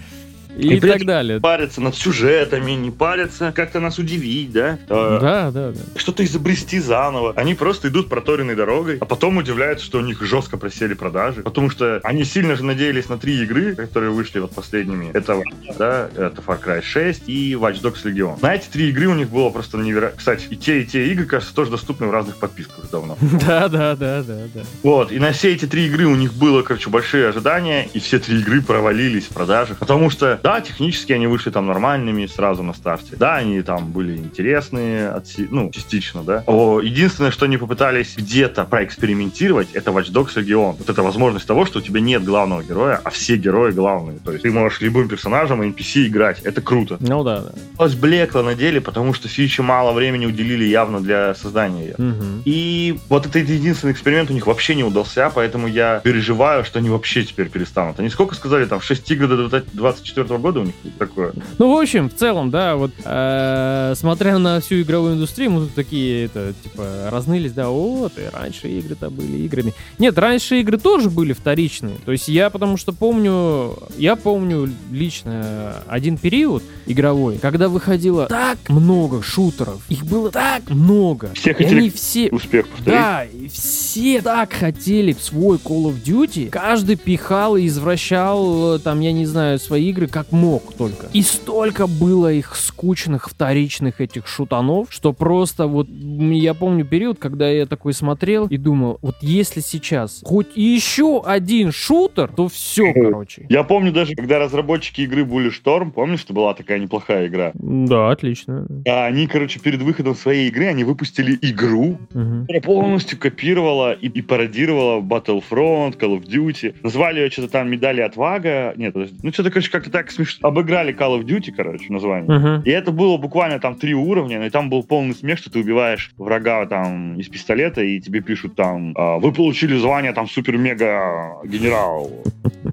и, 0.56 0.76
и 0.76 0.80
так 0.80 1.04
далее. 1.04 1.40
Парятся 1.40 1.80
над 1.80 1.94
сюжетами, 1.94 2.72
не 2.72 2.90
парятся 2.90 3.52
как-то 3.54 3.80
нас 3.80 3.98
удивить, 3.98 4.52
да? 4.52 4.78
Да, 4.88 5.50
да, 5.50 5.50
да. 5.50 5.72
Что-то 5.96 6.24
изобрести 6.24 6.80
заново. 6.80 7.32
Они 7.36 7.54
просто 7.54 7.88
идут 7.88 8.08
проторенной 8.08 8.54
дорогой, 8.54 8.98
а 8.98 9.04
потом 9.04 9.36
удивляются, 9.36 9.84
что 9.84 9.98
у 9.98 10.00
них 10.02 10.22
жестко 10.22 10.56
просели 10.56 10.94
продажи, 10.94 11.42
потому 11.42 11.70
что 11.70 12.00
они 12.02 12.24
сильно 12.24 12.56
же 12.56 12.64
надеялись 12.64 13.08
на 13.08 13.18
три 13.18 13.42
игры, 13.42 13.74
которые 13.74 14.10
вышли 14.10 14.38
вот 14.38 14.54
последними. 14.54 15.10
Это, 15.12 15.42
да, 15.78 16.08
это 16.14 16.42
Far 16.46 16.62
Cry 16.62 16.82
6 16.82 17.24
и 17.26 17.52
Watch 17.52 17.82
Dogs 17.82 18.04
Legion. 18.04 18.38
На 18.40 18.54
эти 18.54 18.68
три 18.68 18.88
игры 18.90 19.06
у 19.06 19.14
них 19.14 19.28
было 19.30 19.50
просто 19.50 19.76
невероятно. 19.78 20.18
Кстати, 20.18 20.46
и 20.50 20.56
те, 20.56 20.82
и 20.82 20.86
те 20.86 21.06
игры, 21.08 21.26
кажется, 21.26 21.54
тоже 21.54 21.70
доступны 21.70 22.06
в 22.06 22.10
разных 22.10 22.36
подписках 22.36 22.90
давно. 22.90 23.16
Да, 23.46 23.68
да, 23.68 23.94
да, 23.94 24.22
да, 24.22 24.38
да. 24.54 24.60
Вот, 24.82 25.12
и 25.12 25.18
на 25.18 25.32
все 25.32 25.52
эти 25.52 25.66
три 25.66 25.86
игры 25.86 26.06
у 26.06 26.16
них 26.16 26.32
было, 26.34 26.62
короче, 26.62 26.90
большие 26.90 27.28
ожидания, 27.28 27.88
и 27.92 28.00
все 28.00 28.18
три 28.18 28.40
игры 28.40 28.60
провалились 28.62 29.24
в 29.24 29.28
продажах, 29.28 29.78
потому 29.78 30.10
что 30.10 30.40
да, 30.46 30.60
технически 30.60 31.12
они 31.12 31.26
вышли 31.26 31.50
там 31.50 31.66
нормальными 31.66 32.24
сразу 32.26 32.62
на 32.62 32.72
старте. 32.72 33.16
Да, 33.16 33.34
они 33.34 33.62
там 33.62 33.90
были 33.90 34.16
интересные, 34.16 35.08
отси... 35.08 35.48
ну, 35.50 35.72
частично, 35.72 36.22
да. 36.22 36.44
О, 36.46 36.80
единственное, 36.80 37.32
что 37.32 37.46
они 37.46 37.56
попытались 37.56 38.14
где-то 38.16 38.64
проэкспериментировать, 38.64 39.70
это 39.72 39.90
Watch 39.90 40.12
Dogs 40.12 40.36
Legion. 40.36 40.76
Вот 40.78 40.88
это 40.88 41.02
возможность 41.02 41.48
того, 41.48 41.66
что 41.66 41.80
у 41.80 41.82
тебя 41.82 42.00
нет 42.00 42.22
главного 42.22 42.62
героя, 42.62 43.00
а 43.02 43.10
все 43.10 43.36
герои 43.36 43.72
главные. 43.72 44.20
То 44.20 44.30
есть 44.30 44.44
ты 44.44 44.52
можешь 44.52 44.80
любым 44.80 45.08
персонажем 45.08 45.62
NPC 45.62 46.06
играть. 46.06 46.40
Это 46.42 46.60
круто. 46.60 46.96
Ну 47.00 47.24
да, 47.24 47.42
да. 47.42 47.88
Блекло 47.96 48.42
на 48.42 48.54
деле, 48.54 48.80
потому 48.80 49.14
что 49.14 49.26
фичи 49.26 49.62
мало 49.62 49.92
времени 49.92 50.26
уделили 50.26 50.64
явно 50.64 51.00
для 51.00 51.34
создания 51.34 51.86
ее. 51.86 51.94
Угу. 51.94 52.42
И 52.44 53.00
вот 53.08 53.26
это 53.26 53.40
единственный 53.40 53.92
эксперимент 53.92 54.30
у 54.30 54.32
них 54.32 54.46
вообще 54.46 54.76
не 54.76 54.84
удался, 54.84 55.28
поэтому 55.34 55.66
я 55.66 56.00
переживаю, 56.04 56.64
что 56.64 56.78
они 56.78 56.88
вообще 56.88 57.24
теперь 57.24 57.48
перестанут. 57.48 57.98
Они 57.98 58.10
сколько 58.10 58.36
сказали, 58.36 58.66
там, 58.66 58.80
6 58.80 59.10
игр 59.10 59.26
до 59.26 60.35
2024 60.38 60.38
года 60.38 60.60
у 60.60 60.64
них 60.64 60.74
такое. 60.98 61.32
Ну, 61.58 61.74
в 61.74 61.80
общем, 61.80 62.08
в 62.08 62.14
целом, 62.14 62.50
да, 62.50 62.76
вот 62.76 62.92
э, 63.04 63.94
смотря 63.96 64.38
на 64.38 64.60
всю 64.60 64.82
игровую 64.82 65.14
индустрию, 65.14 65.50
мы 65.50 65.60
тут 65.62 65.74
такие, 65.74 66.26
это, 66.26 66.54
типа, 66.62 67.08
разнылись, 67.10 67.52
да, 67.52 67.68
вот, 67.68 68.12
и 68.18 68.22
раньше 68.32 68.68
игры-то 68.68 69.10
были 69.10 69.38
играми. 69.38 69.74
Нет, 69.98 70.18
раньше 70.18 70.60
игры 70.60 70.78
тоже 70.78 71.10
были 71.10 71.32
вторичные. 71.32 71.96
То 72.04 72.12
есть 72.12 72.28
я 72.28 72.50
потому 72.50 72.76
что 72.76 72.92
помню, 72.92 73.76
я 73.98 74.16
помню 74.16 74.70
лично 74.90 75.82
один 75.86 76.16
период 76.16 76.62
игровой, 76.86 77.38
когда 77.38 77.68
выходило 77.68 78.26
так 78.26 78.58
много 78.68 79.22
шутеров, 79.22 79.82
их 79.88 80.04
было 80.06 80.30
так 80.30 80.68
много. 80.70 81.30
Все 81.34 81.54
хотели 81.54 81.78
они 81.78 81.90
все... 81.90 82.28
успех 82.30 82.68
повторить. 82.68 82.98
Да, 82.98 83.24
и 83.24 83.48
все 83.48 84.22
так 84.22 84.52
хотели 84.52 85.14
свой 85.18 85.58
Call 85.58 85.92
of 85.92 86.02
Duty. 86.02 86.48
Каждый 86.48 86.96
пихал 86.96 87.56
и 87.56 87.66
извращал, 87.66 88.78
там, 88.78 89.00
я 89.00 89.12
не 89.12 89.26
знаю, 89.26 89.58
свои 89.58 89.90
игры 89.90 90.06
как 90.16 90.32
мог 90.32 90.72
только. 90.72 91.08
И 91.12 91.20
столько 91.20 91.86
было 91.86 92.32
их 92.32 92.56
скучных 92.56 93.28
вторичных 93.28 94.00
этих 94.00 94.26
шутанов, 94.26 94.86
что 94.90 95.12
просто 95.12 95.66
вот 95.66 95.88
я 95.90 96.54
помню 96.54 96.86
период, 96.86 97.18
когда 97.18 97.50
я 97.50 97.66
такой 97.66 97.92
смотрел 97.92 98.46
и 98.46 98.56
думал, 98.56 98.98
вот 99.02 99.16
если 99.20 99.60
сейчас 99.60 100.22
хоть 100.24 100.56
еще 100.56 101.22
один 101.22 101.70
шутер, 101.70 102.28
то 102.34 102.48
все, 102.48 102.94
короче. 102.94 103.44
Я 103.50 103.62
помню 103.62 103.92
даже, 103.92 104.14
когда 104.14 104.38
разработчики 104.38 105.02
игры 105.02 105.24
Bully 105.24 105.50
Storm, 105.50 105.90
помнишь, 105.90 106.20
что 106.20 106.32
была 106.32 106.54
такая 106.54 106.78
неплохая 106.78 107.26
игра? 107.26 107.50
Да, 107.52 108.10
отлично. 108.10 108.66
А 108.88 109.04
они, 109.04 109.26
короче, 109.26 109.60
перед 109.60 109.82
выходом 109.82 110.14
своей 110.14 110.48
игры, 110.48 110.64
они 110.64 110.84
выпустили 110.84 111.38
игру, 111.42 111.98
угу. 112.14 112.40
которая 112.40 112.62
полностью 112.62 113.18
копировала 113.18 113.92
и, 113.92 114.08
и 114.08 114.22
пародировала 114.22 115.02
Battlefront, 115.02 115.98
Call 115.98 116.18
of 116.18 116.24
Duty. 116.26 116.74
Назвали 116.82 117.20
ее 117.20 117.30
что-то 117.30 117.48
там 117.48 117.68
медали 117.68 118.00
отвага. 118.00 118.72
Нет, 118.78 118.94
ну 118.94 119.30
что-то, 119.30 119.50
короче, 119.50 119.70
как-то 119.70 119.90
так 119.90 120.05
смешно 120.10 120.48
обыграли 120.48 120.94
Call 120.94 121.20
of 121.20 121.24
Duty, 121.24 121.52
короче, 121.52 121.92
название. 121.92 122.28
Uh-huh. 122.28 122.62
И 122.64 122.70
это 122.70 122.92
было 122.92 123.16
буквально 123.16 123.58
там 123.58 123.76
три 123.76 123.94
уровня, 123.94 124.44
и 124.44 124.50
там 124.50 124.70
был 124.70 124.82
полный 124.82 125.14
смех, 125.14 125.38
что 125.38 125.50
ты 125.50 125.58
убиваешь 125.60 126.12
врага 126.16 126.66
там 126.66 127.18
из 127.18 127.28
пистолета, 127.28 127.82
и 127.82 128.00
тебе 128.00 128.20
пишут 128.20 128.54
там, 128.54 128.92
«А, 128.96 129.18
вы 129.18 129.32
получили 129.32 129.76
звание 129.76 130.12
там 130.12 130.28
супер-мега-генерал. 130.28 132.10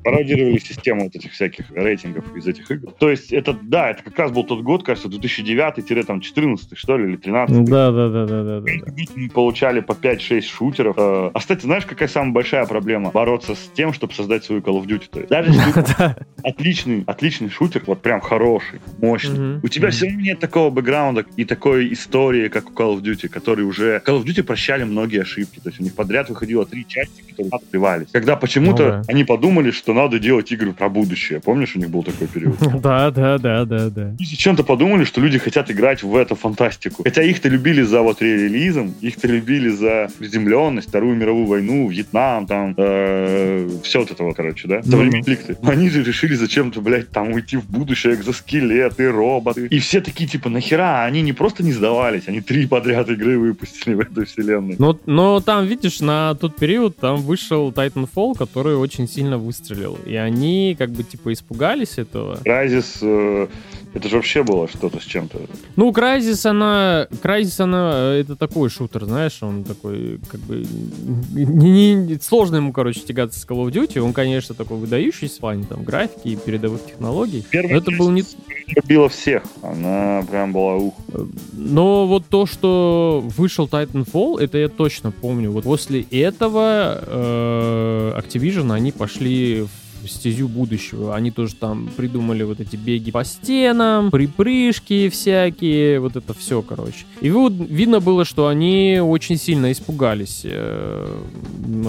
Пародировали 0.03 0.57
систему 0.57 1.03
вот 1.03 1.15
этих 1.15 1.31
всяких 1.31 1.71
рейтингов 1.71 2.35
из 2.35 2.47
этих 2.47 2.69
игр. 2.69 2.91
То 2.91 3.09
есть 3.09 3.31
это, 3.31 3.53
да, 3.61 3.89
это 3.89 4.03
как 4.03 4.17
раз 4.17 4.31
был 4.31 4.43
тот 4.43 4.61
год, 4.61 4.83
кажется, 4.83 5.09
2009-14, 5.09 6.75
что 6.75 6.97
ли, 6.97 7.09
или 7.09 7.15
13 7.17 7.63
Да, 7.65 7.91
да, 7.91 8.09
да, 8.09 8.25
да, 8.25 8.43
да. 8.43 8.59
да. 8.61 8.71
Получали 9.33 9.81
по 9.81 9.93
5-6 9.93 10.41
шутеров. 10.41 10.95
Э, 10.97 11.31
а, 11.33 11.39
кстати, 11.39 11.61
знаешь, 11.61 11.85
какая 11.85 12.09
самая 12.09 12.31
большая 12.31 12.65
проблема? 12.65 13.11
Бороться 13.11 13.55
с 13.55 13.71
тем, 13.73 13.93
чтобы 13.93 14.13
создать 14.13 14.43
свою 14.43 14.61
Call 14.61 14.81
of 14.81 14.85
Duty. 14.85 15.09
То 15.11 15.19
есть, 15.19 15.29
даже 15.29 15.51
если 15.51 16.15
отличный, 16.43 17.03
отличный 17.05 17.22
шутер, 17.29 17.83
вот 17.85 18.01
прям 18.01 18.21
хороший, 18.21 18.79
мощный. 18.99 19.37
Mm-hmm. 19.37 19.59
У 19.63 19.67
тебя 19.67 19.87
mm-hmm. 19.87 19.91
все 19.91 20.05
равно 20.05 20.21
нет 20.21 20.39
такого 20.39 20.69
бэкграунда 20.69 21.25
и 21.35 21.45
такой 21.45 21.93
истории, 21.93 22.47
как 22.47 22.69
у 22.69 22.73
Call 22.73 22.97
of 22.97 23.01
Duty, 23.01 23.27
который 23.27 23.65
уже... 23.65 24.01
Call 24.05 24.21
of 24.21 24.25
Duty 24.25 24.43
прощали 24.43 24.83
многие 24.83 25.21
ошибки. 25.21 25.59
То 25.59 25.69
есть 25.69 25.79
у 25.79 25.83
них 25.83 25.93
подряд 25.95 26.29
выходило 26.29 26.65
три 26.65 26.85
части, 26.87 27.21
которые 27.21 27.49
открывались. 27.51 28.07
Когда 28.11 28.35
почему-то 28.35 28.83
oh, 28.83 28.89
да. 28.89 29.03
они 29.07 29.23
подумали, 29.23 29.71
что 29.71 29.93
надо 29.93 30.19
делать 30.19 30.51
игры 30.51 30.73
про 30.73 30.89
будущее. 30.89 31.39
Помнишь, 31.39 31.75
у 31.75 31.79
них 31.79 31.89
был 31.89 32.03
такой 32.03 32.27
период? 32.27 32.57
Да, 32.83 33.11
да, 33.11 33.37
да, 33.37 33.65
да, 33.65 33.89
да. 33.89 34.15
И 34.19 34.25
зачем-то 34.25 34.63
подумали, 34.63 35.05
что 35.05 35.21
люди 35.21 35.37
хотят 35.37 35.71
играть 35.71 36.03
в 36.03 36.15
эту 36.15 36.35
фантастику. 36.35 37.03
Хотя 37.03 37.23
их-то 37.23 37.47
любили 37.49 37.81
за 37.81 38.01
вот 38.01 38.21
релизом, 38.21 38.93
их-то 39.01 39.27
любили 39.27 39.69
за 39.69 40.09
приземленность, 40.19 40.89
Вторую 40.89 41.15
мировую 41.15 41.45
войну, 41.45 41.87
Вьетнам, 41.87 42.45
там, 42.45 42.73
э, 42.77 43.69
все 43.83 43.99
вот 43.99 44.11
это 44.11 44.23
вот, 44.23 44.35
короче, 44.35 44.67
да, 44.67 44.81
за 44.81 44.97
конфликты. 44.97 45.57
Они 45.63 45.89
же 45.89 46.03
решили 46.03 46.35
зачем-то, 46.35 46.81
блядь, 46.81 47.09
там 47.13 47.31
уйти 47.31 47.57
в 47.57 47.65
будущее, 47.69 48.15
экзоскелеты, 48.15 49.11
роботы. 49.11 49.67
И 49.67 49.79
все 49.79 50.01
такие, 50.01 50.27
типа, 50.29 50.49
нахера? 50.49 51.03
Они 51.03 51.21
не 51.21 51.33
просто 51.33 51.63
не 51.63 51.71
сдавались, 51.71 52.27
они 52.27 52.41
три 52.41 52.67
подряд 52.67 53.09
игры 53.09 53.37
выпустили 53.37 53.93
в 53.93 53.99
этой 54.01 54.25
вселенной. 54.25 54.75
Но, 54.79 54.99
но 55.05 55.39
там, 55.39 55.65
видишь, 55.65 55.99
на 55.99 56.35
тот 56.35 56.55
период 56.55 56.97
там 56.97 57.17
вышел 57.17 57.71
Titanfall, 57.71 58.37
который 58.37 58.75
очень 58.75 59.07
сильно 59.07 59.37
выстрелил. 59.37 59.97
И 60.05 60.15
они 60.15 60.75
как 60.77 60.89
бы, 60.89 61.03
типа, 61.03 61.31
испугались 61.31 61.97
этого. 61.97 62.39
Crysis 62.43 62.97
э, 63.01 63.47
Это 63.93 64.09
же 64.09 64.15
вообще 64.15 64.43
было 64.43 64.67
что-то 64.67 64.99
с 64.99 65.03
чем-то. 65.03 65.39
Ну, 65.75 65.91
Crysis, 65.91 66.49
она... 66.49 67.07
Crysis, 67.11 67.61
она... 67.61 68.15
Это 68.15 68.35
такой 68.35 68.69
шутер, 68.69 69.05
знаешь, 69.05 69.37
он 69.41 69.63
такой, 69.63 70.19
как 70.29 70.39
бы... 70.41 70.65
Не, 71.31 71.93
не, 71.93 72.15
сложно 72.19 72.55
ему, 72.55 72.73
короче, 72.73 73.01
тягаться 73.01 73.39
с 73.39 73.45
Call 73.45 73.65
of 73.65 73.71
Duty. 73.71 73.99
Он, 73.99 74.13
конечно, 74.13 74.55
такой 74.55 74.77
выдающийся 74.77 75.37
в 75.37 75.39
плане 75.39 75.65
там 75.65 75.83
графики 75.83 76.29
и 76.29 76.35
передовых 76.35 76.85
технологий. 76.85 77.45
Первый 77.49 77.77
это 77.77 77.91
был 77.91 78.09
не... 78.09 78.23
Любила 78.75 79.09
всех. 79.09 79.43
Она 79.61 80.23
прям 80.29 80.53
была 80.53 80.75
ух. 80.75 80.95
Но 81.53 82.07
вот 82.07 82.25
то, 82.27 82.45
что 82.47 83.23
вышел 83.37 83.67
Titanfall, 83.67 84.39
это 84.39 84.57
я 84.57 84.69
точно 84.69 85.11
помню. 85.11 85.51
Вот 85.51 85.65
после 85.65 86.01
этого 86.01 86.99
э, 87.05 88.19
Activision, 88.19 88.73
они 88.73 88.91
пошли 88.91 89.61
в 89.61 89.82
стезю 90.07 90.47
будущего. 90.47 91.15
Они 91.15 91.31
тоже 91.31 91.55
там 91.55 91.89
придумали 91.95 92.43
вот 92.43 92.59
эти 92.59 92.75
беги 92.75 93.11
по 93.11 93.23
стенам, 93.23 94.11
припрыжки 94.11 95.09
всякие, 95.09 95.99
вот 95.99 96.15
это 96.15 96.33
все, 96.33 96.61
короче. 96.61 97.05
И 97.21 97.29
вот 97.29 97.53
видно 97.53 97.99
было, 97.99 98.25
что 98.25 98.47
они 98.47 98.99
очень 99.03 99.37
сильно 99.37 99.71
испугались 99.71 100.41
э, 100.43 101.07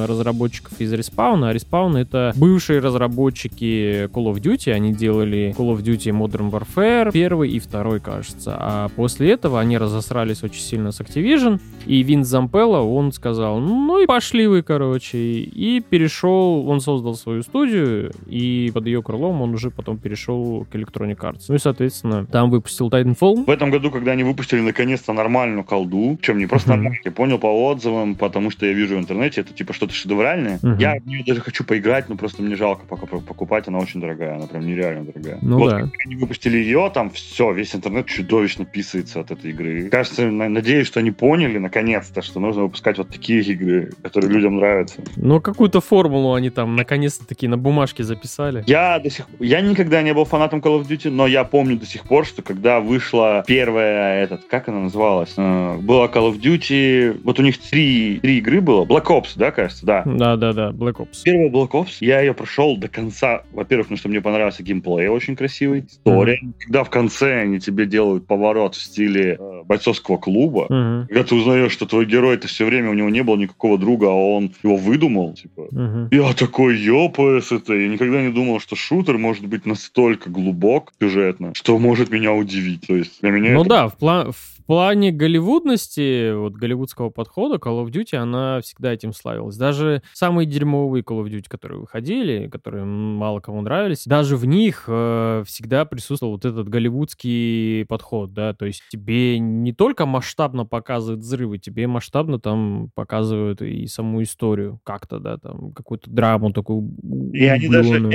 разработчиков 0.06 0.80
из 0.80 0.92
Respawn. 0.92 1.48
А 1.48 1.54
Respawn 1.54 1.98
это 1.98 2.32
бывшие 2.36 2.80
разработчики 2.80 4.04
Call 4.06 4.32
of 4.32 4.40
Duty. 4.40 4.72
Они 4.72 4.92
делали 4.92 5.54
Call 5.56 5.76
of 5.76 5.82
Duty 5.82 6.12
Modern 6.12 6.50
Warfare 6.50 7.10
первый 7.12 7.50
и 7.50 7.58
второй, 7.58 8.00
кажется. 8.00 8.56
А 8.58 8.88
после 8.88 9.32
этого 9.32 9.60
они 9.60 9.78
разосрались 9.78 10.42
очень 10.42 10.62
сильно 10.62 10.92
с 10.92 11.00
Activision. 11.00 11.60
И 11.86 12.02
Винс 12.02 12.28
Зампелло, 12.28 12.78
он 12.78 13.12
сказал, 13.12 13.60
ну 13.60 14.00
и 14.02 14.06
пошли 14.06 14.46
вы, 14.46 14.62
короче. 14.62 15.18
И 15.18 15.80
перешел, 15.80 16.68
он 16.68 16.80
создал 16.80 17.14
свою 17.14 17.42
студию, 17.42 18.03
и 18.26 18.70
под 18.72 18.86
ее 18.86 19.02
крылом 19.02 19.42
он 19.42 19.54
уже 19.54 19.70
потом 19.70 19.98
перешел 19.98 20.66
к 20.70 20.74
Electronic 20.74 21.16
Arts. 21.16 21.44
Ну 21.48 21.54
и, 21.54 21.58
соответственно, 21.58 22.26
там 22.26 22.50
выпустил 22.50 22.88
Titanfall. 22.88 23.44
В 23.44 23.50
этом 23.50 23.70
году, 23.70 23.90
когда 23.90 24.12
они 24.12 24.24
выпустили 24.24 24.60
наконец-то 24.60 25.12
нормальную 25.12 25.64
колду, 25.64 26.18
чем 26.22 26.38
не 26.38 26.46
просто 26.46 26.70
нормально, 26.70 26.98
я 27.04 27.12
понял 27.12 27.38
по 27.38 27.46
отзывам, 27.70 28.14
потому 28.14 28.50
что 28.50 28.66
я 28.66 28.72
вижу 28.72 28.96
в 28.96 28.98
интернете, 28.98 29.40
это 29.40 29.52
типа 29.52 29.72
что-то 29.72 29.92
шедевральное. 29.92 30.58
Я 30.78 30.96
в 31.00 31.06
нее 31.06 31.24
даже 31.24 31.40
хочу 31.40 31.64
поиграть, 31.64 32.08
но 32.08 32.16
просто 32.16 32.42
мне 32.42 32.56
жалко 32.56 32.84
пока 32.86 33.06
покупать, 33.06 33.68
она 33.68 33.78
очень 33.78 34.00
дорогая, 34.00 34.36
она 34.36 34.46
прям 34.46 34.66
нереально 34.66 35.04
дорогая. 35.04 35.38
Ну 35.42 35.58
вот, 35.58 35.70
да. 35.70 35.90
они 36.04 36.16
выпустили 36.16 36.58
ее, 36.58 36.90
там 36.92 37.10
все, 37.10 37.52
весь 37.52 37.74
интернет 37.74 38.06
чудовищно 38.06 38.64
писается 38.64 39.20
от 39.20 39.30
этой 39.30 39.50
игры. 39.50 39.88
Кажется, 39.88 40.30
надеюсь, 40.30 40.86
что 40.86 41.00
они 41.00 41.10
поняли 41.10 41.58
наконец-то, 41.58 42.22
что 42.22 42.40
нужно 42.40 42.62
выпускать 42.62 42.98
вот 42.98 43.08
такие 43.08 43.40
игры, 43.42 43.92
которые 44.02 44.30
людям 44.32 44.56
нравятся. 44.56 45.02
Ну, 45.16 45.40
какую-то 45.40 45.80
формулу 45.80 46.34
они 46.34 46.50
там 46.50 46.76
наконец-то 46.76 47.26
таки 47.26 47.48
на 47.48 47.58
бумажке 47.58 47.93
бумажки 47.94 48.02
записали. 48.02 48.64
Я 48.66 48.98
до 48.98 49.10
сих 49.10 49.26
я 49.40 49.60
никогда 49.60 50.02
не 50.02 50.14
был 50.14 50.24
фанатом 50.24 50.60
Call 50.60 50.80
of 50.80 50.88
Duty, 50.88 51.10
но 51.10 51.26
я 51.26 51.44
помню 51.44 51.76
до 51.76 51.86
сих 51.86 52.04
пор, 52.04 52.26
что 52.26 52.42
когда 52.42 52.80
вышла 52.80 53.44
первая 53.46 54.22
этот, 54.22 54.44
как 54.44 54.68
она 54.68 54.80
называлась, 54.80 55.34
э, 55.36 55.76
была 55.78 56.06
Call 56.06 56.32
of 56.32 56.40
Duty, 56.40 57.20
вот 57.24 57.38
у 57.38 57.42
них 57.42 57.58
три, 57.58 58.18
три 58.20 58.38
игры 58.38 58.60
было, 58.60 58.84
Black 58.84 59.06
Ops, 59.06 59.32
да, 59.36 59.50
кажется, 59.50 59.86
да. 59.86 60.02
Да, 60.04 60.36
да, 60.36 60.52
да, 60.52 60.70
Black 60.70 60.96
Ops. 60.96 61.22
Первая 61.24 61.50
Black 61.50 61.70
Ops, 61.70 61.96
я 62.00 62.20
ее 62.20 62.34
прошел 62.34 62.76
до 62.76 62.88
конца, 62.88 63.42
во-первых, 63.52 63.86
потому 63.86 63.98
что 63.98 64.08
мне 64.08 64.20
понравился 64.20 64.62
геймплей 64.62 65.08
очень 65.08 65.36
красивый, 65.36 65.84
история. 65.88 66.40
Mm-hmm. 66.42 66.52
Когда 66.60 66.84
в 66.84 66.90
конце 66.90 67.40
они 67.42 67.60
тебе 67.60 67.86
делают 67.86 68.26
поворот 68.26 68.74
в 68.74 68.82
стиле 68.82 69.36
э, 69.38 69.62
бойцовского 69.64 70.16
клуба, 70.16 70.66
mm-hmm. 70.68 71.06
когда 71.08 71.24
ты 71.24 71.34
узнаешь, 71.34 71.72
что 71.72 71.86
твой 71.86 72.06
герой, 72.06 72.34
это 72.34 72.48
все 72.48 72.64
время 72.64 72.90
у 72.90 72.94
него 72.94 73.08
не 73.08 73.22
было 73.22 73.36
никакого 73.36 73.78
друга, 73.78 74.06
а 74.06 74.14
он 74.14 74.52
его 74.62 74.76
выдумал, 74.76 75.34
типа, 75.34 75.68
mm-hmm. 75.72 76.08
я 76.10 76.32
такой, 76.34 76.76
ёпс, 76.76 77.52
это 77.52 77.83
я 77.84 77.88
никогда 77.88 78.22
не 78.22 78.30
думал, 78.30 78.60
что 78.60 78.76
шутер 78.76 79.18
может 79.18 79.46
быть 79.46 79.66
настолько 79.66 80.30
глубок 80.30 80.92
сюжетно, 81.00 81.52
что 81.54 81.78
может 81.78 82.10
меня 82.10 82.32
удивить. 82.32 82.86
То 82.86 82.96
есть 82.96 83.20
для 83.20 83.30
меня 83.30 83.52
ну 83.52 83.60
это... 83.60 83.68
да, 83.68 83.88
в, 83.88 83.96
план, 83.96 84.32
в 84.32 84.53
в 84.64 84.66
плане 84.66 85.12
голливудности, 85.12 86.32
вот 86.32 86.54
голливудского 86.54 87.10
подхода, 87.10 87.56
Call 87.56 87.84
of 87.84 87.90
Duty, 87.90 88.16
она 88.16 88.62
всегда 88.62 88.94
этим 88.94 89.12
славилась. 89.12 89.58
Даже 89.58 90.02
самые 90.14 90.46
дерьмовые 90.46 91.02
Call 91.02 91.22
of 91.22 91.26
Duty, 91.26 91.44
которые 91.48 91.80
выходили, 91.80 92.48
которые 92.48 92.84
мало 92.84 93.40
кому 93.40 93.60
нравились, 93.60 94.04
даже 94.06 94.38
в 94.38 94.46
них 94.46 94.84
э, 94.86 95.44
всегда 95.46 95.84
присутствовал 95.84 96.32
вот 96.32 96.46
этот 96.46 96.70
голливудский 96.70 97.84
подход, 97.84 98.32
да, 98.32 98.54
то 98.54 98.64
есть 98.64 98.82
тебе 98.90 99.38
не 99.38 99.74
только 99.74 100.06
масштабно 100.06 100.64
показывают 100.64 101.20
взрывы, 101.20 101.58
тебе 101.58 101.86
масштабно 101.86 102.40
там 102.40 102.88
показывают 102.94 103.60
и 103.60 103.86
саму 103.86 104.22
историю 104.22 104.80
как-то, 104.82 105.18
да, 105.18 105.36
там 105.36 105.72
какую-то 105.72 106.08
драму 106.08 106.54
такую. 106.54 106.90
И 107.34 107.44
они 107.44 107.68
даже 107.68 108.00
да, 108.00 108.08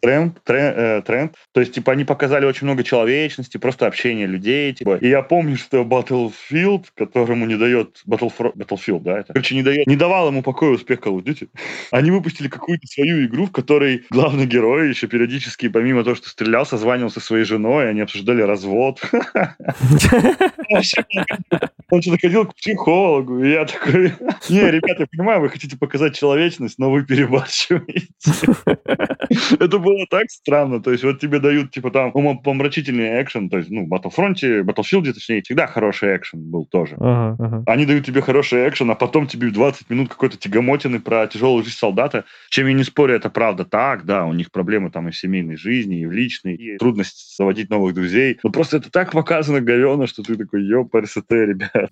тренд, 0.00 0.42
тренд, 0.42 0.76
э, 0.76 1.02
тренд, 1.06 1.34
то 1.52 1.60
есть 1.60 1.72
типа 1.72 1.92
они 1.92 2.02
показали 2.04 2.46
очень 2.46 2.66
много 2.66 2.82
человечности, 2.82 3.58
просто 3.58 3.86
общения 3.86 4.26
людей, 4.26 4.72
типа, 4.72 4.96
и 4.96 5.08
я 5.08 5.22
помню, 5.22 5.56
что 5.56 5.67
что 5.68 5.82
Battlefield, 5.82 6.86
которому 6.94 7.46
не 7.46 7.56
дает... 7.56 8.02
Battlefront, 8.06 8.54
Battlefield, 8.54 9.00
да, 9.00 9.18
это? 9.20 9.32
Короче, 9.34 9.54
не, 9.54 9.62
дает, 9.62 9.86
не 9.86 9.96
давал 9.96 10.28
ему 10.28 10.42
покоя 10.42 10.70
успех 10.72 11.00
Call 11.00 11.18
of 11.18 11.24
Duty. 11.24 11.48
Они 11.90 12.10
выпустили 12.10 12.48
какую-то 12.48 12.86
свою 12.86 13.26
игру, 13.26 13.46
в 13.46 13.52
которой 13.52 14.04
главный 14.10 14.46
герой 14.46 14.88
еще 14.88 15.06
периодически, 15.06 15.68
помимо 15.68 16.04
того, 16.04 16.16
что 16.16 16.28
стрелял, 16.30 16.64
созванивал 16.64 17.10
со 17.10 17.20
своей 17.20 17.44
женой, 17.44 17.90
они 17.90 18.00
обсуждали 18.00 18.42
развод. 18.42 19.00
Он 21.90 22.02
что-то 22.02 22.18
ходил 22.20 22.46
к 22.46 22.54
психологу, 22.54 23.42
и 23.42 23.52
я 23.52 23.64
такой... 23.64 24.12
Не, 24.50 24.70
ребята, 24.70 25.02
я 25.02 25.06
понимаю, 25.06 25.40
вы 25.40 25.48
хотите 25.48 25.76
показать 25.78 26.16
человечность, 26.16 26.78
но 26.78 26.90
вы 26.90 27.04
перебарщиваете. 27.04 28.08
Это 29.58 29.78
было 29.78 30.06
так 30.10 30.30
странно. 30.30 30.82
То 30.82 30.92
есть 30.92 31.04
вот 31.04 31.18
тебе 31.18 31.38
дают, 31.38 31.70
типа, 31.70 31.90
там, 31.90 32.12
помрачительный 32.12 33.22
экшен, 33.22 33.48
то 33.48 33.56
есть, 33.58 33.70
ну, 33.70 33.86
Battlefront, 33.86 34.34
Battlefield, 34.64 35.12
точнее, 35.12 35.40
всегда 35.58 35.66
хороший 35.66 36.16
экшен 36.16 36.50
был 36.50 36.66
тоже. 36.66 36.96
Ага, 37.00 37.36
ага. 37.38 37.62
Они 37.66 37.84
дают 37.84 38.06
тебе 38.06 38.20
хороший 38.20 38.68
экшен, 38.68 38.90
а 38.90 38.94
потом 38.94 39.26
тебе 39.26 39.50
20 39.50 39.90
минут 39.90 40.08
какой-то 40.08 40.36
тягомотины 40.36 41.00
про 41.00 41.26
тяжелую 41.26 41.64
жизнь 41.64 41.76
солдата. 41.76 42.24
Чем 42.48 42.68
я 42.68 42.74
не 42.74 42.84
спорю, 42.84 43.14
это 43.14 43.28
правда 43.28 43.64
так, 43.64 44.04
да, 44.04 44.24
у 44.24 44.32
них 44.32 44.52
проблемы 44.52 44.90
там 44.90 45.08
и 45.08 45.10
в 45.10 45.16
семейной 45.16 45.56
жизни, 45.56 46.00
и 46.00 46.06
в 46.06 46.12
личной, 46.12 46.54
и 46.54 46.78
трудность 46.78 47.36
заводить 47.36 47.70
новых 47.70 47.94
друзей. 47.94 48.38
Но 48.44 48.50
просто 48.50 48.76
это 48.76 48.90
так 48.90 49.10
показано 49.10 49.60
говенно, 49.60 50.06
что 50.06 50.22
ты 50.22 50.36
такой, 50.36 50.62
ёпарсете, 50.62 51.46
ребят. 51.46 51.90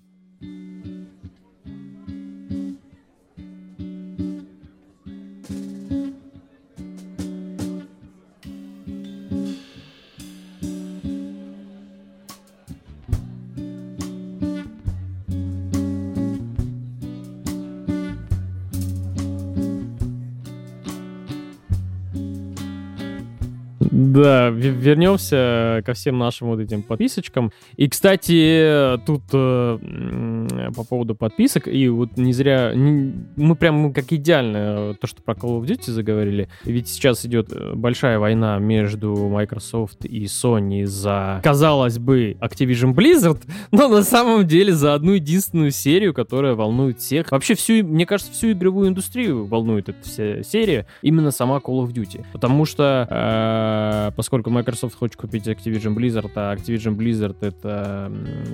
Да, 24.17 24.49
вернемся 24.49 25.83
ко 25.85 25.93
всем 25.93 26.17
нашим 26.17 26.47
вот 26.47 26.59
этим 26.59 26.81
подписочкам. 26.81 27.51
И, 27.75 27.87
кстати, 27.87 28.97
тут 29.05 29.21
э, 29.31 30.69
по 30.75 30.83
поводу 30.83 31.13
подписок, 31.13 31.67
и 31.67 31.87
вот 31.87 32.17
не 32.17 32.33
зря, 32.33 32.73
не, 32.73 33.13
мы 33.35 33.55
прям 33.55 33.93
как 33.93 34.11
идеально 34.11 34.57
э, 34.57 34.93
то, 34.99 35.05
что 35.05 35.21
про 35.21 35.35
Call 35.35 35.61
of 35.61 35.65
Duty 35.65 35.91
заговорили, 35.91 36.49
ведь 36.63 36.87
сейчас 36.87 37.27
идет 37.27 37.51
э, 37.51 37.73
большая 37.75 38.17
война 38.17 38.57
между 38.57 39.13
Microsoft 39.15 40.05
и 40.05 40.23
Sony 40.23 40.87
за, 40.87 41.39
казалось 41.43 41.99
бы, 41.99 42.37
Activision 42.41 42.95
Blizzard, 42.95 43.43
но 43.71 43.87
на 43.87 44.01
самом 44.01 44.47
деле 44.47 44.73
за 44.73 44.95
одну 44.95 45.11
единственную 45.11 45.69
серию, 45.69 46.15
которая 46.15 46.55
волнует 46.55 47.01
всех. 47.01 47.31
Вообще 47.31 47.53
всю, 47.53 47.85
мне 47.85 48.07
кажется, 48.07 48.33
всю 48.33 48.53
игровую 48.53 48.89
индустрию 48.89 49.45
волнует 49.45 49.89
эта 49.89 50.03
вся 50.03 50.41
серия, 50.41 50.87
именно 51.03 51.29
сама 51.29 51.57
Call 51.57 51.85
of 51.85 51.93
Duty. 51.93 52.25
Потому 52.33 52.65
что 52.65 53.07
э, 53.07 54.06
поскольку 54.15 54.49
Microsoft 54.49 54.95
хочет 54.95 55.15
купить 55.15 55.47
Activision 55.47 55.95
Blizzard, 55.95 56.31
а 56.35 56.55
Activision 56.55 56.95
Blizzard 56.95 57.37
это 57.41 58.11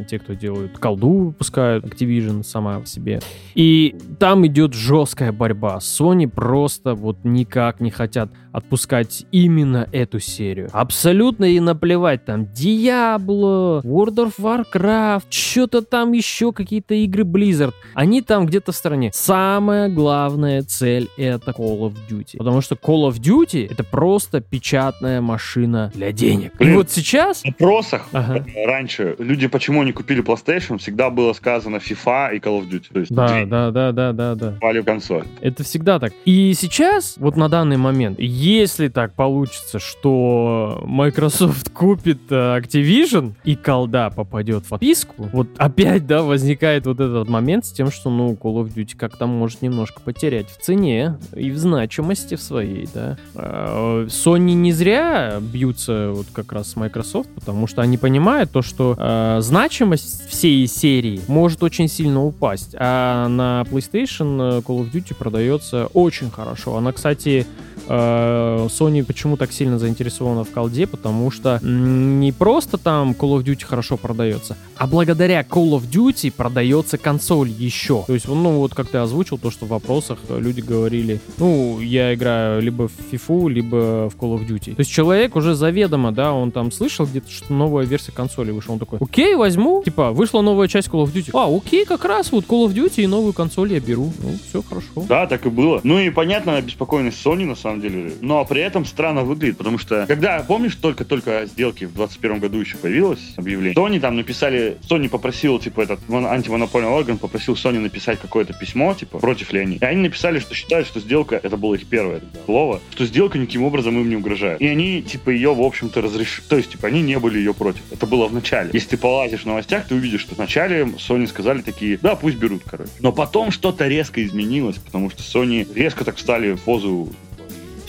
те, 0.09 0.19
кто 0.19 0.33
делают 0.33 0.77
колду, 0.77 1.25
выпускают, 1.27 1.85
Activision 1.85 2.43
сама 2.43 2.79
в 2.79 2.87
себе. 2.87 3.21
И 3.55 3.95
там 4.19 4.45
идет 4.47 4.73
жесткая 4.73 5.31
борьба. 5.31 5.77
Sony 5.77 6.27
просто 6.27 6.95
вот 6.95 7.17
никак 7.23 7.79
не 7.79 7.91
хотят 7.91 8.29
отпускать 8.51 9.25
именно 9.31 9.87
эту 9.91 10.19
серию. 10.19 10.69
Абсолютно 10.73 11.45
и 11.45 11.59
наплевать 11.59 12.25
там 12.25 12.43
Diablo, 12.43 13.81
World 13.81 14.31
of 14.31 14.33
Warcraft, 14.39 15.25
что-то 15.29 15.81
там 15.81 16.11
еще 16.11 16.51
какие-то 16.51 16.93
игры 16.93 17.23
Blizzard. 17.23 17.73
Они 17.93 18.21
там 18.21 18.45
где-то 18.45 18.71
в 18.71 18.75
стороне. 18.75 19.11
Самая 19.13 19.89
главная 19.89 20.61
цель 20.61 21.09
это 21.17 21.51
Call 21.51 21.79
of 21.79 21.95
Duty. 22.09 22.37
Потому 22.37 22.61
что 22.61 22.75
Call 22.75 23.09
of 23.09 23.19
Duty 23.19 23.71
это 23.71 23.83
просто 23.83 24.39
печатная 24.41 25.21
машина 25.21 25.42
машина 25.43 25.91
для 25.93 26.11
денег. 26.11 26.53
Блин, 26.57 26.73
и 26.73 26.75
вот 26.77 26.89
сейчас... 26.89 27.41
В 27.41 27.45
вопросах 27.45 28.07
ага. 28.13 28.45
раньше 28.65 29.15
люди 29.19 29.47
почему 29.47 29.83
не 29.83 29.91
купили 29.91 30.23
PlayStation, 30.23 30.77
всегда 30.77 31.09
было 31.09 31.33
сказано 31.33 31.77
FIFA 31.77 32.35
и 32.35 32.39
Call 32.39 32.61
of 32.61 32.69
Duty. 32.69 32.85
То 32.93 32.99
есть 32.99 33.11
да, 33.13 33.45
да, 33.45 33.71
да, 33.71 33.91
да, 33.91 34.13
да, 34.13 34.35
да. 34.35 34.57
Валю 34.61 34.83
консоль. 34.83 35.25
Это 35.41 35.63
всегда 35.63 35.99
так. 35.99 36.13
И 36.25 36.53
сейчас, 36.53 37.15
вот 37.17 37.35
на 37.35 37.49
данный 37.49 37.77
момент, 37.77 38.19
если 38.19 38.87
так 38.87 39.13
получится, 39.15 39.79
что 39.79 40.81
Microsoft 40.85 41.69
купит 41.73 42.19
э, 42.29 42.59
Activision 42.59 43.33
и 43.43 43.55
колда 43.55 44.09
попадет 44.09 44.65
в 44.65 44.69
подписку, 44.69 45.29
вот 45.33 45.47
опять, 45.57 46.07
да, 46.07 46.23
возникает 46.23 46.85
вот 46.85 46.99
этот 46.99 47.27
момент 47.27 47.65
с 47.65 47.71
тем, 47.73 47.91
что, 47.91 48.09
ну, 48.09 48.31
Call 48.33 48.63
of 48.63 48.73
Duty 48.73 48.95
как-то 48.97 49.27
может 49.27 49.61
немножко 49.61 50.01
потерять 50.01 50.49
в 50.49 50.61
цене 50.61 51.17
и 51.35 51.51
в 51.51 51.57
значимости 51.57 52.35
в 52.35 52.41
своей, 52.41 52.87
да. 52.93 53.17
А, 53.35 54.05
Sony 54.05 54.53
не 54.53 54.71
зря 54.71 55.32
бьются 55.39 56.11
вот 56.13 56.27
как 56.33 56.51
раз 56.51 56.71
с 56.71 56.75
Microsoft, 56.75 57.29
потому 57.35 57.67
что 57.67 57.81
они 57.81 57.97
понимают 57.97 58.51
то, 58.51 58.61
что 58.61 58.95
э, 58.97 59.37
значимость 59.41 60.27
всей 60.29 60.67
серии 60.67 61.21
может 61.27 61.63
очень 61.63 61.87
сильно 61.87 62.23
упасть, 62.23 62.75
а 62.77 63.27
на 63.27 63.63
PlayStation 63.69 64.61
Call 64.63 64.79
of 64.79 64.91
Duty 64.91 65.15
продается 65.15 65.87
очень 65.93 66.29
хорошо. 66.31 66.77
Она, 66.77 66.91
кстати, 66.91 67.45
Э, 67.45 67.72
Sony 67.87 69.03
почему 69.03 69.37
так 69.37 69.51
сильно 69.51 69.79
заинтересована 69.79 70.43
в 70.43 70.51
колде, 70.51 70.87
потому 70.87 71.31
что 71.31 71.59
не 71.61 72.31
просто 72.31 72.77
там 72.77 73.11
Call 73.11 73.37
of 73.37 73.43
Duty 73.43 73.65
хорошо 73.65 73.97
продается, 73.97 74.57
а 74.77 74.87
благодаря 74.87 75.41
Call 75.41 75.71
of 75.71 75.89
Duty 75.89 76.31
продается 76.31 76.97
консоль 76.97 77.49
еще. 77.49 78.03
То 78.07 78.13
есть, 78.13 78.27
ну 78.27 78.57
вот 78.59 78.73
как 78.73 78.87
ты 78.87 78.97
озвучил, 78.97 79.37
то, 79.37 79.51
что 79.51 79.65
в 79.65 79.69
вопросах 79.69 80.19
люди 80.29 80.61
говорили, 80.61 81.19
ну, 81.37 81.79
я 81.79 82.13
играю 82.13 82.61
либо 82.61 82.87
в 82.87 82.93
FIFA, 83.11 83.49
либо 83.49 84.09
в 84.09 84.15
Call 84.15 84.37
of 84.37 84.47
Duty. 84.47 84.75
То 84.75 84.79
есть 84.79 84.91
человек 84.91 85.35
уже 85.35 85.55
заведомо, 85.55 86.11
да, 86.11 86.33
он 86.33 86.51
там 86.51 86.71
слышал 86.71 87.05
где-то, 87.05 87.29
что 87.29 87.53
новая 87.53 87.85
версия 87.85 88.11
консоли 88.11 88.51
вышла, 88.51 88.73
он 88.73 88.79
такой, 88.79 88.99
окей, 89.01 89.35
возьму, 89.35 89.83
типа, 89.83 90.11
вышла 90.11 90.41
новая 90.41 90.67
часть 90.67 90.87
Call 90.89 91.03
of 91.03 91.13
Duty. 91.13 91.31
А, 91.33 91.53
окей, 91.55 91.85
как 91.85 92.05
раз 92.05 92.31
вот 92.31 92.45
Call 92.45 92.67
of 92.67 92.73
Duty 92.73 93.03
и 93.03 93.07
новую 93.07 93.33
консоль 93.33 93.73
я 93.73 93.79
беру. 93.79 94.11
Ну, 94.21 94.37
все 94.47 94.61
хорошо. 94.61 95.05
Да, 95.07 95.27
так 95.27 95.45
и 95.45 95.49
было. 95.49 95.81
Ну 95.83 95.99
и 95.99 96.09
понятно 96.09 96.61
беспокойность 96.61 97.25
Sony, 97.25 97.45
на 97.45 97.55
самом 97.55 97.72
самом 97.73 97.81
деле. 97.81 98.13
Но 98.21 98.45
при 98.45 98.61
этом 98.61 98.85
странно 98.85 99.23
выглядит, 99.23 99.57
потому 99.57 99.77
что, 99.77 100.05
когда, 100.07 100.39
помнишь, 100.47 100.75
только-только 100.75 101.45
сделки 101.45 101.85
в 101.85 101.93
2021 101.93 102.39
году 102.39 102.59
еще 102.59 102.77
появилось 102.77 103.33
объявление, 103.37 103.75
Sony 103.75 103.99
там 103.99 104.15
написали, 104.15 104.77
Sony 104.89 105.09
попросил, 105.09 105.59
типа, 105.59 105.81
этот 105.81 105.99
антимонопольный 106.09 106.89
орган 106.89 107.17
попросил 107.17 107.55
Sony 107.55 107.79
написать 107.79 108.19
какое-то 108.19 108.53
письмо, 108.53 108.93
типа, 108.93 109.19
против 109.19 109.51
ли. 109.53 109.77
И 109.79 109.83
они 109.83 110.01
написали, 110.01 110.39
что 110.39 110.53
считают, 110.55 110.87
что 110.87 110.99
сделка, 110.99 111.39
это 111.41 111.57
было 111.57 111.75
их 111.75 111.85
первое 111.87 112.21
слово, 112.45 112.81
что 112.91 113.05
сделка 113.05 113.37
никаким 113.37 113.63
образом 113.63 113.99
им 113.99 114.09
не 114.09 114.15
угрожает. 114.15 114.61
И 114.61 114.67
они, 114.67 115.01
типа, 115.01 115.29
ее, 115.29 115.53
в 115.53 115.61
общем-то, 115.61 116.01
разрешили. 116.01 116.45
То 116.47 116.57
есть, 116.57 116.71
типа, 116.71 116.87
они 116.87 117.01
не 117.01 117.17
были 117.19 117.37
ее 117.37 117.53
против. 117.53 117.81
Это 117.91 118.05
было 118.05 118.27
в 118.27 118.33
начале. 118.33 118.69
Если 118.73 118.89
ты 118.89 118.97
полазишь 118.97 119.41
в 119.41 119.45
новостях, 119.45 119.87
ты 119.87 119.95
увидишь, 119.95 120.21
что 120.21 120.35
вначале 120.35 120.83
Sony 120.83 121.27
сказали 121.27 121.61
такие, 121.61 121.97
да, 122.01 122.15
пусть 122.15 122.37
берут, 122.37 122.63
короче. 122.65 122.91
Но 122.99 123.11
потом 123.11 123.51
что-то 123.51 123.87
резко 123.87 124.23
изменилось, 124.23 124.77
потому 124.77 125.09
что 125.09 125.21
Sony 125.21 125.67
резко 125.73 126.03
так 126.03 126.17
встали 126.17 126.53
в 126.53 126.61
позу 126.61 127.09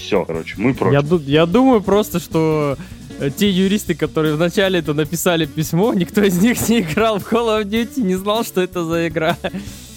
все, 0.05 0.25
короче, 0.25 0.55
мы 0.57 0.75
против. 0.75 1.27
Я, 1.27 1.41
я 1.41 1.47
думаю 1.47 1.81
просто, 1.81 2.21
что 2.21 2.77
э, 3.19 3.31
те 3.37 3.51
юристы, 3.51 3.95
которые 3.95 4.35
вначале 4.35 4.79
это 4.79 4.95
написали 4.95 5.47
письмо, 5.47 5.95
никто 5.95 6.23
из 6.23 6.41
них 6.41 6.69
не 6.69 6.81
играл 6.81 7.19
в 7.19 7.33
Call 7.33 7.61
of 7.61 7.65
Duty, 7.65 8.01
не 8.03 8.15
знал, 8.17 8.45
что 8.45 8.61
это 8.61 8.85
за 8.85 9.09
игра. 9.09 9.37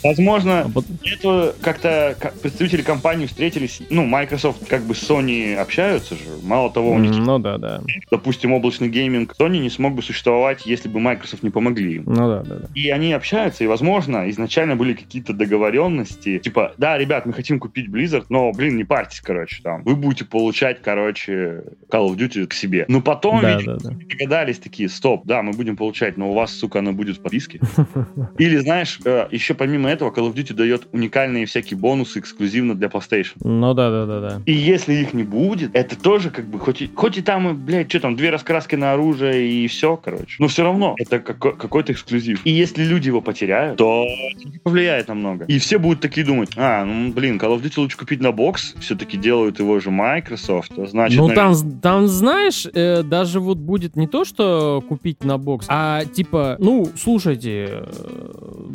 Возможно, 0.04 0.72
а 0.74 0.82
это 1.04 1.56
как-то 1.62 2.18
представители 2.42 2.82
компании 2.82 3.26
встретились, 3.26 3.82
ну, 3.90 4.06
Microsoft 4.06 4.68
как 4.68 4.84
бы 4.84 4.96
с 4.96 5.10
Sony 5.10 5.56
общаются 5.56 6.16
же, 6.16 6.22
мало 6.44 6.72
того, 6.72 6.92
у 6.92 7.00
них... 7.00 7.16
Ну 7.16 7.40
да, 7.40 7.58
да. 7.58 7.82
Допустим, 8.10 8.54
облачный 8.54 8.90
гейминг 8.90 9.36
Sony 9.40 9.60
не 9.60 9.70
смог 9.70 9.94
бы 9.94 10.02
существовать, 10.02 10.66
если 10.66 10.90
бы 10.90 11.00
Microsoft 11.00 11.44
не 11.44 11.50
помогли 11.50 11.96
им. 11.96 12.04
Ну 12.06 12.28
да, 12.28 12.44
да, 12.44 12.56
да. 12.56 12.68
И 12.74 12.90
они 12.90 13.14
общаются, 13.14 13.64
и, 13.64 13.68
возможно, 13.68 14.30
изначально 14.30 14.76
были 14.76 14.94
какие-то 14.94 15.34
договоренности, 15.34 16.40
типа, 16.40 16.74
да, 16.78 16.98
ребят, 16.98 17.26
мы 17.26 17.34
хотим 17.34 17.60
купить 17.60 17.88
Blizzard, 17.88 18.26
но, 18.30 18.52
блин, 18.52 18.78
не 18.78 18.84
парьтесь, 18.84 19.22
короче, 19.22 19.62
там, 19.64 19.84
вы 19.84 19.96
будете 19.96 20.26
получать, 20.26 20.82
короче, 20.82 21.64
Call 21.90 22.10
of 22.10 22.16
Duty 22.16 22.48
к 22.48 22.54
себе. 22.54 22.86
Но 22.88 23.02
потом 23.02 23.42
да, 23.42 23.58
ведь 23.58 23.66
да, 23.66 23.78
да. 23.78 23.90
догадались 23.90 24.60
такие, 24.60 24.90
стоп, 24.90 25.26
да, 25.26 25.42
мы 25.42 25.54
будем 25.54 25.76
получать, 25.76 26.18
но 26.18 26.32
у 26.32 26.34
вас, 26.34 26.52
сука, 26.52 26.80
оно 26.80 26.94
будет 26.94 27.18
в 27.18 27.22
подписке. 27.22 27.60
Или, 28.38 28.58
знаешь, 28.58 29.00
э, 29.06 29.28
еще 29.32 29.54
помимо 29.54 29.87
помимо 29.88 29.92
этого, 29.92 30.12
Call 30.12 30.32
of 30.32 30.36
Duty 30.36 30.54
дает 30.54 30.88
уникальные 30.92 31.46
всякие 31.46 31.78
бонусы 31.78 32.20
эксклюзивно 32.20 32.76
для 32.76 32.88
PlayStation. 32.88 33.36
Ну 33.44 33.74
да, 33.74 33.90
да, 33.90 34.06
да, 34.06 34.20
да. 34.20 34.42
И 34.46 34.54
если 34.54 34.94
их 34.94 35.14
не 35.14 35.24
будет, 35.24 35.72
это 35.74 36.00
тоже 36.00 36.30
как 36.30 36.46
бы, 36.46 36.60
хоть 36.60 36.82
и, 36.82 36.92
хоть 36.94 37.18
и 37.18 37.22
там, 37.22 37.58
блядь, 37.66 37.90
что 37.90 38.00
там, 38.02 38.16
две 38.16 38.30
раскраски 38.30 38.76
на 38.76 38.94
оружие 38.94 39.48
и 39.48 39.68
все, 39.68 39.98
короче. 39.98 40.36
Но 40.40 40.48
все 40.48 40.64
равно 40.64 40.96
это 40.98 41.20
какой- 41.20 41.56
какой-то 41.56 41.94
эксклюзив. 41.94 42.42
И 42.46 42.52
если 42.52 42.84
люди 42.84 43.08
его 43.08 43.22
потеряют, 43.22 43.78
то 43.78 44.06
это 44.06 44.60
повлияет 44.64 45.08
на 45.08 45.16
много. 45.16 45.46
И 45.46 45.60
все 45.60 45.78
будут 45.78 46.02
такие 46.02 46.26
думать, 46.26 46.50
а, 46.56 46.86
ну, 46.86 47.12
блин, 47.14 47.38
Call 47.38 47.58
of 47.58 47.62
Duty 47.62 47.80
лучше 47.82 47.98
купить 47.98 48.22
на 48.22 48.32
бокс, 48.32 48.76
все-таки 48.80 49.18
делают 49.18 49.60
его 49.60 49.80
же 49.80 49.92
Microsoft, 49.92 50.72
значит... 50.76 51.18
Ну, 51.18 51.28
наверное... 51.28 51.36
там, 51.36 51.80
там, 51.82 52.08
знаешь, 52.08 52.68
э, 52.74 53.04
даже 53.04 53.40
вот 53.40 53.58
будет 53.58 53.96
не 53.96 54.08
то, 54.08 54.26
что 54.26 54.84
купить 54.88 55.24
на 55.24 55.38
бокс, 55.38 55.66
а 55.70 56.04
типа, 56.06 56.58
ну, 56.60 56.90
слушайте, 56.96 57.68
э, 57.70 57.86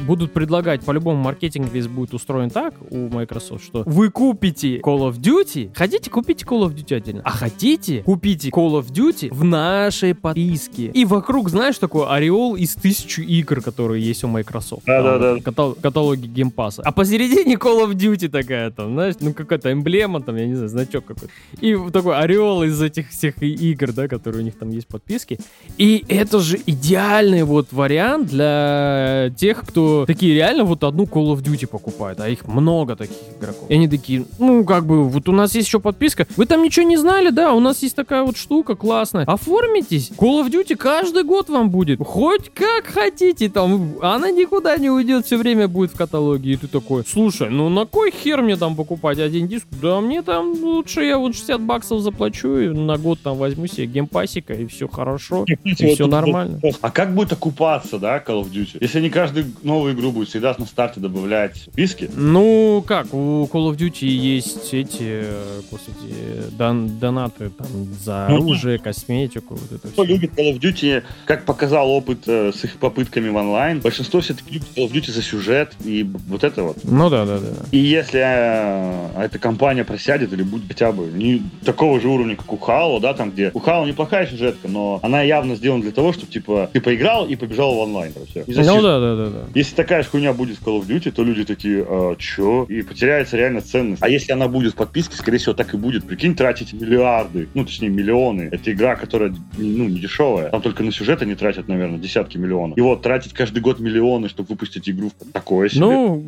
будут 0.07 0.33
предлагать 0.33 0.85
по 0.85 0.93
по-любому 1.03 1.23
маркетинг 1.23 1.71
весь 1.73 1.89
будет 1.89 2.15
устроен 2.15 2.51
так 2.51 2.75
у 2.91 3.09
Microsoft, 3.09 3.65
что 3.65 3.83
вы 3.87 4.11
купите 4.11 4.79
Call 4.79 5.11
of 5.11 5.19
Duty, 5.19 5.71
хотите, 5.75 6.11
купите 6.11 6.45
Call 6.45 6.67
of 6.67 6.75
Duty 6.75 6.95
отдельно, 6.95 7.23
а 7.25 7.31
хотите, 7.31 8.03
купите 8.03 8.51
Call 8.51 8.81
of 8.81 8.87
Duty 8.91 9.35
в 9.35 9.43
нашей 9.45 10.15
подписке. 10.15 10.87
И 10.87 11.05
вокруг, 11.05 11.49
знаешь, 11.49 11.79
такой 11.79 12.07
ореол 12.07 12.55
из 12.57 12.75
тысячи 12.75 13.21
игр, 13.21 13.61
которые 13.61 14.03
есть 14.03 14.23
у 14.25 14.29
Microsoft. 14.29 14.85
Да-да-да. 14.87 15.39
Катал- 15.41 15.75
каталоги 15.75 16.27
Game 16.27 16.49
Pass 16.49 16.72
а. 16.72 16.83
А 16.83 16.93
посередине 16.93 17.55
Call 17.55 17.85
of 17.85 17.95
Duty 17.95 18.29
такая 18.29 18.71
там, 18.71 18.93
знаешь, 18.93 19.17
ну 19.21 19.35
какая-то 19.35 19.73
эмблема 19.73 20.21
там, 20.21 20.37
я 20.37 20.47
не 20.47 20.55
знаю, 20.55 20.69
значок 20.69 21.05
какой-то. 21.07 21.33
И 21.61 21.77
такой 21.91 22.17
ореол 22.17 22.63
из 22.63 22.81
этих 22.81 23.11
всех 23.11 23.43
игр, 23.43 23.93
да, 23.93 24.07
которые 24.07 24.43
у 24.43 24.45
них 24.45 24.57
там 24.57 24.71
есть 24.71 24.87
подписки. 24.87 25.39
И 25.79 26.05
это 26.09 26.39
же 26.39 26.61
идеальный 26.65 27.43
вот 27.43 27.73
вариант 27.73 28.29
для 28.29 29.33
тех, 29.37 29.63
кто 29.67 30.05
такие 30.07 30.35
реально 30.35 30.65
вот 30.65 30.85
одну 30.93 31.05
Call 31.05 31.35
of 31.35 31.43
Duty 31.43 31.67
покупают, 31.67 32.21
а 32.21 32.29
их 32.29 32.47
много 32.47 32.97
таких 32.97 33.17
игроков. 33.39 33.71
И 33.71 33.75
они 33.75 33.89
такие, 33.89 34.27
ну, 34.39 34.65
как 34.65 34.87
бы, 34.87 35.09
вот 35.09 35.29
у 35.29 35.33
нас 35.33 35.55
есть 35.55 35.67
еще 35.67 35.81
подписка. 35.81 36.27
Вы 36.37 36.47
там 36.47 36.63
ничего 36.63 36.87
не 36.87 36.97
знали, 36.99 37.31
да? 37.31 37.53
У 37.55 37.61
нас 37.61 37.83
есть 37.83 37.97
такая 37.97 38.23
вот 38.23 38.37
штука 38.37 38.77
классная. 38.77 39.25
Оформитесь. 39.25 40.11
Call 40.17 40.45
of 40.45 40.51
Duty 40.51 40.77
каждый 40.77 41.25
год 41.25 41.49
вам 41.49 41.71
будет. 41.71 42.01
Хоть 42.05 42.51
как 42.51 42.87
хотите 42.87 43.49
там. 43.49 43.95
Она 44.03 44.31
никуда 44.31 44.77
не 44.77 44.91
уйдет, 44.91 45.27
все 45.27 45.37
время 45.37 45.69
будет 45.69 45.93
в 45.93 45.97
каталоге. 45.97 46.53
И 46.53 46.57
ты 46.57 46.69
такой, 46.69 47.05
слушай, 47.07 47.49
ну 47.49 47.69
на 47.69 47.87
кой 47.87 48.11
хер 48.13 48.43
мне 48.43 48.57
там 48.57 48.77
покупать 48.77 49.19
один 49.19 49.49
диск? 49.49 49.67
Да 49.81 50.01
мне 50.01 50.23
там 50.23 50.53
лучше 50.63 51.03
я 51.05 51.19
вот 51.19 51.35
60 51.35 51.61
баксов 51.63 52.01
заплачу 52.01 52.59
и 52.59 52.69
на 52.69 52.99
год 52.99 53.21
там 53.23 53.37
возьму 53.39 53.67
себе 53.67 53.87
геймпасика 53.87 54.53
и 54.53 54.67
все 54.67 54.89
хорошо. 54.89 55.45
И 55.65 55.75
все 55.75 56.07
нормально. 56.07 56.61
А 56.81 56.91
как 56.91 57.15
будет 57.15 57.33
окупаться, 57.33 57.99
да, 57.99 58.19
Call 58.19 58.43
of 58.43 58.51
Duty? 58.53 58.79
Если 58.81 58.99
они 58.99 59.11
каждую 59.11 59.47
новую 59.63 59.95
игру 59.95 60.13
будет 60.13 60.29
всегда 60.29 60.55
на 60.59 60.67
старте 60.67 60.82
добавлять 61.01 61.69
виски? 61.75 62.11
Ну, 62.15 62.85
как, 62.87 63.13
у 63.13 63.49
Call 63.53 63.71
of 63.71 63.77
Duty 63.77 64.07
есть 64.07 64.73
эти, 64.75 65.25
господи, 65.71 66.15
дон 66.53 66.99
донаты 66.99 67.51
там 67.51 67.67
за 68.01 68.27
ну, 68.29 68.37
оружие, 68.37 68.79
косметику, 68.79 69.55
вот 69.55 69.73
это 69.73 69.89
Кто 69.89 70.05
все. 70.05 70.13
любит 70.13 70.33
Call 70.33 70.55
of 70.55 70.61
Duty, 70.61 71.03
как 71.27 71.45
показал 71.45 71.91
опыт 71.91 72.27
э, 72.27 72.53
с 72.53 72.65
их 72.65 72.77
попытками 72.77 73.29
в 73.29 73.37
онлайн, 73.37 73.81
большинство 73.81 74.21
все-таки 74.21 74.55
любит 74.55 74.69
Call 74.77 74.89
of 74.89 74.93
Duty 74.93 75.13
за 75.13 75.23
сюжет 75.23 75.73
и 75.85 76.03
вот 76.29 76.45
это 76.45 76.63
вот. 76.63 76.79
Ну 76.85 77.11
да, 77.11 77.25
да, 77.25 77.39
да. 77.39 77.49
И 77.71 77.79
если 77.79 78.21
э, 78.23 79.25
эта 79.25 79.39
компания 79.39 79.85
просядет 79.85 80.33
или 80.33 80.43
будет 80.43 80.69
хотя 80.69 80.93
бы 80.93 81.05
не 81.07 81.43
такого 81.65 82.01
же 82.01 82.09
уровня, 82.09 82.37
как 82.37 82.53
у 82.53 82.57
Halo, 82.57 83.01
да, 83.01 83.15
там 83.15 83.31
где 83.31 83.51
у 83.55 83.61
Halo 83.61 83.87
неплохая 83.87 84.27
сюжетка, 84.27 84.69
но 84.69 85.01
она 85.03 85.23
явно 85.23 85.57
сделана 85.57 85.83
для 85.83 85.93
того, 85.93 86.13
чтобы 86.13 86.33
типа 86.33 86.71
ты 86.73 86.81
поиграл 86.81 87.27
и 87.27 87.37
побежал 87.37 87.75
в 87.75 87.79
онлайн. 87.79 88.13
Все. 88.31 88.45
Ну 88.47 88.83
да, 88.83 89.01
да, 89.01 89.17
да, 89.17 89.27
да. 89.27 89.41
Если 89.55 89.75
такая 89.75 90.03
же 90.03 90.09
хуйня 90.09 90.33
будет 90.33 90.59
в 90.59 90.67
Call 90.67 90.72
of 90.81 90.87
Duty, 90.87 91.11
то 91.11 91.25
люди 91.25 91.45
такие, 91.45 91.85
а, 91.87 92.17
чё? 92.17 92.65
И 92.69 92.83
потеряется 92.83 93.37
реально 93.37 93.61
ценность. 93.61 94.03
А 94.03 94.09
если 94.09 94.33
она 94.33 94.49
будет 94.49 94.73
в 94.73 94.77
подписке, 94.77 95.17
скорее 95.17 95.39
всего, 95.39 95.55
так 95.55 95.75
и 95.75 95.77
будет. 95.77 96.05
Прикинь, 96.05 96.35
тратить 96.35 96.73
миллиарды, 96.73 97.49
ну, 97.55 97.65
точнее, 97.65 97.89
миллионы. 97.89 98.49
Это 98.51 98.73
игра, 98.73 98.97
которая, 98.97 99.35
ну, 99.57 99.89
не 99.89 99.99
дешевая. 99.99 100.51
Там 100.51 100.63
только 100.63 100.83
на 100.83 100.93
сюжет 100.93 101.23
они 101.23 101.35
тратят, 101.35 101.69
наверное, 101.69 101.99
десятки 101.99 102.39
миллионов. 102.39 102.77
И 102.79 102.81
вот 102.81 103.03
тратить 103.03 103.33
каждый 103.33 103.61
год 103.61 103.81
миллионы, 103.81 104.29
чтобы 104.29 104.49
выпустить 104.51 104.89
игру, 104.89 105.11
такое 105.33 105.69
себе. 105.69 105.81
Ну, 105.81 106.25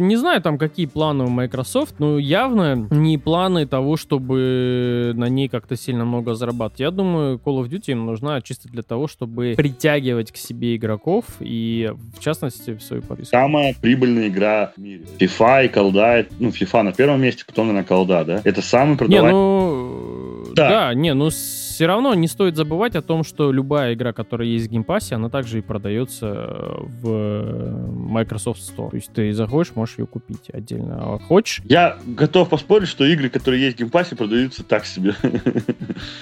не 0.00 0.16
знаю 0.16 0.40
там, 0.40 0.58
какие 0.58 0.86
планы 0.86 1.24
у 1.24 1.28
Microsoft, 1.28 1.96
но 1.98 2.18
явно 2.18 2.88
не 2.90 3.18
планы 3.18 3.66
того, 3.66 3.96
чтобы 3.96 5.12
на 5.14 5.28
ней 5.28 5.48
как-то 5.48 5.76
сильно 5.76 6.04
много 6.04 6.34
зарабатывать. 6.34 6.80
Я 6.80 6.90
думаю, 6.90 7.40
Call 7.44 7.62
of 7.62 7.68
Duty 7.68 7.92
им 7.92 8.06
нужна 8.06 8.40
чисто 8.40 8.68
для 8.68 8.82
того, 8.82 9.08
чтобы 9.08 9.54
притягивать 9.56 10.32
к 10.32 10.36
себе 10.36 10.76
игроков 10.76 11.24
и, 11.40 11.92
в 12.16 12.20
частности, 12.20 12.74
в 12.74 12.82
свою 12.82 13.02
подписку. 13.02 13.36
Самая 13.68 13.80
прибыльная 13.80 14.28
игра 14.28 14.72
в 14.76 14.80
мире. 14.80 15.04
FIFA 15.18 15.66
и 15.66 15.68
колда, 15.68 16.26
ну, 16.38 16.48
FIFA 16.48 16.82
на 16.82 16.92
первом 16.92 17.20
месте, 17.20 17.44
потом, 17.46 17.68
наверное, 17.68 17.86
колда, 17.86 18.24
да? 18.24 18.40
Это 18.44 18.62
самый 18.62 18.96
продаваемый... 18.96 19.32
Ну... 19.32 20.44
Да, 20.54 20.68
да 20.68 20.94
не, 20.94 21.14
ну 21.14 21.30
все 21.30 21.86
равно 21.86 22.14
не 22.14 22.26
стоит 22.26 22.56
забывать 22.56 22.96
о 22.96 23.02
том, 23.02 23.22
что 23.22 23.52
любая 23.52 23.94
игра, 23.94 24.12
которая 24.12 24.48
есть 24.48 24.66
в 24.66 24.70
Game 24.70 24.88
Pass 24.88 25.05
е, 25.05 25.14
она 25.14 25.28
также 25.28 25.58
и 25.58 25.60
продается 25.60 26.58
в 26.80 27.86
Microsoft 27.92 28.60
Store. 28.60 28.90
То 28.90 28.96
есть 28.96 29.12
ты 29.12 29.32
заходишь, 29.32 29.76
можешь 29.76 29.98
ее 29.98 30.06
купить 30.06 30.50
отдельно. 30.52 30.96
А 30.98 31.18
хочешь? 31.20 31.62
Я 31.64 31.96
готов 32.04 32.48
поспорить, 32.48 32.88
что 32.88 33.04
игры, 33.04 33.28
которые 33.28 33.62
есть 33.62 33.76
в 33.76 33.78
Game 33.78 33.93
Pass 33.93 34.08
е, 34.08 34.16
продаются 34.16 34.64
так 34.64 34.86
себе. 34.86 35.14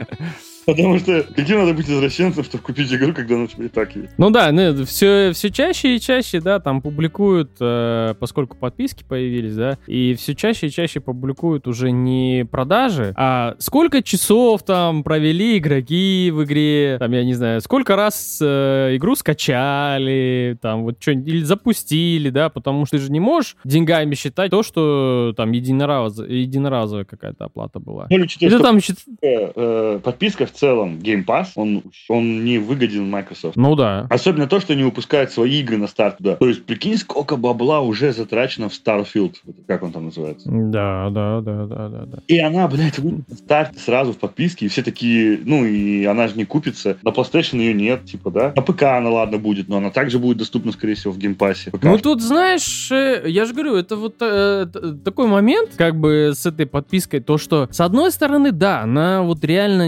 Потому 0.65 0.99
что 0.99 1.25
каким 1.35 1.59
надо 1.59 1.73
быть 1.73 1.89
извращенцем, 1.89 2.43
чтобы 2.43 2.63
купить 2.63 2.91
игру, 2.93 3.13
когда 3.13 3.35
она 3.35 3.43
у 3.45 3.47
тебя 3.47 3.65
и 3.65 3.69
так 3.69 3.95
есть? 3.95 4.13
Ну 4.17 4.29
да, 4.29 4.51
ну, 4.51 4.85
все, 4.85 5.31
все 5.33 5.49
чаще 5.49 5.95
и 5.95 5.99
чаще, 5.99 6.39
да, 6.39 6.59
там 6.59 6.81
публикуют, 6.81 7.51
э, 7.59 8.15
поскольку 8.19 8.57
подписки 8.57 9.03
появились, 9.07 9.55
да, 9.55 9.77
и 9.87 10.15
все 10.15 10.35
чаще 10.35 10.67
и 10.67 10.71
чаще 10.71 10.99
публикуют 10.99 11.67
уже 11.67 11.91
не 11.91 12.45
продажи, 12.49 13.13
а 13.17 13.55
сколько 13.59 14.01
часов 14.01 14.63
там 14.63 15.03
провели 15.03 15.57
игроки 15.57 16.31
в 16.31 16.43
игре, 16.43 16.97
там, 16.99 17.11
я 17.11 17.23
не 17.23 17.33
знаю, 17.33 17.61
сколько 17.61 17.95
раз 17.95 18.39
э, 18.41 18.95
игру 18.95 19.15
скачали, 19.15 20.57
там, 20.61 20.83
вот 20.83 20.97
что-нибудь, 20.99 21.27
или 21.27 21.43
запустили, 21.43 22.29
да, 22.29 22.49
потому 22.49 22.85
что 22.85 22.97
ты 22.97 23.03
же 23.03 23.11
не 23.11 23.19
можешь 23.19 23.55
деньгами 23.63 24.15
считать 24.15 24.51
то, 24.51 24.63
что 24.63 25.33
там 25.35 25.51
единораз, 25.51 26.19
единоразовая 26.19 27.05
какая-то 27.05 27.45
оплата 27.45 27.79
была. 27.79 28.07
Ну, 28.09 28.17
Это 28.17 28.59
там... 28.59 28.77
Э, 29.21 29.51
э, 29.55 29.99
подписка 30.03 30.45
в 30.53 30.59
целом 30.59 30.99
Game 30.99 31.25
Pass, 31.25 31.49
он, 31.55 31.83
он 32.09 32.45
не 32.45 32.57
выгоден 32.57 33.09
Microsoft. 33.09 33.55
Ну 33.55 33.75
да. 33.75 34.07
Особенно 34.09 34.47
то, 34.47 34.59
что 34.59 34.73
они 34.73 34.83
выпускают 34.83 35.31
свои 35.31 35.59
игры 35.59 35.77
на 35.77 35.87
старт 35.87 36.17
туда. 36.17 36.35
То 36.35 36.47
есть, 36.47 36.65
прикинь, 36.65 36.97
сколько 36.97 37.35
бабла 37.35 37.81
уже 37.81 38.13
затрачено 38.13 38.69
в 38.69 38.73
Starfield. 38.73 39.35
Как 39.67 39.83
он 39.83 39.91
там 39.91 40.05
называется? 40.05 40.49
Да, 40.49 41.09
да, 41.09 41.41
да, 41.41 41.65
да, 41.65 41.89
да. 41.89 42.05
да. 42.05 42.19
И 42.27 42.39
она, 42.39 42.67
блядь, 42.67 42.99
старте 43.35 43.79
сразу 43.79 44.13
в 44.13 44.17
подписке, 44.17 44.65
и 44.65 44.69
все 44.69 44.83
такие, 44.83 45.39
ну, 45.43 45.65
и 45.65 46.05
она 46.05 46.27
же 46.27 46.35
не 46.35 46.45
купится. 46.45 46.97
На 47.03 47.09
PlayStation 47.09 47.57
ее 47.57 47.73
нет, 47.73 48.05
типа, 48.05 48.31
да. 48.31 48.53
На 48.55 48.61
ПК 48.61 48.83
она, 48.83 49.09
ладно, 49.09 49.37
будет, 49.37 49.67
но 49.67 49.77
она 49.77 49.89
также 49.89 50.19
будет 50.19 50.37
доступна, 50.37 50.71
скорее 50.71 50.95
всего, 50.95 51.13
в 51.13 51.17
Game 51.17 51.39
Pass 51.39 51.61
е. 51.61 51.71
Ну, 51.81 51.97
тут, 51.97 52.21
знаешь, 52.21 52.91
э, 52.91 53.23
я 53.27 53.45
же 53.45 53.53
говорю, 53.53 53.75
это 53.75 53.95
вот 53.95 54.15
э, 54.21 54.67
такой 55.03 55.27
момент, 55.27 55.71
как 55.77 55.99
бы, 55.99 56.31
с 56.33 56.45
этой 56.45 56.65
подпиской, 56.65 57.19
то, 57.19 57.37
что, 57.37 57.67
с 57.71 57.81
одной 57.81 58.11
стороны, 58.11 58.51
да, 58.51 58.81
она 58.81 59.21
вот 59.23 59.43
реально, 59.43 59.87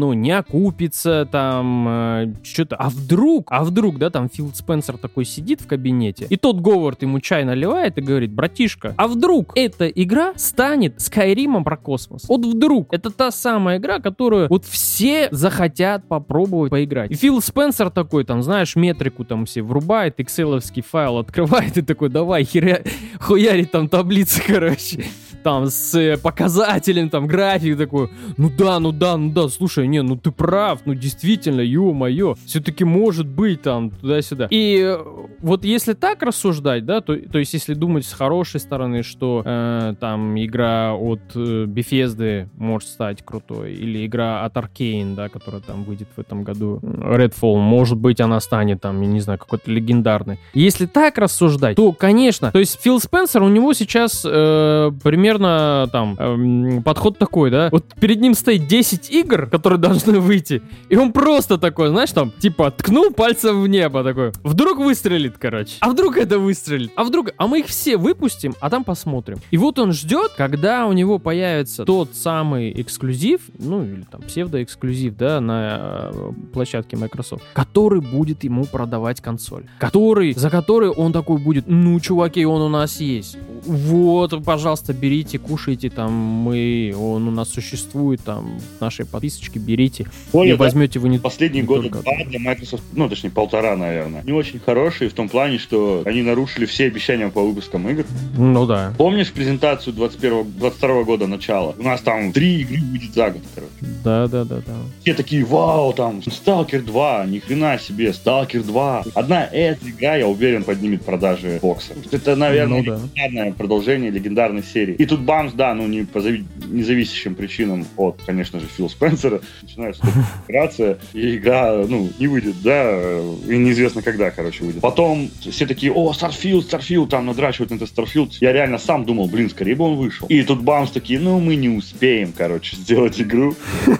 ну, 0.00 0.14
не 0.14 0.30
окупится, 0.30 1.28
там, 1.30 1.86
э, 1.88 2.34
что-то. 2.42 2.76
А 2.76 2.88
вдруг, 2.88 3.48
а 3.50 3.64
вдруг, 3.64 3.98
да, 3.98 4.08
там 4.08 4.30
Фил 4.30 4.50
Спенсер 4.54 4.96
такой 4.96 5.26
сидит 5.26 5.60
в 5.60 5.66
кабинете, 5.66 6.26
и 6.28 6.36
тот 6.36 6.60
Говард 6.60 7.02
ему 7.02 7.20
чай 7.20 7.44
наливает 7.44 7.98
и 7.98 8.00
говорит, 8.00 8.32
братишка, 8.32 8.94
а 8.96 9.08
вдруг 9.08 9.52
эта 9.56 9.86
игра 9.88 10.32
станет 10.36 11.00
Скайримом 11.00 11.64
про 11.64 11.76
космос? 11.76 12.24
Вот 12.28 12.46
вдруг. 12.46 12.92
Это 12.92 13.10
та 13.10 13.30
самая 13.30 13.78
игра, 13.78 13.98
которую 13.98 14.48
вот 14.48 14.64
все 14.64 15.28
захотят 15.30 16.08
попробовать 16.08 16.70
поиграть. 16.70 17.10
И 17.10 17.14
Фил 17.14 17.42
Спенсер 17.42 17.90
такой, 17.90 18.24
там, 18.24 18.42
знаешь, 18.42 18.76
метрику 18.76 19.24
там 19.24 19.44
все 19.44 19.60
врубает, 19.60 20.18
экселовский 20.18 20.82
файл 20.82 21.18
открывает 21.18 21.76
и 21.76 21.82
такой, 21.82 22.08
давай, 22.08 22.44
херя, 22.44 22.80
хуярить 23.20 23.70
там 23.70 23.88
таблицы, 23.88 24.42
короче 24.46 25.04
там 25.42 25.66
с 25.66 25.94
э, 25.94 26.16
показателем, 26.16 27.10
там 27.10 27.26
график 27.26 27.78
такой, 27.78 28.10
ну 28.36 28.50
да, 28.50 28.78
ну 28.78 28.92
да, 28.92 29.16
ну 29.16 29.30
да, 29.32 29.48
слушай, 29.48 29.86
не, 29.86 30.02
ну 30.02 30.16
ты 30.16 30.30
прав, 30.30 30.80
ну 30.84 30.94
действительно, 30.94 31.60
ё-моё, 31.60 32.36
все-таки 32.46 32.84
может 32.84 33.26
быть 33.26 33.62
там 33.62 33.90
туда-сюда. 33.90 34.48
И 34.50 34.80
э, 34.82 34.98
вот 35.40 35.64
если 35.64 35.94
так 35.94 36.22
рассуждать, 36.22 36.84
да, 36.84 37.00
то, 37.00 37.16
то 37.16 37.38
есть 37.38 37.54
если 37.54 37.74
думать 37.74 38.06
с 38.06 38.12
хорошей 38.12 38.60
стороны, 38.60 39.02
что 39.02 39.42
э, 39.44 39.94
там 40.00 40.38
игра 40.38 40.94
от 40.94 41.20
э, 41.34 41.64
Bethesda 41.64 42.48
может 42.56 42.88
стать 42.88 43.24
крутой, 43.24 43.74
или 43.74 44.06
игра 44.06 44.44
от 44.44 44.56
Arkane, 44.56 45.14
да, 45.14 45.28
которая 45.28 45.62
там 45.62 45.84
выйдет 45.84 46.08
в 46.16 46.20
этом 46.20 46.44
году, 46.44 46.78
Redfall, 46.82 47.56
может 47.56 47.98
быть 47.98 48.20
она 48.20 48.40
станет 48.40 48.80
там, 48.80 49.00
я 49.00 49.08
не 49.08 49.20
знаю, 49.20 49.38
какой-то 49.38 49.70
легендарной. 49.70 50.38
Если 50.54 50.86
так 50.86 51.18
рассуждать, 51.18 51.76
то, 51.76 51.92
конечно, 51.92 52.52
то 52.52 52.58
есть 52.58 52.80
Фил 52.82 53.00
Спенсер, 53.00 53.42
у 53.42 53.48
него 53.48 53.72
сейчас 53.72 54.24
э, 54.24 54.90
примерно 55.02 55.29
примерно 55.30 55.88
там 55.92 56.16
эм, 56.18 56.82
подход 56.82 57.18
такой, 57.18 57.50
да. 57.50 57.68
Вот 57.70 57.84
перед 58.00 58.20
ним 58.20 58.34
стоит 58.34 58.66
10 58.66 59.10
игр, 59.10 59.46
которые 59.46 59.78
должны 59.80 60.18
выйти, 60.18 60.62
и 60.88 60.96
он 60.96 61.12
просто 61.12 61.58
такой, 61.58 61.88
знаешь, 61.88 62.10
там, 62.10 62.32
типа, 62.38 62.70
ткнул 62.70 63.12
пальцем 63.12 63.62
в 63.62 63.68
небо 63.68 64.02
такой. 64.02 64.32
Вдруг 64.42 64.78
выстрелит, 64.78 65.34
короче. 65.38 65.74
А 65.80 65.90
вдруг 65.90 66.16
это 66.16 66.38
выстрелит? 66.38 66.92
А 66.96 67.04
вдруг... 67.04 67.30
А 67.36 67.46
мы 67.46 67.60
их 67.60 67.66
все 67.66 67.96
выпустим, 67.96 68.54
а 68.60 68.70
там 68.70 68.84
посмотрим. 68.84 69.38
И 69.50 69.56
вот 69.56 69.78
он 69.78 69.92
ждет, 69.92 70.32
когда 70.36 70.86
у 70.86 70.92
него 70.92 71.18
появится 71.18 71.84
тот 71.84 72.10
самый 72.14 72.72
эксклюзив, 72.80 73.42
ну, 73.58 73.84
или 73.84 74.02
там 74.10 74.22
псевдоэксклюзив, 74.22 75.16
да, 75.16 75.40
на 75.40 76.10
э, 76.12 76.32
площадке 76.52 76.96
Microsoft, 76.96 77.44
который 77.52 78.00
будет 78.00 78.44
ему 78.44 78.64
продавать 78.64 79.20
консоль. 79.20 79.64
Который, 79.78 80.32
за 80.34 80.50
который 80.50 80.90
он 80.90 81.12
такой 81.12 81.38
будет, 81.38 81.64
ну, 81.68 81.98
чуваки, 82.00 82.44
он 82.44 82.62
у 82.62 82.68
нас 82.68 83.00
есть. 83.00 83.36
Вот, 83.64 84.44
пожалуйста, 84.44 84.92
бери 84.92 85.19
берите, 85.20 85.38
кушайте, 85.38 85.90
там 85.90 86.12
мы, 86.12 86.94
он 86.96 87.28
у 87.28 87.30
нас 87.30 87.50
существует, 87.50 88.20
там 88.22 88.58
наши 88.80 89.04
подписочки 89.04 89.58
берите. 89.58 90.06
Более, 90.32 90.54
и 90.54 90.56
возьмете 90.56 90.98
вы 90.98 91.10
не 91.10 91.18
Последние 91.18 91.62
не 91.62 91.66
годы 91.66 91.90
два 91.90 92.02
для 92.26 92.38
Microsoft, 92.38 92.82
ну 92.94 93.08
точнее 93.08 93.30
полтора, 93.30 93.76
наверное, 93.76 94.22
не 94.22 94.32
очень 94.32 94.58
хорошие 94.60 95.10
в 95.10 95.12
том 95.12 95.28
плане, 95.28 95.58
что 95.58 96.02
они 96.06 96.22
нарушили 96.22 96.64
все 96.64 96.86
обещания 96.86 97.28
по 97.28 97.42
выпускам 97.42 97.88
игр. 97.88 98.06
Ну 98.36 98.66
да. 98.66 98.94
Помнишь 98.96 99.30
презентацию 99.30 99.92
21 99.94 100.52
22 100.56 101.02
года 101.04 101.26
начала? 101.26 101.74
У 101.78 101.82
нас 101.82 102.00
там 102.00 102.32
три 102.32 102.62
игры 102.62 102.78
будет 102.80 103.14
за 103.14 103.30
год, 103.30 103.42
короче. 103.54 103.72
Да, 104.02 104.26
да, 104.26 104.44
да, 104.44 104.56
да. 104.66 104.72
Все 105.02 105.14
такие, 105.14 105.44
вау, 105.44 105.92
там, 105.92 106.20
Stalker 106.20 106.80
2, 106.80 107.26
ни 107.26 107.38
хрена 107.40 107.78
себе, 107.78 108.10
Stalker 108.10 108.62
2. 108.62 109.04
Одна 109.14 109.44
эта 109.44 109.88
игра, 109.88 110.16
я 110.16 110.26
уверен, 110.26 110.64
поднимет 110.64 111.02
продажи 111.04 111.58
бокса. 111.60 111.92
Это, 112.10 112.36
наверное, 112.36 112.82
ну, 112.82 112.98
да. 113.14 113.52
продолжение 113.56 114.10
легендарной 114.10 114.62
серии. 114.62 114.94
И 114.94 115.06
тут 115.10 115.20
бамс, 115.20 115.52
да, 115.52 115.74
ну 115.74 115.86
не 115.86 116.04
по 116.04 116.20
независящим 116.20 117.34
причинам 117.34 117.84
от, 117.96 118.22
конечно 118.24 118.60
же, 118.60 118.66
Фил 118.66 118.88
Спенсера, 118.88 119.40
начинается 119.60 120.02
операция, 120.44 120.98
и 121.12 121.36
игра, 121.36 121.84
ну, 121.86 122.08
не 122.18 122.28
выйдет, 122.28 122.54
да, 122.62 123.18
и 123.48 123.58
неизвестно 123.58 124.02
когда, 124.02 124.30
короче, 124.30 124.64
выйдет. 124.64 124.80
Потом 124.80 125.28
все 125.40 125.66
такие, 125.66 125.92
о, 125.92 126.12
Starfield, 126.12 126.70
Starfield, 126.70 127.08
там 127.08 127.26
надрачивают 127.26 127.70
на 127.70 127.74
это 127.74 127.84
Starfield. 127.84 128.32
Я 128.40 128.52
реально 128.52 128.78
сам 128.78 129.04
думал, 129.04 129.26
блин, 129.26 129.50
скорее 129.50 129.74
бы 129.74 129.84
он 129.84 129.96
вышел. 129.96 130.26
И 130.28 130.42
тут 130.42 130.62
бамс 130.62 130.92
такие, 130.92 131.18
ну, 131.18 131.40
мы 131.40 131.56
не 131.56 131.68
успеем, 131.68 132.32
короче, 132.32 132.76
сделать 132.76 133.20
игру. 133.20 133.54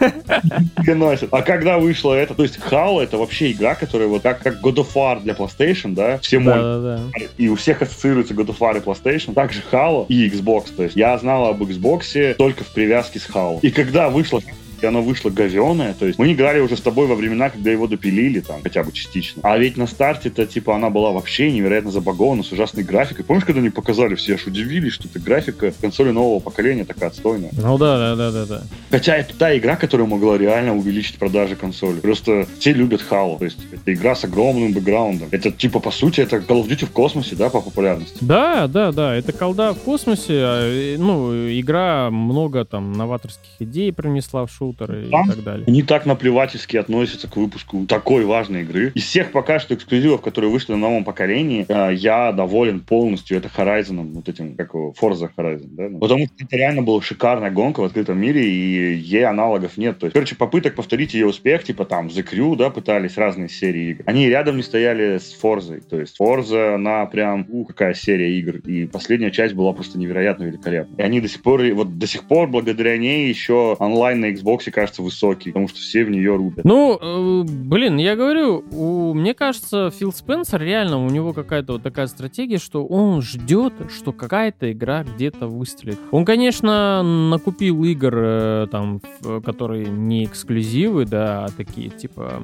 А 1.30 1.42
когда 1.42 1.78
вышло 1.78 2.14
это, 2.14 2.34
то 2.34 2.42
есть 2.42 2.58
Halo 2.58 3.02
это 3.02 3.18
вообще 3.18 3.52
игра, 3.52 3.74
которая 3.74 4.08
вот 4.08 4.22
как, 4.22 4.42
как 4.42 4.60
God 4.62 4.76
of 4.76 4.88
War 4.94 5.20
для 5.22 5.34
PlayStation, 5.34 5.94
да, 5.94 6.18
все 6.18 6.38
мой. 6.38 7.00
И 7.36 7.48
у 7.48 7.56
всех 7.56 7.82
ассоциируется 7.82 8.34
God 8.34 8.46
of 8.46 8.58
War 8.58 8.76
и 8.76 8.80
PlayStation, 8.80 9.34
также 9.34 9.62
Halo 9.72 10.06
и 10.08 10.28
Xbox, 10.28 10.74
то 10.74 10.82
есть 10.82 10.96
я 11.00 11.16
знал 11.16 11.46
об 11.46 11.62
Xbox 11.62 12.34
только 12.34 12.62
в 12.62 12.68
привязке 12.68 13.18
с 13.20 13.26
Halo. 13.26 13.58
И 13.62 13.70
когда 13.70 14.10
вышло 14.10 14.42
и 14.82 14.86
оно 14.86 15.02
вышло 15.02 15.28
говеное. 15.28 15.94
То 15.94 16.06
есть 16.06 16.18
мы 16.18 16.32
играли 16.32 16.60
уже 16.60 16.74
с 16.76 16.80
тобой 16.80 17.06
во 17.06 17.14
времена, 17.14 17.50
когда 17.50 17.70
его 17.70 17.86
допилили, 17.86 18.40
там, 18.40 18.62
хотя 18.62 18.82
бы 18.82 18.92
частично. 18.92 19.42
А 19.44 19.58
ведь 19.58 19.76
на 19.76 19.86
старте-то, 19.86 20.46
типа, 20.46 20.74
она 20.74 20.88
была 20.88 21.10
вообще 21.10 21.52
невероятно 21.52 21.90
забагована, 21.90 22.42
с 22.42 22.52
ужасной 22.52 22.82
графикой. 22.82 23.26
Помнишь, 23.26 23.44
когда 23.44 23.60
они 23.60 23.68
показали, 23.68 24.14
все 24.14 24.36
аж 24.36 24.46
удивились, 24.46 24.94
что 24.94 25.06
это 25.06 25.18
графика 25.20 25.72
консоли 25.78 26.12
нового 26.12 26.40
поколения 26.40 26.86
такая 26.86 27.10
отстойная. 27.10 27.50
Ну 27.52 27.76
да, 27.76 27.98
да, 27.98 28.16
да, 28.16 28.30
да, 28.30 28.46
да. 28.46 28.62
Хотя 28.90 29.16
это 29.16 29.36
та 29.36 29.56
игра, 29.56 29.76
которая 29.76 30.06
могла 30.06 30.36
реально 30.36 30.76
увеличить 30.76 31.18
продажи 31.18 31.56
консоли. 31.56 32.00
Просто 32.00 32.46
все 32.58 32.72
любят 32.72 33.04
Halo. 33.08 33.38
То 33.38 33.44
есть 33.44 33.58
это 33.72 33.92
игра 33.92 34.14
с 34.14 34.24
огромным 34.24 34.72
бэкграундом. 34.72 35.28
Это, 35.30 35.50
типа, 35.52 35.80
по 35.80 35.90
сути, 35.90 36.20
это 36.20 36.36
Call 36.36 36.62
of 36.62 36.68
Duty 36.68 36.86
в 36.86 36.90
космосе, 36.90 37.36
да, 37.36 37.50
по 37.50 37.60
популярности? 37.60 38.18
Да, 38.20 38.66
да, 38.66 38.92
да. 38.92 39.14
Это 39.14 39.32
колда 39.32 39.72
в 39.74 39.78
космосе. 39.78 40.42
А, 40.44 40.96
ну, 40.98 41.32
игра 41.48 42.10
много 42.10 42.64
там 42.64 42.92
новаторских 42.92 43.50
идей 43.60 43.92
принесла 43.92 44.46
в 44.46 44.50
шутеры 44.52 45.08
Там 45.10 45.28
и 45.28 45.34
так 45.34 45.44
далее. 45.44 45.64
Не 45.66 45.82
так 45.82 46.06
наплевательски 46.06 46.76
относятся 46.76 47.28
к 47.28 47.36
выпуску 47.36 47.86
такой 47.86 48.24
важной 48.24 48.62
игры. 48.62 48.92
Из 48.94 49.04
всех 49.04 49.30
пока 49.32 49.60
что 49.60 49.74
эксклюзивов, 49.74 50.20
которые 50.20 50.50
вышли 50.50 50.72
на 50.72 50.78
новом 50.78 51.04
поколении, 51.04 51.64
э, 51.68 51.94
я 51.94 52.32
доволен 52.32 52.80
полностью. 52.80 53.36
Это 53.36 53.48
Horizon, 53.56 54.12
вот 54.12 54.28
этим, 54.28 54.56
как 54.56 54.74
его, 54.74 54.94
Forza 55.00 55.30
Horizon, 55.36 55.68
да? 55.70 55.88
Ну, 55.88 55.98
потому 55.98 56.26
что 56.26 56.34
это 56.38 56.56
реально 56.56 56.82
была 56.82 57.00
шикарная 57.00 57.50
гонка 57.50 57.80
в 57.80 57.84
открытом 57.84 58.18
мире, 58.18 58.50
и 58.50 58.79
ей 58.80 59.24
аналогов 59.24 59.76
нет. 59.76 59.98
То 59.98 60.06
есть, 60.06 60.14
короче, 60.14 60.36
попыток 60.36 60.74
повторить 60.74 61.14
ее 61.14 61.26
успех, 61.26 61.64
типа 61.64 61.84
там 61.84 62.06
The 62.06 62.26
Crew, 62.28 62.56
да, 62.56 62.70
пытались 62.70 63.16
разные 63.16 63.48
серии 63.48 63.90
игр. 63.90 64.04
Они 64.06 64.28
рядом 64.28 64.56
не 64.56 64.62
стояли 64.62 65.18
с 65.18 65.36
Forza. 65.40 65.80
То 65.88 66.00
есть 66.00 66.16
Forza, 66.20 66.74
она 66.74 67.06
прям, 67.06 67.46
у, 67.48 67.64
какая 67.64 67.94
серия 67.94 68.38
игр. 68.38 68.56
И 68.58 68.86
последняя 68.86 69.30
часть 69.30 69.54
была 69.54 69.72
просто 69.72 69.98
невероятно 69.98 70.44
великолепна. 70.44 70.94
И 70.96 71.02
они 71.02 71.20
до 71.20 71.28
сих 71.28 71.42
пор, 71.42 71.62
вот 71.74 71.98
до 71.98 72.06
сих 72.06 72.24
пор, 72.24 72.48
благодаря 72.48 72.96
ней 72.98 73.28
еще 73.28 73.76
онлайн 73.78 74.20
на 74.20 74.30
Xbox 74.32 74.70
кажется, 74.70 75.02
высокий, 75.02 75.50
потому 75.50 75.68
что 75.68 75.78
все 75.78 76.04
в 76.04 76.10
нее 76.10 76.36
рубят. 76.36 76.64
Ну, 76.64 76.98
э, 77.00 77.42
блин, 77.44 77.98
я 77.98 78.16
говорю, 78.16 78.64
у, 78.72 79.14
мне 79.14 79.34
кажется, 79.34 79.90
Фил 79.90 80.12
Спенсер 80.12 80.62
реально, 80.62 81.04
у 81.04 81.10
него 81.10 81.32
какая-то 81.32 81.74
вот 81.74 81.82
такая 81.82 82.06
стратегия, 82.06 82.58
что 82.58 82.84
он 82.86 83.22
ждет, 83.22 83.72
что 83.94 84.12
какая-то 84.12 84.72
игра 84.72 85.04
где-то 85.04 85.46
выстрелит. 85.46 85.98
Он, 86.10 86.24
конечно, 86.24 87.02
накупил 87.02 87.84
игр, 87.84 88.14
э, 88.16 88.66
там, 88.70 89.00
которые 89.44 89.88
не 89.88 90.24
эксклюзивы, 90.24 91.04
да, 91.04 91.44
а 91.44 91.48
такие, 91.50 91.90
типа, 91.90 92.42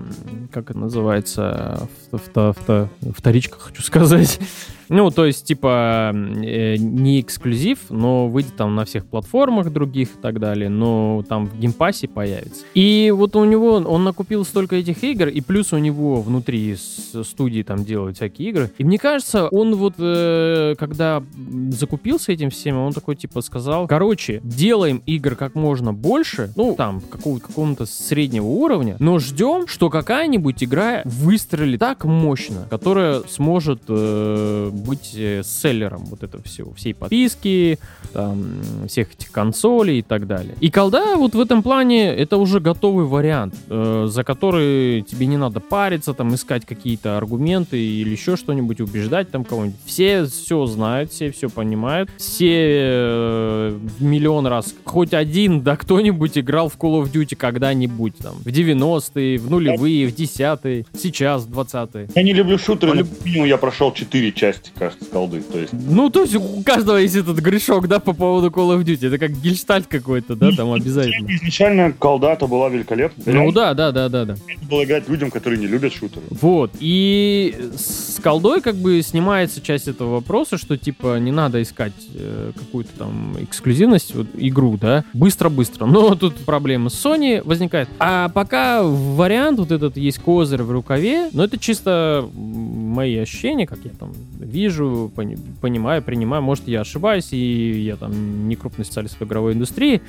как 0.53 0.71
это 0.71 0.79
называется, 0.79 1.89
вторичка, 2.13 3.59
хочу 3.59 3.83
сказать. 3.83 4.39
Ну, 4.89 5.11
то 5.11 5.27
есть, 5.27 5.45
типа, 5.47 6.13
э, 6.15 6.77
не 6.77 7.21
эксклюзив, 7.21 7.79
но 7.91 8.29
выйдет 8.29 8.57
там 8.57 8.75
на 8.75 8.85
всех 8.85 9.07
платформах 9.07 9.71
других 9.73 10.09
и 10.17 10.19
так 10.21 10.39
далее, 10.39 10.69
но 10.69 11.25
там 11.29 11.47
в 11.47 11.59
Game 11.59 11.81
Pass 11.81 12.03
е 12.03 12.09
появится. 12.09 12.65
И 12.75 13.13
вот 13.15 13.37
у 13.37 13.45
него, 13.45 13.75
он 13.75 14.05
накупил 14.05 14.45
столько 14.45 14.77
этих 14.77 15.03
игр, 15.05 15.29
и 15.29 15.41
плюс 15.41 15.73
у 15.73 15.79
него 15.79 16.21
внутри 16.23 16.77
студии 16.77 17.63
там 17.63 17.85
делают 17.85 18.17
всякие 18.17 18.51
игры. 18.51 18.71
И 18.79 18.85
мне 18.85 18.99
кажется, 18.99 19.49
он 19.49 19.75
вот, 19.75 19.95
э, 19.99 20.75
когда 20.79 21.23
закупился 21.71 22.33
этим 22.33 22.51
всем, 22.51 22.77
он 22.79 22.93
такой, 22.93 23.17
типа, 23.17 23.41
сказал, 23.43 23.87
короче, 23.87 24.41
делаем 24.45 25.03
игр 25.07 25.35
как 25.37 25.55
можно 25.55 25.93
больше, 25.93 26.53
ну, 26.57 26.75
там, 26.77 27.01
какого- 27.01 27.39
какого-то 27.39 27.87
среднего 27.87 28.47
уровня, 28.47 28.97
но 28.99 29.19
ждем, 29.19 29.67
что 29.67 29.91
какая-нибудь 29.91 30.63
игра 30.63 31.03
выстрелит 31.05 31.81
так 31.81 32.05
мощно, 32.05 32.67
которая 32.71 33.23
сможет 33.29 33.83
э, 33.89 34.71
быть 34.77 35.13
э, 35.15 35.43
селлером 35.45 36.05
вот 36.07 36.23
этого 36.23 36.43
всего, 36.43 36.73
всей 36.75 36.95
подписки, 36.95 37.79
там, 38.13 38.61
всех 38.89 39.13
этих 39.13 39.31
консолей 39.31 40.01
и 40.01 40.03
так 40.03 40.27
далее. 40.27 40.55
И 40.61 40.71
колда 40.71 41.17
вот 41.17 41.35
в 41.35 41.41
этом 41.41 41.63
плане 41.63 42.15
это 42.15 42.37
уже 42.37 42.61
готовый 42.61 43.05
вариант, 43.05 43.55
э, 43.69 44.07
за 44.09 44.25
который 44.25 45.03
тебе 45.03 45.27
не 45.27 45.37
надо 45.37 45.61
париться, 45.61 46.15
там, 46.15 46.35
искать 46.35 46.65
какие-то 46.65 47.17
аргументы 47.17 47.79
или 47.79 48.11
еще 48.11 48.37
что-нибудь, 48.37 48.81
убеждать 48.81 49.31
там 49.31 49.45
кого-нибудь. 49.45 49.79
Все 49.85 50.25
все 50.27 50.67
знают, 50.67 51.13
все 51.13 51.31
все 51.31 51.49
понимают, 51.49 52.11
все 52.17 52.51
э, 52.51 53.79
миллион 54.01 54.47
раз, 54.47 54.75
хоть 54.85 55.15
один, 55.15 55.63
да 55.63 55.77
кто-нибудь 55.77 56.39
играл 56.39 56.69
в 56.69 56.77
Call 56.77 57.03
of 57.03 57.13
Duty 57.13 57.37
когда-нибудь 57.37 58.17
там, 58.19 58.35
в 58.37 58.47
90-е, 58.47 59.39
в 59.39 59.51
нулевые, 59.51 60.09
в 60.09 60.15
10-е, 60.15 60.85
сейчас, 60.97 61.45
в 61.45 61.59
20-е. 61.59 62.09
Я 62.15 62.23
не 62.23 62.33
люблю 62.33 62.59
шутеры, 62.59 63.05
но 63.25 63.47
я 63.47 63.57
прошел 63.57 63.93
4 63.93 64.33
части 64.33 64.47
части, 64.47 64.66
кажется, 64.75 65.05
колды. 65.07 65.41
То 65.41 65.59
есть... 65.59 65.73
Ну, 65.73 66.11
то 66.11 66.23
есть 66.23 66.35
у 66.35 66.63
каждого 66.63 66.97
есть 66.97 67.17
этот 67.17 67.39
грешок, 67.39 67.89
да, 67.89 68.01
по 68.01 68.13
поводу 68.13 68.49
Call 68.49 68.77
of 68.77 68.85
Duty. 68.85 69.09
Это 69.09 69.19
как 69.19 69.33
гельштальт 69.33 69.87
какой-то, 69.87 70.37
да, 70.37 70.51
там 70.53 70.73
обязательно. 70.73 71.29
Изначально 71.31 71.93
колда-то 71.93 72.47
была 72.47 72.69
великолепна. 72.69 73.23
Ну 73.27 73.53
да, 73.53 73.75
да, 73.75 73.93
да, 73.93 74.09
да, 74.09 74.25
да. 74.25 74.35
Это 74.49 74.67
было 74.69 74.85
играть 74.85 75.09
людям, 75.09 75.31
которые 75.31 75.59
не 75.59 75.67
любят 75.67 75.93
шутеры. 75.93 76.27
Вот. 76.31 76.73
И 76.81 77.55
с 77.77 78.21
колдой 78.21 78.61
как 78.61 78.77
бы 78.77 79.03
снимается 79.03 79.61
часть 79.61 79.89
этого 79.89 80.15
вопроса, 80.15 80.59
что 80.59 80.77
типа 80.77 81.19
не 81.19 81.33
надо 81.33 81.63
искать 81.63 81.93
э, 82.15 82.53
какую-то 82.57 82.91
там 82.99 83.37
эксклюзивность, 83.41 84.15
вот, 84.15 84.27
игру, 84.35 84.77
да, 84.81 85.05
быстро-быстро. 85.13 85.87
Но 85.87 86.15
тут 86.15 86.37
проблема 86.45 86.91
с 86.91 87.05
Sony 87.05 87.43
возникает. 87.45 87.89
А 87.99 88.29
пока 88.29 88.83
вариант 88.83 89.59
вот 89.59 89.71
этот 89.71 89.97
есть 89.97 90.19
козырь 90.19 90.63
в 90.63 90.71
рукаве, 90.71 91.31
но 91.33 91.45
это 91.45 91.59
чисто 91.59 92.29
мои 92.35 93.17
ощущения, 93.19 93.67
как 93.67 93.79
я 93.85 93.91
там 93.91 94.13
вижу, 94.57 95.13
пони, 95.15 95.37
понимаю, 95.61 96.03
принимаю. 96.03 96.43
Может, 96.43 96.69
я 96.69 96.81
ошибаюсь, 96.81 97.33
и 97.33 97.81
я 97.81 97.97
там 97.97 98.49
не 98.49 98.57
крупный 98.57 98.85
специалист 98.85 99.21
в 99.21 99.25
игровой 99.25 99.53
индустрии, 99.53 100.01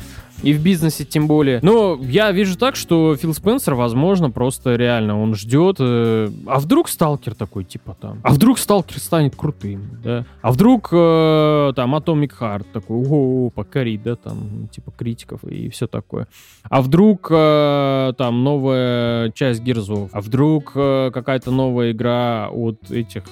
и 0.44 0.54
в 0.54 0.62
бизнесе 0.62 1.04
тем 1.04 1.28
более. 1.28 1.60
Но 1.62 2.00
я 2.02 2.32
вижу 2.32 2.58
так, 2.58 2.76
что 2.76 3.16
Фил 3.16 3.34
Спенсер, 3.34 3.74
возможно, 3.74 4.30
просто 4.32 4.76
реально 4.76 5.22
он 5.22 5.36
ждет. 5.36 5.78
Э, 5.80 6.30
а 6.46 6.60
вдруг 6.60 6.90
Сталкер 6.90 7.36
такой, 7.36 7.64
типа 7.64 7.98
там? 8.00 8.20
А 8.24 8.32
вдруг 8.32 8.60
Сталкер 8.60 9.00
станет 9.00 9.36
крутым, 9.36 10.00
да? 10.04 10.26
А 10.42 10.52
вдруг 10.52 10.90
э, 10.92 11.74
там 11.76 11.96
Atomic 11.96 12.32
Heart 12.40 12.66
такой, 12.72 12.98
о, 12.98 13.50
покорит, 13.50 14.04
да, 14.04 14.16
там, 14.16 14.70
типа 14.72 14.92
критиков 14.92 15.44
и 15.44 15.70
все 15.70 15.88
такое. 15.88 16.28
А 16.64 16.82
вдруг 16.82 17.28
э, 17.32 18.14
там 18.18 18.44
новая 18.44 19.32
часть 19.32 19.62
Герзов? 19.62 20.10
А 20.14 20.22
вдруг 20.22 20.72
э, 20.76 21.12
какая-то 21.14 21.52
новая 21.52 21.92
игра 21.92 22.50
от 22.50 22.92
этих 22.92 23.24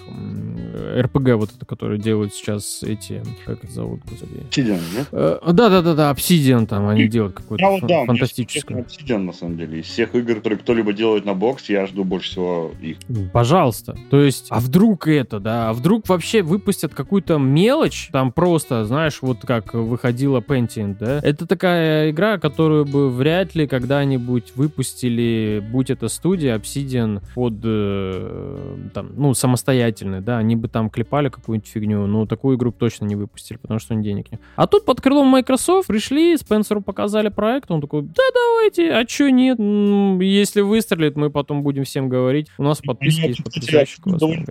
РПГ 1.06 1.36
вот 1.36 1.52
это, 1.56 1.66
который 1.66 1.98
делают 1.98 2.34
сейчас 2.34 2.84
эти, 2.84 3.24
как 3.46 3.64
это 3.64 3.72
зовут, 3.72 4.02
господи? 4.10 4.44
Obsidian, 4.50 4.80
нет? 4.96 5.08
Э, 5.12 5.40
да-да-да-да, 5.46 6.12
Obsidian 6.12 6.66
там 6.66 6.88
они 6.88 7.08
делают 7.08 7.36
какую-то 7.36 7.66
вот, 7.66 7.82
да, 7.88 8.06
фантастическую. 8.06 8.80
Obsidian, 8.80 9.20
на 9.20 9.34
самом 9.34 9.58
деле. 9.58 9.80
Из 9.80 9.86
всех 9.86 10.16
игр, 10.16 10.36
которые 10.36 10.60
кто-либо 10.60 10.94
делает 10.94 11.26
на 11.26 11.34
бокс, 11.34 11.70
я 11.70 11.86
жду 11.86 12.04
больше 12.04 12.32
всего 12.32 12.72
их. 12.82 12.98
Пожалуйста. 13.32 13.98
То 14.10 14.22
есть, 14.22 14.48
а 14.50 14.60
вдруг 14.60 15.08
это, 15.08 15.40
да? 15.40 15.70
А 15.70 15.74
вдруг 15.74 16.08
вообще 16.10 16.42
выпустят 16.42 16.94
какую-то 16.94 17.38
мелочь, 17.38 18.10
там 18.12 18.32
просто, 18.32 18.86
знаешь, 18.86 19.20
вот 19.22 19.40
как 19.46 19.74
выходила 19.74 20.40
Pentient, 20.40 20.98
да? 21.00 21.20
Это 21.24 21.48
такая 21.48 22.12
игра, 22.12 22.38
которую 22.38 22.86
бы 22.86 23.10
вряд 23.10 23.56
ли 23.56 23.68
когда-нибудь 23.68 24.54
выпустили, 24.56 25.64
будь 25.72 25.90
это 25.90 26.08
студия 26.08 26.58
Obsidian 26.58 27.22
под, 27.34 27.54
э, 27.64 28.78
там, 28.94 29.12
ну, 29.16 29.34
самостоятельно, 29.34 30.22
да, 30.22 30.38
они 30.38 30.56
бы 30.56 30.68
там 30.68 30.90
клепали 30.96 31.28
какую-нибудь 31.28 31.68
фигню, 31.68 32.08
но 32.08 32.26
такую 32.26 32.56
игру 32.56 32.72
точно 32.72 33.04
не 33.04 33.16
выпустили, 33.16 33.58
потому 33.58 33.82
что 33.82 33.96
денег 33.96 34.32
нет. 34.32 34.40
А 34.56 34.66
тут 34.66 34.86
под 34.86 35.02
крылом 35.02 35.28
Microsoft 35.28 35.90
пришли, 35.90 36.38
Спенсеру 36.38 36.82
показали 36.82 37.28
проект, 37.28 37.70
он 37.70 37.82
такой, 37.82 38.04
да 38.04 38.24
давайте, 38.34 38.94
а 38.94 39.04
чё 39.06 39.28
нет, 39.28 39.60
если 40.22 40.62
выстрелит, 40.62 41.18
мы 41.18 41.30
потом 41.30 41.64
будем 41.64 41.84
всем 41.84 42.08
говорить. 42.08 42.48
У 42.58 42.64
нас 42.64 42.80
подписки 42.80 43.28
есть 43.28 43.44
потрясающие 43.44 43.98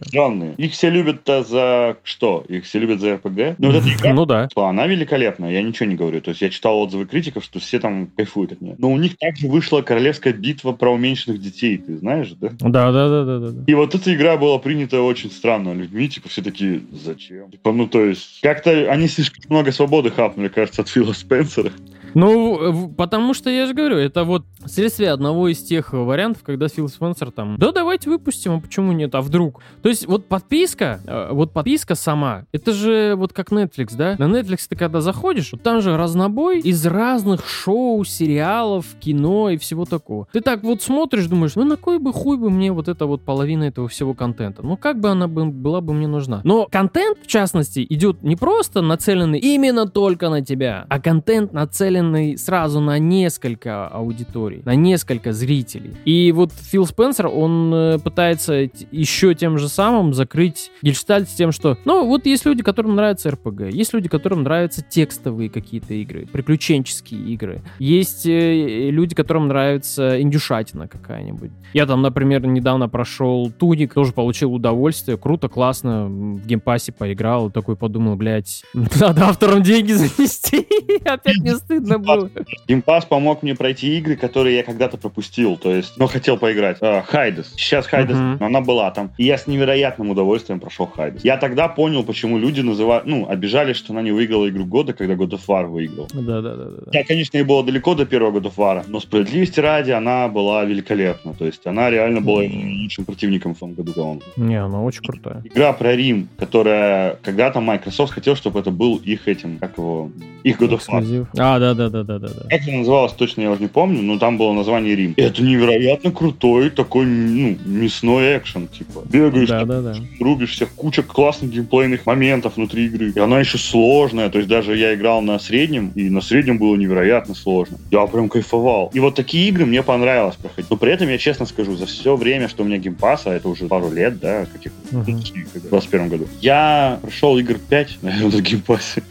Странные. 0.06 0.54
Их 0.58 0.72
все 0.72 0.90
любят-то 0.90 1.42
за 1.42 1.96
что? 2.02 2.44
Их 2.48 2.64
все 2.64 2.78
любят 2.78 3.00
за 3.00 3.14
РПГ? 3.14 3.56
Ну, 3.58 3.72
вот 3.72 3.76
эта 3.76 3.88
игра, 3.94 4.12
ну 4.12 4.26
да. 4.26 4.48
Она 4.54 4.86
великолепная, 4.86 5.50
я 5.50 5.62
ничего 5.62 5.88
не 5.88 5.94
говорю. 5.94 6.20
То 6.20 6.30
есть 6.30 6.42
я 6.42 6.50
читал 6.50 6.78
отзывы 6.78 7.06
критиков, 7.06 7.42
что 7.42 7.58
все 7.58 7.78
там 7.78 8.08
кайфуют 8.08 8.52
от 8.52 8.60
нее. 8.60 8.74
Но 8.78 8.92
у 8.92 8.98
них 8.98 9.16
также 9.16 9.48
вышла 9.48 9.80
королевская 9.80 10.34
битва 10.34 10.72
про 10.72 10.92
уменьшенных 10.92 11.40
детей, 11.40 11.78
ты 11.78 11.96
знаешь, 11.96 12.32
да? 12.38 12.50
Да, 12.60 12.92
да, 12.92 13.08
да, 13.08 13.24
да, 13.24 13.50
да. 13.50 13.64
И 13.66 13.74
вот 13.74 13.94
эта 13.94 14.14
игра 14.14 14.36
была 14.36 14.58
принята 14.58 15.00
очень 15.00 15.30
странно 15.30 15.72
людьми, 15.72 16.08
типа 16.08 16.28
все 16.34 16.42
такие, 16.42 16.82
зачем? 16.90 17.48
Типа, 17.52 17.72
ну 17.72 17.86
то 17.86 18.04
есть, 18.04 18.40
как-то 18.42 18.90
они 18.90 19.06
слишком 19.06 19.44
много 19.48 19.70
свободы 19.70 20.10
хапнули, 20.10 20.48
кажется, 20.48 20.82
от 20.82 20.88
Фила 20.88 21.12
Спенсера. 21.12 21.70
Ну, 22.14 22.92
потому 22.96 23.34
что 23.34 23.50
я 23.50 23.66
же 23.66 23.74
говорю, 23.74 23.96
это 23.96 24.24
вот 24.24 24.44
следствие 24.66 25.10
одного 25.10 25.48
из 25.48 25.62
тех 25.62 25.92
вариантов, 25.92 26.42
когда 26.42 26.68
Фил 26.68 26.88
Спенсер 26.88 27.30
там, 27.30 27.58
да 27.58 27.72
давайте 27.72 28.10
выпустим, 28.10 28.52
а 28.52 28.60
почему 28.60 28.92
нет, 28.92 29.14
а 29.14 29.20
вдруг? 29.20 29.62
То 29.82 29.88
есть 29.88 30.06
вот 30.06 30.26
подписка, 30.26 31.00
э, 31.06 31.28
вот 31.32 31.52
подписка 31.52 31.94
сама, 31.94 32.44
это 32.52 32.72
же 32.72 33.14
вот 33.16 33.32
как 33.32 33.50
Netflix, 33.50 33.96
да? 33.96 34.16
На 34.18 34.24
Netflix 34.24 34.66
ты 34.68 34.76
когда 34.76 35.00
заходишь, 35.00 35.52
вот 35.52 35.62
там 35.62 35.80
же 35.80 35.96
разнобой 35.96 36.60
из 36.60 36.84
разных 36.86 37.46
шоу, 37.46 38.04
сериалов, 38.04 38.86
кино 39.00 39.50
и 39.50 39.56
всего 39.56 39.84
такого. 39.84 40.28
Ты 40.32 40.40
так 40.40 40.62
вот 40.62 40.82
смотришь, 40.82 41.26
думаешь, 41.26 41.54
ну 41.56 41.64
на 41.64 41.76
кой 41.76 41.98
бы 41.98 42.12
хуй 42.12 42.36
бы 42.36 42.50
мне 42.50 42.72
вот 42.72 42.88
эта 42.88 43.06
вот 43.06 43.22
половина 43.22 43.64
этого 43.64 43.88
всего 43.88 44.14
контента? 44.14 44.62
Ну 44.62 44.76
как 44.76 45.00
бы 45.00 45.10
она 45.10 45.28
бы, 45.28 45.46
была 45.46 45.80
бы 45.80 45.92
мне 45.92 46.06
нужна? 46.06 46.40
Но 46.44 46.66
контент, 46.70 47.18
в 47.22 47.26
частности, 47.26 47.84
идет 47.88 48.22
не 48.22 48.36
просто 48.36 48.80
нацеленный 48.82 49.38
именно 49.38 49.86
только 49.86 50.28
на 50.28 50.44
тебя, 50.44 50.86
а 50.88 51.00
контент 51.00 51.52
нацелен 51.52 52.03
нацеленный 52.04 52.38
сразу 52.38 52.80
на 52.80 52.98
несколько 52.98 53.86
аудиторий, 53.88 54.62
на 54.64 54.74
несколько 54.74 55.32
зрителей. 55.32 55.94
И 56.04 56.32
вот 56.32 56.52
Фил 56.52 56.86
Спенсер, 56.86 57.26
он 57.26 57.72
э, 57.74 57.98
пытается 57.98 58.68
еще 58.90 59.34
тем 59.34 59.58
же 59.58 59.68
самым 59.68 60.14
закрыть 60.14 60.70
гельштальт 60.82 61.28
с 61.28 61.34
тем, 61.34 61.52
что, 61.52 61.78
ну, 61.84 62.06
вот 62.06 62.26
есть 62.26 62.44
люди, 62.44 62.62
которым 62.62 62.96
нравится 62.96 63.30
РПГ, 63.30 63.72
есть 63.72 63.92
люди, 63.92 64.08
которым 64.08 64.42
нравятся 64.42 64.82
текстовые 64.82 65.50
какие-то 65.50 65.94
игры, 65.94 66.26
приключенческие 66.26 67.20
игры, 67.32 67.62
есть 67.78 68.26
э, 68.26 68.90
люди, 68.90 69.14
которым 69.14 69.48
нравится 69.48 70.20
индюшатина 70.20 70.88
какая-нибудь. 70.88 71.50
Я 71.72 71.86
там, 71.86 72.02
например, 72.02 72.46
недавно 72.46 72.88
прошел 72.88 73.50
Tunic, 73.50 73.94
тоже 73.94 74.12
получил 74.12 74.54
удовольствие, 74.54 75.16
круто, 75.16 75.48
классно, 75.48 76.06
в 76.06 76.46
Game 76.46 76.67
Pass 76.67 76.87
е 76.87 76.92
поиграл, 76.92 77.50
такой 77.50 77.76
подумал, 77.76 78.16
блядь, 78.16 78.64
надо 79.00 79.28
авторам 79.28 79.62
деньги 79.62 79.92
занести, 79.92 80.66
опять 81.04 81.38
не 81.38 81.54
стыдно 81.54 81.93
было. 81.98 82.30
Game 82.68 82.86
Pass 82.86 83.04
помог 83.04 83.42
мне 83.42 83.54
пройти 83.54 83.98
игры, 83.98 84.16
которые 84.16 84.56
я 84.56 84.62
когда-то 84.62 84.96
пропустил, 84.96 85.56
то 85.56 85.74
есть, 85.74 85.96
но 85.98 86.06
хотел 86.06 86.36
поиграть. 86.36 86.78
Хайдес. 86.80 87.46
Uh, 87.46 87.56
Сейчас 87.56 87.86
Хайдес, 87.86 88.16
uh-huh. 88.16 88.44
она 88.44 88.60
была 88.60 88.90
там. 88.90 89.10
И 89.18 89.24
я 89.24 89.38
с 89.38 89.46
невероятным 89.46 90.10
удовольствием 90.10 90.60
прошел 90.60 90.86
Hades. 90.86 91.24
Я 91.24 91.36
тогда 91.36 91.68
понял, 91.68 92.02
почему 92.04 92.38
люди 92.38 92.60
называют, 92.60 93.06
ну, 93.06 93.28
обижались, 93.28 93.76
что 93.76 93.92
она 93.92 94.02
не 94.02 94.12
выиграла 94.12 94.48
игру 94.48 94.64
года, 94.64 94.92
когда 94.92 95.14
God 95.14 95.30
of 95.30 95.40
War 95.46 95.66
выиграл. 95.66 96.08
Да-да-да. 96.12 96.90
Я, 96.92 97.04
конечно, 97.04 97.38
и 97.38 97.42
было 97.42 97.64
далеко 97.64 97.94
до 97.94 98.06
первого 98.06 98.38
God 98.38 98.44
of 98.44 98.56
War, 98.56 98.84
но 98.86 99.00
справедливости 99.00 99.60
ради 99.60 99.90
она 99.90 100.28
была 100.28 100.64
великолепна. 100.64 101.34
То 101.34 101.46
есть 101.46 101.66
она 101.66 101.90
реально 101.90 102.20
была 102.20 102.42
лучшим 102.82 103.04
противником 103.04 103.54
в 103.54 103.58
том 103.58 103.74
году, 103.74 103.92
по 103.92 104.40
Не, 104.40 104.56
она 104.56 104.82
очень 104.82 105.02
крутая. 105.02 105.42
Игра 105.44 105.72
про 105.72 105.94
Рим, 105.94 106.28
которая 106.36 107.16
когда-то 107.22 107.60
Microsoft 107.60 108.12
хотел, 108.12 108.36
чтобы 108.36 108.60
это 108.60 108.70
был 108.70 108.96
их 108.96 109.28
этим, 109.28 109.58
как 109.58 109.78
его, 109.78 110.10
их 110.42 110.60
God 110.60 110.78
of 110.78 110.82
War. 110.88 111.26
А, 111.38 111.58
да, 111.58 111.74
да, 111.74 111.83
да, 111.88 112.02
да, 112.02 112.18
да, 112.18 112.28
да. 112.28 112.48
Как 112.50 112.62
это 112.62 112.70
называлось, 112.70 113.12
точно 113.12 113.42
я 113.42 113.50
уже 113.50 113.62
не 113.62 113.68
помню, 113.68 114.02
но 114.02 114.18
там 114.18 114.38
было 114.38 114.52
название 114.52 114.94
Рим. 114.94 115.14
Это 115.16 115.42
невероятно 115.42 116.10
крутой 116.10 116.70
такой, 116.70 117.06
ну, 117.06 117.56
мясной 117.64 118.38
экшен, 118.38 118.68
типа. 118.68 119.02
Бегаешь, 119.04 119.48
да, 119.48 119.64
да, 119.64 119.80
да. 119.80 119.94
рубишь 120.20 120.52
всех, 120.52 120.70
куча 120.70 121.02
классных 121.02 121.50
геймплейных 121.50 122.06
моментов 122.06 122.56
внутри 122.56 122.86
игры. 122.86 123.12
И 123.14 123.18
она 123.18 123.40
еще 123.40 123.58
сложная, 123.58 124.30
то 124.30 124.38
есть 124.38 124.48
даже 124.48 124.76
я 124.76 124.94
играл 124.94 125.22
на 125.22 125.38
среднем, 125.38 125.92
и 125.94 126.10
на 126.10 126.20
среднем 126.20 126.58
было 126.58 126.76
невероятно 126.76 127.34
сложно. 127.34 127.78
Я 127.90 128.06
прям 128.06 128.28
кайфовал. 128.28 128.90
И 128.94 129.00
вот 129.00 129.14
такие 129.14 129.48
игры 129.48 129.66
мне 129.66 129.82
понравилось 129.82 130.36
проходить. 130.36 130.70
Но 130.70 130.76
при 130.76 130.92
этом 130.92 131.08
я 131.08 131.18
честно 131.18 131.46
скажу, 131.46 131.76
за 131.76 131.86
все 131.86 132.16
время, 132.16 132.48
что 132.48 132.62
у 132.62 132.66
меня 132.66 132.78
Game 132.78 132.99
Pass 132.99 133.20
а, 133.20 133.30
это 133.30 133.48
уже 133.48 133.66
пару 133.66 133.90
лет, 133.90 134.18
да, 134.20 134.46
каких 134.46 134.72
uh-huh. 134.90 135.60
в 135.60 135.68
21 135.68 136.08
году, 136.08 136.28
я 136.40 136.98
прошел 137.02 137.38
игр 137.38 137.58
5, 137.58 137.98
наверное, 138.02 138.30
на 138.30 138.40
Game 138.40 138.65
Pass 138.65 138.90
е. 138.90 139.02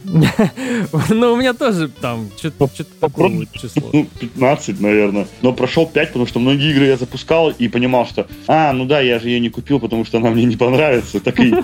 Ну, 1.10 1.32
у 1.32 1.36
меня 1.36 1.54
тоже 1.54 1.88
там 1.88 2.28
что-то 2.36 2.53
такое 3.00 3.46
число. 3.52 3.90
Ну, 3.92 4.06
15, 4.20 4.80
наверное. 4.80 5.26
Но 5.42 5.52
прошел 5.52 5.86
5, 5.86 6.08
потому 6.08 6.26
что 6.26 6.40
многие 6.40 6.70
игры 6.72 6.86
я 6.86 6.96
запускал 6.96 7.50
и 7.50 7.68
понимал, 7.68 8.06
что, 8.06 8.26
а, 8.46 8.72
ну 8.72 8.84
да, 8.84 9.00
я 9.00 9.18
же 9.18 9.28
ее 9.28 9.40
не 9.40 9.50
купил, 9.50 9.80
потому 9.80 10.04
что 10.04 10.18
она 10.18 10.30
мне 10.30 10.44
не 10.44 10.56
понравится. 10.56 11.20
Так 11.20 11.40
и... 11.40 11.54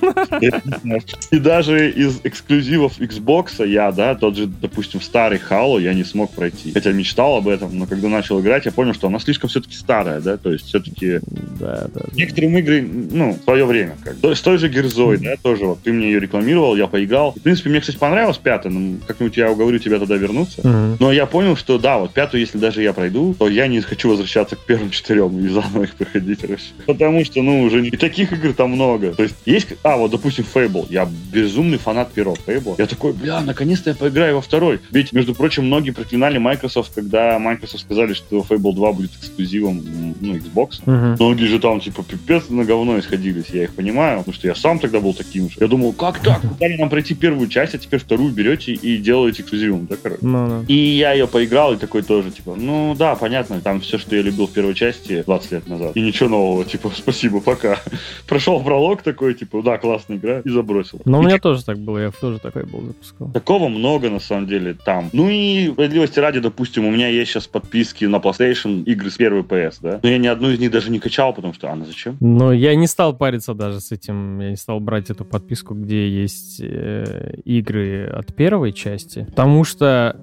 И 1.31 1.39
даже 1.39 1.91
из 1.91 2.21
эксклюзивов 2.25 2.99
Xbox 3.01 3.67
я, 3.67 3.93
да, 3.93 4.15
тот 4.15 4.37
же, 4.37 4.47
допустим, 4.47 5.01
старый 5.01 5.39
Halo 5.39 5.81
я 5.81 5.95
не 5.95 6.05
смог 6.05 6.31
пройти. 6.33 6.73
Хотя 6.73 6.93
мечтал 6.93 7.37
об 7.37 7.49
этом, 7.49 7.77
но 7.79 7.87
когда 7.87 8.09
начал 8.09 8.41
играть, 8.41 8.67
я 8.67 8.73
понял, 8.73 8.95
что 8.95 9.07
она 9.07 9.19
слишком 9.19 9.49
все-таки 9.49 9.75
старая, 9.75 10.21
да, 10.21 10.37
то 10.37 10.53
есть 10.53 10.67
все-таки... 10.67 11.21
Да, 11.59 11.89
да. 11.95 12.01
Некоторым 12.15 12.57
игры, 12.59 12.83
ну, 12.83 13.33
в 13.33 13.45
свое 13.45 13.65
время 13.65 13.97
как. 14.03 14.17
С 14.37 14.41
той 14.41 14.59
же 14.59 14.69
Герзой, 14.69 15.19
да, 15.19 15.37
тоже 15.43 15.67
вот 15.67 15.83
ты 15.83 15.93
мне 15.93 16.07
ее 16.07 16.21
рекламировал, 16.21 16.77
я 16.77 16.87
поиграл. 16.87 17.33
В 17.33 17.41
принципе, 17.41 17.71
мне, 17.71 17.81
кстати, 17.81 17.97
понравилась 17.97 18.39
пятая, 18.39 18.73
но 18.73 18.99
как-нибудь 19.07 19.37
я 19.37 19.51
уговорю 19.51 19.79
тебя 19.79 19.99
тогда 19.99 20.17
вернуться. 20.17 20.63
Но 20.99 21.13
я 21.13 21.27
понял, 21.27 21.57
что 21.57 21.79
да, 21.79 21.99
вот 21.99 22.13
пятую, 22.13 22.41
если 22.41 22.59
даже 22.59 22.83
я 22.83 22.93
пройду, 22.93 23.35
то 23.39 23.49
я 23.49 23.67
не 23.67 23.81
хочу 23.81 24.09
возвращаться 24.09 24.57
к 24.57 24.61
первым 24.61 24.91
четырем 24.91 25.39
и 25.39 25.49
заново 25.49 25.85
их 25.85 25.95
проходить, 25.95 26.41
короче. 26.41 26.65
Потому 26.87 27.25
что, 27.25 27.43
ну, 27.43 27.63
уже. 27.63 27.87
И 27.87 27.97
таких 27.97 28.33
игр 28.33 28.53
там 28.53 28.71
много. 28.71 29.13
То 29.13 29.23
есть 29.23 29.37
есть... 29.47 29.69
А, 29.83 29.97
вот, 29.97 30.11
допустим, 30.11 30.45
Fable. 30.53 30.87
Я 30.91 31.09
безумный 31.33 31.79
фанат 31.79 32.13
первого 32.13 32.37
Fable. 32.47 32.75
Я 32.79 32.87
такой, 32.87 33.13
бля, 33.13 33.41
наконец-то 33.41 33.91
я 33.91 33.97
поиграю 33.97 34.37
во 34.37 34.41
второй. 34.41 34.81
Ведь, 34.91 35.13
между 35.13 35.35
прочим, 35.35 35.67
многие 35.67 35.91
проклинали 35.91 36.39
Microsoft, 36.39 36.93
когда 36.95 37.39
Microsoft 37.39 37.85
сказали, 37.85 38.15
что 38.15 38.45
Fable 38.49 38.75
2 38.75 38.93
будет 38.93 39.11
эксклюзивом, 39.17 39.83
ну, 40.21 40.35
Xbox. 40.35 40.83
Uh-huh. 40.85 41.17
Многие 41.19 41.47
же 41.47 41.59
там, 41.59 41.81
типа, 41.81 42.03
пипец 42.03 42.49
на 42.49 42.65
говно 42.65 42.99
исходились. 42.99 43.47
Я 43.53 43.65
их 43.65 43.75
понимаю, 43.75 44.19
потому 44.19 44.35
что 44.35 44.47
я 44.47 44.55
сам 44.55 44.79
тогда 44.79 45.01
был 45.01 45.15
таким 45.15 45.51
же. 45.51 45.57
Я 45.61 45.67
думал, 45.67 45.93
как 45.93 46.21
так? 46.21 46.41
Дали 46.59 46.77
нам 46.77 46.89
пройти 46.89 47.15
первую 47.15 47.49
часть, 47.49 47.75
а 47.75 47.79
теперь 47.79 48.01
вторую 48.01 48.33
берете 48.33 48.73
и 48.73 48.97
делаете 48.99 49.43
эксклюзивом, 49.43 49.87
да, 49.87 49.97
короче? 50.01 50.23
No, 50.23 50.49
no. 50.49 50.65
И 50.71 50.75
я 50.75 51.15
ее 51.15 51.27
поиграл, 51.27 51.73
и 51.73 51.77
такой 51.77 52.03
тоже, 52.03 52.31
типа, 52.31 52.55
ну, 52.57 52.95
да, 52.97 53.17
понятно, 53.17 53.61
там 53.61 53.81
все, 53.81 53.99
что 53.99 54.15
я 54.15 54.23
любил 54.23 54.47
в 54.47 54.53
первой 54.53 54.75
части 54.75 55.25
20 55.27 55.51
лет 55.51 55.67
назад. 55.67 55.97
И 55.97 56.01
ничего 56.01 56.29
нового, 56.29 56.65
типа, 56.65 56.93
спасибо, 56.97 57.41
пока. 57.41 57.81
Прошел 58.29 58.63
пролог 58.63 59.03
такой, 59.03 59.35
типа, 59.35 59.63
да, 59.63 59.79
классная 59.79 60.19
игра, 60.19 60.39
и 60.45 60.49
забросил. 60.49 61.01
Но 61.05 61.19
у 61.19 61.23
меня 61.23 61.39
тоже 61.39 61.65
так 61.65 61.77
было, 61.77 61.99
я 61.99 62.13
тоже 62.13 62.39
такой 62.39 62.67
был 62.67 62.83
запускал. 62.83 63.33
Такого 63.33 63.67
много, 63.69 64.11
на 64.11 64.21
самом 64.21 64.47
деле, 64.47 64.75
там. 64.75 65.11
Ну 65.13 65.29
и, 65.29 65.73
справедливости 65.73 66.21
ради, 66.21 66.39
допустим, 66.39 66.87
у 66.87 66.93
меня 66.93 67.09
есть 67.09 67.33
сейчас 67.33 67.49
подписки 67.49 68.05
на 68.05 68.19
PlayStation 68.19 68.85
игры 68.85 69.11
с 69.11 69.17
первой 69.17 69.43
PS, 69.43 69.79
да? 69.83 69.99
Но 70.05 70.09
я 70.09 70.19
ни 70.19 70.29
одну 70.29 70.51
из 70.51 70.61
них 70.61 70.71
даже 70.71 70.93
не 70.93 71.01
качал, 71.01 71.33
потому 71.33 71.53
что, 71.53 71.73
а, 71.73 71.75
ну 71.75 71.85
зачем? 71.85 72.17
Ну, 72.21 72.53
я 72.53 72.77
не 72.77 72.87
стал 72.87 73.17
париться 73.17 73.55
даже 73.55 73.81
с 73.81 73.91
этим, 73.91 74.39
я 74.39 74.51
не 74.51 74.57
стал 74.57 74.79
брать 74.79 75.11
эту 75.11 75.25
подписку, 75.25 75.75
где 75.75 76.09
есть 76.09 76.61
э, 76.61 77.41
игры 77.45 78.07
от 78.07 78.33
первой 78.37 78.73
части, 78.73 79.25
потому 79.25 79.65
что, 79.65 80.21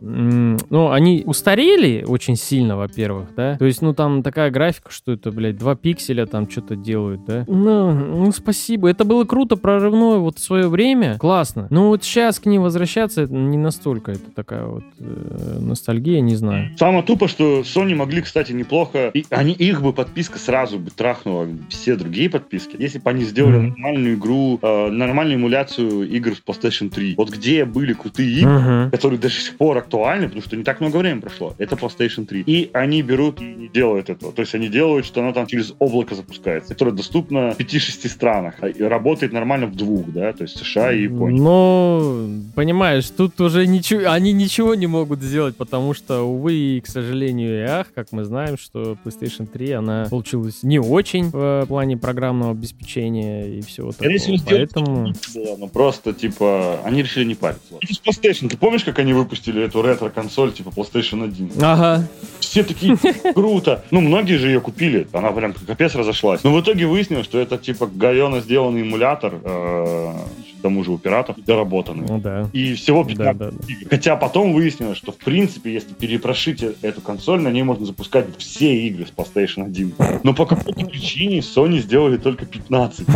ну, 0.69 0.91
они 0.91 1.23
устарели 1.25 2.03
очень 2.07 2.35
сильно, 2.35 2.77
во-первых, 2.77 3.29
да? 3.35 3.57
То 3.57 3.65
есть, 3.65 3.81
ну, 3.81 3.93
там 3.93 4.23
такая 4.23 4.51
графика, 4.51 4.91
что 4.91 5.13
это, 5.13 5.31
блядь, 5.31 5.57
два 5.57 5.75
пикселя 5.75 6.25
там 6.25 6.49
что-то 6.49 6.75
делают, 6.75 7.25
да? 7.25 7.45
Ну, 7.47 7.91
ну, 7.91 8.31
спасибо. 8.31 8.89
Это 8.89 9.03
было 9.03 9.25
круто, 9.25 9.55
прорывное 9.55 10.17
вот 10.17 10.37
в 10.37 10.41
свое 10.41 10.67
время. 10.67 11.17
Классно. 11.17 11.67
Но 11.69 11.87
вот 11.89 12.03
сейчас 12.03 12.39
к 12.39 12.45
ним 12.45 12.61
возвращаться 12.63 13.23
это 13.23 13.33
не 13.33 13.57
настолько. 13.57 14.11
Это 14.11 14.31
такая 14.33 14.65
вот 14.65 14.83
э, 14.99 15.57
ностальгия, 15.59 16.21
не 16.21 16.35
знаю. 16.35 16.71
Самое 16.77 17.03
тупо, 17.03 17.27
что 17.27 17.61
Sony 17.61 17.95
могли, 17.95 18.21
кстати, 18.21 18.51
неплохо... 18.51 19.09
И 19.13 19.25
они, 19.29 19.53
их 19.53 19.81
бы 19.81 19.93
подписка 19.93 20.39
сразу 20.39 20.79
бы 20.79 20.91
трахнула 20.91 21.47
все 21.69 21.95
другие 21.95 22.29
подписки, 22.29 22.75
если 22.77 22.99
бы 22.99 23.09
они 23.09 23.23
сделали 23.23 23.59
mm-hmm. 23.59 23.69
нормальную 23.69 24.15
игру, 24.15 24.59
э, 24.61 24.89
нормальную 24.89 25.37
эмуляцию 25.37 26.09
игр 26.09 26.33
с 26.35 26.41
PlayStation 26.45 26.89
3. 26.89 27.15
Вот 27.17 27.29
где 27.29 27.65
были 27.65 27.93
крутые 27.93 28.29
игры, 28.39 28.51
mm-hmm. 28.51 28.91
которые 28.91 29.19
до 29.19 29.29
сих 29.29 29.57
пор 29.57 29.77
актуальны, 29.77 30.26
потому 30.27 30.41
что 30.41 30.55
не 30.55 30.63
так 30.63 30.79
много 30.81 30.97
времени 30.97 31.21
прошло. 31.21 31.55
Это 31.57 31.75
PlayStation 31.75 32.25
3. 32.25 32.43
И 32.45 32.69
они 32.73 33.01
берут 33.01 33.41
и 33.41 33.45
не 33.45 33.67
делают 33.67 34.09
этого. 34.09 34.31
То 34.31 34.41
есть 34.41 34.55
они 34.55 34.69
делают, 34.69 35.05
что 35.05 35.21
она 35.21 35.33
там 35.33 35.47
через 35.47 35.73
облако 35.79 36.15
запускается, 36.15 36.73
которое 36.73 36.91
доступно 36.91 37.51
в 37.51 37.59
5-6 37.59 38.09
странах. 38.09 38.55
А, 38.61 38.67
и 38.67 38.81
работает 38.81 39.33
нормально 39.33 39.67
в 39.67 39.75
двух, 39.75 40.11
да, 40.11 40.33
то 40.33 40.43
есть 40.43 40.57
США 40.57 40.91
и 40.91 41.03
Япония. 41.03 41.41
Ну, 41.41 42.43
понимаешь, 42.55 43.09
тут 43.09 43.39
уже 43.41 43.67
ничего, 43.67 44.11
они 44.11 44.33
ничего 44.33 44.75
не 44.75 44.87
могут 44.87 45.21
сделать, 45.21 45.55
потому 45.55 45.93
что, 45.93 46.21
увы, 46.21 46.53
и, 46.53 46.81
к 46.81 46.87
сожалению, 46.87 47.59
и 47.59 47.63
ах, 47.63 47.87
как 47.93 48.11
мы 48.11 48.23
знаем, 48.23 48.57
что 48.57 48.97
PlayStation 49.03 49.47
3, 49.47 49.71
она 49.71 50.07
получилась 50.09 50.63
не 50.63 50.79
очень 50.79 51.29
в 51.29 51.65
плане 51.67 51.97
программного 51.97 52.51
обеспечения 52.51 53.47
и 53.47 53.61
всего 53.61 53.91
такого. 53.91 54.09
Поэтому... 54.45 55.13
Было, 55.33 55.57
ну 55.57 55.67
просто, 55.67 56.13
типа, 56.13 56.79
они 56.83 57.01
решили 57.01 57.25
не 57.25 57.35
париться. 57.35 57.75
PlayStation, 58.05 58.49
ты 58.49 58.57
помнишь, 58.57 58.83
как 58.83 58.99
они 58.99 59.13
выпустили 59.13 59.63
эту 59.63 59.81
ретро-консоль, 60.17 60.51
типа 60.51 60.69
PlayStation 60.69 61.23
1? 61.23 61.51
Ага. 61.61 62.07
Все 62.39 62.63
такие, 62.63 62.97
круто. 63.33 63.83
Ну, 63.91 64.01
многие 64.01 64.37
же 64.37 64.47
ее 64.47 64.61
купили, 64.61 65.07
она 65.13 65.31
прям 65.31 65.53
капец 65.53 65.95
разошлась. 65.95 66.43
Но 66.43 66.53
в 66.53 66.61
итоге 66.61 66.87
выяснилось, 66.87 67.25
что 67.25 67.39
это, 67.39 67.57
типа, 67.57 67.87
говенно 67.87 68.39
сделанный 68.41 68.81
эмулятор, 68.81 69.33
э, 69.43 70.13
к 70.57 70.61
тому 70.61 70.83
же 70.83 70.91
у 70.91 70.97
пиратов, 70.97 71.37
доработанный. 71.43 72.05
Ну 72.07 72.19
да. 72.19 72.49
И 72.53 72.73
всего 72.73 73.03
15 73.03 73.37
да, 73.37 73.45
да, 73.45 73.51
да. 73.51 73.75
Хотя 73.89 74.15
потом 74.15 74.53
выяснилось, 74.53 74.97
что, 74.97 75.11
в 75.11 75.17
принципе, 75.17 75.73
если 75.73 75.93
перепрошить 75.93 76.63
эту 76.81 77.01
консоль, 77.01 77.41
на 77.41 77.49
ней 77.49 77.63
можно 77.63 77.85
запускать 77.85 78.25
все 78.37 78.87
игры 78.87 79.05
с 79.05 79.11
PlayStation 79.11 79.65
1. 79.65 79.93
Но 80.23 80.33
по 80.33 80.45
какой-то 80.45 80.85
причине 80.85 81.39
Sony 81.39 81.79
сделали 81.79 82.17
только 82.17 82.45
15. 82.45 83.07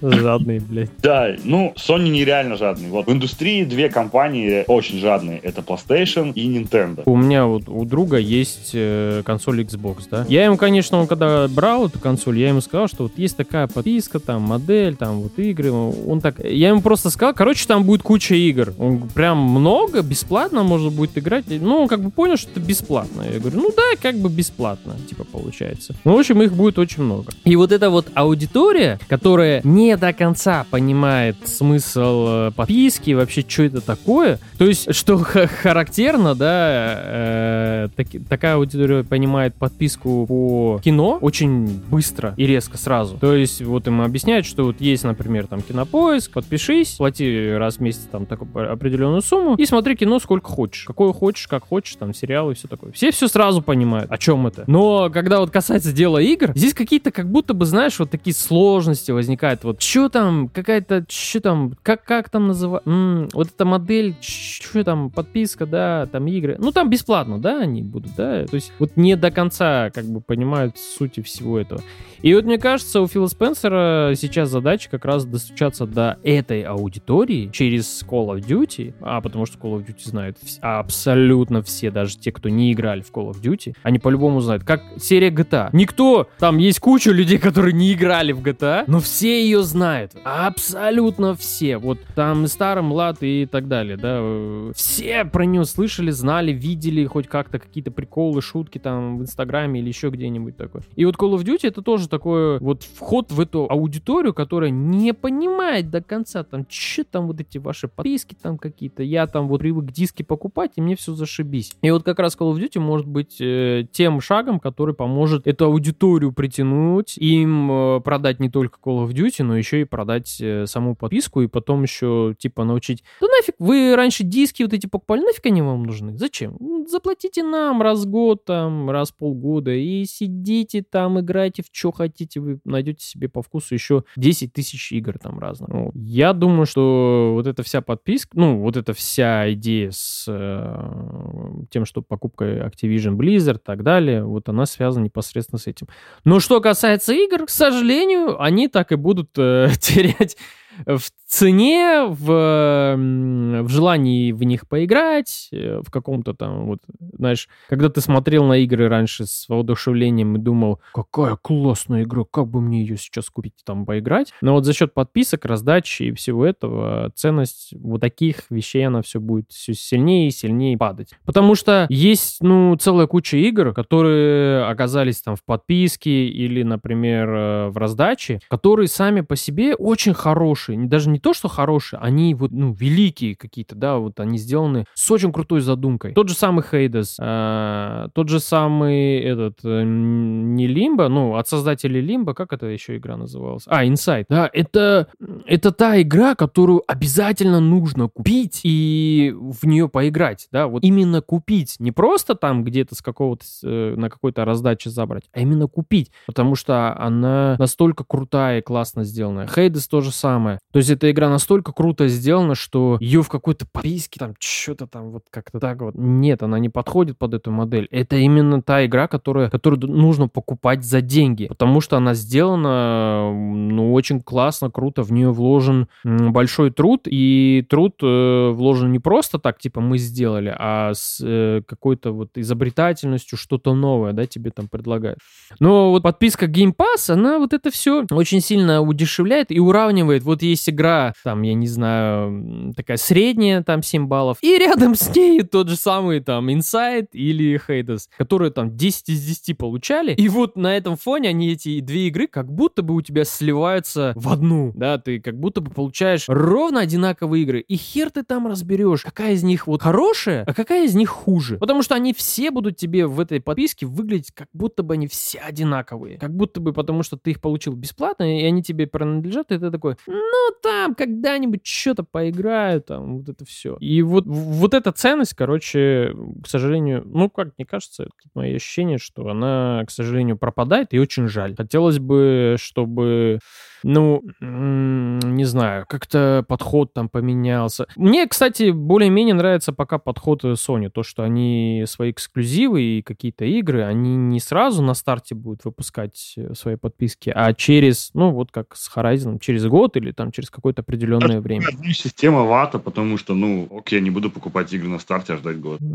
Жадные, 0.00 0.60
блядь. 0.60 0.90
Да, 1.02 1.34
ну, 1.44 1.72
Sony 1.76 2.08
нереально 2.08 2.56
жадный. 2.56 2.88
Вот 2.88 3.06
в 3.06 3.12
индустрии 3.12 3.64
две 3.64 3.88
компании 3.88 4.64
очень 4.66 4.98
жадные. 4.98 5.38
Это 5.38 5.60
PlayStation 5.60 6.32
и 6.32 6.48
Nintendo. 6.48 7.02
У 7.06 7.16
меня 7.16 7.46
вот 7.46 7.68
у 7.68 7.84
друга 7.84 8.18
есть 8.18 8.70
э, 8.74 9.22
консоль 9.24 9.62
Xbox, 9.62 10.04
да. 10.10 10.26
Я 10.28 10.44
ему, 10.44 10.56
конечно, 10.56 10.98
он 10.98 11.06
когда 11.06 11.48
брал 11.48 11.86
эту 11.86 11.98
консоль, 11.98 12.38
я 12.38 12.48
ему 12.48 12.60
сказал, 12.60 12.88
что 12.88 13.04
вот 13.04 13.12
есть 13.16 13.36
такая 13.36 13.66
подписка, 13.66 14.20
там, 14.20 14.42
модель, 14.42 14.96
там, 14.96 15.20
вот 15.20 15.38
игры. 15.38 15.70
Он 15.70 16.20
так... 16.20 16.40
Я 16.50 16.68
ему 16.68 16.80
просто 16.80 17.10
сказал, 17.10 17.34
короче, 17.34 17.66
там 17.66 17.84
будет 17.84 18.02
куча 18.02 18.34
игр. 18.34 18.72
Он 18.78 19.08
прям 19.08 19.38
много, 19.38 20.02
бесплатно 20.02 20.62
можно 20.62 20.90
будет 20.90 21.16
играть. 21.18 21.44
Ну, 21.48 21.82
он 21.82 21.88
как 21.88 22.02
бы 22.02 22.10
понял, 22.10 22.36
что 22.36 22.50
это 22.50 22.60
бесплатно. 22.60 23.22
Я 23.22 23.38
говорю, 23.38 23.60
ну 23.60 23.70
да, 23.76 23.82
как 24.00 24.16
бы 24.16 24.28
бесплатно, 24.28 24.96
типа, 25.08 25.24
получается. 25.24 25.94
Ну, 26.04 26.16
в 26.16 26.18
общем, 26.18 26.42
их 26.42 26.52
будет 26.52 26.78
очень 26.78 27.02
много. 27.02 27.32
И 27.44 27.56
вот 27.56 27.72
эта 27.72 27.90
вот 27.90 28.08
аудитория, 28.14 28.98
которая 29.08 29.60
не 29.64 29.96
до 29.96 30.12
конца 30.12 30.66
понимает 30.70 31.36
смысл 31.44 32.26
э, 32.28 32.50
подписки, 32.54 33.12
вообще, 33.12 33.44
что 33.46 33.64
это 33.64 33.80
такое. 33.80 34.38
То 34.56 34.64
есть, 34.64 34.94
что 34.94 35.18
характерно, 35.18 36.34
да, 36.34 36.94
э, 36.96 37.88
так, 37.96 38.06
такая 38.28 38.54
аудитория 38.56 39.04
понимает 39.04 39.54
подписку 39.54 40.26
по 40.26 40.80
кино 40.82 41.18
очень 41.20 41.82
быстро 41.90 42.34
и 42.36 42.46
резко 42.46 42.78
сразу. 42.78 43.16
То 43.18 43.34
есть, 43.34 43.62
вот 43.62 43.86
им 43.86 44.00
объясняют, 44.00 44.46
что 44.46 44.64
вот 44.64 44.80
есть, 44.80 45.04
например, 45.04 45.46
там 45.46 45.62
кинопоиск, 45.62 46.37
подпишись, 46.38 46.92
плати 46.92 47.50
раз 47.50 47.78
в 47.78 47.80
месяц 47.80 48.06
там 48.12 48.24
такую 48.24 48.72
определенную 48.72 49.22
сумму 49.22 49.56
и 49.56 49.66
смотри 49.66 49.96
кино 49.96 50.20
сколько 50.20 50.48
хочешь. 50.48 50.84
Какое 50.84 51.12
хочешь, 51.12 51.48
как 51.48 51.64
хочешь, 51.66 51.96
там 51.96 52.14
сериалы 52.14 52.52
и 52.52 52.54
все 52.54 52.68
такое. 52.68 52.92
Все 52.92 53.10
все 53.10 53.26
сразу 53.26 53.60
понимают, 53.60 54.08
о 54.08 54.18
чем 54.18 54.46
это. 54.46 54.62
Но 54.68 55.10
когда 55.10 55.40
вот 55.40 55.50
касается 55.50 55.92
дела 55.92 56.18
игр, 56.18 56.52
здесь 56.54 56.74
какие-то 56.74 57.10
как 57.10 57.28
будто 57.28 57.54
бы, 57.54 57.66
знаешь, 57.66 57.98
вот 57.98 58.10
такие 58.10 58.34
сложности 58.34 59.10
возникают. 59.10 59.64
Вот 59.64 59.82
что 59.82 60.08
там, 60.08 60.48
какая-то, 60.48 61.04
что 61.08 61.40
там, 61.40 61.72
как, 61.82 62.04
как 62.04 62.30
там 62.30 62.46
называется, 62.46 63.36
вот 63.36 63.48
эта 63.48 63.64
модель, 63.64 64.14
что 64.20 64.84
там, 64.84 65.10
подписка, 65.10 65.66
да, 65.66 66.06
там 66.06 66.28
игры. 66.28 66.54
Ну, 66.60 66.70
там 66.70 66.88
бесплатно, 66.88 67.40
да, 67.40 67.58
они 67.58 67.82
будут, 67.82 68.14
да. 68.14 68.46
То 68.46 68.54
есть 68.54 68.72
вот 68.78 68.92
не 68.94 69.16
до 69.16 69.32
конца 69.32 69.90
как 69.90 70.04
бы 70.04 70.20
понимают 70.20 70.78
сути 70.78 71.20
всего 71.20 71.58
этого. 71.58 71.82
И 72.22 72.34
вот 72.34 72.44
мне 72.44 72.58
кажется, 72.58 73.00
у 73.00 73.06
Фила 73.06 73.26
Спенсера 73.26 74.12
сейчас 74.16 74.50
задача 74.50 74.90
как 74.90 75.04
раз 75.04 75.24
достучаться 75.24 75.86
до 75.86 76.18
этой 76.36 76.62
аудитории 76.62 77.50
через 77.52 78.04
Call 78.06 78.34
of 78.34 78.40
Duty, 78.46 78.94
а 79.00 79.20
потому 79.20 79.46
что 79.46 79.58
Call 79.58 79.78
of 79.78 79.86
Duty 79.86 80.02
знают 80.04 80.36
абсолютно 80.60 81.62
все, 81.62 81.90
даже 81.90 82.18
те, 82.18 82.32
кто 82.32 82.48
не 82.48 82.72
играли 82.72 83.00
в 83.00 83.10
Call 83.10 83.30
of 83.30 83.40
Duty, 83.40 83.74
они 83.82 83.98
по-любому 83.98 84.40
знают, 84.40 84.64
как 84.64 84.82
серия 84.98 85.30
GTA. 85.30 85.70
Никто, 85.72 86.28
там 86.38 86.58
есть 86.58 86.80
куча 86.80 87.10
людей, 87.10 87.38
которые 87.38 87.72
не 87.72 87.92
играли 87.92 88.32
в 88.32 88.42
GTA, 88.42 88.84
но 88.86 89.00
все 89.00 89.42
ее 89.42 89.62
знает, 89.62 90.12
абсолютно 90.24 91.34
все, 91.34 91.78
вот 91.78 91.98
там 92.14 92.44
и 92.44 92.48
старый, 92.48 92.82
млад 92.82 93.18
и 93.22 93.46
так 93.50 93.68
далее, 93.68 93.96
да, 93.96 94.72
все 94.74 95.24
про 95.24 95.44
нее 95.44 95.64
слышали, 95.64 96.10
знали, 96.10 96.52
видели 96.52 97.04
хоть 97.06 97.28
как-то 97.28 97.58
какие-то 97.58 97.90
приколы, 97.90 98.42
шутки 98.42 98.78
там 98.78 99.18
в 99.18 99.22
Инстаграме 99.22 99.80
или 99.80 99.88
еще 99.88 100.10
где-нибудь 100.10 100.56
такое. 100.56 100.82
И 100.96 101.04
вот 101.04 101.16
Call 101.16 101.34
of 101.34 101.44
Duty 101.44 101.68
это 101.68 101.82
тоже 101.82 102.08
такой 102.08 102.58
вот 102.58 102.82
вход 102.82 103.32
в 103.32 103.40
эту 103.40 103.66
аудиторию, 103.70 104.34
которая 104.34 104.70
не 104.70 105.12
понимает 105.14 105.90
до 105.90 106.02
конца 106.02 106.17
там, 106.24 106.66
что 106.68 107.04
там 107.04 107.26
вот 107.26 107.40
эти 107.40 107.58
ваши 107.58 107.88
подписки 107.88 108.36
там 108.40 108.58
какие-то, 108.58 109.02
я 109.02 109.26
там 109.26 109.48
вот 109.48 109.60
привык 109.60 109.92
диски 109.92 110.22
покупать, 110.22 110.72
и 110.76 110.80
мне 110.80 110.96
все 110.96 111.14
зашибись. 111.14 111.72
И 111.82 111.90
вот 111.90 112.04
как 112.04 112.18
раз 112.18 112.36
Call 112.36 112.54
of 112.54 112.58
Duty 112.58 112.80
может 112.80 113.06
быть 113.06 113.40
э, 113.40 113.84
тем 113.90 114.20
шагом, 114.20 114.60
который 114.60 114.94
поможет 114.94 115.46
эту 115.46 115.66
аудиторию 115.66 116.32
притянуть, 116.32 117.16
им 117.18 117.70
э, 117.70 118.00
продать 118.00 118.40
не 118.40 118.50
только 118.50 118.78
Call 118.82 119.06
of 119.06 119.12
Duty, 119.12 119.42
но 119.42 119.56
еще 119.56 119.80
и 119.80 119.84
продать 119.84 120.38
э, 120.40 120.66
саму 120.66 120.94
подписку, 120.94 121.42
и 121.42 121.46
потом 121.46 121.82
еще 121.82 122.34
типа 122.38 122.64
научить, 122.64 123.02
да 123.20 123.26
нафиг, 123.26 123.54
вы 123.58 123.94
раньше 123.96 124.24
диски 124.24 124.62
вот 124.62 124.72
эти 124.72 124.86
покупали, 124.86 125.22
нафиг 125.22 125.46
они 125.46 125.62
вам 125.62 125.84
нужны? 125.84 126.16
Зачем? 126.16 126.56
Заплатите 126.86 127.42
нам 127.42 127.82
раз 127.82 128.04
в 128.04 128.10
год, 128.10 128.44
там, 128.44 128.90
раз 128.90 129.10
в 129.10 129.16
полгода, 129.16 129.72
и 129.72 130.04
сидите 130.04 130.82
там, 130.82 131.20
играйте 131.20 131.62
в 131.62 131.66
что 131.70 131.92
хотите, 131.92 132.40
вы 132.40 132.60
найдете 132.64 133.04
себе 133.04 133.28
по 133.28 133.42
вкусу 133.42 133.74
еще 133.74 134.04
10 134.16 134.52
тысяч 134.52 134.92
игр 134.92 135.18
там 135.18 135.38
разных. 135.38 135.68
Ну, 135.68 135.90
я 136.08 136.32
думаю, 136.32 136.64
что 136.64 137.32
вот 137.34 137.46
эта 137.46 137.62
вся 137.62 137.82
подписка, 137.82 138.30
ну, 138.32 138.60
вот 138.60 138.78
эта 138.78 138.94
вся 138.94 139.52
идея 139.52 139.90
с 139.92 140.24
э, 140.26 141.64
тем, 141.70 141.84
что 141.84 142.00
покупка 142.00 142.46
Activision 142.46 143.14
Blizzard 143.14 143.56
и 143.56 143.62
так 143.62 143.82
далее, 143.82 144.24
вот 144.24 144.48
она 144.48 144.64
связана 144.64 145.04
непосредственно 145.04 145.58
с 145.58 145.66
этим. 145.66 145.86
Но 146.24 146.40
что 146.40 146.62
касается 146.62 147.12
игр, 147.12 147.44
к 147.44 147.50
сожалению, 147.50 148.42
они 148.42 148.68
так 148.68 148.90
и 148.92 148.96
будут 148.96 149.30
э, 149.36 149.68
терять 149.80 150.38
в 150.86 151.02
цене, 151.26 152.06
в, 152.08 152.96
в 152.96 153.68
желании 153.68 154.32
в 154.32 154.42
них 154.44 154.66
поиграть, 154.68 155.48
э, 155.52 155.82
в 155.84 155.90
каком-то 155.90 156.34
там, 156.34 156.66
вот, 156.66 156.80
знаешь, 157.16 157.48
когда 157.68 157.88
ты 157.88 158.00
смотрел 158.00 158.44
на 158.44 158.58
игры 158.58 158.88
раньше 158.88 159.26
с 159.26 159.48
воодушевлением 159.48 160.36
и 160.36 160.38
думал, 160.38 160.80
какая 160.94 161.36
классная 161.36 162.04
игра, 162.04 162.24
как 162.30 162.48
бы 162.48 162.60
мне 162.60 162.80
ее 162.80 162.96
сейчас 162.96 163.28
купить, 163.28 163.54
там, 163.64 163.84
поиграть. 163.84 164.32
Но 164.40 164.54
вот 164.54 164.64
за 164.64 164.72
счет 164.72 164.94
подписок, 164.94 165.44
раздачи 165.44 166.04
и 166.04 166.12
всего 166.12 166.46
этого 166.46 167.12
ценность 167.14 167.74
вот 167.78 168.00
таких 168.00 168.50
вещей, 168.50 168.86
она 168.86 169.02
все 169.02 169.20
будет 169.20 169.50
все 169.50 169.74
сильнее 169.74 170.28
и 170.28 170.30
сильнее 170.30 170.76
падать. 170.78 171.10
Потому 171.24 171.54
что 171.54 171.86
есть, 171.88 172.38
ну, 172.40 172.76
целая 172.76 173.06
куча 173.06 173.36
игр, 173.36 173.72
которые 173.74 174.64
оказались 174.64 175.20
там 175.20 175.36
в 175.36 175.44
подписке 175.44 176.26
или, 176.26 176.62
например, 176.62 177.28
э, 177.28 177.68
в 177.68 177.76
раздаче, 177.76 178.40
которые 178.48 178.88
сами 178.88 179.20
по 179.20 179.36
себе 179.36 179.74
очень 179.74 180.14
хорошие, 180.14 180.67
даже 180.76 181.10
не 181.10 181.18
то, 181.18 181.34
что 181.34 181.48
хорошие, 181.48 182.00
они 182.00 182.34
вот, 182.34 182.50
ну, 182.50 182.72
великие 182.72 183.36
какие-то, 183.36 183.74
да, 183.74 183.96
вот 183.98 184.20
они 184.20 184.38
сделаны 184.38 184.84
с 184.94 185.10
очень 185.10 185.32
крутой 185.32 185.60
задумкой. 185.60 186.12
Тот 186.12 186.28
же 186.28 186.34
самый 186.34 186.64
Хейдес, 186.68 187.16
э, 187.20 188.08
тот 188.14 188.28
же 188.28 188.40
самый 188.40 189.18
этот, 189.20 189.58
э, 189.64 189.82
не 189.84 190.66
Лимба, 190.66 191.08
ну, 191.08 191.36
от 191.36 191.48
создателей 191.48 192.00
Лимба, 192.00 192.34
как 192.34 192.52
это 192.52 192.66
еще 192.66 192.96
игра 192.96 193.16
называлась? 193.16 193.64
А, 193.66 193.84
Inside. 193.84 194.26
Да, 194.28 194.48
это, 194.52 195.08
это 195.46 195.72
та 195.72 196.00
игра, 196.00 196.34
которую 196.34 196.82
обязательно 196.86 197.60
нужно 197.60 198.08
купить 198.08 198.60
и 198.64 199.34
в 199.34 199.66
нее 199.66 199.88
поиграть, 199.88 200.48
да, 200.52 200.66
вот 200.66 200.84
именно 200.84 201.20
купить, 201.22 201.76
не 201.78 201.92
просто 201.92 202.34
там 202.34 202.64
где-то 202.64 202.94
с 202.94 203.02
какого-то, 203.02 203.44
э, 203.62 203.94
на 203.96 204.10
какой-то 204.10 204.44
раздаче 204.44 204.90
забрать, 204.90 205.24
а 205.32 205.40
именно 205.40 205.66
купить, 205.68 206.10
потому 206.26 206.54
что 206.54 206.96
она 206.98 207.56
настолько 207.58 208.04
крутая 208.04 208.58
и 208.58 208.62
классно 208.62 209.04
сделанная. 209.04 209.46
Хейдес 209.46 209.88
то 209.88 210.00
же 210.00 210.12
самое. 210.12 210.47
То 210.72 210.78
есть 210.78 210.90
эта 210.90 211.10
игра 211.10 211.28
настолько 211.28 211.72
круто 211.72 212.08
сделана, 212.08 212.54
что 212.54 212.96
ее 213.00 213.22
в 213.22 213.28
какой-то 213.28 213.66
подписке 213.70 214.18
там 214.18 214.34
что-то 214.38 214.86
там 214.86 215.10
вот 215.10 215.24
как-то 215.30 215.60
так 215.60 215.80
вот. 215.80 215.94
Нет, 215.94 216.42
она 216.42 216.58
не 216.58 216.68
подходит 216.68 217.18
под 217.18 217.34
эту 217.34 217.50
модель. 217.50 217.88
Это 217.90 218.16
именно 218.16 218.62
та 218.62 218.84
игра, 218.86 219.08
которая, 219.08 219.50
которую 219.50 219.80
нужно 219.88 220.28
покупать 220.28 220.84
за 220.84 221.00
деньги, 221.00 221.46
потому 221.46 221.80
что 221.80 221.96
она 221.96 222.14
сделана, 222.14 223.32
ну, 223.32 223.92
очень 223.92 224.20
классно, 224.20 224.70
круто, 224.70 225.02
в 225.02 225.12
нее 225.12 225.30
вложен 225.30 225.88
большой 226.04 226.70
труд, 226.70 227.02
и 227.06 227.66
труд 227.68 227.94
э, 228.02 228.50
вложен 228.50 228.92
не 228.92 228.98
просто 228.98 229.38
так, 229.38 229.58
типа 229.58 229.80
мы 229.80 229.98
сделали, 229.98 230.54
а 230.56 230.92
с 230.94 231.20
э, 231.24 231.62
какой-то 231.66 232.12
вот 232.12 232.30
изобретательностью, 232.36 233.38
что-то 233.38 233.74
новое, 233.74 234.12
да, 234.12 234.26
тебе 234.26 234.50
там 234.50 234.68
предлагают. 234.68 235.18
Но 235.60 235.90
вот 235.90 236.02
подписка 236.02 236.46
Game 236.46 236.74
Pass, 236.74 237.10
она 237.12 237.38
вот 237.38 237.52
это 237.52 237.70
все 237.70 238.04
очень 238.10 238.40
сильно 238.40 238.80
удешевляет 238.80 239.50
и 239.50 239.60
уравнивает. 239.60 240.22
Вот 240.22 240.37
есть 240.46 240.58
есть 240.58 240.68
игра, 240.68 241.12
там, 241.24 241.42
я 241.42 241.54
не 241.54 241.66
знаю, 241.66 242.72
такая 242.76 242.96
средняя, 242.96 243.62
там, 243.62 243.82
7 243.82 244.06
баллов, 244.06 244.38
и 244.42 244.58
рядом 244.58 244.94
с 244.94 245.14
ней 245.14 245.42
тот 245.42 245.68
же 245.68 245.76
самый, 245.76 246.20
там, 246.20 246.48
Inside 246.48 247.08
или 247.12 247.60
Hades, 247.68 248.02
которые 248.16 248.50
там 248.50 248.76
10 248.76 249.08
из 249.08 249.24
10 249.24 249.56
получали, 249.56 250.12
и 250.12 250.28
вот 250.28 250.56
на 250.56 250.76
этом 250.76 250.96
фоне 250.96 251.30
они, 251.30 251.52
эти 251.52 251.80
две 251.80 252.08
игры, 252.08 252.26
как 252.26 252.52
будто 252.52 252.82
бы 252.82 252.94
у 252.94 253.00
тебя 253.00 253.24
сливаются 253.24 254.12
в 254.16 254.28
одну, 254.28 254.72
да, 254.74 254.98
ты 254.98 255.20
как 255.20 255.38
будто 255.38 255.60
бы 255.60 255.70
получаешь 255.70 256.24
ровно 256.28 256.80
одинаковые 256.80 257.42
игры, 257.42 257.60
и 257.60 257.76
хер 257.76 258.10
ты 258.10 258.22
там 258.22 258.46
разберешь, 258.46 259.02
какая 259.02 259.34
из 259.34 259.42
них 259.42 259.66
вот 259.66 259.82
хорошая, 259.82 260.44
а 260.44 260.54
какая 260.54 260.84
из 260.84 260.94
них 260.94 261.08
хуже, 261.08 261.58
потому 261.58 261.82
что 261.82 261.94
они 261.94 262.12
все 262.12 262.50
будут 262.50 262.76
тебе 262.76 263.06
в 263.06 263.20
этой 263.20 263.40
подписке 263.40 263.86
выглядеть, 263.86 264.32
как 264.32 264.48
будто 264.52 264.82
бы 264.82 264.94
они 264.94 265.06
все 265.06 265.38
одинаковые, 265.38 266.18
как 266.18 266.34
будто 266.34 266.60
бы 266.60 266.72
потому 266.72 267.02
что 267.02 267.16
ты 267.16 267.30
их 267.30 267.40
получил 267.40 267.74
бесплатно, 267.74 268.38
и 268.38 268.44
они 268.44 268.62
тебе 268.62 268.86
принадлежат, 268.86 269.52
и 269.52 269.58
ты 269.58 269.70
такой, 269.70 269.96
ну, 270.30 270.54
там 270.62 270.94
когда-нибудь 270.94 271.66
что-то 271.66 272.02
поиграю, 272.02 272.80
там, 272.82 273.18
вот 273.18 273.28
это 273.28 273.44
все. 273.44 273.76
И 273.80 274.02
вот, 274.02 274.24
вот 274.26 274.74
эта 274.74 274.92
ценность, 274.92 275.34
короче, 275.34 276.14
к 276.42 276.46
сожалению, 276.46 277.02
ну, 277.06 277.30
как 277.30 277.52
мне 277.56 277.66
кажется, 277.66 278.08
мое 278.34 278.56
ощущение, 278.56 278.98
что 278.98 279.28
она, 279.28 279.84
к 279.86 279.90
сожалению, 279.90 280.38
пропадает, 280.38 280.92
и 280.92 280.98
очень 280.98 281.28
жаль. 281.28 281.54
Хотелось 281.56 281.98
бы, 281.98 282.56
чтобы 282.58 283.40
ну, 283.82 284.22
не 284.40 285.44
знаю, 285.44 285.86
как-то 285.88 286.44
подход 286.48 286.92
там 286.92 287.08
поменялся. 287.08 287.86
Мне, 287.96 288.26
кстати, 288.26 288.70
более-менее 288.70 289.34
нравится 289.34 289.72
пока 289.72 289.98
подход 289.98 290.44
Sony, 290.44 290.90
то, 290.90 291.02
что 291.02 291.22
они 291.22 291.84
свои 291.86 292.10
эксклюзивы 292.10 292.82
и 292.82 293.02
какие-то 293.02 293.44
игры, 293.44 293.84
они 293.84 294.16
не 294.16 294.40
сразу 294.40 294.82
на 294.82 294.94
старте 294.94 295.34
будут 295.34 295.64
выпускать 295.64 296.34
э, 296.36 296.54
свои 296.54 296.76
подписки, 296.76 297.32
а 297.34 297.52
через, 297.54 298.10
ну, 298.14 298.30
вот 298.30 298.50
как 298.50 298.74
с 298.74 298.90
Horizon, 298.94 299.38
через 299.40 299.66
год 299.66 299.96
или 299.96 300.12
там 300.18 300.32
через 300.32 300.50
какое-то 300.50 300.82
определенное 300.82 301.40
время. 301.40 301.66
Система 301.92 302.44
вата, 302.44 302.78
потому 302.78 303.16
что, 303.16 303.34
ну, 303.34 303.68
окей, 303.78 303.98
я 303.98 304.04
не 304.04 304.10
буду 304.10 304.30
покупать 304.30 304.72
игры 304.72 304.88
на 304.88 304.98
старте, 304.98 305.34
а 305.34 305.36
ждать 305.36 305.60
год. 305.60 305.80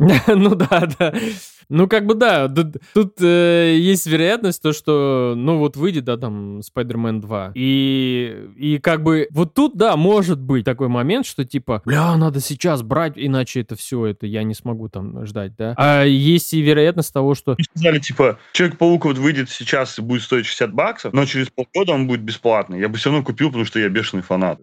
Ну 0.44 0.56
да, 0.56 0.90
да. 1.00 1.14
Ну, 1.70 1.88
как 1.88 2.06
бы 2.06 2.16
да, 2.16 2.48
тут 2.94 3.22
э, 3.22 3.78
есть 3.78 4.06
вероятность 4.06 4.62
то, 4.62 4.74
что, 4.74 5.34
ну, 5.36 5.58
вот 5.58 5.78
выйдет, 5.78 6.04
да, 6.06 6.18
там, 6.18 6.60
Spider-Man 6.60 7.22
2, 7.22 7.52
и 7.56 8.48
и, 8.58 8.80
как 8.80 9.04
бы 9.04 9.28
вот 9.32 9.54
тут, 9.54 9.76
да, 9.76 9.96
может 9.96 10.40
быть 10.40 10.66
такой 10.66 10.88
момент, 10.88 11.26
что 11.26 11.46
типа, 11.46 11.82
бля, 11.86 12.16
надо 12.18 12.40
сейчас 12.40 12.82
брать, 12.82 13.14
иначе 13.16 13.62
это 13.62 13.76
все, 13.76 14.06
это 14.06 14.26
я 14.26 14.44
не 14.44 14.54
смогу 14.54 14.90
там 14.90 15.26
ждать, 15.26 15.56
да. 15.58 15.74
А 15.78 16.04
есть 16.04 16.54
и 16.54 16.62
вероятность 16.62 17.14
того, 17.14 17.36
что... 17.36 17.56
Сказали, 17.60 18.00
типа, 18.00 18.38
Человек-паук 18.54 19.06
вот 19.06 19.18
выйдет 19.18 19.50
сейчас 19.50 19.98
и 20.00 20.02
будет 20.02 20.22
стоить 20.22 20.46
60 20.46 20.74
баксов, 20.74 21.14
но 21.14 21.26
через 21.26 21.50
полгода 21.50 21.94
он 21.94 22.08
будет 22.08 22.22
бесплатный. 22.22 22.80
Я 22.80 22.90
бы 22.90 22.98
все 22.98 23.10
равно 23.10 23.26
купил, 23.26 23.48
потому 23.48 23.66
что 23.66 23.80
я 23.80 23.90
бешеный 24.14 24.22
фанат. 24.22 24.60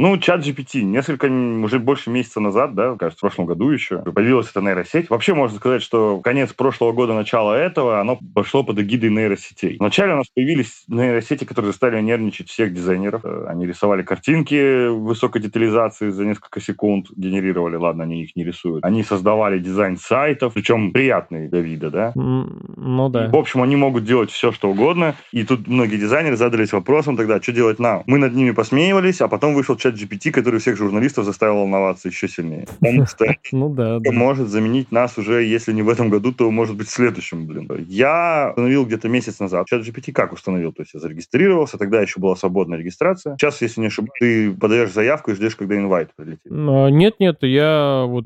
Ну, 0.00 0.16
чат 0.16 0.40
GPT. 0.40 0.80
Несколько, 0.80 1.26
уже 1.26 1.78
больше 1.78 2.08
месяца 2.08 2.40
назад, 2.40 2.74
да, 2.74 2.96
кажется, 2.96 3.18
в 3.18 3.20
прошлом 3.20 3.44
году 3.44 3.68
еще, 3.68 3.98
появилась 3.98 4.48
эта 4.48 4.62
нейросеть. 4.62 5.10
Вообще, 5.10 5.34
можно 5.34 5.58
сказать, 5.58 5.82
что 5.82 6.20
конец 6.20 6.54
прошлого 6.54 6.92
года, 6.92 7.12
начало 7.12 7.52
этого, 7.52 8.00
оно 8.00 8.18
пошло 8.34 8.64
под 8.64 8.78
эгидой 8.78 9.10
нейросетей. 9.10 9.76
Вначале 9.78 10.14
у 10.14 10.16
нас 10.16 10.26
появились 10.34 10.84
нейросети, 10.88 11.44
которые 11.44 11.72
заставили 11.72 12.00
нервничать 12.00 12.48
всех 12.48 12.72
дизайнеров. 12.72 13.26
Э, 13.26 13.44
они 13.48 13.66
рисовали 13.66 14.00
картинки 14.00 14.88
высокой 14.88 15.42
детализации 15.42 16.08
за 16.08 16.24
несколько 16.24 16.62
секунд, 16.62 17.08
генерировали, 17.14 17.76
ладно, 17.76 18.04
они 18.04 18.22
их 18.22 18.34
не 18.36 18.44
рисуют. 18.44 18.82
Они 18.82 19.02
создавали 19.02 19.58
дизайн 19.58 19.98
сайтов, 19.98 20.54
причем 20.54 20.92
приятные 20.92 21.50
для 21.50 21.60
вида, 21.60 21.90
да? 21.90 22.12
Ну 22.14 23.10
да. 23.10 23.28
в 23.28 23.36
общем, 23.36 23.62
они 23.62 23.76
могут 23.76 24.06
делать 24.06 24.30
все, 24.30 24.50
что 24.50 24.70
угодно. 24.70 25.14
И 25.30 25.44
тут 25.44 25.68
многие 25.68 25.98
дизайнеры 25.98 26.38
задались 26.38 26.72
вопросом 26.72 27.18
тогда, 27.18 27.38
что 27.42 27.52
делать 27.52 27.78
нам? 27.78 28.02
Мы 28.06 28.16
над 28.16 28.34
ними 28.34 28.52
посмеивались, 28.52 29.20
а 29.20 29.28
потом 29.28 29.52
вышел 29.52 29.76
чат 29.76 29.89
чат 29.90 30.00
GPT, 30.00 30.30
который 30.30 30.60
всех 30.60 30.76
журналистов 30.76 31.24
заставил 31.24 31.56
волноваться 31.56 32.08
еще 32.08 32.28
сильнее. 32.28 32.66
Потому 32.80 33.06
что 33.06 33.26
ну, 33.52 33.68
да, 33.74 33.98
да. 33.98 34.12
может 34.12 34.48
заменить 34.48 34.92
нас 34.92 35.18
уже, 35.18 35.44
если 35.44 35.72
не 35.72 35.82
в 35.82 35.88
этом 35.88 36.10
году, 36.10 36.32
то 36.32 36.50
может 36.50 36.76
быть 36.76 36.88
в 36.88 36.92
следующем, 36.92 37.46
блин. 37.46 37.68
Я 37.88 38.50
установил 38.50 38.86
где-то 38.86 39.08
месяц 39.08 39.40
назад. 39.40 39.66
Чат 39.68 39.86
GPT 39.86 40.12
как 40.12 40.32
установил? 40.32 40.72
То 40.72 40.82
есть 40.82 40.94
я 40.94 41.00
зарегистрировался, 41.00 41.78
тогда 41.78 42.00
еще 42.00 42.20
была 42.20 42.36
свободная 42.36 42.78
регистрация. 42.78 43.36
Сейчас, 43.38 43.60
если 43.62 43.80
не 43.80 43.86
ошибаюсь, 43.88 44.10
ты 44.18 44.52
подаешь 44.52 44.92
заявку 44.92 45.30
и 45.30 45.34
ждешь, 45.34 45.56
когда 45.56 45.76
инвайт 45.76 46.10
прилетит. 46.16 46.50
А, 46.50 46.88
нет, 46.88 47.16
нет, 47.18 47.38
я 47.42 48.04
вот... 48.06 48.24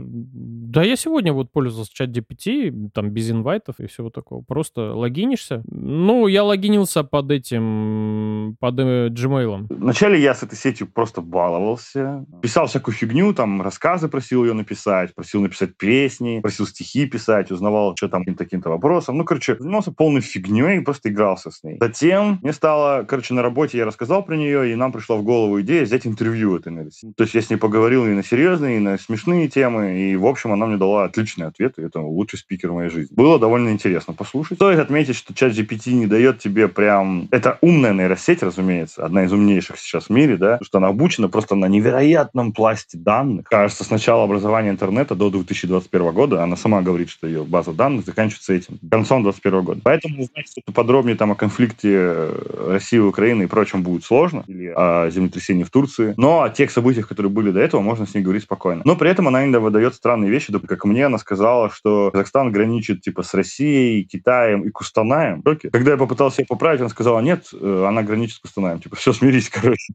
Да, 0.75 0.83
я 0.83 0.97
сегодня 0.97 1.33
вот 1.33 1.53
пользовался 1.53 1.95
чат 1.95 2.11
GPT, 2.11 2.91
там 2.93 3.11
без 3.11 3.31
инвайтов 3.31 3.77
и 3.79 3.87
всего 3.87 4.11
такого. 4.11 4.43
Просто 4.43 4.93
логинишься. 4.93 5.63
Ну, 5.71 6.27
я 6.27 6.43
логинился 6.43 7.05
под 7.05 7.31
этим, 7.31 8.57
под 8.59 8.81
э, 8.81 9.09
Gmail. 9.09 9.67
Вначале 9.71 10.21
я 10.21 10.35
с 10.35 10.43
этой 10.43 10.57
сетью 10.57 10.89
просто 10.89 11.21
баловался. 11.21 12.27
Писал 12.43 12.67
всякую 12.67 12.93
фигню, 12.93 13.33
там 13.35 13.63
рассказы 13.63 14.09
просил 14.09 14.45
ее 14.45 14.53
написать, 14.53 15.15
просил 15.15 15.43
написать 15.43 15.77
песни, 15.77 16.41
просил 16.41 16.67
стихи 16.67 17.07
писать, 17.07 17.53
узнавал, 17.53 17.95
что 17.97 18.09
там 18.09 18.25
таким-то 18.25 18.71
вопросом. 18.71 19.17
Ну, 19.17 19.25
короче, 19.25 19.57
занимался 19.57 19.93
полной 19.93 20.23
фигней 20.23 20.81
просто 20.81 21.09
игрался 21.09 21.53
с 21.53 21.63
ней. 21.63 21.77
Затем 21.79 22.41
мне 22.43 22.53
стало, 22.53 23.05
короче, 23.05 23.33
на 23.33 23.43
работе 23.43 23.79
я 23.79 23.85
рассказал 23.85 24.25
про 24.25 24.37
нее, 24.37 24.73
и 24.73 24.75
нам 24.75 24.91
пришла 24.91 25.15
в 25.15 25.23
голову 25.23 25.61
идея 25.61 25.85
взять 25.85 26.05
интервью 26.05 26.57
этой 26.57 26.73
нейросети. 26.73 27.13
То 27.17 27.23
есть 27.23 27.35
я 27.35 27.43
с 27.43 27.49
ней 27.49 27.59
поговорил 27.59 28.07
и 28.07 28.11
на 28.11 28.25
серьезные, 28.25 28.79
и 28.79 28.81
на 28.81 28.99
смешные 28.99 29.47
темы, 29.47 30.01
и, 30.01 30.17
в 30.17 30.27
общем, 30.27 30.53
она 30.53 30.64
мне 30.67 30.77
дала 30.77 31.05
отличный 31.05 31.47
ответ, 31.47 31.75
и 31.79 31.83
это 31.83 32.01
лучший 32.01 32.39
спикер 32.39 32.71
в 32.71 32.75
моей 32.75 32.91
жизни. 32.91 33.15
Было 33.15 33.39
довольно 33.39 33.71
интересно 33.71 34.13
послушать. 34.13 34.59
Стоит 34.59 34.79
отметить, 34.79 35.17
что 35.17 35.35
чат 35.35 35.53
GPT 35.53 35.93
не 35.93 36.07
дает 36.07 36.39
тебе 36.39 36.69
прям... 36.69 37.29
Это 37.31 37.59
умная 37.61 37.93
нейросеть, 37.93 38.43
разумеется, 38.43 39.05
одна 39.05 39.25
из 39.25 39.33
умнейших 39.33 39.79
сейчас 39.79 40.07
в 40.07 40.11
мире, 40.11 40.37
да, 40.37 40.59
что 40.63 40.79
она 40.79 40.89
обучена 40.89 41.29
просто 41.29 41.55
на 41.55 41.67
невероятном 41.67 42.53
пласте 42.53 42.99
данных. 42.99 43.47
Кажется, 43.47 43.85
с 43.85 43.91
начала 43.91 44.25
образования 44.25 44.71
интернета 44.71 45.15
до 45.15 45.31
2021 45.31 46.13
года, 46.13 46.43
она 46.43 46.57
сама 46.57 46.83
говорит, 46.83 47.11
что 47.11 47.27
ее 47.27 47.45
база 47.45 47.73
данных 47.73 48.05
заканчивается 48.07 48.55
этим, 48.55 48.79
концом 48.91 49.23
2021 49.23 49.65
года. 49.65 49.81
Поэтому 49.83 50.23
узнать 50.23 50.49
что-то 50.49 50.73
подробнее 50.73 51.17
там 51.17 51.33
о 51.33 51.35
конфликте 51.35 51.91
э, 51.93 52.71
России 52.71 52.97
и 52.97 53.01
Украины 53.01 53.45
и 53.45 53.47
прочем 53.47 53.83
будет 53.83 54.05
сложно, 54.05 54.45
или 54.47 54.73
о 54.75 55.11
землетрясении 55.11 55.65
в 55.65 55.71
Турции. 55.71 56.15
Но 56.17 56.43
о 56.43 56.51
тех 56.51 56.71
событиях, 56.71 57.09
которые 57.09 57.31
были 57.31 57.51
до 57.51 57.61
этого, 57.61 57.81
можно 57.81 58.07
с 58.07 58.15
ней 58.15 58.23
говорить 58.23 58.45
спокойно. 58.45 58.83
Но 58.85 58.97
при 58.97 59.11
этом 59.11 59.29
она 59.29 59.43
иногда 59.43 59.61
выдает 59.61 59.95
странные 59.95 60.31
вещи, 60.31 60.53
как 60.61 60.85
мне 60.85 61.07
она 61.07 61.19
сказала, 61.19 61.71
что 61.71 62.11
Казахстан 62.13 62.53
граничит 62.53 63.03
типа 63.03 63.23
с 63.23 63.35
Россией, 63.35 64.05
Китаем 64.05 64.63
и 64.63 64.71
Кустанаем. 64.71 65.43
Когда 65.43 65.93
я 65.93 65.97
попытался 65.97 66.43
ее 66.43 66.47
поправить, 66.47 66.81
она 66.81 66.89
сказала, 66.89 67.21
нет, 67.21 67.47
э, 67.53 67.85
она 67.87 68.03
граничит 68.03 68.37
с 68.37 68.41
Кустанаем. 68.41 68.81
Типа, 68.81 68.97
все, 68.97 69.13
смирись, 69.13 69.49
короче. 69.49 69.93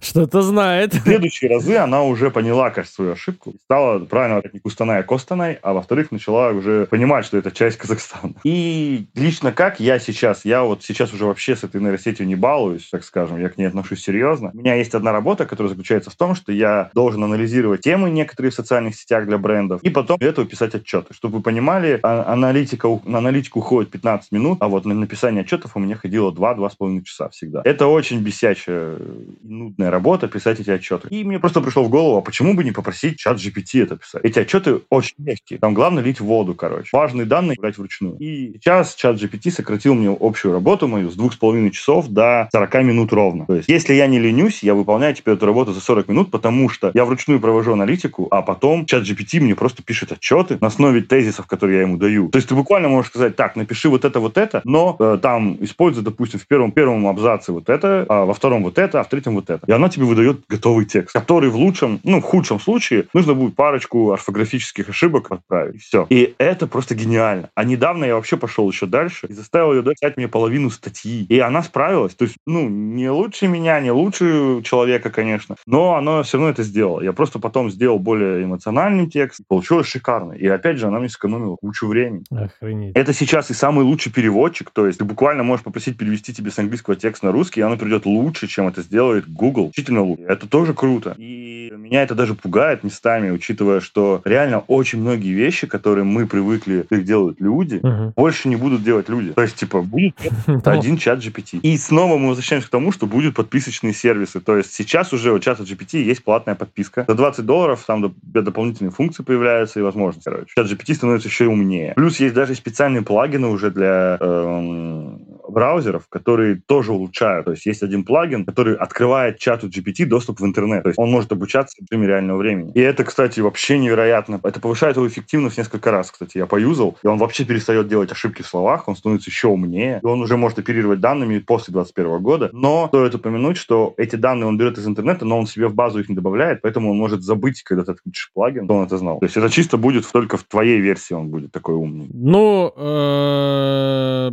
Что-то 0.00 0.42
знает. 0.42 0.94
В 0.94 1.02
следующие 1.02 1.50
разы 1.50 1.76
она 1.76 2.02
уже 2.02 2.30
поняла, 2.30 2.70
кажется, 2.70 2.96
свою 2.96 3.12
ошибку. 3.12 3.54
Стала 3.64 3.98
правильно 3.98 4.42
не 4.52 4.60
Кустанай, 4.60 5.00
а 5.00 5.02
Костанай, 5.02 5.58
а 5.62 5.72
во-вторых, 5.72 6.10
начала 6.10 6.50
уже 6.50 6.86
понимать, 6.86 7.24
что 7.24 7.36
это 7.36 7.50
часть 7.50 7.78
Казахстана. 7.78 8.34
И 8.44 9.06
лично 9.14 9.52
как 9.52 9.80
я 9.80 9.98
сейчас, 9.98 10.44
я 10.44 10.62
вот 10.62 10.84
сейчас 10.84 11.12
уже 11.12 11.24
вообще 11.26 11.56
с 11.56 11.64
этой 11.64 11.80
нейросетью 11.80 12.26
не 12.26 12.34
балуюсь, 12.36 12.88
так 12.90 13.04
скажем, 13.04 13.40
я 13.40 13.48
к 13.48 13.56
ней 13.56 13.66
отношусь 13.66 14.02
серьезно. 14.02 14.50
У 14.52 14.58
меня 14.58 14.74
есть 14.74 14.94
одна 14.94 15.12
работа, 15.12 15.46
которая 15.46 15.70
заключается 15.70 16.10
в 16.10 16.16
том, 16.16 16.34
что 16.34 16.52
я 16.52 16.90
должен 16.94 17.24
анализировать 17.24 17.80
темы 17.80 18.10
некоторые 18.10 18.50
в 18.50 18.54
социальных 18.54 18.75
сетях 18.92 19.26
для 19.26 19.38
брендов 19.38 19.82
и 19.82 19.90
потом 19.90 20.18
для 20.18 20.28
этого 20.28 20.46
писать 20.46 20.74
отчеты. 20.74 21.14
Чтобы 21.14 21.38
вы 21.38 21.42
понимали, 21.42 22.00
а, 22.02 22.32
аналитика, 22.32 22.88
на 23.04 23.18
аналитику 23.18 23.60
уходит 23.60 23.90
15 23.90 24.32
минут, 24.32 24.58
а 24.60 24.68
вот 24.68 24.84
на 24.84 24.94
написание 24.94 25.42
отчетов 25.42 25.72
у 25.76 25.80
меня 25.80 25.96
ходило 25.96 26.30
2-2,5 26.30 27.02
часа 27.04 27.28
всегда. 27.30 27.62
Это 27.64 27.86
очень 27.86 28.20
бесячая 28.20 28.98
нудная 29.42 29.90
работа 29.90 30.28
писать 30.28 30.60
эти 30.60 30.70
отчеты. 30.70 31.08
И 31.10 31.24
мне 31.24 31.38
просто 31.38 31.60
пришло 31.60 31.82
в 31.84 31.88
голову, 31.88 32.18
а 32.18 32.22
почему 32.22 32.54
бы 32.54 32.64
не 32.64 32.72
попросить 32.72 33.18
чат 33.18 33.38
GPT 33.38 33.82
это 33.82 33.96
писать? 33.96 34.24
Эти 34.24 34.38
отчеты 34.38 34.80
очень 34.90 35.14
легкие. 35.18 35.58
Там 35.58 35.74
главное 35.74 36.02
лить 36.02 36.20
воду, 36.20 36.54
короче. 36.54 36.88
Важные 36.92 37.26
данные 37.26 37.56
брать 37.58 37.78
вручную. 37.78 38.16
И 38.18 38.54
сейчас 38.54 38.94
чат 38.94 39.16
GPT 39.16 39.50
сократил 39.50 39.94
мне 39.94 40.14
общую 40.18 40.52
работу 40.52 40.88
мою 40.88 41.10
с 41.10 41.14
двух 41.14 41.32
с 41.32 41.36
половиной 41.36 41.70
часов 41.70 42.08
до 42.08 42.48
40 42.52 42.74
минут 42.82 43.12
ровно. 43.12 43.46
То 43.46 43.56
есть, 43.56 43.68
если 43.68 43.94
я 43.94 44.06
не 44.06 44.18
ленюсь, 44.18 44.62
я 44.62 44.74
выполняю 44.74 45.14
теперь 45.14 45.34
эту 45.34 45.46
работу 45.46 45.72
за 45.72 45.80
40 45.80 46.08
минут, 46.08 46.30
потому 46.30 46.68
что 46.68 46.90
я 46.94 47.04
вручную 47.04 47.40
провожу 47.40 47.72
аналитику, 47.72 48.28
а 48.30 48.42
потом 48.42 48.55
чат 48.86 49.02
GPT 49.02 49.40
мне 49.40 49.54
просто 49.54 49.82
пишет 49.82 50.12
отчеты 50.12 50.58
на 50.60 50.68
основе 50.68 51.00
тезисов, 51.00 51.46
которые 51.46 51.76
я 51.76 51.82
ему 51.82 51.96
даю. 51.96 52.28
То 52.28 52.36
есть, 52.36 52.48
ты 52.48 52.54
буквально 52.54 52.88
можешь 52.88 53.10
сказать, 53.10 53.36
так, 53.36 53.56
напиши 53.56 53.88
вот 53.88 54.04
это, 54.04 54.20
вот 54.20 54.38
это, 54.38 54.60
но 54.64 54.96
э, 54.98 55.18
там 55.20 55.56
используй, 55.60 56.02
допустим, 56.02 56.40
в 56.40 56.46
первом, 56.46 56.72
первом 56.72 57.06
абзаце 57.06 57.52
вот 57.52 57.68
это, 57.68 58.06
а 58.08 58.24
во 58.24 58.34
втором 58.34 58.62
вот 58.62 58.78
это, 58.78 59.00
а 59.00 59.04
в 59.04 59.08
третьем 59.08 59.34
вот 59.34 59.50
это. 59.50 59.64
И 59.66 59.72
она 59.72 59.88
тебе 59.88 60.04
выдает 60.04 60.40
готовый 60.48 60.84
текст, 60.84 61.12
который 61.12 61.50
в 61.50 61.56
лучшем, 61.56 62.00
ну, 62.04 62.20
в 62.20 62.24
худшем 62.24 62.60
случае 62.60 63.06
нужно 63.14 63.34
будет 63.34 63.54
парочку 63.54 64.12
орфографических 64.12 64.88
ошибок 64.88 65.30
отправить. 65.30 65.82
Все. 65.82 66.06
И 66.10 66.34
это 66.38 66.66
просто 66.66 66.94
гениально. 66.94 67.50
А 67.54 67.64
недавно 67.64 68.04
я 68.04 68.14
вообще 68.14 68.36
пошел 68.36 68.68
еще 68.70 68.86
дальше 68.86 69.26
и 69.28 69.32
заставил 69.32 69.74
ее 69.74 69.82
дать 69.82 70.16
мне 70.16 70.28
половину 70.28 70.70
статьи. 70.70 71.26
И 71.28 71.38
она 71.38 71.62
справилась. 71.62 72.14
То 72.14 72.24
есть, 72.24 72.36
ну, 72.46 72.68
не 72.68 73.10
лучше 73.10 73.48
меня, 73.48 73.80
не 73.80 73.90
лучше 73.90 74.62
человека, 74.62 75.10
конечно, 75.10 75.56
но 75.66 75.94
она 75.94 76.22
все 76.22 76.38
равно 76.38 76.50
это 76.50 76.62
сделала. 76.62 77.00
Я 77.00 77.12
просто 77.12 77.38
потом 77.38 77.70
сделал 77.70 77.98
более 77.98 78.44
эмоциональный 78.46 79.06
текст. 79.06 79.40
Получилось 79.48 79.86
шикарно. 79.86 80.32
И 80.32 80.46
опять 80.46 80.78
же, 80.78 80.86
она 80.86 80.98
мне 80.98 81.08
сэкономила 81.08 81.56
кучу 81.56 81.86
времени. 81.86 82.24
Охренеть. 82.30 82.96
Это 82.96 83.12
сейчас 83.12 83.50
и 83.50 83.54
самый 83.54 83.84
лучший 83.84 84.12
переводчик. 84.12 84.70
То 84.70 84.86
есть, 84.86 84.98
ты 84.98 85.04
буквально 85.04 85.42
можешь 85.42 85.64
попросить 85.64 85.96
перевести 85.96 86.32
тебе 86.32 86.50
с 86.50 86.58
английского 86.58 86.96
текст 86.96 87.22
на 87.22 87.32
русский, 87.32 87.60
и 87.60 87.62
оно 87.62 87.76
придет 87.76 88.06
лучше, 88.06 88.46
чем 88.46 88.68
это 88.68 88.82
сделает 88.82 89.30
Google. 89.30 89.66
Действительно 89.66 90.02
лучше. 90.02 90.24
Это 90.24 90.48
тоже 90.48 90.74
круто. 90.74 91.14
И 91.18 91.72
меня 91.76 92.02
это 92.02 92.14
даже 92.14 92.34
пугает 92.34 92.84
местами, 92.84 93.30
учитывая, 93.30 93.80
что 93.80 94.22
реально 94.24 94.60
очень 94.60 95.00
многие 95.00 95.32
вещи, 95.32 95.66
которые 95.66 96.04
мы 96.04 96.26
привыкли, 96.26 96.86
их 96.90 97.04
делают 97.04 97.40
люди, 97.40 97.80
угу. 97.82 98.12
больше 98.16 98.48
не 98.48 98.56
будут 98.56 98.82
делать 98.82 99.08
люди. 99.08 99.32
То 99.32 99.42
есть, 99.42 99.56
типа, 99.56 99.82
будет 99.82 100.14
один 100.64 100.96
чат 100.96 101.20
GPT. 101.20 101.60
И 101.60 101.76
снова 101.76 102.18
мы 102.18 102.28
возвращаемся 102.28 102.68
к 102.68 102.70
тому, 102.70 102.92
что 102.92 103.06
будут 103.06 103.34
подписочные 103.34 103.92
сервисы. 103.92 104.40
То 104.40 104.56
есть 104.56 104.72
сейчас 104.72 105.12
уже 105.12 105.32
у 105.32 105.38
чата 105.38 105.62
GPT 105.62 106.02
есть 106.02 106.24
платная 106.24 106.54
подписка. 106.54 107.04
За 107.06 107.14
20 107.14 107.44
долларов 107.44 107.84
там 107.86 108.14
дополнительные 108.42 108.92
функции 108.92 109.22
появляются 109.22 109.80
и 109.80 109.82
возможности. 109.82 110.28
Короче, 110.28 110.52
чат 110.54 110.66
GPT 110.66 110.94
становится 110.94 111.28
еще 111.28 111.46
умнее. 111.46 111.94
Плюс 111.96 112.20
есть 112.20 112.34
даже 112.34 112.54
специальные 112.54 113.02
плагины 113.02 113.48
уже 113.48 113.70
для 113.70 114.18
эм, 114.20 115.25
браузеров, 115.56 116.02
которые 116.10 116.60
тоже 116.66 116.92
улучшают. 116.92 117.46
То 117.46 117.52
есть 117.52 117.64
есть 117.64 117.82
один 117.82 118.04
плагин, 118.04 118.44
который 118.44 118.76
открывает 118.76 119.38
чату 119.38 119.68
GPT 119.68 120.04
доступ 120.04 120.40
в 120.40 120.44
интернет. 120.44 120.82
То 120.82 120.90
есть 120.90 120.98
он 120.98 121.10
может 121.10 121.32
обучаться 121.32 121.74
в 121.78 121.90
режиме 121.90 122.08
реального 122.08 122.36
времени. 122.36 122.72
И 122.74 122.80
это, 122.80 123.04
кстати, 123.04 123.40
вообще 123.40 123.78
невероятно. 123.78 124.38
Это 124.42 124.60
повышает 124.60 124.96
его 124.96 125.08
эффективность 125.08 125.56
несколько 125.56 125.90
раз, 125.90 126.10
кстати. 126.10 126.36
Я 126.36 126.44
поюзал, 126.44 126.98
и 127.02 127.06
он 127.06 127.16
вообще 127.16 127.46
перестает 127.46 127.88
делать 127.88 128.12
ошибки 128.12 128.42
в 128.42 128.46
словах, 128.46 128.86
он 128.86 128.96
становится 128.96 129.30
еще 129.30 129.48
умнее, 129.48 130.00
и 130.02 130.06
он 130.06 130.20
уже 130.20 130.36
может 130.36 130.58
оперировать 130.58 131.00
данными 131.00 131.38
после 131.38 131.72
2021 131.72 132.22
года. 132.22 132.50
Но 132.52 132.88
стоит 132.88 133.14
упомянуть, 133.14 133.56
что 133.56 133.94
эти 133.96 134.16
данные 134.16 134.48
он 134.48 134.58
берет 134.58 134.76
из 134.76 134.86
интернета, 134.86 135.24
но 135.24 135.38
он 135.38 135.46
себе 135.46 135.68
в 135.68 135.74
базу 135.74 136.00
их 136.00 136.10
не 136.10 136.14
добавляет, 136.14 136.60
поэтому 136.60 136.90
он 136.90 136.98
может 136.98 137.22
забыть, 137.22 137.62
когда 137.62 137.82
ты 137.82 137.92
отключишь 137.92 138.30
плагин, 138.34 138.66
что 138.66 138.74
он 138.74 138.84
это 138.84 138.98
знал. 138.98 139.20
То 139.20 139.24
есть 139.24 139.38
это 139.38 139.48
чисто 139.48 139.78
будет 139.78 140.04
только 140.12 140.36
в 140.36 140.42
твоей 140.42 140.80
версии 140.80 141.14
он 141.14 141.30
будет 141.30 141.50
такой 141.50 141.76
умный. 141.76 142.10
Ну, 142.12 142.70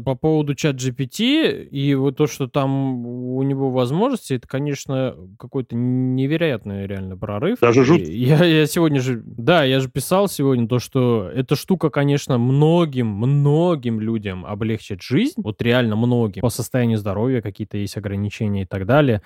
по 0.03 0.15
поводу 0.15 0.53
чат 0.53 0.75
GPT 0.75 1.12
и 1.22 1.95
вот 1.95 2.18
то, 2.18 2.27
что 2.27 2.48
там 2.48 3.06
у 3.06 3.41
него 3.44 3.69
возможности, 3.69 4.34
это, 4.34 4.48
конечно, 4.48 5.15
какой-то 5.38 5.76
невероятный 5.76 6.88
реально 6.88 7.18
прорыв. 7.18 7.60
Даже 7.60 7.84
жутко. 7.84 8.10
Я, 8.10 8.44
я 8.44 8.65
сегодня 8.65 9.02
же, 9.02 9.22
да, 9.26 9.64
я 9.64 9.80
же 9.80 9.90
писал 9.90 10.27
сегодня 10.27 10.68
то, 10.68 10.80
что 10.80 11.30
эта 11.34 11.56
штука, 11.56 11.90
конечно, 11.90 12.38
многим, 12.38 13.07
многим 13.07 13.99
людям 13.99 14.45
облегчит 14.45 15.02
жизнь, 15.02 15.35
вот 15.38 15.61
реально 15.61 15.95
многим, 15.95 16.41
по 16.41 16.49
состоянию 16.49 16.98
здоровья 16.98 17.41
какие-то 17.41 17.77
есть 17.77 17.98
ограничения 17.98 18.64
и 18.64 18.65
так 18.65 18.85
далее. 18.85 19.22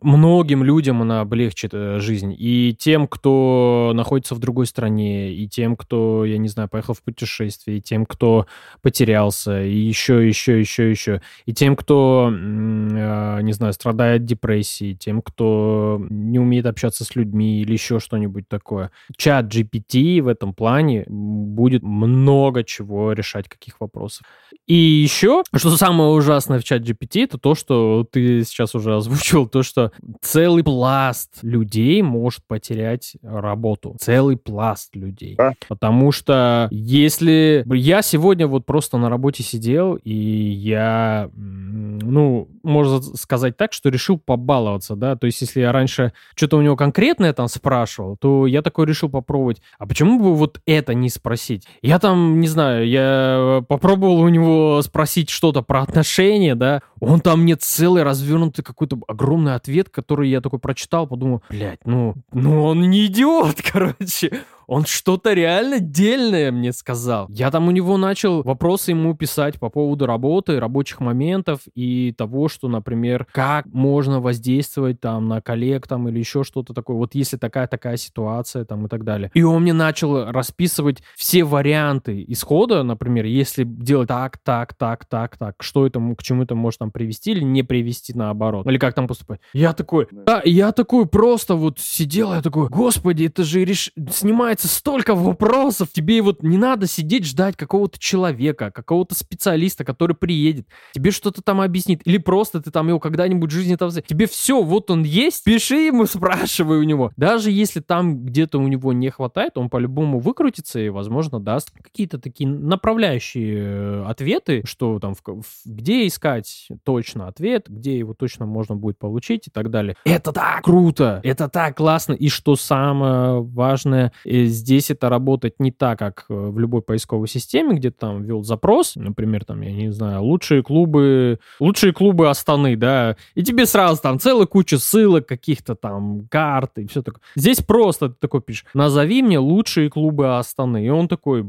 Многим 0.00 0.64
людям 0.64 1.02
она 1.02 1.20
облегчит 1.20 1.70
э, 1.74 1.98
жизнь. 2.00 2.34
И 2.38 2.74
тем, 2.78 3.06
кто 3.06 3.92
находится 3.94 4.34
в 4.34 4.38
другой 4.38 4.66
стране, 4.66 5.34
и 5.34 5.46
тем, 5.46 5.76
кто, 5.76 6.24
я 6.24 6.38
не 6.38 6.48
знаю, 6.48 6.70
поехал 6.70 6.94
в 6.94 7.02
путешествие, 7.02 7.78
и 7.78 7.80
тем, 7.82 8.06
кто 8.06 8.46
потерялся, 8.80 9.62
и 9.62 9.76
еще, 9.76 10.26
еще, 10.26 10.58
еще, 10.58 10.90
еще. 10.90 11.20
И 11.46 11.52
тем, 11.52 11.76
кто, 11.76 12.30
э, 12.32 13.40
не 13.42 13.52
знаю, 13.52 13.72
страдает 13.72 14.24
депрессией, 14.24 14.94
тем, 14.94 15.22
кто 15.22 16.00
не 16.10 16.38
умеет 16.38 16.66
общаться 16.66 17.04
с 17.04 17.14
людьми 17.16 17.60
или 17.60 17.72
еще 17.72 18.00
что-нибудь 18.00 18.48
такое. 18.48 18.90
Чат 19.16 19.46
GPT 19.46 20.20
в 20.20 20.28
этом 20.28 20.54
плане 20.54 21.04
будет 21.08 21.82
много 21.82 22.64
чего 22.64 23.12
решать, 23.12 23.48
каких 23.48 23.80
вопросов. 23.80 24.26
И 24.66 24.74
еще, 24.74 25.42
что 25.54 25.76
самое 25.76 26.10
ужасное 26.10 26.58
в 26.58 26.64
чат 26.64 26.82
GPT, 26.82 27.24
это 27.24 27.38
то, 27.38 27.54
что 27.54 28.06
ты 28.10 28.44
сейчас 28.44 28.74
уже 28.74 28.96
озвучил, 28.96 29.46
то, 29.46 29.62
что 29.62 29.92
целый 30.22 30.64
пласт 30.64 31.38
людей 31.42 32.00
может 32.02 32.40
потерять 32.46 33.16
работу. 33.22 33.96
Целый 34.00 34.36
пласт 34.36 34.94
людей. 34.96 35.36
А? 35.38 35.52
Потому 35.68 36.12
что 36.12 36.68
если... 36.70 37.64
Я 37.66 38.02
сегодня 38.02 38.46
вот 38.46 38.64
просто 38.64 38.98
на 38.98 39.10
работе 39.10 39.42
сидел, 39.42 39.96
и 39.96 40.12
я 40.12 41.03
ну, 41.34 42.48
можно 42.62 43.00
сказать 43.16 43.56
так, 43.56 43.72
что 43.72 43.88
решил 43.88 44.18
побаловаться, 44.18 44.96
да, 44.96 45.16
то 45.16 45.26
есть 45.26 45.40
если 45.40 45.60
я 45.60 45.72
раньше 45.72 46.12
что-то 46.34 46.56
у 46.56 46.62
него 46.62 46.76
конкретное 46.76 47.32
там 47.32 47.48
спрашивал, 47.48 48.16
то 48.16 48.46
я 48.46 48.62
такой 48.62 48.86
решил 48.86 49.08
попробовать, 49.08 49.60
а 49.78 49.86
почему 49.86 50.18
бы 50.18 50.34
вот 50.34 50.60
это 50.66 50.94
не 50.94 51.08
спросить? 51.08 51.66
Я 51.82 51.98
там, 51.98 52.40
не 52.40 52.48
знаю, 52.48 52.88
я 52.88 53.64
попробовал 53.68 54.20
у 54.20 54.28
него 54.28 54.82
спросить 54.82 55.30
что-то 55.30 55.62
про 55.62 55.82
отношения, 55.82 56.54
да, 56.54 56.82
он 57.00 57.20
там 57.20 57.42
мне 57.42 57.56
целый 57.56 58.02
развернутый 58.02 58.64
какой-то 58.64 58.98
огромный 59.08 59.54
ответ, 59.54 59.88
который 59.88 60.30
я 60.30 60.40
такой 60.40 60.58
прочитал, 60.58 61.06
подумал, 61.06 61.42
блядь, 61.48 61.84
ну, 61.84 62.14
ну 62.32 62.64
он 62.64 62.90
не 62.90 63.06
идиот, 63.06 63.56
короче. 63.72 64.40
Он 64.66 64.84
что-то 64.84 65.32
реально 65.32 65.80
дельное 65.80 66.52
мне 66.52 66.72
сказал. 66.72 67.26
Я 67.28 67.50
там 67.50 67.68
у 67.68 67.70
него 67.70 67.96
начал 67.96 68.42
вопросы 68.42 68.92
ему 68.92 69.14
писать 69.14 69.58
по 69.58 69.70
поводу 69.70 70.06
работы, 70.06 70.60
рабочих 70.60 71.00
моментов 71.00 71.60
и 71.74 72.12
того, 72.16 72.48
что, 72.48 72.68
например, 72.68 73.26
как 73.32 73.66
можно 73.66 74.20
воздействовать 74.20 75.00
там 75.00 75.28
на 75.28 75.40
коллег 75.40 75.86
там 75.86 76.08
или 76.08 76.18
еще 76.18 76.44
что-то 76.44 76.74
такое. 76.74 76.96
Вот 76.96 77.14
если 77.14 77.36
такая-такая 77.36 77.96
ситуация 77.96 78.64
там 78.64 78.86
и 78.86 78.88
так 78.88 79.04
далее. 79.04 79.30
И 79.34 79.42
он 79.42 79.62
мне 79.62 79.72
начал 79.72 80.30
расписывать 80.30 81.02
все 81.16 81.44
варианты 81.44 82.24
исхода, 82.28 82.82
например, 82.82 83.24
если 83.24 83.64
делать 83.64 84.08
так, 84.08 84.38
так, 84.38 84.74
так, 84.74 85.04
так, 85.06 85.36
так, 85.36 85.62
что 85.62 85.86
это, 85.86 86.00
к 86.16 86.22
чему 86.22 86.42
это 86.42 86.54
может 86.54 86.78
там 86.80 86.90
привести 86.90 87.32
или 87.32 87.42
не 87.42 87.62
привести 87.62 88.14
наоборот. 88.14 88.66
Или 88.66 88.78
как 88.78 88.94
там 88.94 89.08
поступать. 89.08 89.40
Я 89.52 89.72
такой, 89.72 90.06
да, 90.10 90.42
я 90.44 90.72
такой 90.72 91.06
просто 91.06 91.54
вот 91.54 91.78
сидел, 91.78 92.32
я 92.32 92.42
такой, 92.42 92.68
господи, 92.68 93.24
это 93.24 93.44
же 93.44 93.64
реш... 93.64 93.92
снимает 94.10 94.53
поднимается 94.54 94.68
столько 94.68 95.14
вопросов, 95.14 95.88
тебе 95.92 96.22
вот 96.22 96.42
не 96.42 96.56
надо 96.56 96.86
сидеть 96.86 97.26
ждать 97.26 97.56
какого-то 97.56 97.98
человека, 97.98 98.70
какого-то 98.70 99.14
специалиста, 99.14 99.84
который 99.84 100.14
приедет, 100.14 100.66
тебе 100.92 101.10
что-то 101.10 101.42
там 101.42 101.60
объяснит, 101.60 102.02
или 102.04 102.18
просто 102.18 102.60
ты 102.60 102.70
там 102.70 102.88
его 102.88 103.00
когда-нибудь 103.00 103.50
в 103.50 103.54
жизни 103.54 103.76
там... 103.76 103.90
Тебе 103.90 104.26
все, 104.26 104.62
вот 104.62 104.90
он 104.90 105.02
есть, 105.02 105.44
пиши 105.44 105.86
ему, 105.86 106.06
спрашивай 106.14 106.78
у 106.78 106.82
него. 106.82 107.12
Даже 107.16 107.50
если 107.50 107.80
там 107.80 108.24
где-то 108.24 108.58
у 108.58 108.68
него 108.68 108.92
не 108.92 109.10
хватает, 109.10 109.58
он 109.58 109.68
по-любому 109.68 110.20
выкрутится 110.20 110.78
и, 110.78 110.88
возможно, 110.88 111.40
даст 111.40 111.70
какие-то 111.82 112.18
такие 112.18 112.48
направляющие 112.48 113.58
э, 113.58 114.04
ответы, 114.06 114.62
что 114.66 114.98
там, 115.00 115.14
в, 115.14 115.22
где 115.64 116.06
искать 116.06 116.68
точно 116.84 117.28
ответ, 117.28 117.66
где 117.68 117.98
его 117.98 118.14
точно 118.14 118.46
можно 118.46 118.76
будет 118.76 118.98
получить 118.98 119.48
и 119.48 119.50
так 119.50 119.70
далее. 119.70 119.96
Это 120.04 120.32
так 120.32 120.62
круто, 120.62 121.20
это 121.24 121.48
так 121.48 121.76
классно. 121.76 122.12
И 122.12 122.28
что 122.28 122.56
самое 122.56 123.42
важное, 123.42 124.12
здесь 124.46 124.90
это 124.90 125.08
работает 125.08 125.56
не 125.58 125.70
так, 125.70 125.98
как 125.98 126.26
э, 126.28 126.34
в 126.34 126.58
любой 126.58 126.82
поисковой 126.82 127.28
системе, 127.28 127.76
где 127.76 127.90
ты 127.90 127.96
там 127.98 128.22
ввел 128.22 128.42
запрос, 128.42 128.96
например, 128.96 129.44
там, 129.44 129.60
я 129.60 129.72
не 129.72 129.92
знаю, 129.92 130.22
лучшие 130.22 130.62
клубы, 130.62 131.38
лучшие 131.60 131.92
клубы 131.92 132.28
Астаны, 132.28 132.76
да, 132.76 133.16
и 133.34 133.42
тебе 133.42 133.66
сразу 133.66 134.00
там 134.02 134.18
целая 134.18 134.46
куча 134.46 134.78
ссылок, 134.78 135.26
каких-то 135.26 135.74
там 135.74 136.26
карт 136.30 136.78
и 136.78 136.86
все 136.86 137.02
такое. 137.02 137.20
Здесь 137.36 137.60
просто 137.60 138.10
ты 138.10 138.16
такой 138.20 138.40
пишешь, 138.40 138.66
назови 138.74 139.22
мне 139.22 139.38
лучшие 139.38 139.90
клубы 139.90 140.36
Астаны, 140.36 140.84
и 140.84 140.88
он 140.88 141.08
такой, 141.08 141.44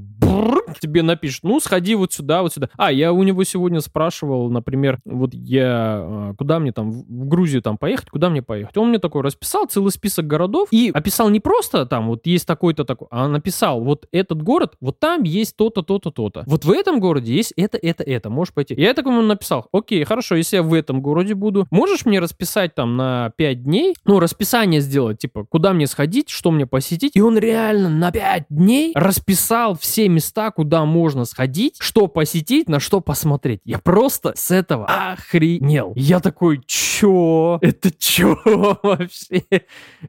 тебе 0.79 1.03
напишет, 1.03 1.43
ну, 1.43 1.59
сходи 1.59 1.95
вот 1.95 2.13
сюда, 2.13 2.41
вот 2.41 2.53
сюда. 2.53 2.69
А, 2.77 2.91
я 2.91 3.13
у 3.13 3.23
него 3.23 3.43
сегодня 3.43 3.81
спрашивал, 3.81 4.49
например, 4.49 4.99
вот 5.05 5.33
я, 5.33 5.99
э, 6.01 6.33
куда 6.37 6.59
мне 6.59 6.71
там, 6.71 6.91
в 6.91 7.27
Грузию 7.27 7.61
там 7.61 7.77
поехать, 7.77 8.09
куда 8.09 8.29
мне 8.29 8.41
поехать? 8.41 8.75
Он 8.77 8.89
мне 8.89 8.99
такой 8.99 9.21
расписал 9.21 9.65
целый 9.65 9.91
список 9.91 10.27
городов 10.27 10.67
и 10.71 10.91
описал 10.93 11.29
не 11.29 11.39
просто 11.39 11.85
там, 11.85 12.07
вот 12.07 12.25
есть 12.25 12.47
такой-то 12.47 12.84
такой, 12.85 13.07
а 13.11 13.27
написал, 13.27 13.81
вот 13.83 14.07
этот 14.11 14.41
город, 14.41 14.75
вот 14.79 14.99
там 14.99 15.23
есть 15.23 15.55
то-то, 15.55 15.81
то-то, 15.81 16.11
то-то. 16.11 16.43
Вот 16.47 16.65
в 16.65 16.71
этом 16.71 16.99
городе 16.99 17.33
есть 17.33 17.53
это, 17.55 17.77
это, 17.77 18.03
это. 18.03 18.29
Можешь 18.29 18.53
пойти. 18.53 18.75
Я 18.77 18.93
такому 18.93 19.21
написал, 19.21 19.67
окей, 19.71 20.03
хорошо, 20.03 20.35
если 20.35 20.57
я 20.57 20.63
в 20.63 20.73
этом 20.73 21.01
городе 21.01 21.35
буду, 21.35 21.67
можешь 21.71 22.05
мне 22.05 22.19
расписать 22.19 22.75
там 22.75 22.97
на 22.97 23.31
5 23.37 23.63
дней, 23.63 23.95
ну, 24.05 24.19
расписание 24.19 24.81
сделать, 24.81 25.19
типа, 25.19 25.45
куда 25.45 25.73
мне 25.73 25.87
сходить, 25.87 26.29
что 26.29 26.51
мне 26.51 26.65
посетить. 26.65 27.11
И 27.15 27.21
он 27.21 27.37
реально 27.37 27.89
на 27.89 28.11
5 28.11 28.45
дней 28.49 28.91
расписал 28.95 29.77
все 29.77 30.07
места, 30.09 30.51
куда 30.51 30.85
можно 30.85 31.25
сходить, 31.25 31.77
что 31.79 32.07
посетить, 32.07 32.69
на 32.69 32.79
что 32.79 33.01
посмотреть. 33.01 33.61
Я 33.63 33.79
просто 33.79 34.33
с 34.35 34.51
этого 34.51 34.85
охренел. 34.85 35.93
Я 35.95 36.19
такой, 36.19 36.61
чё? 36.65 37.59
Это 37.61 37.91
чё 37.91 38.37
вообще? 38.83 39.43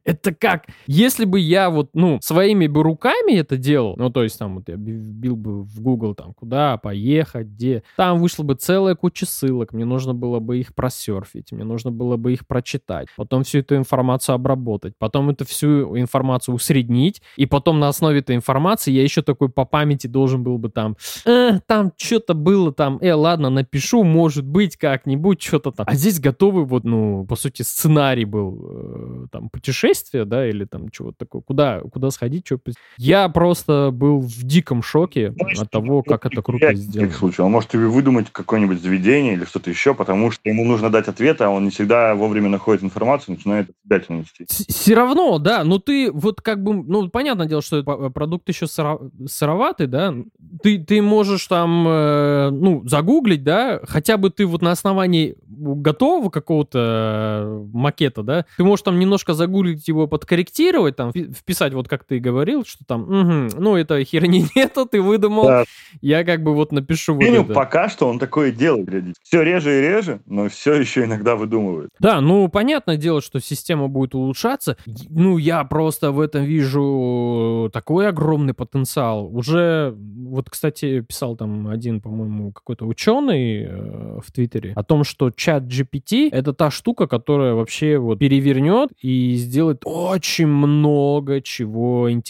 Это 0.04 0.34
как? 0.34 0.66
Если 0.86 1.24
бы 1.24 1.40
я 1.40 1.70
вот, 1.70 1.90
ну, 1.94 2.18
своими 2.22 2.65
бы 2.68 2.82
руками 2.82 3.36
это 3.36 3.56
делал, 3.56 3.94
ну, 3.96 4.10
то 4.10 4.22
есть 4.22 4.38
там 4.38 4.56
вот 4.56 4.68
я 4.68 4.76
бил 4.76 5.36
бы 5.36 5.62
в 5.62 5.80
Google, 5.80 6.14
там, 6.14 6.34
куда 6.34 6.76
поехать, 6.76 7.46
где, 7.46 7.82
там 7.96 8.18
вышла 8.18 8.42
бы 8.42 8.54
целая 8.54 8.94
куча 8.94 9.26
ссылок, 9.26 9.72
мне 9.72 9.84
нужно 9.84 10.14
было 10.14 10.40
бы 10.40 10.58
их 10.58 10.74
просерфить, 10.74 11.52
мне 11.52 11.64
нужно 11.64 11.90
было 11.90 12.16
бы 12.16 12.32
их 12.32 12.46
прочитать, 12.46 13.08
потом 13.16 13.44
всю 13.44 13.58
эту 13.58 13.76
информацию 13.76 14.34
обработать, 14.34 14.94
потом 14.98 15.30
эту 15.30 15.44
всю 15.44 15.96
информацию 15.98 16.54
усреднить, 16.54 17.22
и 17.36 17.46
потом 17.46 17.80
на 17.80 17.88
основе 17.88 18.20
этой 18.20 18.36
информации 18.36 18.92
я 18.92 19.02
еще 19.02 19.22
такой 19.22 19.48
по 19.48 19.64
памяти 19.64 20.06
должен 20.06 20.42
был 20.42 20.58
бы 20.58 20.68
там, 20.68 20.96
э, 21.24 21.60
там 21.66 21.92
что-то 21.96 22.34
было 22.34 22.72
там, 22.72 22.98
э, 23.00 23.12
ладно, 23.12 23.50
напишу, 23.50 24.04
может 24.04 24.44
быть, 24.44 24.76
как-нибудь, 24.76 25.42
что-то 25.42 25.72
там. 25.72 25.86
А 25.88 25.94
здесь 25.94 26.20
готовый 26.20 26.64
вот, 26.64 26.84
ну, 26.84 27.26
по 27.26 27.36
сути, 27.36 27.62
сценарий 27.62 28.24
был, 28.24 28.58
э, 28.68 29.26
там, 29.30 29.48
путешествие, 29.50 30.24
да, 30.24 30.48
или 30.48 30.64
там 30.64 30.88
чего-то 30.90 31.18
такое, 31.18 31.42
куда, 31.42 31.80
куда 31.80 32.10
сходить, 32.10 32.46
что 32.46 32.55
еще... 32.66 32.78
Я 32.98 33.28
просто 33.28 33.90
был 33.92 34.20
в 34.20 34.42
диком 34.42 34.82
шоке 34.82 35.34
от 35.58 35.70
того, 35.70 36.02
как 36.02 36.26
это 36.26 36.42
круто 36.42 36.74
сделано. 36.74 37.10
В 37.10 37.16
случае. 37.16 37.46
Он 37.46 37.52
может 37.52 37.70
тебе 37.70 37.86
выдумать 37.86 38.26
какое-нибудь 38.30 38.80
заведение 38.80 39.34
или 39.34 39.44
что-то 39.44 39.70
еще, 39.70 39.94
потому 39.94 40.30
что 40.30 40.48
ему 40.48 40.64
нужно 40.64 40.90
дать 40.90 41.08
ответ, 41.08 41.40
а 41.40 41.50
он 41.50 41.64
не 41.64 41.70
всегда 41.70 42.14
вовремя 42.14 42.48
находит 42.48 42.82
информацию, 42.82 43.36
начинает 43.36 43.70
опять 43.84 44.08
нести. 44.08 44.46
Все 44.48 44.94
равно, 44.94 45.38
да, 45.38 45.64
ну 45.64 45.78
ты 45.78 46.10
вот 46.12 46.40
как 46.40 46.62
бы, 46.62 46.74
ну 46.74 47.08
понятное 47.08 47.46
дело, 47.46 47.62
что 47.62 47.82
продукт 48.10 48.48
еще 48.48 48.66
сыроватый, 48.66 49.86
да, 49.86 50.14
ты, 50.62 50.78
ты 50.78 51.02
можешь 51.02 51.46
там, 51.46 51.86
э, 51.88 52.50
ну, 52.50 52.82
загуглить, 52.86 53.42
да, 53.42 53.80
хотя 53.84 54.16
бы 54.16 54.30
ты 54.30 54.46
вот 54.46 54.62
на 54.62 54.72
основании 54.72 55.36
готового 55.46 56.30
какого-то 56.30 56.78
э, 56.78 57.66
макета, 57.72 58.22
да, 58.22 58.46
ты 58.56 58.64
можешь 58.64 58.82
там 58.82 58.98
немножко 58.98 59.34
загуглить 59.34 59.86
его, 59.88 60.06
подкорректировать, 60.06 60.96
там, 60.96 61.12
вписать, 61.12 61.74
вот 61.74 61.88
как 61.88 62.04
ты 62.04 62.18
говорил, 62.46 62.64
что 62.64 62.84
там, 62.84 63.02
угу, 63.02 63.58
ну, 63.58 63.76
это 63.76 64.02
херни 64.04 64.46
нету, 64.54 64.86
ты 64.86 65.00
выдумал, 65.00 65.46
да. 65.46 65.64
я 66.00 66.24
как 66.24 66.42
бы 66.42 66.54
вот 66.54 66.72
напишу 66.72 67.14
вот 67.14 67.24
это. 67.24 67.52
пока 67.52 67.88
что 67.88 68.08
он 68.08 68.18
такое 68.18 68.52
делает, 68.52 69.16
все 69.22 69.42
реже 69.42 69.78
и 69.78 69.80
реже, 69.80 70.20
но 70.26 70.48
все 70.48 70.74
еще 70.74 71.04
иногда 71.04 71.34
выдумывает. 71.34 71.90
Да, 71.98 72.20
ну, 72.20 72.48
понятное 72.48 72.96
дело, 72.96 73.20
что 73.20 73.40
система 73.40 73.88
будет 73.88 74.14
улучшаться, 74.14 74.76
ну, 75.08 75.38
я 75.38 75.64
просто 75.64 76.12
в 76.12 76.20
этом 76.20 76.44
вижу 76.44 77.70
такой 77.72 78.08
огромный 78.08 78.54
потенциал. 78.54 79.26
Уже, 79.34 79.94
вот, 79.96 80.48
кстати, 80.48 81.00
писал 81.00 81.36
там 81.36 81.68
один, 81.68 82.00
по-моему, 82.00 82.52
какой-то 82.52 82.86
ученый 82.86 83.64
э, 83.64 84.20
в 84.24 84.32
Твиттере 84.32 84.72
о 84.76 84.82
том, 84.84 85.04
что 85.04 85.30
чат 85.30 85.64
GPT— 85.64 86.28
это 86.32 86.52
та 86.52 86.70
штука, 86.70 87.06
которая 87.06 87.54
вообще 87.54 87.98
вот 87.98 88.18
перевернет 88.18 88.90
и 89.00 89.34
сделает 89.34 89.82
очень 89.84 90.46
много 90.46 91.40
чего 91.40 92.10
интересного 92.10 92.25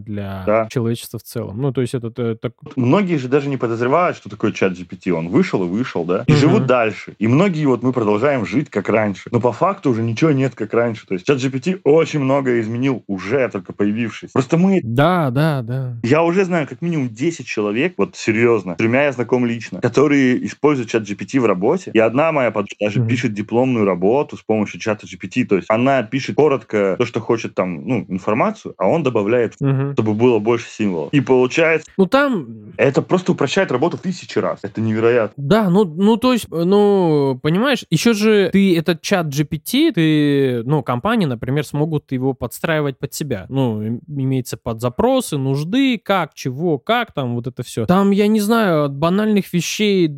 для 0.00 0.44
да. 0.46 0.68
человечества 0.70 1.18
в 1.18 1.22
целом. 1.22 1.60
Ну, 1.60 1.72
то 1.72 1.80
есть 1.80 1.94
это... 1.94 2.08
это... 2.16 2.52
Многие 2.76 3.16
же 3.16 3.28
даже 3.28 3.48
не 3.48 3.56
подозревают, 3.56 4.16
что 4.16 4.28
такое 4.28 4.52
чат 4.52 4.72
GPT. 4.72 5.10
Он 5.10 5.28
вышел 5.28 5.62
и 5.64 5.68
вышел, 5.68 6.04
да, 6.04 6.24
и 6.26 6.32
угу. 6.32 6.38
живут 6.38 6.66
дальше. 6.66 7.14
И 7.18 7.26
многие 7.26 7.66
вот 7.66 7.82
мы 7.82 7.92
продолжаем 7.92 8.46
жить 8.46 8.70
как 8.70 8.88
раньше. 8.88 9.28
Но 9.32 9.40
по 9.40 9.52
факту 9.52 9.90
уже 9.90 10.02
ничего 10.02 10.30
нет 10.30 10.54
как 10.54 10.74
раньше. 10.74 11.06
То 11.06 11.14
есть 11.14 11.26
чат 11.26 11.38
GPT 11.38 11.80
очень 11.84 12.20
многое 12.20 12.60
изменил, 12.60 13.02
уже 13.06 13.48
только 13.48 13.72
появившись. 13.72 14.30
Просто 14.32 14.56
мы... 14.56 14.80
Да, 14.82 15.30
да, 15.30 15.62
да. 15.62 15.96
Я 16.02 16.22
уже 16.22 16.44
знаю 16.44 16.66
как 16.66 16.82
минимум 16.82 17.08
10 17.08 17.46
человек, 17.46 17.94
вот 17.96 18.16
серьезно, 18.16 18.74
тремя 18.74 19.04
я 19.04 19.12
знаком 19.12 19.46
лично, 19.46 19.80
которые 19.80 20.44
используют 20.46 20.90
чат 20.90 21.02
GPT 21.02 21.40
в 21.40 21.46
работе. 21.46 21.90
И 21.94 21.98
одна 21.98 22.32
моя 22.32 22.50
подруга 22.50 22.74
даже 22.80 23.00
mm-hmm. 23.00 23.08
пишет 23.08 23.34
дипломную 23.34 23.84
работу 23.84 24.36
с 24.36 24.42
помощью 24.42 24.80
чата 24.80 25.06
GPT. 25.06 25.44
То 25.44 25.56
есть 25.56 25.68
она 25.70 26.02
пишет 26.02 26.36
коротко 26.36 26.96
то, 26.98 27.06
что 27.06 27.20
хочет 27.20 27.54
там, 27.54 27.86
ну, 27.86 28.04
информацию, 28.08 28.74
а 28.78 28.86
он 28.88 29.02
добавляет, 29.02 29.27
mm-hmm. 29.36 29.92
чтобы 29.92 30.14
было 30.14 30.38
больше 30.38 30.68
символов. 30.70 31.12
И 31.12 31.20
получается... 31.20 31.90
Ну, 31.96 32.06
там... 32.06 32.72
Это 32.76 33.02
просто 33.02 33.32
упрощает 33.32 33.70
работу 33.70 33.96
в 33.96 34.00
тысячи 34.00 34.38
раз. 34.38 34.60
Это 34.62 34.80
невероятно. 34.80 35.34
Да, 35.36 35.68
ну, 35.68 35.84
ну, 35.84 36.16
то 36.16 36.32
есть, 36.32 36.46
ну, 36.48 37.38
понимаешь, 37.42 37.84
еще 37.90 38.14
же 38.14 38.48
ты 38.52 38.76
этот 38.76 39.02
чат 39.02 39.26
GPT, 39.26 39.92
ты, 39.92 40.62
ну, 40.64 40.82
компании, 40.82 41.26
например, 41.26 41.64
смогут 41.64 42.12
его 42.12 42.32
подстраивать 42.32 42.98
под 42.98 43.12
себя. 43.12 43.46
Ну, 43.48 44.00
имеется 44.06 44.56
под 44.56 44.80
запросы, 44.80 45.36
нужды, 45.36 46.00
как, 46.02 46.34
чего, 46.34 46.78
как 46.78 47.12
там, 47.12 47.34
вот 47.34 47.46
это 47.46 47.62
все. 47.62 47.84
Там, 47.84 48.10
я 48.10 48.26
не 48.26 48.40
знаю, 48.40 48.84
от 48.84 48.96
банальных 48.96 49.52
вещей, 49.52 50.10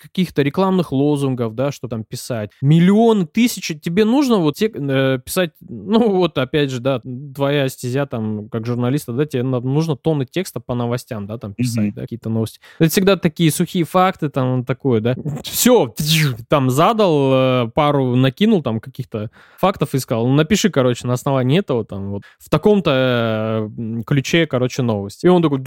каких-то 0.00 0.42
рекламных 0.42 0.92
лозунгов, 0.92 1.54
да, 1.54 1.62
да, 1.62 1.70
что 1.70 1.88
там 1.88 2.04
писать. 2.04 2.50
Миллион, 2.60 3.26
тысячи, 3.26 3.78
тебе 3.78 4.04
нужно 4.04 4.38
вот 4.38 4.56
те, 4.56 4.66
э, 4.66 5.18
писать, 5.24 5.52
ну 5.60 6.10
вот 6.10 6.36
опять 6.38 6.70
же, 6.70 6.80
да, 6.80 7.00
твоя 7.34 7.68
стезя 7.68 8.06
там, 8.06 8.41
как 8.50 8.66
журналиста, 8.66 9.12
да, 9.12 9.26
тебе 9.26 9.42
нужно 9.42 9.96
тонны 9.96 10.26
текста 10.26 10.60
по 10.60 10.74
новостям, 10.74 11.26
да, 11.26 11.38
там 11.38 11.54
писать, 11.54 11.86
mm-hmm. 11.86 11.94
да, 11.94 12.02
какие-то 12.02 12.28
новости. 12.28 12.60
Это 12.78 12.90
всегда 12.90 13.16
такие 13.16 13.50
сухие 13.50 13.84
факты, 13.84 14.28
там 14.28 14.64
такое, 14.64 15.00
да. 15.00 15.16
Все, 15.42 15.94
там 16.48 16.70
задал, 16.70 17.32
э, 17.32 17.70
пару 17.74 18.16
накинул 18.16 18.62
там 18.62 18.80
каких-то 18.80 19.30
фактов 19.58 19.94
искал. 19.94 20.26
Ну, 20.26 20.34
напиши, 20.34 20.70
короче, 20.70 21.06
на 21.06 21.14
основании 21.14 21.58
этого 21.58 21.84
там 21.84 22.10
вот 22.12 22.22
в 22.38 22.48
таком-то 22.50 23.70
э, 23.76 24.02
ключе, 24.06 24.46
короче, 24.46 24.82
новость. 24.82 25.24
И 25.24 25.28
он 25.28 25.42
такой, 25.42 25.62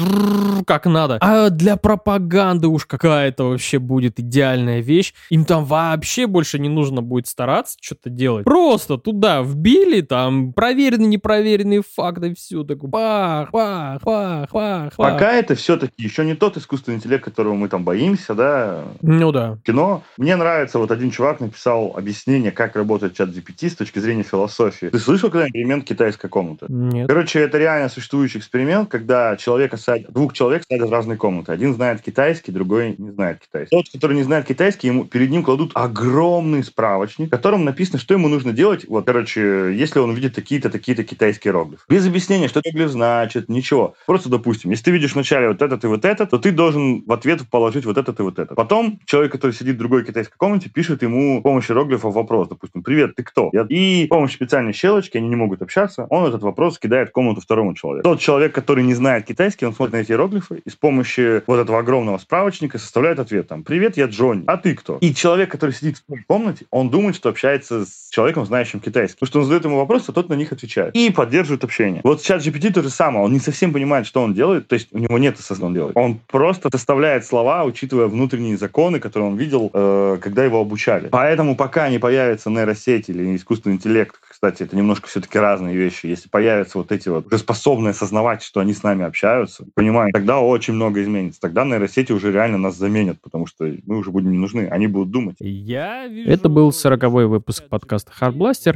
как 0.66 0.86
надо. 0.86 1.18
А 1.22 1.50
для 1.50 1.78
пропаганды 1.78 2.68
уж 2.68 2.86
какая-то 2.86 3.46
вообще 3.46 3.80
будет 3.80 4.20
идеальная 4.20 4.82
вещь. 4.82 5.14
Им 5.30 5.46
там 5.46 5.66
вообще 5.66 6.28
больше 6.28 6.60
не 6.60 6.70
нужно 6.70 7.02
будет 7.02 7.28
стараться 7.28 7.78
что-то 7.82 8.10
делать. 8.10 8.46
Просто 8.46 8.98
туда 8.98 9.42
вбили 9.42 10.02
там 10.02 10.54
проверенные, 10.54 11.08
непроверенные 11.08 11.82
факты, 11.82 12.34
все 12.36 12.64
такое. 12.66 12.92
Пах, 12.92 13.52
пах, 13.52 14.02
пах, 14.02 14.50
пах, 14.50 14.96
пах. 14.96 15.14
Пока 15.14 15.34
это 15.34 15.56
все-таки 15.56 16.04
еще 16.04 16.26
не 16.26 16.36
тот 16.36 16.58
искусственный 16.58 16.98
интеллект, 16.98 17.24
которого 17.24 17.54
мы 17.54 17.70
там 17.70 17.84
боимся, 17.84 18.34
да? 18.34 18.84
Ну 19.02 19.32
да. 19.32 19.58
Кино. 19.64 20.04
Мне 20.18 20.36
нравится, 20.36 20.80
вот 20.80 20.92
один 20.92 21.12
чувак 21.12 21.40
написал 21.40 21.94
объяснение, 21.96 22.52
как 22.52 22.76
работает 22.76 23.16
чат 23.16 23.30
GPT 23.30 23.70
с 23.70 23.76
точки 23.76 24.00
зрения 24.00 24.24
философии. 24.24 24.88
Ты 24.88 25.00
слышал 25.00 25.30
когда 25.30 25.48
эксперимент 25.48 25.86
китайской 25.86 26.28
комнаты? 26.28 26.66
Нет. 26.70 27.08
Короче, 27.08 27.40
это 27.40 27.58
реально 27.58 27.90
существующий 27.90 28.40
эксперимент, 28.40 28.90
когда 28.90 29.36
человека 29.38 29.78
садят, 29.78 30.12
двух 30.12 30.34
человек 30.34 30.64
садят 30.70 30.90
в 30.90 30.92
разные 30.92 31.18
комнаты. 31.18 31.52
Один 31.52 31.74
знает 31.74 32.02
китайский, 32.02 32.52
другой 32.52 32.96
не 32.98 33.12
знает 33.12 33.40
китайский. 33.40 33.76
Тот, 33.76 33.90
который 33.92 34.16
не 34.16 34.24
знает 34.24 34.46
китайский, 34.46 34.88
ему, 34.88 35.06
перед 35.06 35.30
ним 35.30 35.44
кладут 35.44 35.72
огромный 35.74 36.64
справочник, 36.64 37.28
в 37.28 37.32
котором 37.32 37.66
написано, 37.66 38.00
что 38.00 38.14
ему 38.14 38.28
нужно 38.28 38.52
делать. 38.52 38.86
Вот, 38.88 39.06
короче, 39.06 39.76
если 39.76 40.00
он 40.00 40.10
увидит 40.12 40.36
такие-то, 40.36 40.70
такие-то 40.70 41.04
китайские 41.04 41.52
иероглифы. 41.52 41.84
Без 41.90 42.06
объяснения, 42.06 42.48
что 42.56 42.62
иероглиф 42.64 42.92
значит, 42.92 43.50
ничего. 43.50 43.96
Просто, 44.06 44.30
допустим, 44.30 44.72
если 44.72 44.86
ты 44.86 44.92
видишь 44.92 45.14
вначале 45.14 45.50
вот 45.50 45.62
этот 45.62 45.84
и 45.84 45.88
вот 45.88 46.06
этот, 46.06 46.30
то 46.30 46.38
ты 46.38 46.52
должен 46.52 47.04
в 47.06 47.12
ответ 47.12 47.42
положить 47.50 47.86
вот 47.86 47.98
этот 47.98 48.20
и 48.20 48.24
вот 48.24 48.40
этот. 48.40 48.56
Потом 48.56 49.00
человек, 49.06 49.32
который 49.34 49.52
сидит 49.52 49.76
в 49.76 49.80
другой 49.80 50.06
китайской 50.06 50.38
комнате, 50.38 50.70
пишет 50.70 51.02
ему 51.02 51.40
с 51.40 51.44
помощью 51.44 51.76
иероглифов 51.76 52.14
вопрос, 52.14 52.48
допустим, 52.48 52.82
«Привет, 52.82 53.16
ты 53.16 53.24
кто?» 53.24 53.52
И 53.70 54.06
с 54.06 54.08
помощью 54.08 54.38
специальной 54.38 54.74
щелочки, 54.74 55.18
они 55.18 55.28
не 55.28 55.36
могут 55.36 55.62
общаться, 55.62 56.08
он 56.10 56.26
этот 56.26 56.44
вопрос 56.44 56.80
кидает 56.80 57.10
в 57.10 57.12
комнату 57.12 57.42
второму 57.42 57.74
человеку. 57.74 58.08
Тот 58.08 58.20
человек, 58.20 58.54
который 58.54 58.84
не 58.84 58.94
знает 58.94 59.26
китайский, 59.26 59.66
он 59.66 59.74
смотрит 59.74 59.94
на 59.94 59.98
эти 59.98 60.12
иероглифы 60.12 60.62
и 60.64 60.70
с 60.70 60.76
помощью 60.76 61.44
вот 61.48 61.60
этого 61.60 61.80
огромного 61.80 62.18
справочника 62.18 62.78
составляет 62.78 63.20
ответ 63.20 63.48
там 63.48 63.64
«Привет, 63.64 63.98
я 63.98 64.06
Джонни, 64.06 64.46
а 64.48 64.58
ты 64.58 64.76
кто?» 64.76 64.98
И 65.02 65.14
человек, 65.14 65.52
который 65.52 65.72
сидит 65.72 66.02
в 66.08 66.24
комнате, 66.26 66.66
он 66.72 66.90
думает, 66.90 67.16
что 67.16 67.30
общается 67.30 67.86
с 67.86 68.10
человеком, 68.10 68.46
знающим 68.46 68.80
китайский. 68.80 69.18
Потому 69.20 69.28
что 69.28 69.40
он 69.40 69.46
задает 69.46 69.66
ему 69.66 69.78
вопрос, 69.78 70.08
а 70.08 70.14
тот 70.14 70.30
на 70.30 70.36
них 70.36 70.54
отвечает. 70.54 70.96
И 70.96 71.10
поддерживает 71.10 71.64
общение. 71.64 72.02
Вот 72.04 72.22
чат 72.22 72.45
GPT 72.46 72.72
то 72.74 72.82
же 72.82 72.90
самое. 72.90 73.26
Он 73.26 73.34
не 73.34 73.40
совсем 73.40 73.74
понимает, 73.74 74.06
что 74.08 74.22
он 74.22 74.34
делает. 74.34 74.68
То 74.68 74.74
есть 74.76 74.90
у 74.92 74.98
него 74.98 75.18
нет 75.18 75.40
осознанного 75.40 75.74
делает. 75.76 75.98
Он 75.98 76.20
просто 76.28 76.70
составляет 76.72 77.26
слова, 77.26 77.64
учитывая 77.64 78.08
внутренние 78.08 78.58
законы, 78.58 79.00
которые 79.00 79.30
он 79.30 79.38
видел, 79.38 79.70
э, 79.74 80.18
когда 80.22 80.44
его 80.44 80.60
обучали. 80.60 81.10
Поэтому 81.10 81.56
пока 81.56 81.90
не 81.90 82.00
появится 82.00 82.50
нейросеть 82.50 83.10
или 83.10 83.36
искусственный 83.36 83.76
интеллект, 83.76 84.16
кстати, 84.36 84.64
это 84.64 84.76
немножко 84.76 85.08
все-таки 85.08 85.40
разные 85.40 85.78
вещи. 85.78 86.08
Если 86.08 86.28
появятся 86.28 86.78
вот 86.78 86.92
эти 86.92 87.08
вот 87.08 87.28
уже 87.28 87.38
способные 87.38 87.92
осознавать, 87.92 88.44
что 88.44 88.60
они 88.60 88.74
с 88.74 88.84
нами 88.84 89.06
общаются, 89.06 89.66
понимаем, 89.76 90.12
тогда 90.12 90.42
очень 90.42 90.74
много 90.74 91.02
изменится. 91.02 91.40
Тогда 91.40 91.64
нейросети 91.64 92.12
уже 92.12 92.34
реально 92.34 92.58
нас 92.58 92.76
заменят, 92.76 93.22
потому 93.22 93.48
что 93.48 93.64
мы 93.86 93.98
уже 93.98 94.12
будем 94.12 94.34
не 94.34 94.38
нужны. 94.38 94.68
Они 94.68 94.88
будут 94.88 95.10
думать. 95.10 95.38
Я 95.40 96.06
вижу... 96.08 96.30
Это 96.30 96.50
был 96.50 96.74
сороковой 96.74 97.28
выпуск 97.28 97.70
подкаста 97.70 98.12
Hardblaster. 98.20 98.76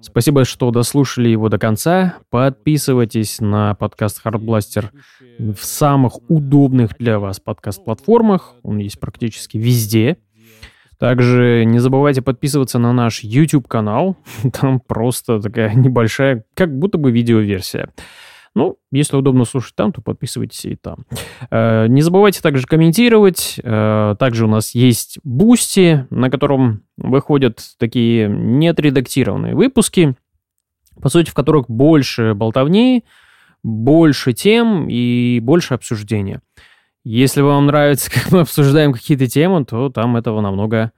Спасибо, 0.00 0.44
что 0.44 0.72
дослушали 0.72 1.28
его 1.28 1.48
до 1.48 1.58
конца. 1.60 2.16
Подписывайтесь 2.28 3.40
на 3.40 3.76
подкаст 3.76 4.22
Hardblaster 4.24 4.86
в 5.38 5.58
самых 5.58 6.18
удобных 6.28 6.98
для 6.98 7.20
вас 7.20 7.38
подкаст-платформах. 7.38 8.56
Он 8.64 8.78
есть 8.78 8.98
практически 8.98 9.56
везде. 9.56 10.18
Также 10.98 11.64
не 11.66 11.78
забывайте 11.78 12.22
подписываться 12.22 12.78
на 12.78 12.92
наш 12.92 13.20
YouTube-канал. 13.20 14.16
Там 14.60 14.80
просто 14.80 15.40
такая 15.40 15.74
небольшая, 15.74 16.44
как 16.54 16.76
будто 16.78 16.98
бы 16.98 17.10
видеоверсия. 17.10 17.90
Ну, 18.54 18.78
если 18.90 19.16
удобно 19.16 19.44
слушать 19.44 19.74
там, 19.74 19.92
то 19.92 20.00
подписывайтесь 20.00 20.64
и 20.64 20.76
там. 20.76 21.04
Э, 21.50 21.88
не 21.88 22.00
забывайте 22.00 22.40
также 22.40 22.66
комментировать. 22.66 23.60
Э, 23.62 24.16
также 24.18 24.46
у 24.46 24.48
нас 24.48 24.74
есть 24.74 25.18
Boosty, 25.24 26.06
на 26.08 26.30
котором 26.30 26.82
выходят 26.96 27.60
такие 27.78 28.30
неотредактированные 28.30 29.54
выпуски, 29.54 30.16
по 31.02 31.10
сути, 31.10 31.28
в 31.28 31.34
которых 31.34 31.68
больше 31.68 32.32
болтовни, 32.32 33.04
больше 33.62 34.32
тем 34.32 34.88
и 34.88 35.38
больше 35.40 35.74
обсуждения. 35.74 36.40
Если 37.08 37.40
вам 37.40 37.66
нравится, 37.66 38.10
как 38.14 38.32
мы 38.32 38.40
обсуждаем 38.40 38.92
какие-то 38.92 39.28
темы, 39.28 39.64
то 39.64 39.90
там 39.90 40.16
этого 40.16 40.40
намного 40.40 40.90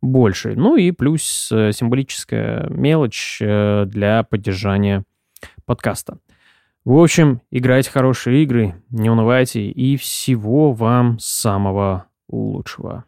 больше. 0.00 0.54
Ну 0.56 0.74
и 0.74 0.90
плюс 0.90 1.50
э, 1.52 1.70
символическая 1.70 2.66
мелочь 2.68 3.38
э, 3.40 3.84
для 3.86 4.24
поддержания 4.24 5.04
подкаста. 5.64 6.18
В 6.84 6.98
общем, 6.98 7.42
играйте 7.52 7.92
хорошие 7.92 8.42
игры, 8.42 8.74
не 8.90 9.08
унывайте 9.08 9.64
и 9.70 9.96
всего 9.96 10.72
вам 10.72 11.20
самого 11.20 12.06
лучшего. 12.28 13.04